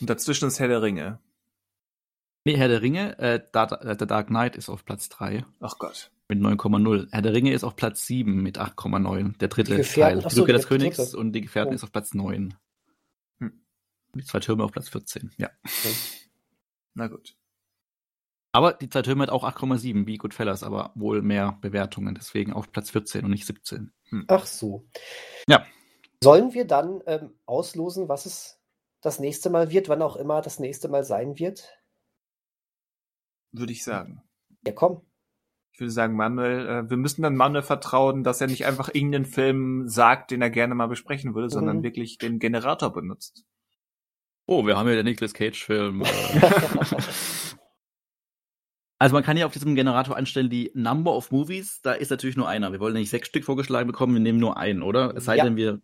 Und 0.00 0.10
dazwischen 0.10 0.48
ist 0.48 0.58
Herr 0.58 0.66
der 0.66 0.82
Ringe. 0.82 1.20
Nee, 2.44 2.56
Herr 2.56 2.66
der 2.66 2.82
Ringe, 2.82 3.16
äh, 3.20 3.40
da, 3.52 3.66
äh, 3.66 3.96
The 3.96 4.04
Dark 4.08 4.26
Knight 4.26 4.56
ist 4.56 4.68
auf 4.68 4.84
Platz 4.84 5.08
3 5.10 5.44
Ach 5.60 5.78
Gott. 5.78 6.10
mit 6.28 6.40
9,0. 6.40 7.06
Herr 7.12 7.22
der 7.22 7.34
Ringe 7.34 7.52
ist 7.52 7.62
auf 7.62 7.76
Platz 7.76 8.04
7 8.04 8.42
mit 8.42 8.58
8,9. 8.58 9.38
Der 9.38 9.46
dritte 9.46 9.80
Teil. 9.80 10.18
Die 10.18 10.28
so, 10.34 10.40
Rückkehr 10.40 10.54
des 10.56 10.66
der 10.66 10.68
Königs 10.76 10.96
dritte. 10.96 11.16
und 11.18 11.30
die 11.34 11.40
Gefährten 11.40 11.70
Oh. 11.72 11.76
ist 11.76 11.84
auf 11.84 11.92
Platz 11.92 12.14
9. 12.14 12.54
Hm. 14.14 14.20
Die 14.20 14.26
zwei 14.26 14.40
Türme 14.40 14.64
auf 14.64 14.72
Platz 14.72 14.88
14, 14.88 15.32
ja. 15.36 15.50
Na 16.94 17.08
gut. 17.08 17.36
Aber 18.52 18.72
die 18.72 18.88
zwei 18.88 19.02
Türme 19.02 19.24
hat 19.24 19.30
auch 19.30 19.42
8,7, 19.44 20.06
wie 20.06 20.16
Goodfellas, 20.16 20.62
aber 20.62 20.92
wohl 20.94 21.22
mehr 21.22 21.58
Bewertungen, 21.60 22.14
deswegen 22.14 22.52
auf 22.52 22.70
Platz 22.70 22.90
14 22.90 23.24
und 23.24 23.30
nicht 23.32 23.46
17. 23.46 23.92
Ach 24.28 24.46
so. 24.46 24.86
Ja. 25.48 25.66
Sollen 26.22 26.54
wir 26.54 26.64
dann 26.64 27.02
ähm, 27.06 27.34
auslosen, 27.46 28.08
was 28.08 28.26
es 28.26 28.60
das 29.00 29.18
nächste 29.18 29.50
Mal 29.50 29.70
wird, 29.70 29.88
wann 29.88 30.02
auch 30.02 30.14
immer 30.16 30.40
das 30.40 30.60
nächste 30.60 30.88
Mal 30.88 31.02
sein 31.04 31.36
wird? 31.38 31.68
Würde 33.52 33.72
ich 33.72 33.82
sagen. 33.84 34.22
Ja, 34.66 34.72
komm. 34.72 35.02
Ich 35.72 35.80
würde 35.80 35.90
sagen, 35.90 36.14
Manuel, 36.14 36.68
äh, 36.68 36.88
wir 36.90 36.96
müssen 36.96 37.22
dann 37.22 37.34
Manuel 37.36 37.64
vertrauen, 37.64 38.22
dass 38.22 38.40
er 38.40 38.46
nicht 38.46 38.64
einfach 38.66 38.94
irgendeinen 38.94 39.24
Film 39.24 39.88
sagt, 39.88 40.30
den 40.30 40.40
er 40.40 40.50
gerne 40.50 40.76
mal 40.76 40.86
besprechen 40.86 41.34
würde, 41.34 41.50
sondern 41.50 41.78
Mhm. 41.78 41.82
wirklich 41.82 42.18
den 42.18 42.38
Generator 42.38 42.92
benutzt. 42.92 43.44
Oh, 44.46 44.66
wir 44.66 44.76
haben 44.76 44.88
ja 44.88 44.94
den 44.94 45.06
Nicolas 45.06 45.32
Cage-Film. 45.32 46.02
äh. 46.02 46.06
also 48.98 49.14
man 49.14 49.22
kann 49.24 49.36
ja 49.36 49.46
auf 49.46 49.52
diesem 49.52 49.74
Generator 49.74 50.16
anstellen, 50.16 50.50
die 50.50 50.70
Number 50.74 51.16
of 51.16 51.30
Movies, 51.30 51.80
da 51.82 51.92
ist 51.92 52.10
natürlich 52.10 52.36
nur 52.36 52.48
einer. 52.48 52.72
Wir 52.72 52.80
wollen 52.80 52.94
nicht 52.94 53.10
sechs 53.10 53.28
Stück 53.28 53.44
vorgeschlagen 53.44 53.86
bekommen, 53.86 54.14
wir 54.14 54.20
nehmen 54.20 54.38
nur 54.38 54.56
einen, 54.56 54.82
oder? 54.82 55.16
Es 55.16 55.24
sei 55.24 55.36
Ja. 55.36 55.44
denn, 55.44 55.56
wir 55.56 55.80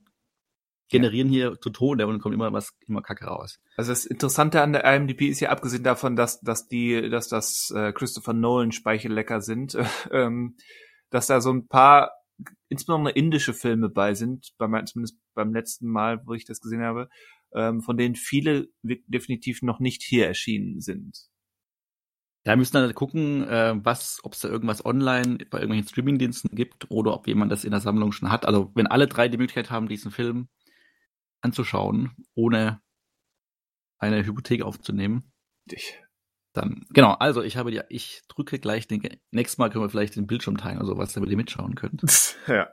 generieren 0.90 1.28
hier 1.28 1.58
zu 1.61 1.70
Ton, 1.70 2.00
und 2.02 2.20
kommt 2.20 2.34
immer 2.34 2.52
was, 2.52 2.72
immer 2.88 3.00
Kacke 3.00 3.24
raus. 3.26 3.61
Also 3.76 3.92
das 3.92 4.04
Interessante 4.04 4.61
an 4.61 4.72
der 4.72 4.84
IMDb 4.84 5.22
ist 5.28 5.40
ja 5.40 5.50
abgesehen 5.50 5.84
davon, 5.84 6.16
dass, 6.16 6.40
dass 6.40 6.66
die, 6.66 7.08
dass 7.08 7.28
das 7.28 7.72
äh, 7.74 7.92
Christopher 7.92 8.32
Nolan 8.32 8.72
Speichellecker 8.72 9.40
sind, 9.40 9.76
ähm, 10.12 10.56
dass 11.11 11.28
da 11.28 11.40
so 11.40 11.52
ein 11.52 11.68
paar, 11.68 12.11
insbesondere 12.68 13.14
indische 13.14 13.54
Filme 13.54 13.88
bei 13.88 14.14
sind, 14.14 14.50
bei 14.58 14.66
mein, 14.66 14.86
zumindest 14.86 15.18
beim 15.34 15.54
letzten 15.54 15.88
Mal, 15.88 16.20
wo 16.26 16.34
ich 16.34 16.44
das 16.44 16.61
gesehen 16.61 16.82
habe, 16.82 17.08
ähm, 17.55 17.80
von 17.80 17.96
denen 17.96 18.14
viele 18.14 18.68
definitiv 18.82 19.62
noch 19.62 19.80
nicht 19.80 20.03
hier 20.03 20.26
erschienen 20.26 20.80
sind. 20.80 21.30
Da 22.44 22.57
müssen 22.57 22.72
wir 22.72 22.80
dann 22.80 22.94
gucken, 22.94 23.46
äh, 23.46 23.74
was, 23.84 24.20
ob 24.22 24.32
es 24.32 24.40
da 24.40 24.48
irgendwas 24.48 24.84
online 24.84 25.38
bei 25.51 25.59
irgendwelchen 25.59 25.88
Streamingdiensten 25.88 26.55
gibt 26.55 26.90
oder 26.90 27.12
ob 27.12 27.26
jemand 27.26 27.53
das 27.53 27.64
in 27.64 27.70
der 27.70 27.80
Sammlung 27.80 28.12
schon 28.12 28.30
hat. 28.30 28.46
Also 28.46 28.72
wenn 28.74 28.86
alle 28.86 29.09
drei 29.09 29.28
die 29.28 29.36
Möglichkeit 29.36 29.70
haben, 29.70 29.88
diesen 29.88 30.11
Film 30.11 30.48
anzuschauen, 31.42 32.12
ohne 32.34 32.80
eine 33.98 34.24
Hypothek 34.24 34.62
aufzunehmen, 34.62 35.32
Ich, 35.70 36.01
dann 36.55 36.86
genau. 36.90 37.12
Also 37.12 37.42
ich 37.42 37.57
habe 37.57 37.70
die, 37.70 37.82
ich 37.90 38.22
drücke 38.28 38.59
gleich 38.59 38.88
den. 38.88 39.03
Nächstes 39.30 39.59
Mal 39.59 39.70
können 39.70 39.84
wir 39.84 39.90
vielleicht 39.90 40.16
den 40.16 40.26
Bildschirm 40.26 40.57
teilen 40.57 40.78
oder 40.78 40.86
sowas, 40.86 41.12
damit 41.12 41.30
ihr 41.30 41.36
mitschauen 41.36 41.74
könnt. 41.74 42.03
ja. 42.46 42.70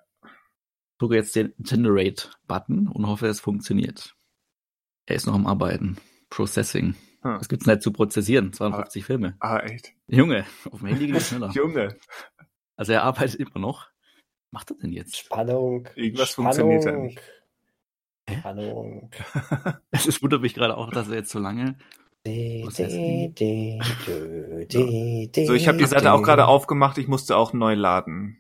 Drücke 0.98 1.16
jetzt 1.16 1.36
den 1.36 1.54
Generate-Button 1.60 2.88
und 2.88 3.06
hoffe, 3.06 3.28
es 3.28 3.40
funktioniert. 3.40 4.17
Er 5.08 5.16
ist 5.16 5.26
noch 5.26 5.34
am 5.36 5.48
Arbeiten. 5.48 5.98
Processing. 6.30 6.94
Hm. 7.24 7.40
Was 7.40 7.48
gibt's 7.50 7.66
denn 7.66 7.76
da 7.76 7.80
zu 7.80 7.92
prozessieren? 7.92 8.54
52 8.54 9.04
Filme. 9.06 9.36
Ah, 9.40 9.60
echt. 9.60 9.94
Junge, 10.08 10.46
auf 10.70 10.80
dem 10.80 10.88
Handy 10.90 11.08
geht 11.08 11.16
es 11.16 11.28
schneller. 11.30 11.50
Junge. 11.52 11.96
Also 12.76 12.92
er 12.94 13.04
arbeitet 13.04 13.40
immer 13.40 13.60
noch. 13.60 13.88
Was 14.52 14.52
macht 14.52 14.72
er 14.72 14.78
denn 14.78 14.92
jetzt? 14.92 15.18
Spannung. 15.18 15.88
Irgendwas 15.96 16.32
Spannung. 16.32 16.52
funktioniert 16.54 16.86
ja 16.86 16.92
nicht. 16.98 17.22
Spannung. 18.30 19.10
Es 19.92 20.22
wundert 20.22 20.42
mich 20.42 20.54
gerade 20.54 20.76
auch, 20.78 20.92
dass 20.92 21.08
er 21.10 21.16
jetzt 21.16 21.32
so 21.32 21.40
lange. 21.40 21.78
De, 22.26 22.66
Was 22.66 22.74
de, 22.76 23.30
de, 23.30 23.80
So, 25.48 25.54
ich 25.54 25.68
habe 25.70 25.78
die 25.78 25.86
Seite 25.86 26.12
auch 26.12 26.22
gerade 26.22 26.46
aufgemacht, 26.48 26.98
ich 26.98 27.08
musste 27.08 27.38
auch 27.38 27.54
neu 27.54 27.74
laden. 27.76 28.38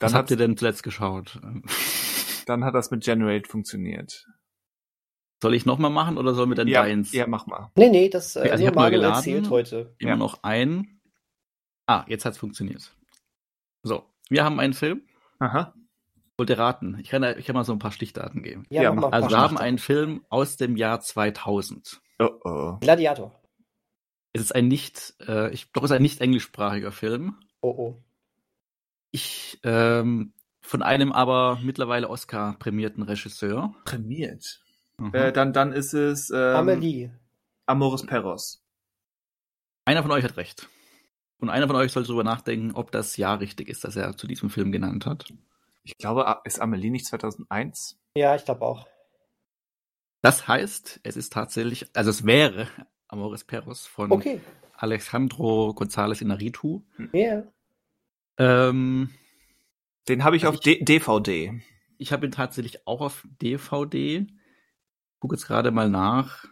Was 0.00 0.12
Dann 0.12 0.18
habt 0.18 0.30
ihr 0.30 0.36
denn 0.36 0.56
zuletzt 0.58 0.82
geschaut? 0.82 1.40
dann 2.44 2.64
hat 2.64 2.74
das 2.74 2.90
mit 2.90 3.02
Generate 3.04 3.48
funktioniert. 3.48 4.26
Soll 5.42 5.54
ich 5.54 5.66
nochmal 5.66 5.90
machen 5.90 6.16
oder 6.16 6.34
sollen 6.34 6.48
wir 6.50 6.56
denn 6.56 6.68
ja, 6.68 6.82
deins? 6.82 7.12
ja, 7.12 7.26
mach 7.26 7.46
mal. 7.46 7.70
Nee, 7.76 7.90
nee, 7.90 8.08
das 8.08 8.36
äh, 8.36 8.40
also 8.50 8.54
ich 8.64 8.70
nur 8.70 8.74
Manuel 8.74 8.92
geladen. 8.92 9.16
erzählt 9.16 9.50
heute. 9.50 9.94
Immer 9.98 10.10
Ja. 10.12 10.16
noch 10.16 10.42
ein. 10.42 11.00
Ah, 11.86 12.04
jetzt 12.08 12.24
hat's 12.24 12.38
funktioniert. 12.38 12.94
So, 13.82 14.04
wir 14.28 14.44
haben 14.44 14.58
einen 14.60 14.72
Film. 14.72 15.02
Aha. 15.38 15.74
Wollt 16.38 16.50
ihr 16.50 16.58
raten? 16.58 16.98
Ich 17.00 17.08
kann, 17.10 17.22
ich 17.38 17.46
kann 17.46 17.54
mal 17.54 17.64
so 17.64 17.72
ein 17.72 17.78
paar 17.78 17.92
Stichdaten 17.92 18.42
geben. 18.42 18.64
Ja, 18.70 18.82
Ja, 18.82 18.92
mach 18.92 19.02
mal 19.02 19.08
ein 19.08 19.14
Also 19.14 19.30
wir 19.30 19.38
haben 19.38 19.56
einen 19.58 19.78
Film 19.78 20.24
aus 20.30 20.56
dem 20.56 20.76
Jahr 20.76 21.00
2000. 21.00 22.00
Oh 22.18 22.28
oh. 22.44 22.76
Gladiator. 22.80 23.38
Es 24.32 24.42
ist 24.42 24.54
ein 24.54 24.68
nicht, 24.68 25.14
äh, 25.26 25.50
ich, 25.52 25.70
doch 25.72 25.82
es 25.82 25.90
ist 25.90 25.96
ein 25.96 26.02
nicht 26.02 26.20
englischsprachiger 26.20 26.92
Film. 26.92 27.36
Oh, 27.60 27.68
oh. 27.70 28.02
Ich, 29.12 29.60
ähm, 29.64 30.32
von 30.60 30.82
einem 30.82 31.12
aber 31.12 31.58
mittlerweile 31.62 32.10
Oscar-prämierten 32.10 33.02
Regisseur. 33.02 33.74
Prämiert. 33.84 34.62
Mhm. 34.98 35.14
Äh, 35.14 35.32
dann, 35.32 35.52
dann 35.52 35.72
ist 35.72 35.92
es 35.94 36.30
ähm, 36.30 36.36
Amelie. 36.56 37.10
Amoris 37.66 38.06
Perros. 38.06 38.62
Einer 39.84 40.02
von 40.02 40.10
euch 40.12 40.24
hat 40.24 40.36
recht. 40.36 40.68
Und 41.38 41.50
einer 41.50 41.66
von 41.66 41.76
euch 41.76 41.92
soll 41.92 42.04
darüber 42.04 42.24
nachdenken, 42.24 42.72
ob 42.72 42.90
das 42.90 43.16
Jahr 43.16 43.40
richtig 43.40 43.68
ist, 43.68 43.84
das 43.84 43.96
er 43.96 44.16
zu 44.16 44.26
diesem 44.26 44.48
Film 44.50 44.72
genannt 44.72 45.04
hat. 45.06 45.26
Ich 45.82 45.96
glaube, 45.98 46.40
ist 46.44 46.60
Amelie 46.60 46.90
nicht 46.90 47.06
2001? 47.06 47.98
Ja, 48.16 48.34
ich 48.34 48.44
glaube 48.44 48.62
auch. 48.62 48.86
Das 50.22 50.48
heißt, 50.48 51.00
es 51.02 51.16
ist 51.16 51.32
tatsächlich, 51.32 51.86
also 51.94 52.10
es 52.10 52.24
wäre 52.24 52.68
Amores 53.08 53.44
Perros 53.44 53.86
von 53.86 54.10
Okay. 54.10 54.40
Alejandro 54.72 55.70
González 55.70 56.20
Inarritu. 56.22 56.82
Ja. 57.12 57.44
Ähm, 58.38 59.10
Den 60.08 60.24
habe 60.24 60.36
ich 60.36 60.44
Also 60.46 60.56
auf 60.58 60.60
D 60.64 60.82
DVD. 60.82 61.60
ich 61.98 62.12
habe 62.12 62.26
ihn 62.26 62.32
tatsächlich 62.32 62.86
auch 62.86 63.00
auf 63.00 63.26
DVD. 63.40 64.26
Guck 65.20 65.32
jetzt 65.32 65.46
gerade 65.46 65.70
mal 65.70 65.88
nach. 65.88 66.44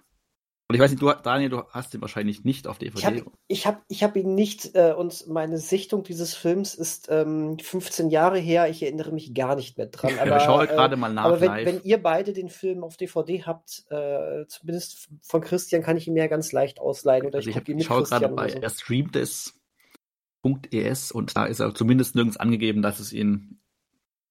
Und 0.67 0.77
ich 0.77 0.81
weiß 0.81 0.91
nicht, 0.91 1.03
du, 1.03 1.13
Daniel, 1.13 1.51
du 1.51 1.63
hast 1.69 1.93
ihn 1.93 2.01
wahrscheinlich 2.01 2.43
nicht 2.43 2.67
auf 2.67 2.79
DVD. 2.79 2.99
Ich 2.99 3.05
habe 3.05 3.33
ich 3.49 3.67
hab, 3.67 3.85
ich 3.89 4.03
hab 4.03 4.17
ihn 4.17 4.35
nicht 4.35 4.75
äh, 4.75 4.95
und 4.97 5.27
meine 5.27 5.59
Sichtung 5.59 6.05
dieses 6.05 6.35
Films 6.35 6.75
ist 6.75 7.09
ähm, 7.11 7.59
15 7.59 8.09
Jahre 8.09 8.39
her. 8.39 8.71
Ich 8.71 8.83
erinnere 8.83 9.13
mich 9.13 9.35
gar 9.35 9.57
nicht 9.57 9.77
mehr 9.77 9.89
dran. 9.89 10.15
Ja, 10.17 10.23
Aber, 10.23 10.37
ich 10.39 10.43
schaue 10.43 10.65
äh, 10.65 10.69
gerade 10.69 10.97
mal 10.97 11.13
nach 11.13 11.25
aber 11.25 11.43
wenn, 11.43 11.67
wenn 11.67 11.83
ihr 11.83 12.03
beide 12.03 12.33
den 12.33 12.49
Film 12.49 12.83
auf 12.83 12.97
DVD 12.97 13.43
habt, 13.43 13.85
äh, 13.91 14.47
zumindest 14.49 15.11
von 15.21 15.43
Christian, 15.43 15.83
kann 15.83 15.99
ich 15.99 16.09
ihn 16.09 16.15
mir 16.15 16.21
ja 16.21 16.29
ganz 16.29 16.51
leicht 16.53 16.81
ausleihen. 16.81 17.27
Oder 17.27 17.37
also 17.37 17.51
ich, 17.51 17.57
ich 17.57 17.63
gucke 17.63 17.79
ich 17.79 17.85
schaue 17.85 18.03
gerade 18.05 18.29
bei, 18.31 18.49
so. 18.49 18.59
er 18.59 18.71
streamt 18.71 19.17
es.es 19.17 21.13
und 21.13 21.37
da 21.37 21.45
ist 21.45 21.61
er 21.61 21.75
zumindest 21.75 22.15
nirgends 22.15 22.39
angegeben, 22.39 22.81
dass 22.81 23.01
es 23.01 23.13
ihn, 23.13 23.61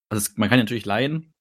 also 0.08 0.20
es, 0.20 0.36
man 0.36 0.48
kann 0.48 0.58
ihn 0.58 0.64
natürlich 0.64 0.84
leihen 0.84 1.33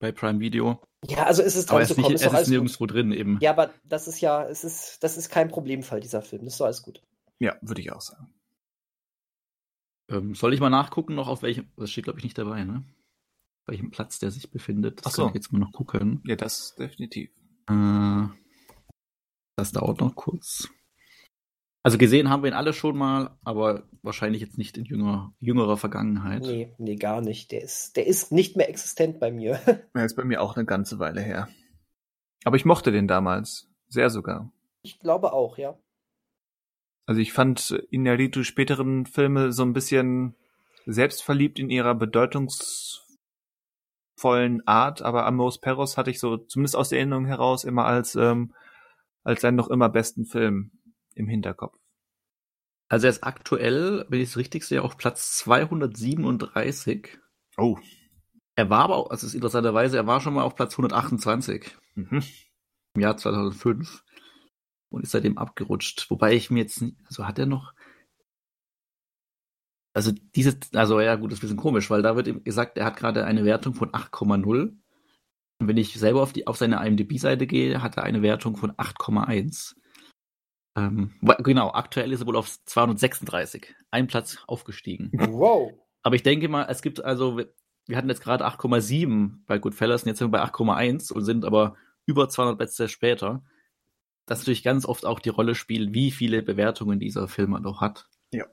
bei 0.00 0.12
Prime 0.12 0.40
Video, 0.40 0.80
Ja, 1.06 1.24
also 1.24 1.42
ist 1.42 1.56
es 1.56 1.68
aber 1.68 1.78
dran 1.78 1.82
es 1.82 1.88
zu 1.88 1.92
ist, 1.92 1.96
nicht, 1.98 2.04
kommen. 2.04 2.14
es 2.16 2.20
Ist 2.22 2.26
ist 2.28 2.34
alles 2.34 2.46
gut. 2.48 2.52
nirgendwo 2.52 2.86
drin 2.86 3.12
eben. 3.12 3.38
Ja, 3.40 3.50
aber 3.50 3.70
das 3.84 4.06
ist 4.08 4.20
ja, 4.20 4.44
es 4.44 4.64
ist, 4.64 5.02
das 5.02 5.16
ist 5.16 5.28
kein 5.30 5.48
Problemfall, 5.48 6.00
dieser 6.00 6.22
Film. 6.22 6.44
Das 6.44 6.54
ist 6.54 6.60
doch 6.60 6.66
alles 6.66 6.82
gut. 6.82 7.02
Ja, 7.40 7.56
würde 7.62 7.80
ich 7.80 7.92
auch 7.92 8.00
sagen. 8.00 8.32
Ähm, 10.10 10.34
soll 10.34 10.54
ich 10.54 10.60
mal 10.60 10.70
nachgucken 10.70 11.14
noch 11.14 11.28
auf 11.28 11.42
welchem, 11.42 11.70
das 11.76 11.90
steht 11.90 12.04
glaube 12.04 12.18
ich 12.18 12.24
nicht 12.24 12.38
dabei, 12.38 12.64
ne? 12.64 12.84
Auf 13.62 13.68
welchem 13.72 13.90
Platz 13.90 14.18
der 14.18 14.30
sich 14.30 14.50
befindet. 14.50 15.00
Das 15.00 15.06
Ach 15.06 15.10
so. 15.16 15.22
kann 15.22 15.30
ich 15.30 15.34
jetzt 15.34 15.52
mal 15.52 15.58
noch 15.58 15.72
gucken. 15.72 16.22
Ja, 16.26 16.36
das 16.36 16.74
definitiv. 16.76 17.30
Äh, 17.68 18.26
das 19.56 19.72
dauert 19.72 20.00
noch 20.00 20.14
kurz. 20.14 20.68
Also 21.82 21.96
gesehen 21.96 22.28
haben 22.28 22.42
wir 22.42 22.50
ihn 22.50 22.56
alle 22.56 22.72
schon 22.72 22.98
mal, 22.98 23.38
aber 23.44 23.84
wahrscheinlich 24.02 24.42
jetzt 24.42 24.58
nicht 24.58 24.76
in 24.76 24.84
jünger, 24.84 25.32
jüngerer 25.38 25.76
Vergangenheit. 25.76 26.42
Nee, 26.42 26.74
nee, 26.78 26.96
gar 26.96 27.20
nicht. 27.20 27.52
Der 27.52 27.62
ist, 27.62 27.96
der 27.96 28.06
ist 28.06 28.32
nicht 28.32 28.56
mehr 28.56 28.68
existent 28.68 29.20
bei 29.20 29.30
mir. 29.30 29.60
Ja, 29.94 30.04
ist 30.04 30.16
bei 30.16 30.24
mir 30.24 30.42
auch 30.42 30.56
eine 30.56 30.66
ganze 30.66 30.98
Weile 30.98 31.20
her. 31.20 31.48
Aber 32.44 32.56
ich 32.56 32.64
mochte 32.64 32.90
den 32.92 33.06
damals. 33.08 33.70
Sehr 33.88 34.10
sogar. 34.10 34.52
Ich 34.82 34.98
glaube 35.00 35.32
auch, 35.32 35.56
ja. 35.56 35.78
Also 37.06 37.20
ich 37.20 37.32
fand 37.32 37.70
Inarritu 37.90 38.42
späteren 38.42 39.06
Filme 39.06 39.52
so 39.52 39.62
ein 39.62 39.72
bisschen 39.72 40.34
selbstverliebt 40.84 41.58
in 41.58 41.70
ihrer 41.70 41.94
bedeutungsvollen 41.94 43.06
Art, 44.66 45.00
aber 45.02 45.24
Amoris 45.26 45.58
Perros 45.58 45.96
hatte 45.96 46.10
ich 46.10 46.20
so 46.20 46.36
zumindest 46.36 46.76
aus 46.76 46.90
der 46.90 46.98
Erinnerung 46.98 47.24
heraus 47.26 47.64
immer 47.64 47.86
als 47.86 48.14
ähm, 48.14 48.52
als 49.24 49.40
seinen 49.42 49.56
noch 49.56 49.68
immer 49.68 49.88
besten 49.88 50.24
Film 50.24 50.70
im 51.18 51.28
Hinterkopf. 51.28 51.76
Also 52.90 53.06
er 53.06 53.10
ist 53.10 53.22
aktuell, 53.24 54.06
wenn 54.08 54.20
ich 54.20 54.30
es 54.30 54.36
richtig 54.38 54.64
sehe, 54.64 54.82
auf 54.82 54.96
Platz 54.96 55.36
237. 55.38 57.18
Oh. 57.58 57.78
Er 58.56 58.70
war 58.70 58.80
aber 58.84 58.96
auch, 58.96 59.10
also 59.10 59.26
es 59.26 59.32
ist 59.32 59.34
interessanterweise, 59.34 59.96
er 59.98 60.06
war 60.06 60.20
schon 60.20 60.34
mal 60.34 60.42
auf 60.44 60.54
Platz 60.56 60.72
128 60.74 61.76
Mhm. 61.96 62.22
im 62.94 63.00
Jahr 63.00 63.16
2005 63.16 64.04
und 64.90 65.02
ist 65.02 65.10
seitdem 65.10 65.36
abgerutscht. 65.36 66.10
Wobei 66.10 66.34
ich 66.34 66.50
mir 66.50 66.60
jetzt, 66.60 66.80
nicht- 66.80 66.96
also 67.06 67.26
hat 67.26 67.38
er 67.38 67.46
noch, 67.46 67.74
also 69.94 70.12
diese, 70.34 70.58
also 70.74 71.00
ja 71.00 71.16
gut, 71.16 71.32
das 71.32 71.38
ist 71.38 71.42
ein 71.42 71.48
bisschen 71.48 71.56
komisch, 71.58 71.90
weil 71.90 72.02
da 72.02 72.16
wird 72.16 72.28
ihm 72.28 72.44
gesagt, 72.44 72.78
er 72.78 72.84
hat 72.86 72.96
gerade 72.96 73.24
eine 73.24 73.44
Wertung 73.44 73.74
von 73.74 73.90
8,0. 73.92 74.76
Und 75.60 75.66
wenn 75.66 75.76
ich 75.76 75.94
selber 75.94 76.22
auf, 76.22 76.32
die, 76.32 76.46
auf 76.46 76.56
seine 76.56 76.84
IMDb-Seite 76.86 77.46
gehe, 77.48 77.82
hat 77.82 77.96
er 77.96 78.04
eine 78.04 78.22
Wertung 78.22 78.56
von 78.56 78.70
8,1. 78.72 79.74
Ähm, 80.78 81.14
genau, 81.40 81.72
aktuell 81.72 82.12
ist 82.12 82.20
er 82.20 82.26
wohl 82.26 82.36
auf 82.36 82.64
236. 82.64 83.74
Ein 83.90 84.06
Platz 84.06 84.38
aufgestiegen. 84.46 85.10
Wow. 85.30 85.72
Aber 86.02 86.14
ich 86.14 86.22
denke 86.22 86.48
mal, 86.48 86.66
es 86.68 86.82
gibt 86.82 87.04
also, 87.04 87.40
wir 87.86 87.96
hatten 87.96 88.08
jetzt 88.08 88.22
gerade 88.22 88.46
8,7 88.46 89.40
bei 89.46 89.58
Goodfellas 89.58 90.02
und 90.02 90.08
jetzt 90.08 90.18
sind 90.18 90.32
wir 90.32 90.38
bei 90.38 90.44
8,1 90.44 91.12
und 91.12 91.24
sind 91.24 91.44
aber 91.44 91.76
über 92.06 92.28
200 92.28 92.56
Plätze 92.56 92.88
später. 92.88 93.42
Das 94.26 94.40
natürlich 94.40 94.62
ganz 94.62 94.84
oft 94.86 95.04
auch 95.04 95.20
die 95.20 95.30
Rolle 95.30 95.54
spielt, 95.54 95.94
wie 95.94 96.10
viele 96.10 96.42
Bewertungen 96.42 97.00
dieser 97.00 97.28
Film 97.28 97.50
noch 97.62 97.80
hat. 97.80 98.08
Ja. 98.30 98.46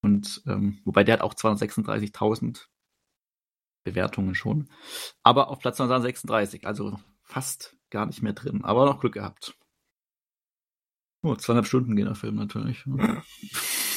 Und 0.00 0.42
ähm, 0.46 0.80
wobei 0.84 1.04
der 1.04 1.14
hat 1.14 1.22
auch 1.22 1.34
236.000 1.34 2.66
Bewertungen 3.84 4.34
schon. 4.34 4.68
Aber 5.22 5.48
auf 5.48 5.58
Platz 5.58 5.76
236, 5.76 6.66
also 6.66 6.98
fast 7.22 7.76
gar 7.90 8.06
nicht 8.06 8.22
mehr 8.22 8.32
drin. 8.32 8.64
Aber 8.64 8.86
noch 8.86 9.00
Glück 9.00 9.14
gehabt. 9.14 9.56
Oh, 11.22 11.36
zweieinhalb 11.36 11.66
Stunden 11.66 11.94
gehen 11.94 12.06
der 12.06 12.14
Film 12.14 12.34
natürlich. 12.34 12.84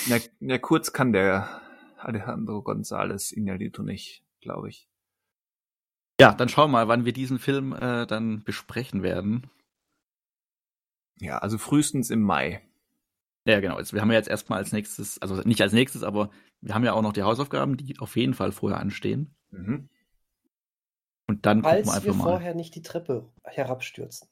Ja, 0.08 0.18
ja, 0.40 0.58
kurz 0.60 0.94
kann 0.94 1.12
der 1.12 1.62
Alejandro 1.98 2.60
González 2.60 3.34
Inarritu 3.34 3.82
nicht, 3.82 4.24
glaube 4.42 4.70
ich. 4.70 4.88
Ja, 6.20 6.34
dann 6.34 6.50
schauen 6.50 6.70
wir 6.70 6.80
mal, 6.80 6.88
wann 6.88 7.06
wir 7.06 7.14
diesen 7.14 7.40
Film 7.40 7.74
äh, 7.74 8.06
dann 8.06 8.44
besprechen 8.44 9.04
werden. 9.04 9.50
Ja, 11.20 11.40
also 11.40 11.58
frühestens 11.58 12.10
im 12.10 12.22
Mai. 12.22 12.62
Ja, 13.46 13.60
genau. 13.60 13.80
Jetzt, 13.80 13.94
wir 13.94 14.02
haben 14.02 14.12
ja 14.12 14.18
jetzt 14.18 14.30
erstmal 14.30 14.60
als 14.60 14.72
nächstes, 14.72 15.22
also 15.22 15.36
nicht 15.42 15.62
als 15.62 15.74
nächstes, 15.74 16.04
aber 16.04 16.30
wir 16.62 16.74
haben 16.74 16.84
ja 16.84 16.94
auch 16.94 17.02
noch 17.02 17.14
die 17.14 17.24
Hausaufgaben, 17.24 17.78
die 17.78 18.00
auf 18.00 18.16
jeden 18.16 18.34
Fall 18.34 18.52
vorher 18.52 18.80
anstehen. 18.80 19.36
Mhm. 19.52 19.90
Und 21.28 21.46
dann 21.46 21.64
Falls 21.64 21.88
gucken 21.88 22.00
wir 22.00 22.04
wir 22.04 22.12
einfach 22.12 22.24
mal. 22.24 22.32
vorher 22.32 22.56
nicht 22.56 22.76
die 22.76 22.82
Treppe 22.82 23.32
herabstürzen. 23.44 24.28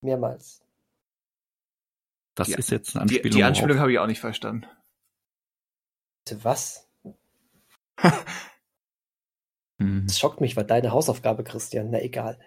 Mehrmals. 0.00 0.62
Das 2.34 2.48
Die- 2.48 2.54
ist 2.54 2.70
jetzt 2.70 2.96
eine 2.96 3.06
Die, 3.06 3.16
Anspielung. 3.16 3.36
die 3.36 3.44
Anspielung 3.44 3.70
worauf- 3.76 3.80
habe 3.82 3.92
ich 3.92 3.98
auch 3.98 4.06
nicht 4.06 4.20
verstanden. 4.20 4.66
Bitte 6.24 6.44
was? 6.44 6.88
Mhm. 9.78 10.06
Das 10.06 10.18
schockt 10.18 10.40
mich, 10.40 10.56
war 10.56 10.64
deine 10.64 10.92
Hausaufgabe, 10.92 11.42
Christian. 11.44 11.90
Na 11.90 12.00
egal. 12.00 12.38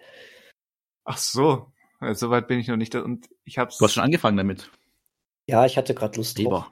Ach 1.04 1.18
so. 1.18 1.70
Soweit 2.12 2.48
bin 2.48 2.58
ich 2.58 2.68
noch 2.68 2.76
nicht. 2.76 2.94
da- 2.94 3.02
Und 3.02 3.28
ich 3.44 3.58
hab's. 3.58 3.78
Du 3.78 3.84
hast 3.84 3.92
schon 3.94 4.02
angefangen 4.04 4.36
damit. 4.36 4.70
Ja, 5.46 5.64
ich 5.66 5.76
hatte 5.76 5.94
gerade 5.94 6.16
Lust 6.16 6.38
drauf. 6.38 6.70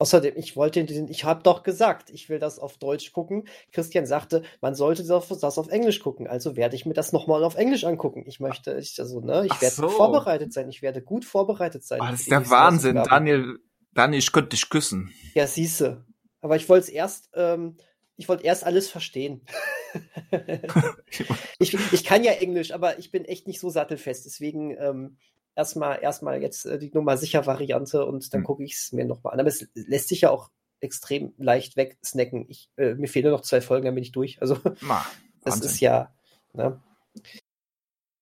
Außerdem, 0.00 0.32
ich 0.36 0.56
wollte 0.56 0.82
den, 0.82 1.08
ich 1.08 1.24
habe 1.24 1.42
doch 1.42 1.62
gesagt, 1.62 2.08
ich 2.08 2.30
will 2.30 2.38
das 2.38 2.58
auf 2.58 2.78
Deutsch 2.78 3.12
gucken. 3.12 3.46
Christian 3.70 4.06
sagte, 4.06 4.42
man 4.62 4.74
sollte 4.74 5.04
das, 5.04 5.58
auf 5.58 5.68
Englisch 5.68 6.00
gucken. 6.00 6.26
Also 6.26 6.56
werde 6.56 6.74
ich 6.74 6.86
mir 6.86 6.94
das 6.94 7.12
nochmal 7.12 7.44
auf 7.44 7.54
Englisch 7.54 7.84
angucken. 7.84 8.24
Ich 8.26 8.40
möchte, 8.40 8.78
ich, 8.78 8.98
also, 8.98 9.20
ne, 9.20 9.44
ich 9.44 9.52
Ach 9.52 9.60
werde 9.60 9.76
so. 9.76 9.88
vorbereitet 9.90 10.54
sein. 10.54 10.70
Ich 10.70 10.80
werde 10.80 11.02
gut 11.02 11.26
vorbereitet 11.26 11.84
sein. 11.84 12.00
Oh, 12.00 12.06
das 12.10 12.20
ist 12.20 12.30
der 12.30 12.48
Wahnsinn. 12.48 12.94
Daniel, 12.94 13.58
Daniel, 13.92 14.20
ich 14.20 14.32
könnte 14.32 14.56
dich 14.56 14.70
küssen. 14.70 15.12
Ja, 15.34 15.46
siehste. 15.46 16.06
Aber 16.40 16.56
ich 16.56 16.66
wollte 16.70 16.84
es 16.84 16.88
erst, 16.88 17.28
ähm, 17.34 17.76
ich 18.16 18.26
wollte 18.26 18.44
erst 18.44 18.64
alles 18.64 18.88
verstehen. 18.88 19.44
ich, 21.58 21.76
ich 21.92 22.04
kann 22.04 22.24
ja 22.24 22.32
Englisch, 22.32 22.72
aber 22.72 22.98
ich 22.98 23.10
bin 23.10 23.26
echt 23.26 23.46
nicht 23.46 23.60
so 23.60 23.68
sattelfest. 23.68 24.24
Deswegen 24.24 24.70
ähm, 24.78 25.18
erstmal 25.54 26.00
erstmal 26.02 26.40
jetzt 26.42 26.66
äh, 26.66 26.78
die 26.78 26.90
Nummer 26.92 27.16
sicher 27.16 27.46
Variante 27.46 28.04
und 28.06 28.32
dann 28.32 28.40
Hm. 28.40 28.46
gucke 28.46 28.64
ich 28.64 28.74
es 28.74 28.92
mir 28.92 29.04
nochmal 29.04 29.34
an. 29.34 29.40
Aber 29.40 29.48
es 29.48 29.68
lässt 29.74 30.08
sich 30.08 30.22
ja 30.22 30.30
auch 30.30 30.50
extrem 30.80 31.34
leicht 31.36 31.76
wegsnacken. 31.76 32.46
Ich, 32.48 32.70
äh, 32.76 32.94
mir 32.94 33.08
fehlen 33.08 33.30
noch 33.30 33.42
zwei 33.42 33.60
Folgen, 33.60 33.86
dann 33.86 33.94
bin 33.94 34.04
ich 34.04 34.12
durch. 34.12 34.40
Also 34.40 34.58
Ma, 34.80 35.04
das 35.42 35.60
ist 35.60 35.80
ja. 35.80 36.14
Ne? 36.52 36.80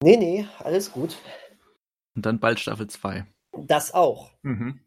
Nee, 0.02 0.16
nee, 0.16 0.46
alles 0.58 0.92
gut. 0.92 1.16
Und 2.14 2.26
dann 2.26 2.40
bald 2.40 2.58
Staffel 2.60 2.88
2. 2.88 3.26
Das 3.52 3.94
auch. 3.94 4.30
Mhm. 4.42 4.80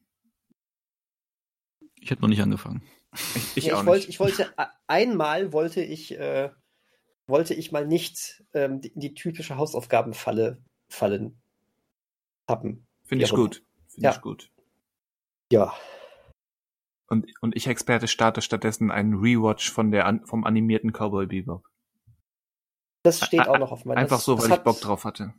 Ich 1.99 2.09
hätte 2.11 2.21
noch 2.21 2.29
nicht 2.29 2.41
angefangen. 2.41 2.81
Ich, 3.35 3.57
ich 3.57 3.65
Ja, 3.65 3.75
auch 3.81 3.85
wollte, 3.85 4.07
ich 4.07 4.21
wollte 4.21 4.53
einmal 4.87 5.51
wollte 5.51 5.81
ich 5.81 6.17
äh, 6.17 6.49
wollte 7.27 7.53
ich 7.53 7.73
mal 7.73 7.85
nicht 7.85 8.45
ähm, 8.53 8.79
die, 8.79 8.87
in 8.87 9.01
die 9.01 9.13
typische 9.13 9.57
Hausaufgabenfalle 9.57 10.63
fallen 10.87 11.40
haben. 12.51 12.85
Finde 13.03 13.25
ich 13.25 13.31
gut. 13.31 13.63
Finde 13.87 14.05
Ja. 14.05 14.11
ich 14.11 14.21
gut. 14.21 14.51
Ja, 15.51 15.73
Und, 17.09 17.27
und 17.41 17.55
ich 17.57 17.67
Experte 17.67 18.07
starte 18.07 18.41
stattdessen 18.41 18.89
einen 18.91 19.15
Rewatch 19.15 19.69
von 19.71 19.91
der 19.91 20.21
vom 20.25 20.45
animierten 20.45 20.91
Cowboy 20.93 21.25
Bebop. 21.25 21.65
das 23.03 23.19
steht 23.25 23.47
auch 23.49 23.57
noch 23.57 23.71
auf 23.73 23.83
meiner 23.83 23.99
Einfach 23.99 24.19
so, 24.21 24.37
weil 24.39 24.49
hat, 24.49 24.59
ich 24.59 24.63
Bock 24.63 24.79
drauf 24.79 25.03
hatte. 25.03 25.33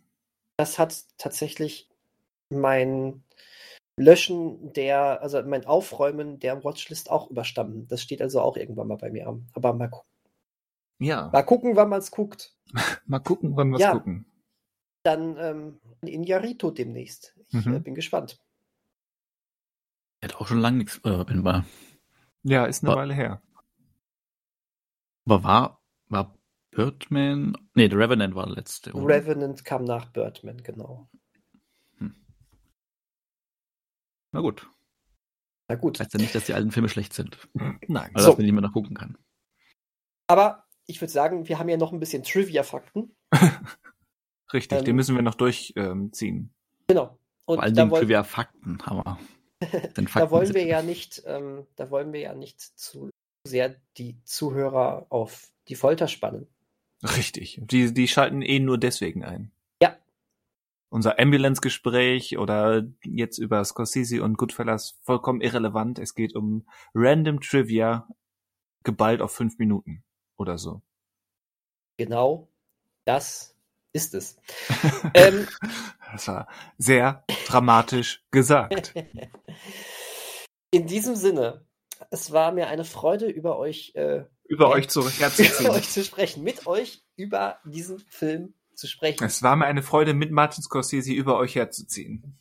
Das 0.59 0.78
hat 0.78 0.94
tatsächlich 1.16 1.89
mein 2.51 3.22
Löschen 3.98 4.72
der, 4.74 5.22
also 5.22 5.43
mein 5.44 5.64
Aufräumen 5.64 6.39
der 6.40 6.62
Watchlist 6.64 7.10
auch 7.10 7.30
überstanden. 7.30 7.86
Das 7.89 8.02
steht 8.02 8.20
also 8.20 8.40
auch 8.43 8.56
irgendwann 8.59 8.89
mal 8.89 8.97
bei 8.98 9.10
mir 9.10 9.28
an. 9.28 9.48
Aber 9.55 9.72
mal 9.72 9.89
gucken. 9.89 10.09
Ja. 10.98 11.30
Mal 11.32 11.43
gucken, 11.43 11.74
wann 11.76 11.89
man 11.89 12.01
es 12.01 12.10
guckt. 12.10 12.55
Mal 13.06 13.18
gucken, 13.20 13.56
wann 13.56 13.70
wir 13.70 13.78
Ja. 13.78 13.93
gucken. 13.93 14.26
Dann 15.04 15.36
ähm, 15.36 15.80
in 16.02 16.22
Yarito 16.22 16.70
demnächst. 16.70 17.34
Ich 17.48 17.66
Mhm. 17.66 17.74
äh, 17.74 17.80
bin 17.80 17.94
gespannt. 17.94 18.38
Er 20.20 20.28
hat 20.28 20.36
auch 20.36 20.46
schon 20.46 20.60
lange 20.60 20.78
nichts. 20.78 20.98
Äh, 20.98 21.26
wenn 21.28 21.44
war, 21.44 21.64
Ja, 22.44 22.66
ist 22.66 22.82
eine 22.84 22.92
Wa- 22.92 22.96
Weile 22.98 23.14
her. 23.14 23.42
aber 25.26 25.42
war, 25.44 25.82
war 26.08 26.38
Birdman. 26.70 27.56
Nee, 27.74 27.88
The 27.88 27.96
Revenant 27.96 28.34
war 28.34 28.46
der 28.46 28.54
letzte. 28.54 28.92
oder? 28.92 29.14
Revenant 29.16 29.64
kam 29.64 29.84
nach 29.84 30.06
Birdman, 30.12 30.62
genau. 30.62 31.08
Na 34.34 34.40
gut. 34.40 34.66
Na 35.68 35.74
gut. 35.74 36.00
Heißt 36.00 36.14
ja 36.14 36.20
nicht, 36.20 36.34
dass 36.34 36.46
die 36.46 36.54
alten 36.54 36.70
Filme 36.72 36.88
schlecht 36.88 37.12
sind. 37.12 37.36
Nein. 37.86 38.10
Also, 38.14 38.26
So. 38.26 38.30
dass 38.30 38.38
man 38.38 38.44
nicht 38.46 38.52
mehr 38.54 38.62
noch 38.62 38.72
gucken 38.72 38.96
kann. 38.96 39.18
Aber 40.26 40.66
ich 40.86 41.00
würde 41.00 41.12
sagen, 41.12 41.48
wir 41.48 41.58
haben 41.58 41.68
ja 41.68 41.76
noch 41.76 41.92
ein 41.92 42.00
bisschen 42.00 42.22
Trivia-Fakten. 42.22 43.14
Richtig, 44.52 44.78
ähm, 44.80 44.84
den 44.84 44.96
müssen 44.96 45.14
wir 45.16 45.22
noch 45.22 45.34
durchziehen. 45.34 45.74
Ähm. 45.76 46.50
Genau. 46.88 47.18
Und 47.44 47.56
Vor 47.56 47.62
allen 47.62 47.74
da, 47.74 47.82
Dingen 47.82 47.90
woll 47.90 48.00
Trivia 48.00 48.24
Fakten, 48.24 48.78
aber. 48.84 49.18
Denn 49.60 50.04
da 50.04 50.10
Fakten 50.10 50.30
wollen 50.30 50.46
sind- 50.46 50.56
wir 50.56 50.66
ja 50.66 50.82
nicht, 50.82 51.22
ähm, 51.26 51.66
da 51.76 51.90
wollen 51.90 52.12
wir 52.12 52.20
ja 52.20 52.34
nicht 52.34 52.60
zu 52.60 53.10
sehr 53.46 53.74
die 53.98 54.22
Zuhörer 54.24 55.06
auf 55.08 55.50
die 55.68 55.74
Folter 55.74 56.08
spannen. 56.08 56.46
Richtig. 57.02 57.60
Die, 57.62 57.92
die 57.92 58.06
schalten 58.06 58.42
eh 58.42 58.60
nur 58.60 58.78
deswegen 58.78 59.24
ein. 59.24 59.50
Ja. 59.82 59.96
Unser 60.90 61.18
Ambulance-Gespräch 61.18 62.38
oder 62.38 62.86
jetzt 63.04 63.38
über 63.38 63.64
Scorsese 63.64 64.22
und 64.22 64.38
Goodfellas 64.38 65.00
vollkommen 65.02 65.40
irrelevant. 65.40 65.98
Es 65.98 66.14
geht 66.14 66.36
um 66.36 66.64
random 66.94 67.40
Trivia 67.40 68.06
geballt 68.84 69.20
auf 69.20 69.32
fünf 69.32 69.58
Minuten 69.58 70.04
oder 70.36 70.58
so. 70.58 70.82
Genau 71.96 72.48
das 73.04 73.56
ist 73.93 74.14
es. 74.14 74.36
ähm, 75.14 75.47
Das 76.12 76.28
war 76.28 76.47
sehr 76.77 77.24
dramatisch 77.47 78.23
gesagt. 78.31 78.94
in 80.70 80.86
diesem 80.86 81.16
Sinne, 81.16 81.66
es 82.10 82.32
war 82.32 82.52
mir 82.52 82.69
eine 82.69 82.85
Freude, 82.85 83.27
über 83.27 83.59
euch, 83.59 83.94
äh, 83.94 84.24
Über 84.44 84.69
euch 84.69 84.89
zu 84.89 85.01
über 85.60 85.73
euch 85.73 85.89
zu 85.89 86.05
sprechen, 86.05 86.43
mit 86.43 86.66
euch 86.66 87.02
über 87.16 87.60
diesen 87.64 87.98
Film 87.98 88.55
zu 88.74 88.86
sprechen. 88.86 89.24
Es 89.24 89.43
war 89.43 89.56
mir 89.56 89.66
eine 89.66 89.82
Freude, 89.82 90.12
mit 90.12 90.31
Martin 90.31 90.62
Scorsese 90.62 91.12
über 91.12 91.39
euch 91.39 91.55
herzuziehen. 91.55 92.39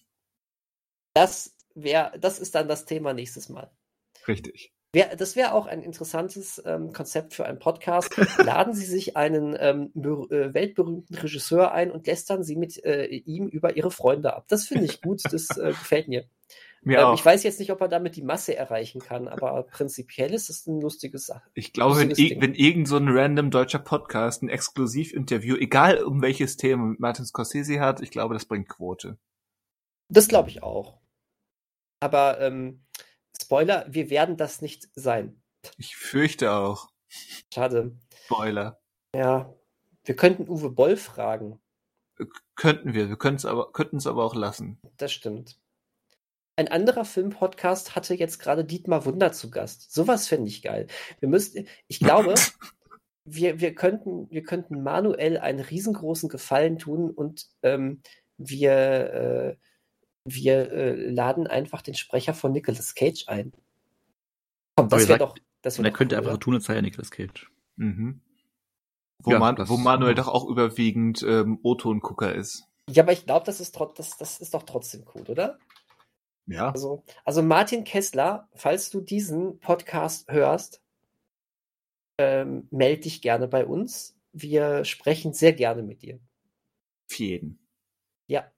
Das 1.14 1.56
wäre, 1.74 2.18
das 2.20 2.40
ist 2.40 2.56
dann 2.56 2.68
das 2.68 2.86
Thema 2.86 3.14
nächstes 3.14 3.48
Mal. 3.50 3.72
Richtig. 4.28 4.74
Wär, 4.94 5.16
das 5.16 5.38
wäre 5.38 5.54
auch 5.54 5.68
ein 5.68 5.82
interessantes 5.82 6.62
ähm, 6.66 6.92
Konzept 6.92 7.34
für 7.34 7.46
einen 7.46 7.60
Podcast. 7.60 8.14
Laden 8.44 8.74
Sie 8.74 8.86
sich 8.86 9.16
einen 9.16 9.56
ähm, 9.58 9.92
äh, 9.96 10.54
weltberühmten 10.54 11.16
Regisseur 11.16 11.72
ein 11.72 11.92
und 11.92 12.08
lästern 12.08 12.44
Sie 12.44 12.58
mit 12.58 12.84
äh, 12.84 13.06
ihm 13.06 13.48
über 13.48 13.78
Ihre 13.78 13.92
Freunde 13.92 14.36
ab. 14.36 14.46
Das 14.50 14.68
finde 14.68 14.86
ich 14.86 15.02
gut, 15.02 15.22
das 15.32 15.58
äh, 15.58 15.68
gefällt 15.70 16.10
mir. 16.10 16.26
Mir 16.84 17.00
Ähm, 17.00 17.14
ich 17.14 17.24
weiß 17.24 17.44
jetzt 17.44 17.60
nicht, 17.60 17.72
ob 17.72 17.80
er 17.80 17.88
damit 17.88 18.18
die 18.18 18.22
Masse 18.22 18.58
erreichen 18.58 19.00
kann, 19.00 19.30
aber 19.30 19.64
prinzipiell 19.64 20.34
ist 20.34 20.50
es 20.50 20.68
eine 20.68 20.82
lustige 20.82 21.20
Sache. 21.20 21.50
Ich 21.54 21.72
glaube, 21.72 21.98
wenn, 22.00 22.10
Ding. 22.10 22.42
wenn 22.42 22.54
irgend 22.54 22.90
so 22.90 22.98
ein 22.98 23.08
random 23.08 23.50
deutscher 23.50 23.80
Podcast 23.80 24.44
ein 24.44 24.50
Exklusivinterview, 24.50 25.56
egal 25.56 26.04
um 26.04 26.22
welches 26.22 26.58
Thema 26.58 26.88
mit 26.88 27.00
Martin 27.00 27.26
Scorsese 27.26 27.80
hat, 27.80 28.02
ich 28.02 28.12
glaube, 28.12 28.34
das 28.34 28.46
bringt 28.46 28.68
Quote. 28.68 29.18
Das 30.10 30.28
glaube 30.28 30.50
ich 30.50 30.64
auch. 30.64 31.00
Aber 32.02 32.42
ähm, 32.42 32.84
Spoiler, 33.52 33.86
wir 33.90 34.10
werden 34.10 34.38
das 34.38 34.62
nicht 34.62 34.88
sein. 34.96 35.44
Ich 35.78 35.98
fürchte 35.98 36.54
auch. 36.54 36.88
Schade. 37.54 38.00
Spoiler. 38.24 38.80
Ja, 39.14 39.54
wir 40.06 40.16
könnten 40.16 40.48
Uwe 40.48 40.70
Boll 40.70 40.96
fragen. 40.96 41.62
Könnten 42.56 42.94
wir, 42.94 43.10
wir 43.10 43.18
könnten 43.18 43.36
es 43.36 43.46
aber, 43.46 43.74
aber 43.74 44.24
auch 44.24 44.36
lassen. 44.36 44.80
Das 44.96 45.12
stimmt. 45.12 45.60
Ein 46.56 46.70
anderer 46.70 47.04
Filmpodcast 47.04 47.94
hatte 47.94 48.14
jetzt 48.14 48.40
gerade 48.40 48.64
Dietmar 48.64 49.04
Wunder 49.04 49.34
zu 49.34 49.52
Gast. 49.52 49.92
Sowas 49.92 50.30
fände 50.30 50.48
ich 50.48 50.62
geil. 50.62 50.88
Wir 51.20 51.28
müssten, 51.28 51.68
ich 51.90 52.00
glaube, 52.00 52.36
wir, 53.26 53.60
wir, 53.60 53.76
könnten, 53.76 54.32
wir 54.32 54.44
könnten 54.44 54.82
manuell 54.82 55.38
einen 55.38 55.60
riesengroßen 55.60 56.30
Gefallen 56.30 56.78
tun 56.80 57.12
und 57.12 57.48
ähm, 57.64 58.02
wir, 58.38 58.72
äh, 58.72 59.71
wir 60.26 60.72
äh, 60.72 61.10
laden 61.10 61.48
einfach 61.48 61.82
den 61.82 61.96
Sprecher 61.96 62.34
von 62.34 62.52
Nicolas 62.52 62.96
Cage 62.96 63.28
ein. 63.28 63.54
Komm, 64.76 64.90
das 64.90 65.08
wäre 65.08 65.20
doch. 65.20 65.36
Das 65.62 65.78
Und 65.78 65.84
wär 65.84 65.92
er 65.92 65.96
könnte 65.96 66.16
doch 66.16 66.20
einfach 66.20 66.32
cool, 66.32 66.36
so 66.36 66.40
tun, 66.40 66.56
als 66.56 66.66
sei 66.66 66.76
er 66.76 66.82
Nicolas 66.82 67.12
Cage. 67.12 67.52
Mhm. 67.76 68.22
Wo, 69.20 69.32
Ja, 69.32 69.40
man, 69.40 69.58
wo 69.70 69.78
Manuel 69.78 70.16
doch 70.16 70.28
auch 70.28 70.48
überwiegend 70.48 71.24
ähm, 71.24 71.60
O-Ton-Gucker 71.62 72.34
ist. 72.34 72.68
Ja, 72.90 73.04
aber 73.04 73.12
ich 73.12 73.26
glaube, 73.26 73.46
das, 73.46 73.60
ist 73.60 73.80
das, 73.96 74.18
das 74.18 74.40
ist 74.40 74.54
doch 74.54 74.64
trotzdem 74.64 75.06
cool, 75.14 75.24
oder? 75.28 75.60
Ja. 76.48 76.72
Also, 76.72 77.04
also 77.24 77.44
Martin 77.44 77.84
Kessler, 77.84 78.50
falls 78.54 78.90
du 78.90 79.02
diesen 79.02 79.60
Podcast 79.60 80.30
hörst, 80.32 80.82
ähm, 82.18 82.68
melde 82.72 83.02
dich 83.02 83.22
gerne 83.22 83.48
bei 83.48 83.66
uns. 83.66 84.18
Wir 84.34 84.86
sprechen 84.86 85.34
sehr 85.34 85.54
gerne 85.54 85.84
mit 85.84 86.02
dir. 86.02 86.20
Für 87.08 87.24
jeden. 87.24 87.60
Ja. 88.28 88.52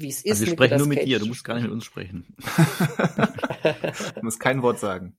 Wie 0.00 0.08
es 0.08 0.22
ist. 0.22 0.30
Also 0.32 0.46
wir 0.46 0.52
sprechen 0.52 0.74
Nicolas 0.74 0.78
nur 0.78 0.88
mit 0.88 0.98
Cage 0.98 1.06
dir, 1.08 1.18
du 1.18 1.26
musst 1.26 1.44
gar 1.44 1.54
nicht 1.54 1.64
mit 1.64 1.72
uns 1.72 1.84
sprechen. 1.84 2.34
du 4.14 4.20
musst 4.22 4.40
kein 4.40 4.62
Wort 4.62 4.78
sagen. 4.78 5.16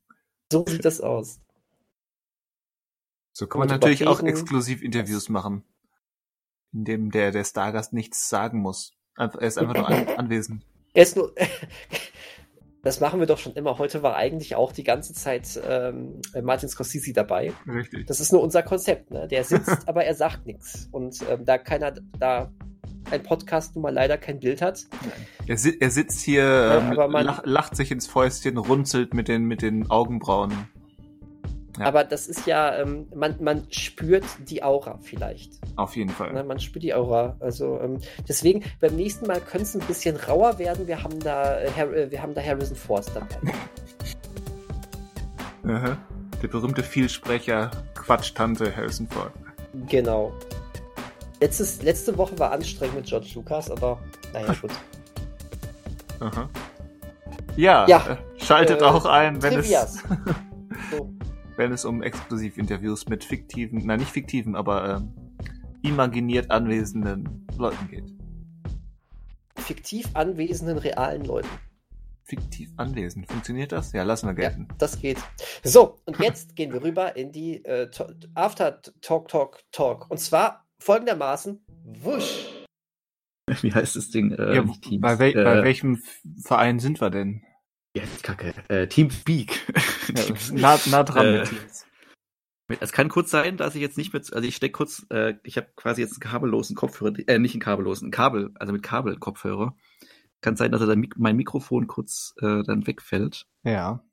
so 0.51 0.65
sieht 0.67 0.85
das 0.85 1.01
aus. 1.01 1.39
So 3.33 3.47
kann 3.47 3.59
man 3.59 3.67
natürlich 3.69 4.07
auch 4.07 4.19
überreden- 4.19 4.37
Exklusivinterviews 4.39 5.29
machen. 5.29 5.63
in 6.73 6.85
dem 6.85 7.11
der, 7.11 7.31
der 7.31 7.43
Stargast 7.43 7.93
nichts 7.93 8.29
sagen 8.29 8.59
muss. 8.59 8.93
Er 9.17 9.33
ist 9.41 9.57
einfach 9.57 9.73
nur 9.75 9.87
an, 9.87 10.07
anwesend. 10.17 10.65
Er 10.93 11.03
ist 11.03 11.15
nur. 11.15 11.33
Das 12.83 12.99
machen 12.99 13.19
wir 13.19 13.27
doch 13.27 13.37
schon 13.37 13.53
immer. 13.53 13.77
Heute 13.77 14.01
war 14.01 14.15
eigentlich 14.15 14.55
auch 14.55 14.71
die 14.71 14.83
ganze 14.83 15.13
Zeit 15.13 15.61
ähm, 15.63 16.19
Martin 16.41 16.67
Scorsese 16.67 17.13
dabei. 17.13 17.53
Richtig. 17.67 18.07
Das 18.07 18.19
ist 18.19 18.31
nur 18.31 18.41
unser 18.41 18.63
Konzept. 18.63 19.11
Ne? 19.11 19.27
Der 19.27 19.43
sitzt, 19.43 19.87
aber 19.87 20.03
er 20.03 20.15
sagt 20.15 20.47
nichts. 20.47 20.89
Und 20.91 21.23
ähm, 21.29 21.45
da 21.45 21.59
keiner, 21.59 21.91
da 22.17 22.51
ein 23.09 23.23
Podcast 23.23 23.75
nun 23.75 23.83
mal 23.83 23.93
leider 23.93 24.17
kein 24.17 24.39
Bild 24.39 24.61
hat. 24.61 24.85
Er, 25.47 25.57
si 25.57 25.77
er 25.79 25.91
sitzt 25.91 26.21
hier, 26.21 26.43
Ja, 26.43 26.77
ähm, 27.05 27.11
man- 27.11 27.25
lach, 27.25 27.41
lacht 27.45 27.75
sich 27.75 27.91
ins 27.91 28.07
Fäustchen, 28.07 28.57
runzelt 28.57 29.13
mit 29.13 29.27
den, 29.27 29.43
mit 29.45 29.61
den 29.61 29.89
Augenbrauen. 29.91 30.51
Ja. 31.79 31.85
Aber 31.85 32.03
das 32.03 32.27
ist 32.27 32.47
ja, 32.47 32.75
ähm, 32.77 33.07
man, 33.15 33.35
man 33.41 33.65
spürt 33.71 34.25
die 34.49 34.61
Aura 34.61 34.99
vielleicht. 35.01 35.53
Auf 35.77 35.95
jeden 35.95 36.09
Fall. 36.09 36.33
Ne? 36.33 36.43
Man 36.43 36.59
spürt 36.59 36.83
die 36.83 36.93
Aura. 36.93 37.37
Also 37.39 37.79
ähm, 37.81 37.99
deswegen, 38.27 38.63
beim 38.81 38.95
nächsten 38.95 39.25
Mal 39.25 39.39
könnte 39.39 39.63
es 39.63 39.75
ein 39.75 39.81
bisschen 39.87 40.17
rauer 40.17 40.59
werden. 40.59 40.85
Wir 40.87 41.01
haben 41.01 41.19
da, 41.21 41.55
äh, 41.59 41.67
äh, 41.81 42.11
wir 42.11 42.21
haben 42.21 42.33
da 42.33 42.41
Harrison 42.41 42.77
dabei. 43.13 43.53
Aha. 45.73 45.97
Der 46.41 46.47
berühmte 46.47 46.83
Vielsprecher 46.83 47.71
Quatsch-Tante 47.95 48.75
Harrison 48.75 49.07
Ford. 49.07 49.31
genau. 49.87 50.33
Letztes, 51.41 51.81
letzte 51.81 52.17
Woche 52.17 52.37
war 52.37 52.51
anstrengend 52.51 52.95
mit 52.97 53.05
George 53.07 53.31
Lucas, 53.33 53.69
aber 53.71 53.99
naja, 54.31 54.53
gut. 54.61 54.71
Aha. 56.19 56.49
Ja, 57.57 57.87
Ja, 57.87 58.11
äh, 58.11 58.17
schaltet 58.41 58.81
äh, 58.81 58.85
auch 58.85 59.05
ein, 59.05 59.41
wenn 59.41 59.55
Trivias. 59.55 59.95
es, 59.95 60.03
So. 60.97 61.11
wenn 61.57 61.71
es 61.71 61.83
um 61.83 62.01
Exklusivinterviews 62.03 63.07
mit 63.09 63.23
fiktiven, 63.23 63.85
nein, 63.85 63.99
nicht 63.99 64.11
fiktiven, 64.11 64.55
aber 64.55 64.97
ähm, 64.97 65.13
imaginiert 65.81 66.51
anwesenden 66.51 67.47
Leuten 67.57 67.87
geht. 67.89 68.13
Fiktiv 69.57 70.09
anwesenden 70.13 70.77
realen 70.77 71.25
Leuten. 71.25 71.49
Fiktiv 72.23 72.71
anwesend. 72.77 73.27
Funktioniert 73.27 73.71
das? 73.71 73.91
Ja, 73.91 74.03
lassen 74.03 74.27
wir 74.27 74.41
Ja, 74.43 74.49
gelten. 74.49 74.67
das 74.77 74.99
geht. 74.99 75.17
So, 75.63 75.97
und 76.05 76.19
jetzt 76.19 76.55
gehen 76.55 76.71
wir 76.71 76.83
rüber 76.83 77.15
in 77.17 77.31
die 77.31 77.65
äh, 77.65 77.89
After 78.35 78.79
Talk 79.01 79.27
Talk 79.27 79.59
Talk. 79.71 80.09
Und 80.09 80.19
zwar 80.19 80.65
folgendermaßen: 80.81 81.63
Wusch. 82.01 82.47
Wie 83.61 83.73
heißt 83.73 83.95
das 83.95 84.09
Ding? 84.09 84.31
Äh, 84.31 84.55
ja, 84.55 84.61
nicht 84.63 84.81
Teams. 84.83 85.01
bei, 85.01 85.19
wel 85.19 85.31
äh, 85.37 85.43
bei 85.43 85.63
welchem 85.63 86.01
Verein 86.43 86.79
sind 86.79 87.01
wir 87.01 87.09
denn? 87.09 87.43
Ja, 87.95 88.03
Kacke. 88.21 88.53
Äh, 88.69 88.87
Team 88.87 89.09
Speak. 89.11 89.59
Ja, 90.13 90.23
nah, 90.53 90.79
nah 90.87 91.03
dran 91.03 91.25
Äh, 91.25 91.39
mit 91.39 91.49
Teams. 91.49 91.85
Es 92.79 92.91
kann 92.93 93.09
kurz 93.09 93.29
sein, 93.31 93.57
dass 93.57 93.75
ich 93.75 93.81
jetzt 93.81 93.97
nicht 93.97 94.13
mehr, 94.13 94.21
also 94.31 94.47
ich 94.47 94.55
stecke 94.55 94.71
kurz, 94.71 95.05
äh, 95.09 95.35
ich 95.43 95.57
habe 95.57 95.67
quasi 95.75 96.01
jetzt 96.01 96.13
einen 96.13 96.19
kabellosen 96.31 96.75
Kopfhörer, 96.75 97.13
äh, 97.27 97.37
nicht 97.37 97.53
einen 97.53 97.61
kabellosen, 97.61 98.07
ein 98.07 98.11
Kabel, 98.11 98.51
also 98.55 98.71
mit 98.73 98.81
Kabelkopfhörer. 98.83 99.75
Kann 100.41 100.55
sein, 100.55 100.71
dass 100.71 100.81
er 100.81 100.87
dann 100.87 100.99
Mik 100.99 101.15
mein 101.17 101.35
Mikrofon 101.35 101.87
kurz 101.87 102.33
äh, 102.41 102.63
dann 102.63 102.87
wegfällt. 102.87 103.45
Ja. 103.63 104.03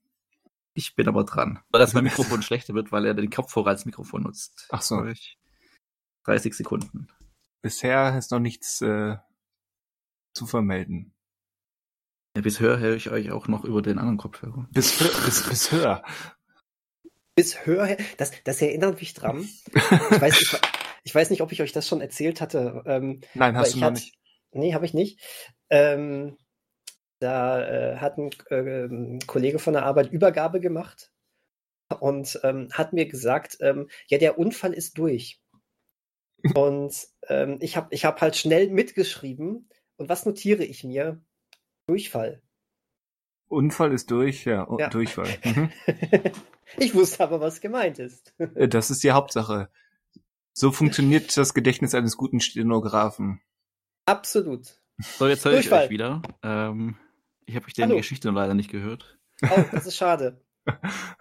Ich 0.74 0.94
bin 0.96 1.06
aber 1.08 1.24
dran. 1.24 1.60
Oder 1.72 1.78
dass 1.80 1.94
mein 1.94 2.04
Mikrofon 2.04 2.42
schlechter 2.42 2.74
wird, 2.74 2.90
weil 2.92 3.06
er 3.06 3.14
den 3.14 3.30
Kopfhörer 3.30 3.68
als 3.68 3.86
Mikrofon 3.86 4.24
nutzt. 4.24 4.66
Ach 4.70 4.82
so. 4.82 5.04
Ich- 5.04 5.37
30 6.28 6.54
Sekunden. 6.54 7.08
Bisher 7.62 8.16
ist 8.18 8.30
noch 8.30 8.38
nichts 8.38 8.80
äh, 8.82 9.16
zu 10.34 10.46
vermelden. 10.46 11.14
Ja, 12.36 12.42
bisher 12.42 12.78
höre 12.78 12.94
ich 12.94 13.10
euch 13.10 13.30
auch 13.32 13.48
noch 13.48 13.64
über 13.64 13.80
den 13.82 13.98
anderen 13.98 14.18
Kopfhörer. 14.18 14.68
Bis, 14.70 14.98
bis, 14.98 15.48
bis 15.48 15.72
höher. 15.72 16.04
Bis 17.34 17.64
höher. 17.66 17.96
Das, 18.18 18.32
das 18.44 18.60
erinnert 18.62 19.00
mich 19.00 19.14
dran. 19.14 19.48
Ich 19.74 20.20
weiß, 20.20 20.40
ich, 20.40 20.56
ich 21.04 21.14
weiß 21.14 21.30
nicht, 21.30 21.40
ob 21.40 21.50
ich 21.52 21.62
euch 21.62 21.72
das 21.72 21.88
schon 21.88 22.00
erzählt 22.00 22.40
hatte. 22.40 22.82
Ähm, 22.86 23.22
Nein, 23.34 23.56
hast 23.56 23.68
ich 23.68 23.74
du 23.74 23.80
noch 23.80 23.86
hatte- 23.86 23.94
nicht. 24.00 24.14
Nee, 24.52 24.74
habe 24.74 24.84
ich 24.86 24.94
nicht. 24.94 25.20
Ähm, 25.70 26.36
da 27.20 27.64
äh, 27.66 27.96
hat 27.96 28.18
ein 28.18 28.30
ähm, 28.50 29.18
Kollege 29.26 29.58
von 29.58 29.72
der 29.72 29.84
Arbeit 29.84 30.10
Übergabe 30.12 30.60
gemacht 30.60 31.10
und 32.00 32.38
ähm, 32.44 32.68
hat 32.72 32.92
mir 32.92 33.06
gesagt, 33.06 33.56
ähm, 33.60 33.88
ja, 34.08 34.18
der 34.18 34.38
Unfall 34.38 34.72
ist 34.74 34.98
durch. 34.98 35.40
Und 36.54 36.94
ähm, 37.28 37.58
ich 37.60 37.76
habe 37.76 37.88
ich 37.94 38.04
hab 38.04 38.20
halt 38.20 38.36
schnell 38.36 38.70
mitgeschrieben. 38.70 39.68
Und 39.96 40.08
was 40.08 40.24
notiere 40.26 40.64
ich 40.64 40.84
mir? 40.84 41.20
Durchfall. 41.86 42.42
Unfall 43.48 43.92
ist 43.92 44.10
durch, 44.10 44.44
ja, 44.44 44.68
oh, 44.68 44.78
Ja. 44.78 44.88
Durchfall. 44.88 45.28
Mhm. 45.44 45.70
ich 46.78 46.94
wusste 46.94 47.24
aber, 47.24 47.40
was 47.40 47.60
gemeint 47.60 47.98
ist. 47.98 48.34
Äh, 48.38 48.68
Das 48.68 48.90
ist 48.90 49.02
die 49.02 49.12
Hauptsache. 49.12 49.70
So 50.52 50.70
funktioniert 50.70 51.34
das 51.36 51.54
Gedächtnis 51.54 51.94
eines 51.94 52.16
guten 52.16 52.40
Stenografen. 52.40 53.40
Absolut. 54.06 54.80
So, 54.98 55.26
jetzt 55.28 55.44
höre 55.44 55.52
ich 55.52 55.60
Durchfall. 55.68 55.84
euch 55.84 55.90
wieder. 55.90 56.22
Ähm, 56.42 56.96
ich 57.46 57.56
habe 57.56 57.66
euch 57.66 57.72
die 57.72 57.82
Hallo. 57.82 57.96
Geschichte 57.96 58.30
leider 58.30 58.54
nicht 58.54 58.70
gehört. 58.70 59.18
Oh, 59.42 59.64
das 59.72 59.86
ist 59.86 59.96
schade. 59.96 60.44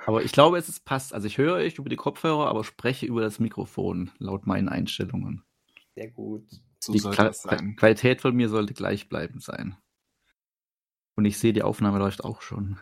Aber 0.05 0.23
ich 0.23 0.31
glaube, 0.31 0.57
es 0.57 0.69
ist 0.69 0.85
passt. 0.85 1.13
Also 1.13 1.27
ich 1.27 1.37
höre 1.37 1.55
euch 1.55 1.77
über 1.77 1.89
die 1.89 1.95
Kopfhörer, 1.95 2.47
aber 2.47 2.63
spreche 2.63 3.05
über 3.05 3.21
das 3.21 3.39
Mikrofon, 3.39 4.11
laut 4.17 4.45
meinen 4.45 4.69
Einstellungen. 4.69 5.43
Sehr 5.95 6.11
gut. 6.11 6.45
So 6.79 6.93
die 6.93 6.99
soll 6.99 7.13
Kla 7.13 7.25
das 7.25 7.41
sein. 7.41 7.75
Qualität 7.75 8.21
von 8.21 8.35
mir 8.35 8.49
sollte 8.49 8.73
gleichbleibend 8.73 9.41
sein. 9.41 9.75
Und 11.15 11.25
ich 11.25 11.37
sehe, 11.37 11.53
die 11.53 11.63
Aufnahme 11.63 11.97
läuft 11.97 12.23
auch 12.23 12.41
schon. 12.41 12.77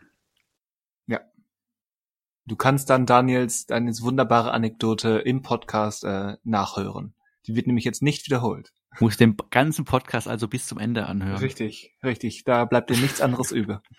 Du 2.48 2.56
kannst 2.56 2.92
dann 2.92 3.08
Daniels, 3.08 3.66
Daniels 3.66 4.04
wunderbare 4.04 4.52
Anekdote 4.52 5.18
im 5.18 5.42
Podcast 5.42 6.04
äh, 6.04 6.38
nachhören. 6.44 7.16
Die 7.48 7.56
wird 7.56 7.66
nämlich 7.66 7.86
jetzt 7.86 8.04
nicht 8.04 8.26
wiederholt. 8.28 8.72
Muss 9.00 9.18
den 9.18 9.36
ganzen 9.50 9.84
Podcast 9.84 10.28
also 10.28 10.48
bis 10.48 10.68
zum 10.68 10.78
Ende 10.78 11.08
anhören. 11.08 11.40
Richtig, 11.40 11.98
richtig. 12.04 12.44
Da 12.44 12.66
bleibt 12.66 12.92
dir 12.92 12.98
nichts 12.98 13.20
anderes 13.20 13.52
über. 13.52 13.82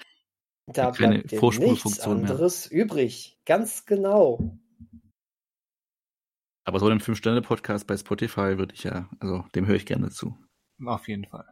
Da 0.66 0.90
Keine 0.90 0.92
bleibt 0.92 1.12
dir 1.12 1.18
nichts 1.18 1.38
Vorspulfunktion 1.38 2.20
mehr. 2.20 2.30
anderes 2.30 2.66
übrig. 2.66 3.40
Ganz 3.44 3.86
genau. 3.86 4.58
Aber 6.64 6.80
so 6.80 6.86
einen 6.86 7.00
5-Sterne-Podcast 7.00 7.86
bei 7.86 7.96
Spotify 7.96 8.58
würde 8.58 8.74
ich 8.74 8.82
ja, 8.82 9.08
also 9.20 9.44
dem 9.54 9.66
höre 9.66 9.76
ich 9.76 9.86
gerne 9.86 10.10
zu. 10.10 10.36
Auf 10.84 11.06
jeden 11.06 11.24
Fall. 11.24 11.46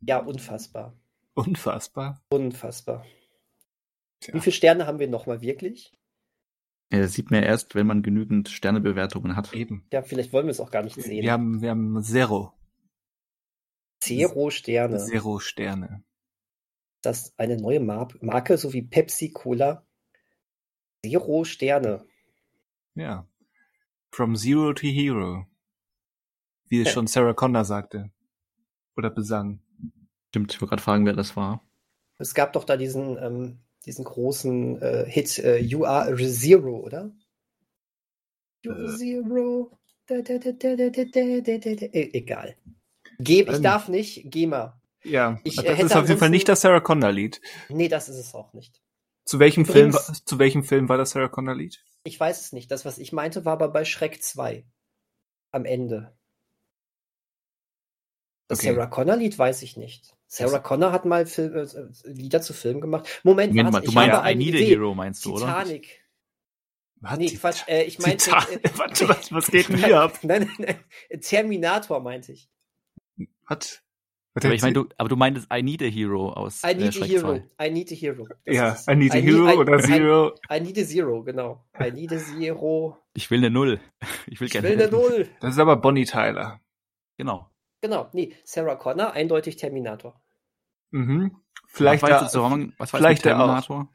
Ja, 0.00 0.18
unfassbar. 0.18 0.98
Unfassbar. 1.34 2.24
Unfassbar. 2.30 3.04
Tja. 4.20 4.32
Wie 4.34 4.40
viele 4.40 4.54
Sterne 4.54 4.86
haben 4.86 4.98
wir 4.98 5.08
nochmal 5.08 5.42
wirklich? 5.42 5.92
Er 6.88 7.08
sieht 7.08 7.30
man 7.30 7.42
erst, 7.42 7.74
wenn 7.74 7.86
man 7.86 8.02
genügend 8.02 8.48
Sternebewertungen 8.48 9.36
hat. 9.36 9.52
Eben. 9.52 9.86
Ja, 9.92 10.02
vielleicht 10.02 10.32
wollen 10.32 10.46
wir 10.46 10.52
es 10.52 10.60
auch 10.60 10.70
gar 10.70 10.82
nicht 10.82 10.96
sehen. 10.96 11.22
Wir 11.22 11.32
haben, 11.32 11.60
wir 11.60 11.70
haben 11.70 12.02
Zero. 12.02 12.54
Zero 14.00 14.48
Sterne. 14.50 14.98
Zero 14.98 15.40
Sterne 15.40 16.05
dass 17.02 17.32
eine 17.38 17.56
neue 17.56 17.80
Marke 17.80 18.58
sowie 18.58 18.82
Pepsi 18.82 19.30
Cola 19.30 19.86
Zero 21.04 21.44
Sterne. 21.44 22.04
Ja. 22.94 23.28
From 24.10 24.36
Zero 24.36 24.72
to 24.72 24.86
Hero. 24.86 25.46
Wie 26.68 26.80
es 26.80 26.88
ja. 26.88 26.92
schon 26.92 27.06
Sarah 27.06 27.34
Connor 27.34 27.64
sagte. 27.64 28.10
Oder 28.96 29.10
besang. 29.10 29.60
Stimmt, 30.28 30.52
ich 30.52 30.60
wollte 30.60 30.70
gerade 30.70 30.82
fragen, 30.82 31.06
wer 31.06 31.12
das 31.12 31.36
war. 31.36 31.62
Es 32.18 32.34
gab 32.34 32.52
doch 32.54 32.64
da 32.64 32.76
diesen, 32.76 33.18
ähm, 33.18 33.58
diesen 33.84 34.04
großen 34.04 34.80
äh, 34.80 35.04
Hit 35.08 35.38
äh, 35.38 35.58
You 35.58 35.84
Are 35.84 36.16
Zero, 36.16 36.80
oder? 36.80 37.14
You 38.62 38.72
are 38.72 38.84
äh. 38.84 38.96
Zero. 38.96 39.78
Da, 40.06 40.22
da, 40.22 40.38
da, 40.38 40.52
e-, 40.52 42.10
egal. 42.12 42.56
Geb, 43.18 43.48
ich 43.48 43.56
ähm. 43.56 43.62
darf 43.62 43.88
nicht, 43.88 44.30
geh 44.30 44.46
mal. 44.46 44.80
Ja, 45.08 45.38
Ich, 45.44 45.56
das 45.56 45.64
äh, 45.64 45.82
ist 45.82 45.94
auf 45.96 46.08
jeden 46.08 46.18
Fall 46.20 46.30
nicht 46.30 46.48
das 46.48 46.60
Sarah 46.60 46.80
Connor 46.80 47.12
Lied. 47.12 47.40
Nee, 47.68 47.88
das 47.88 48.08
ist 48.08 48.16
es 48.16 48.34
auch 48.34 48.52
nicht. 48.52 48.80
Zu 49.24 49.38
welchem 49.38 49.64
Film, 49.66 49.90
Übrigens- 49.90 50.24
zu 50.24 50.38
welchem 50.38 50.64
Film 50.64 50.88
war 50.88 50.98
das 50.98 51.10
Sarah 51.10 51.28
Connor 51.28 51.54
Lied? 51.54 51.84
Ich 52.04 52.18
weiß 52.18 52.40
es 52.40 52.52
nicht. 52.52 52.70
Das, 52.70 52.84
was 52.84 52.98
ich 52.98 53.12
meinte, 53.12 53.44
war 53.44 53.54
aber 53.54 53.68
bei 53.68 53.84
Shrek 53.84 54.22
2. 54.22 54.64
Am 55.52 55.64
Ende. 55.64 56.16
Das 58.48 58.60
Okay. 58.60 58.74
Sarah 58.74 58.86
Connor 58.86 59.16
Lied 59.16 59.38
weiß 59.38 59.62
ich 59.62 59.76
nicht. 59.76 60.14
Sarah 60.28 60.58
Connor 60.58 60.92
hat 60.92 61.04
mal 61.04 61.26
Film, 61.26 61.54
äh, 61.54 61.66
Lieder 62.04 62.42
zu 62.42 62.52
Filmen 62.52 62.80
gemacht. 62.80 63.20
Moment, 63.22 63.52
Moment 63.54 63.72
mal, 63.72 63.72
warte, 63.78 63.86
du 63.86 63.92
meinst 63.92 64.16
habe 64.16 64.30
I 64.32 64.34
Need 64.36 64.54
a. 64.54 64.58
Hero, 64.58 64.94
meinst 64.94 65.24
du, 65.24 65.34
oder? 65.34 65.46
Titanic. 65.46 66.02
Was? 67.00 67.18
Nee, 67.18 67.30
Quatsch. 67.30 67.62
Äh, 67.68 67.82
ich 67.84 67.98
meinte. 67.98 68.30
Äh, 68.30 68.70
Warte, 68.78 69.08
was, 69.08 69.30
was 69.30 69.46
geht 69.48 69.68
denn 69.68 69.76
hier 69.76 70.00
ab? 70.00 70.18
nein, 70.22 70.50
nein, 70.58 70.76
nein. 71.10 71.20
Terminator 71.20 72.00
meinte 72.00 72.32
ich. 72.32 72.48
Was? 73.48 73.82
Aber 74.44 74.52
ich 74.54 74.62
meine, 74.62 74.74
du, 74.74 74.86
aber 74.98 75.08
du 75.08 75.16
meintest 75.16 75.48
I 75.52 75.62
Need 75.62 75.82
a 75.82 75.86
Hero 75.86 76.30
aus 76.32 76.62
I 76.62 76.68
äh, 76.68 76.74
need 76.74 76.88
a 76.88 76.92
Shrek 76.92 77.08
Hero. 77.10 77.38
2. 77.58 77.66
I 77.66 77.70
need 77.70 77.90
a 77.90 77.94
hero. 77.94 78.28
Das 78.44 78.54
Ja, 78.54 78.68
ist. 78.70 78.88
I 78.90 78.94
need 78.94 79.12
a 79.12 79.16
I 79.18 79.22
hero 79.22 79.46
need- 79.46 79.58
oder 79.58 79.78
I- 79.78 79.82
zero. 79.82 80.34
I 80.54 80.60
need 80.60 80.78
a 80.78 80.82
Zero, 80.84 81.22
genau. 81.22 81.64
I 81.80 81.90
need 81.90 82.12
a 82.12 82.18
Zero. 82.18 82.98
Ich 83.14 83.30
will 83.30 83.38
eine 83.38 83.50
Null. 83.50 83.80
Ich 84.26 84.40
will 84.40 84.46
Ich 84.46 84.52
gerne 84.52 84.68
will 84.68 84.80
eine. 84.82 84.90
Null. 84.90 85.28
Das 85.40 85.52
ist 85.54 85.58
aber 85.58 85.76
Bonnie 85.76 86.04
Tyler. 86.04 86.60
Genau. 87.16 87.50
Genau. 87.80 88.08
Nee, 88.12 88.34
Sarah 88.44 88.76
Connor, 88.76 89.12
eindeutig 89.12 89.56
Terminator. 89.56 90.20
Mhm. 90.90 91.36
Vielleicht, 91.68 92.02
was 92.02 92.10
da, 92.10 92.20
jetzt, 92.22 92.32
Zusammenhang- 92.32 92.72
was 92.78 92.92
war 92.92 93.00
vielleicht 93.00 93.24
jetzt 93.24 93.24
mit 93.24 93.30
der 93.32 93.36
auch. 93.40 93.46
Terminator? 93.64 93.88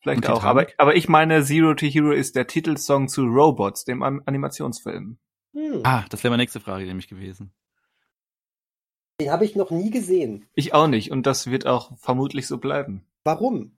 vielleicht 0.00 0.28
auch. 0.28 0.44
Aber, 0.44 0.66
aber 0.78 0.94
ich 0.96 1.08
meine, 1.08 1.42
Zero 1.42 1.74
to 1.74 1.86
Hero 1.86 2.12
ist 2.12 2.36
der 2.36 2.46
Titelsong 2.46 3.08
zu 3.08 3.24
Robots, 3.24 3.84
dem 3.84 4.02
An 4.02 4.20
Animationsfilm. 4.26 5.16
Hm. 5.54 5.80
Ah, 5.84 6.04
das 6.10 6.22
wäre 6.22 6.30
meine 6.32 6.42
nächste 6.42 6.60
Frage 6.60 6.84
nämlich 6.84 7.08
gewesen. 7.08 7.52
Den 9.20 9.30
habe 9.30 9.44
ich 9.44 9.54
noch 9.54 9.70
nie 9.70 9.90
gesehen. 9.90 10.46
Ich 10.54 10.74
auch 10.74 10.88
nicht. 10.88 11.10
Und 11.10 11.26
das 11.26 11.46
wird 11.50 11.66
auch 11.66 11.96
vermutlich 11.98 12.46
so 12.46 12.58
bleiben. 12.58 13.04
Warum? 13.24 13.76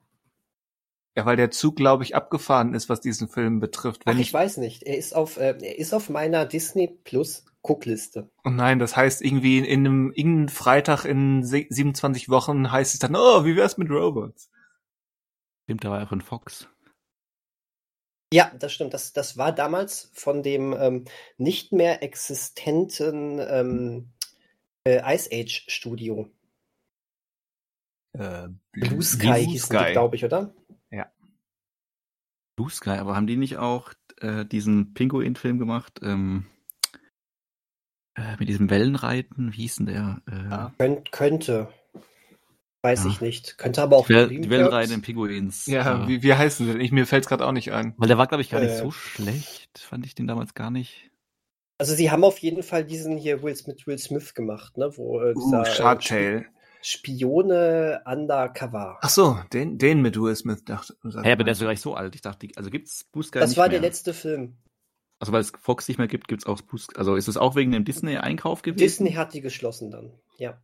Ja, 1.15 1.25
weil 1.25 1.35
der 1.37 1.51
Zug, 1.51 1.75
glaube 1.75 2.03
ich, 2.03 2.15
abgefahren 2.15 2.73
ist, 2.73 2.89
was 2.89 3.01
diesen 3.01 3.27
Film 3.27 3.59
betrifft. 3.59 4.01
Ach, 4.05 4.11
Wenn 4.13 4.19
ich 4.19 4.33
weiß 4.33 4.57
nicht. 4.57 4.83
Er 4.83 4.97
ist 4.97 5.15
auf, 5.15 5.37
äh, 5.37 5.55
er 5.61 5.77
ist 5.79 5.93
auf 5.93 6.09
meiner 6.09 6.45
Disney 6.45 6.87
Plus 7.03 7.45
Guckliste. 7.61 8.29
Oh 8.45 8.49
nein, 8.49 8.79
das 8.79 8.95
heißt 8.95 9.21
irgendwie 9.21 9.57
in, 9.57 9.65
in 9.65 9.79
einem 9.85 10.11
irgendeinem 10.11 10.49
Freitag 10.49 11.05
in 11.05 11.43
se- 11.43 11.65
27 11.69 12.29
Wochen 12.29 12.71
heißt 12.71 12.93
es 12.93 12.99
dann, 12.99 13.15
oh, 13.15 13.45
wie 13.45 13.55
wär's 13.55 13.77
mit 13.77 13.89
Robots? 13.89 14.49
Stimmt, 15.65 15.83
da 15.83 15.89
war 15.91 15.99
ja 15.99 16.05
von 16.05 16.21
Fox. 16.21 16.67
Ja, 18.33 18.51
das 18.59 18.73
stimmt. 18.73 18.93
Das, 18.93 19.11
das 19.13 19.37
war 19.37 19.51
damals 19.51 20.11
von 20.13 20.43
dem 20.43 20.73
ähm, 20.79 21.05
nicht 21.37 21.71
mehr 21.73 22.03
existenten 22.03 23.39
ähm, 23.39 24.13
äh, 24.87 25.15
Ice 25.15 25.29
Age 25.31 25.65
Studio. 25.67 26.29
Äh, 28.17 28.47
Blue 28.71 29.01
Sky 29.01 29.45
hießen 29.45 29.77
die, 29.77 29.91
glaube 29.91 30.15
ich, 30.15 30.25
oder? 30.25 30.53
Blue 32.59 32.71
Sky, 32.71 32.89
aber 32.97 33.15
haben 33.15 33.27
die 33.27 33.37
nicht 33.37 33.57
auch 33.57 33.93
äh, 34.19 34.43
diesen 34.43 34.95
Pinguin-Film 34.95 35.59
gemacht? 35.59 35.99
Ähm, 36.01 36.47
äh, 38.15 38.35
mit 38.39 38.49
diesem 38.49 38.71
Wellenreiten? 38.71 39.53
Wie 39.53 39.57
hieß 39.57 39.75
denn 39.75 39.85
der? 39.85 40.21
Äh, 40.27 40.49
Ja. 40.49 40.73
Könnt, 40.79 41.11
könnte. 41.11 41.71
Weiß 42.81 43.03
Ja. 43.03 43.11
ich 43.11 43.21
nicht. 43.21 43.59
Könnte 43.59 43.83
aber 43.83 43.97
auch 43.97 44.07
die, 44.07 44.49
Wellenreiten 44.49 44.91
in 44.95 45.01
Pinguins. 45.03 45.67
Ja, 45.67 46.05
äh, 46.05 46.07
wie, 46.07 46.23
wie 46.23 46.33
heißen 46.33 46.65
sie 46.65 46.71
denn? 46.71 46.81
Ich, 46.81 46.91
mir 46.91 47.05
fällt's 47.05 47.27
gerade 47.27 47.45
auch 47.45 47.51
nicht 47.51 47.71
ein. 47.73 47.93
weil 47.97 48.07
der 48.07 48.17
war, 48.17 48.25
glaube 48.25 48.41
ich, 48.41 48.49
gar 48.49 48.59
nicht 48.59 48.71
Äh. 48.71 48.77
so 48.79 48.89
schlecht. 48.89 49.77
Fand 49.77 50.03
ich 50.07 50.15
den 50.15 50.25
damals 50.25 50.55
gar 50.55 50.71
nicht. 50.71 51.11
Also 51.79 51.93
sie 51.93 52.09
haben 52.09 52.23
auf 52.23 52.39
jeden 52.39 52.63
Fall 52.63 52.83
diesen 52.83 53.17
hier 53.17 53.43
Will 53.43 53.55
mit 53.67 53.85
Will 53.85 53.97
Smith 53.99 54.33
gemacht, 54.33 54.77
ne? 54.77 54.91
Wo 54.97 55.21
äh, 55.21 55.33
dieser 55.35 55.61
Uh, 55.61 55.65
Shark 55.65 56.01
Tale. 56.01 56.45
Spione 56.81 58.01
undercover. 58.05 58.97
Ach 59.01 59.09
so, 59.09 59.37
den, 59.53 59.77
den 59.77 60.01
mit 60.01 60.19
Will 60.19 60.35
Smith 60.35 60.63
dachte. 60.65 60.95
Hä, 61.03 61.31
aber 61.31 61.43
der 61.43 61.51
ist 61.53 61.59
ja 61.61 61.65
gleich 61.67 61.81
so 61.81 61.95
alt. 61.95 62.15
Ich 62.15 62.21
dachte, 62.21 62.47
die- 62.47 62.57
also 62.57 62.69
gibt's 62.69 63.03
Blue 63.03 63.23
Sky 63.23 63.39
das 63.39 63.49
nicht 63.51 63.57
war 63.57 63.65
mehr? 63.67 63.79
der 63.79 63.81
letzte 63.89 64.13
Film. 64.13 64.57
Also 65.19 65.33
weil 65.33 65.41
es 65.41 65.51
Fox 65.59 65.87
nicht 65.87 65.97
mehr 65.97 66.07
gibt, 66.07 66.27
gibt's 66.27 66.45
auch 66.45 66.59
Sky. 66.77 66.97
Also 66.97 67.15
ist 67.15 67.27
es 67.27 67.37
auch 67.37 67.55
wegen 67.55 67.71
dem 67.71 67.85
Disney-Einkauf 67.85 68.61
gewesen? 68.61 68.79
Disney 68.83 69.13
hat 69.13 69.33
die 69.33 69.41
geschlossen 69.41 69.91
dann. 69.91 70.11
Ja. 70.37 70.61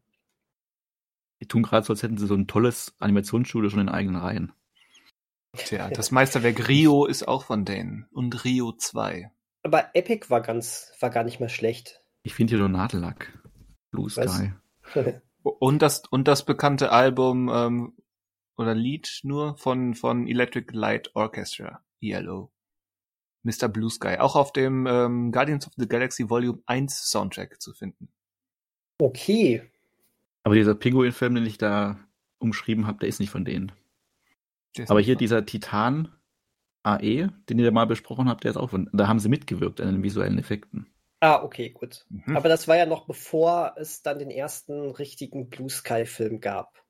Die 1.42 1.48
tun 1.48 1.64
gerade 1.64 1.86
so, 1.86 1.94
als 1.94 2.04
hätten 2.04 2.18
sie 2.18 2.28
so 2.28 2.36
ein 2.36 2.48
tolles 2.48 2.96
Animationsstudio 3.00 3.70
schon 3.70 3.80
in 3.82 3.90
eigenen 3.90 4.22
Reihen. 4.22 4.54
Tja, 5.58 5.90
das 5.90 6.12
Meisterwerk 6.12 6.68
Rio 6.68 7.06
ist 7.06 7.28
auch 7.28 7.44
von 7.46 7.66
denen. 7.66 8.08
Und 8.12 8.46
Rio 8.46 8.72
2. 8.72 9.32
Aber 9.64 9.96
Epic 9.96 10.30
war 10.30 10.42
ganz, 10.42 10.92
war 11.00 11.10
gar 11.10 11.24
nicht 11.24 11.40
mehr 11.40 11.50
schlecht. 11.50 12.02
Ich 12.24 12.34
finde 12.34 12.52
hier 12.52 12.60
nur 12.60 12.70
Nadellack. 12.70 13.32
Blue 13.92 14.10
Was? 14.16 14.36
Sky. 14.36 14.54
Und 15.44 15.82
das, 15.82 16.04
und 16.10 16.30
das 16.30 16.46
bekannte 16.46 16.94
Album, 16.94 17.50
ähm, 17.54 17.94
oder 18.56 18.74
Lied 18.74 19.20
nur 19.24 19.58
von, 19.58 19.94
von 19.94 20.26
Electric 20.28 20.74
Light 20.74 21.12
Orchestra, 21.16 21.84
ELO. 22.02 22.50
Mr. 23.44 23.68
Blue 23.68 23.90
Sky. 23.90 24.20
Auch 24.20 24.38
auf 24.38 24.54
dem 24.54 24.88
ähm, 24.88 25.32
Guardians 25.32 25.68
of 25.68 25.74
the 25.76 25.88
Galaxy 25.88 26.30
Volume 26.30 26.60
1 26.66 27.10
Soundtrack 27.10 27.62
zu 27.62 27.74
finden. 27.74 28.08
okay. 29.00 29.70
Aber 30.44 30.56
dieser 30.56 30.76
Pinguin-Film, 30.76 31.36
den 31.36 31.46
ich 31.46 31.58
da 31.58 32.00
umschrieben 32.38 32.88
habe, 32.88 33.00
der 33.00 33.10
ist 33.10 33.20
nicht 33.20 33.30
von 33.30 33.46
denen. 33.46 33.72
Aber 34.88 35.00
hier 35.00 35.16
dieser 35.16 35.46
Titan 35.46 36.10
AE, 36.84 37.30
den 37.50 37.60
ihr 37.60 37.72
mal 37.72 37.86
besprochen 37.86 38.30
habt, 38.30 38.44
der 38.44 38.52
ist 38.52 38.58
auch 38.58 38.70
von. 38.70 38.90
Da 38.94 39.08
haben 39.08 39.20
sie 39.20 39.30
mitgewirkt 39.30 39.82
an 39.82 39.88
den 39.88 40.04
visuellen 40.04 40.38
Effekten. 40.38 40.88
Ah, 41.20 41.42
okay, 41.42 41.70
gut. 41.70 42.06
Mhm. 42.10 42.36
Aber 42.36 42.50
das 42.50 42.68
war 42.68 42.76
ja 42.76 42.86
noch 42.86 43.06
bevor 43.06 43.76
es 43.78 44.02
dann 44.02 44.20
den 44.20 44.30
ersten 44.30 44.92
richtigen 44.92 45.50
Blue 45.50 45.70
Sky 45.70 46.06
Film 46.06 46.42
gab. 46.42 46.84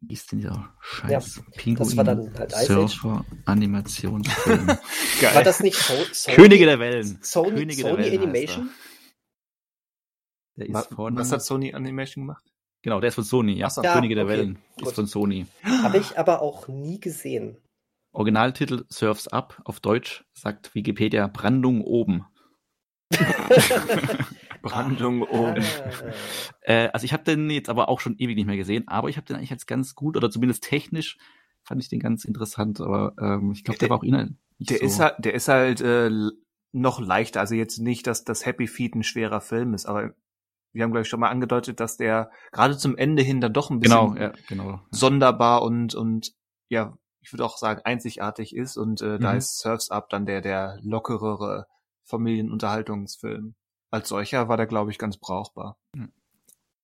Wie 0.00 0.12
ist 0.12 0.30
denn 0.30 0.40
dieser 0.40 0.74
scheiß 0.80 1.42
Pinguin 1.56 1.88
das 1.88 1.96
war 1.96 2.04
dann 2.04 2.38
halt 2.38 2.52
Ice. 2.52 2.66
Surfer 2.66 3.24
Animationsfilm? 3.46 4.66
Geil. 5.20 5.34
War 5.34 5.42
das 5.42 5.60
nicht 5.60 5.76
so 5.76 5.94
Sony? 6.12 6.36
Könige 6.36 6.66
der 6.66 6.78
Wellen. 6.78 7.18
Sony, 7.22 7.50
Könige 7.50 7.82
der 7.82 7.90
Sony 7.92 8.02
Wellen 8.04 8.12
heißt 8.12 8.22
Animation? 8.22 8.70
Der 10.56 10.68
ist 10.68 10.94
von. 10.94 11.16
Was 11.16 11.32
hat 11.32 11.42
Sony 11.42 11.74
Animation 11.74 12.24
gemacht? 12.24 12.44
genau, 12.82 13.00
der 13.00 13.08
ist 13.08 13.14
von 13.16 13.24
Sony, 13.24 13.54
ja. 13.54 13.66
Ach 13.66 13.70
so. 13.70 13.82
Ja, 13.82 13.94
Könige 13.94 14.14
der 14.14 14.24
okay, 14.24 14.32
Wellen 14.34 14.58
gut. 14.76 14.88
ist 14.88 14.94
von 14.94 15.06
Sony. 15.06 15.46
Habe 15.62 15.98
ich 15.98 16.18
aber 16.18 16.42
auch 16.42 16.68
nie 16.68 17.00
gesehen. 17.00 17.56
Originaltitel 18.18 18.84
Surfs 18.88 19.28
Up 19.28 19.60
auf 19.64 19.78
Deutsch 19.78 20.24
sagt 20.32 20.74
Wikipedia 20.74 21.28
Brandung 21.28 21.82
oben. 21.82 22.26
Brandung 24.60 25.22
oben. 25.22 25.64
Äh, 26.62 26.88
also 26.88 27.04
ich 27.04 27.12
habe 27.12 27.22
den 27.22 27.48
jetzt 27.48 27.68
aber 27.68 27.88
auch 27.88 28.00
schon 28.00 28.16
ewig 28.18 28.34
nicht 28.34 28.46
mehr 28.46 28.56
gesehen, 28.56 28.88
aber 28.88 29.08
ich 29.08 29.16
habe 29.16 29.26
den 29.26 29.36
eigentlich 29.36 29.52
als 29.52 29.66
ganz 29.66 29.94
gut 29.94 30.16
oder 30.16 30.30
zumindest 30.30 30.64
technisch 30.64 31.16
fand 31.62 31.80
ich 31.80 31.88
den 31.88 32.00
ganz 32.00 32.24
interessant, 32.24 32.80
aber 32.80 33.12
ähm, 33.20 33.52
ich 33.52 33.62
glaube, 33.62 33.78
der 33.78 33.86
Der- 33.86 33.90
war 33.90 33.98
auch 33.98 34.02
inhaltlich 34.02 34.36
Der 34.58 34.78
so. 34.78 34.84
ist 34.84 34.98
halt, 34.98 35.14
der 35.20 35.34
ist 35.34 35.46
halt 35.46 35.80
äh, 35.80 36.10
noch 36.72 36.98
leichter. 37.00 37.38
Also 37.38 37.54
jetzt 37.54 37.78
nicht, 37.78 38.08
dass 38.08 38.24
das 38.24 38.44
Happy 38.44 38.66
Feet 38.66 38.96
ein 38.96 39.04
schwerer 39.04 39.40
Film 39.40 39.74
ist, 39.74 39.86
aber 39.86 40.12
wir 40.72 40.82
haben, 40.82 40.90
glaube 40.90 41.02
ich, 41.02 41.08
schon 41.08 41.20
mal 41.20 41.28
angedeutet, 41.30 41.78
dass 41.78 41.96
der 41.98 42.32
gerade 42.50 42.76
zum 42.76 42.96
Ende 42.96 43.22
hin 43.22 43.40
dann 43.40 43.52
doch 43.52 43.70
ein 43.70 43.78
bisschen 43.78 44.14
genau, 44.14 44.20
ja, 44.20 44.32
genau. 44.48 44.80
sonderbar 44.90 45.62
und, 45.62 45.94
und 45.94 46.32
ja, 46.68 46.98
ich 47.20 47.32
würde 47.32 47.44
auch 47.44 47.58
sagen, 47.58 47.80
einzigartig 47.84 48.54
ist. 48.54 48.76
Und 48.76 49.00
äh, 49.02 49.18
da 49.18 49.32
Mhm. 49.32 49.38
ist 49.38 49.58
Surfs 49.58 49.90
Up 49.90 50.08
dann 50.10 50.26
der, 50.26 50.40
der 50.40 50.78
lockerere 50.82 51.66
Familienunterhaltungsfilm. 52.04 53.54
Als 53.90 54.08
solcher 54.08 54.48
war 54.48 54.56
der, 54.56 54.66
glaube 54.66 54.90
ich, 54.90 54.98
ganz 54.98 55.16
brauchbar. 55.18 55.78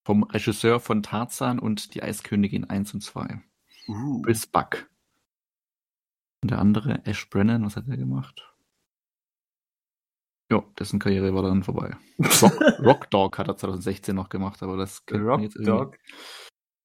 Vom 0.05 0.23
Regisseur 0.25 0.81
von 0.81 1.03
Tarzan 1.03 1.59
und 1.59 1.95
die 1.95 2.03
Eiskönigin 2.03 2.65
1 2.69 2.95
und 2.95 3.01
2. 3.03 3.43
Uh. 3.89 4.23
Chris 4.23 4.47
Buck. 4.47 4.89
Und 6.43 6.51
der 6.51 6.59
andere, 6.59 7.05
Ash 7.07 7.29
Brennan, 7.31 7.65
was 7.65 7.77
hat 7.77 7.89
er 7.89 7.97
gemacht? 7.97 8.51
Ja, 10.51 10.63
dessen 10.79 10.99
Karriere 10.99 11.35
war 11.35 11.43
dann 11.43 11.63
vorbei. 11.63 11.97
Rock, 12.43 12.61
Rock 12.81 13.11
Dog 13.11 13.39
hat 13.39 13.49
er 13.49 13.57
2016 13.57 14.15
noch 14.15 14.29
gemacht, 14.29 14.63
aber 14.63 14.77
das 14.77 15.05
kennt 15.07 15.23
man 15.23 15.31
Rock 15.31 15.41
jetzt 15.41 15.57
irgendwie. 15.57 15.71
Dog. 15.71 15.99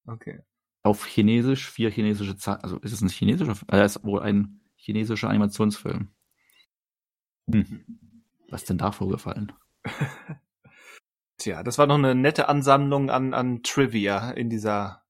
Okay. 0.07 0.39
Auf 0.83 1.05
Chinesisch, 1.05 1.69
vier 1.69 1.91
chinesische 1.91 2.37
Zahlen. 2.37 2.61
Also 2.61 2.77
ist 2.77 2.93
es 2.93 3.01
ein 3.01 3.09
chinesischer 3.09 3.55
Film? 3.55 3.69
Er 3.69 3.85
ist 3.85 4.03
wohl 4.03 4.21
ein 4.21 4.61
chinesischer 4.75 5.29
Animationsfilm. 5.29 6.09
Hm. 7.51 7.85
Was 8.49 8.65
denn 8.65 8.77
da 8.77 8.91
vorgefallen? 8.91 9.51
Tja, 11.37 11.63
das 11.63 11.77
war 11.77 11.87
noch 11.87 11.95
eine 11.95 12.15
nette 12.15 12.49
Ansammlung 12.49 13.09
an, 13.09 13.33
an 13.33 13.63
Trivia 13.63 14.31
in 14.31 14.49
dieser 14.49 15.03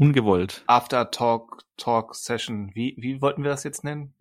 Ungewollt. 0.00 0.64
After-Talk-Talk-Session. 0.66 2.74
Wie, 2.74 2.96
wie 2.98 3.20
wollten 3.20 3.42
wir 3.42 3.50
das 3.50 3.64
jetzt 3.64 3.84
nennen? 3.84 4.14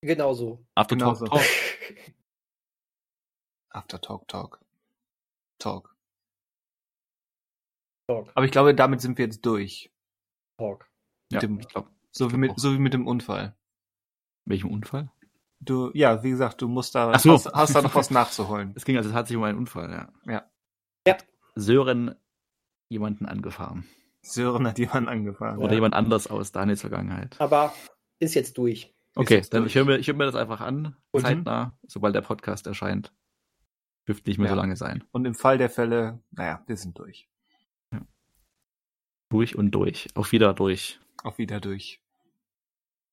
genau 0.00 0.34
so. 0.34 0.64
After 0.76 0.94
Genau 0.94 1.14
Talk 1.14 1.18
so. 1.18 1.26
Talk. 1.26 1.42
After-Talk-Talk. 3.70 4.60
Talk. 5.58 5.93
Talk, 8.06 8.30
Aber 8.34 8.44
ich 8.44 8.52
glaube, 8.52 8.74
damit 8.74 9.00
sind 9.00 9.18
wir 9.18 9.24
jetzt 9.24 9.44
durch. 9.46 9.90
Talk. 10.58 10.88
Ja, 11.32 11.40
dem- 11.40 11.58
ich 11.60 11.68
glaube. 11.68 11.88
So 12.12 12.30
wie 12.32 12.36
mit, 12.36 12.52
so 12.56 12.72
wie 12.72 12.78
mit 12.78 12.94
dem 12.94 13.06
Unfall. 13.06 13.56
Welchem 14.44 14.70
Unfall? 14.70 15.10
Du, 15.60 15.90
ja, 15.94 16.22
wie 16.22 16.30
gesagt, 16.30 16.60
du 16.62 16.68
musst 16.68 16.94
da, 16.94 17.10
Ach 17.12 17.18
so. 17.18 17.32
hast, 17.32 17.46
hast 17.52 17.74
da 17.74 17.82
noch 17.82 17.94
was 17.94 18.10
nachzuholen. 18.10 18.72
Es 18.76 18.84
ging 18.84 18.96
also 18.96 19.10
tatsächlich 19.10 19.38
um 19.38 19.44
einen 19.44 19.58
Unfall, 19.58 19.90
ja. 19.90 20.12
Ja. 20.32 20.44
Ja. 21.06 21.16
Sören 21.54 22.14
jemanden 22.88 23.26
angefahren. 23.26 23.84
Sören 24.22 24.66
hat 24.66 24.78
jemanden 24.78 25.08
angefahren. 25.08 25.58
Oder 25.58 25.74
jemand 25.74 25.94
anders 25.94 26.26
aus 26.28 26.52
Daniels 26.52 26.82
Vergangenheit. 26.82 27.40
Aber 27.40 27.72
ist 28.20 28.34
jetzt 28.34 28.58
durch. 28.58 28.94
Okay, 29.16 29.36
jetzt 29.36 29.52
dann 29.54 29.62
durch. 29.62 29.72
ich 29.72 29.76
höre 29.76 29.84
mir, 29.86 29.96
ich 29.98 30.06
hör 30.06 30.14
mir 30.14 30.26
das 30.26 30.34
einfach 30.34 30.60
an, 30.60 30.96
Mhm. 31.12 31.20
zeitnah, 31.20 31.78
sobald 31.86 32.14
der 32.14 32.20
Podcast 32.22 32.66
erscheint. 32.66 33.12
Dürfte 34.06 34.28
nicht 34.28 34.38
mehr 34.38 34.48
Ja. 34.48 34.54
so 34.54 34.60
lange 34.60 34.76
sein. 34.76 35.02
Und 35.12 35.24
im 35.24 35.34
Fall 35.34 35.56
der 35.58 35.70
Fälle, 35.70 36.20
naja, 36.30 36.62
wir 36.66 36.76
sind 36.76 36.98
durch. 36.98 37.28
Durch 39.34 39.56
und 39.56 39.72
durch. 39.72 40.08
Auf 40.14 40.30
wieder 40.30 40.54
durch. 40.54 41.00
Auch 41.24 41.38
wieder 41.38 41.58
durch. 41.60 42.00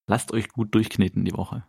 Lasst 0.06 0.32
euch 0.34 0.50
gut 0.50 0.76
durchkneten 0.76 1.26
die 1.26 1.34
Woche. 1.34 1.66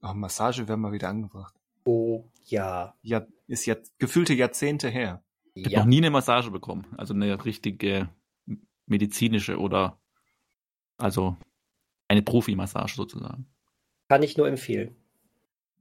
Oh, 0.00 0.14
Massage 0.14 0.66
werden 0.68 0.80
mal 0.80 0.92
wieder 0.92 1.10
angebracht. 1.10 1.54
Oh 1.84 2.24
ja. 2.46 2.94
Ja, 3.02 3.26
ist 3.46 3.66
jetzt 3.66 3.98
gefühlte 3.98 4.32
Jahrzehnte 4.32 4.88
her. 4.88 5.22
Ich 5.52 5.66
habe 5.66 5.72
Ja. 5.74 5.78
noch 5.80 5.86
nie 5.86 5.98
eine 5.98 6.10
Massage 6.10 6.50
bekommen. 6.50 6.86
Also 6.96 7.12
eine 7.12 7.44
richtige 7.44 8.08
medizinische 8.86 9.58
oder 9.58 10.00
also 10.96 11.36
eine 12.08 12.22
Profimassage 12.22 12.94
sozusagen. 12.94 13.46
Kann 14.08 14.22
ich 14.22 14.38
nur 14.38 14.48
empfehlen. 14.48 14.96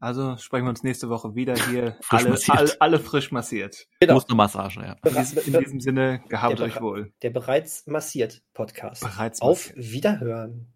Also 0.04 0.36
sprechen 0.36 0.66
wir 0.66 0.70
uns 0.70 0.84
nächste 0.84 1.08
Woche 1.08 1.34
wieder 1.34 1.56
hier. 1.56 1.96
Frisch 2.02 2.50
alle, 2.50 2.60
alle, 2.60 2.82
alle 2.82 3.00
frisch 3.00 3.32
massiert. 3.32 3.88
Genau. 4.02 4.18
Ostermassage, 4.18 4.82
ja. 4.82 4.98
In 5.02 5.16
diesem, 5.16 5.38
in 5.54 5.60
diesem 5.62 5.80
Sinne, 5.80 6.22
gehabt 6.28 6.60
Der 6.60 6.66
euch 6.66 6.82
wohl. 6.82 7.14
Der 7.22 7.30
bereits 7.30 7.88
massiert 7.88 8.42
Podcast. 8.54 9.02
Bereits 9.02 9.42
Auf 9.42 9.70
massiert. 9.70 9.94
Wiederhören. 9.94 10.74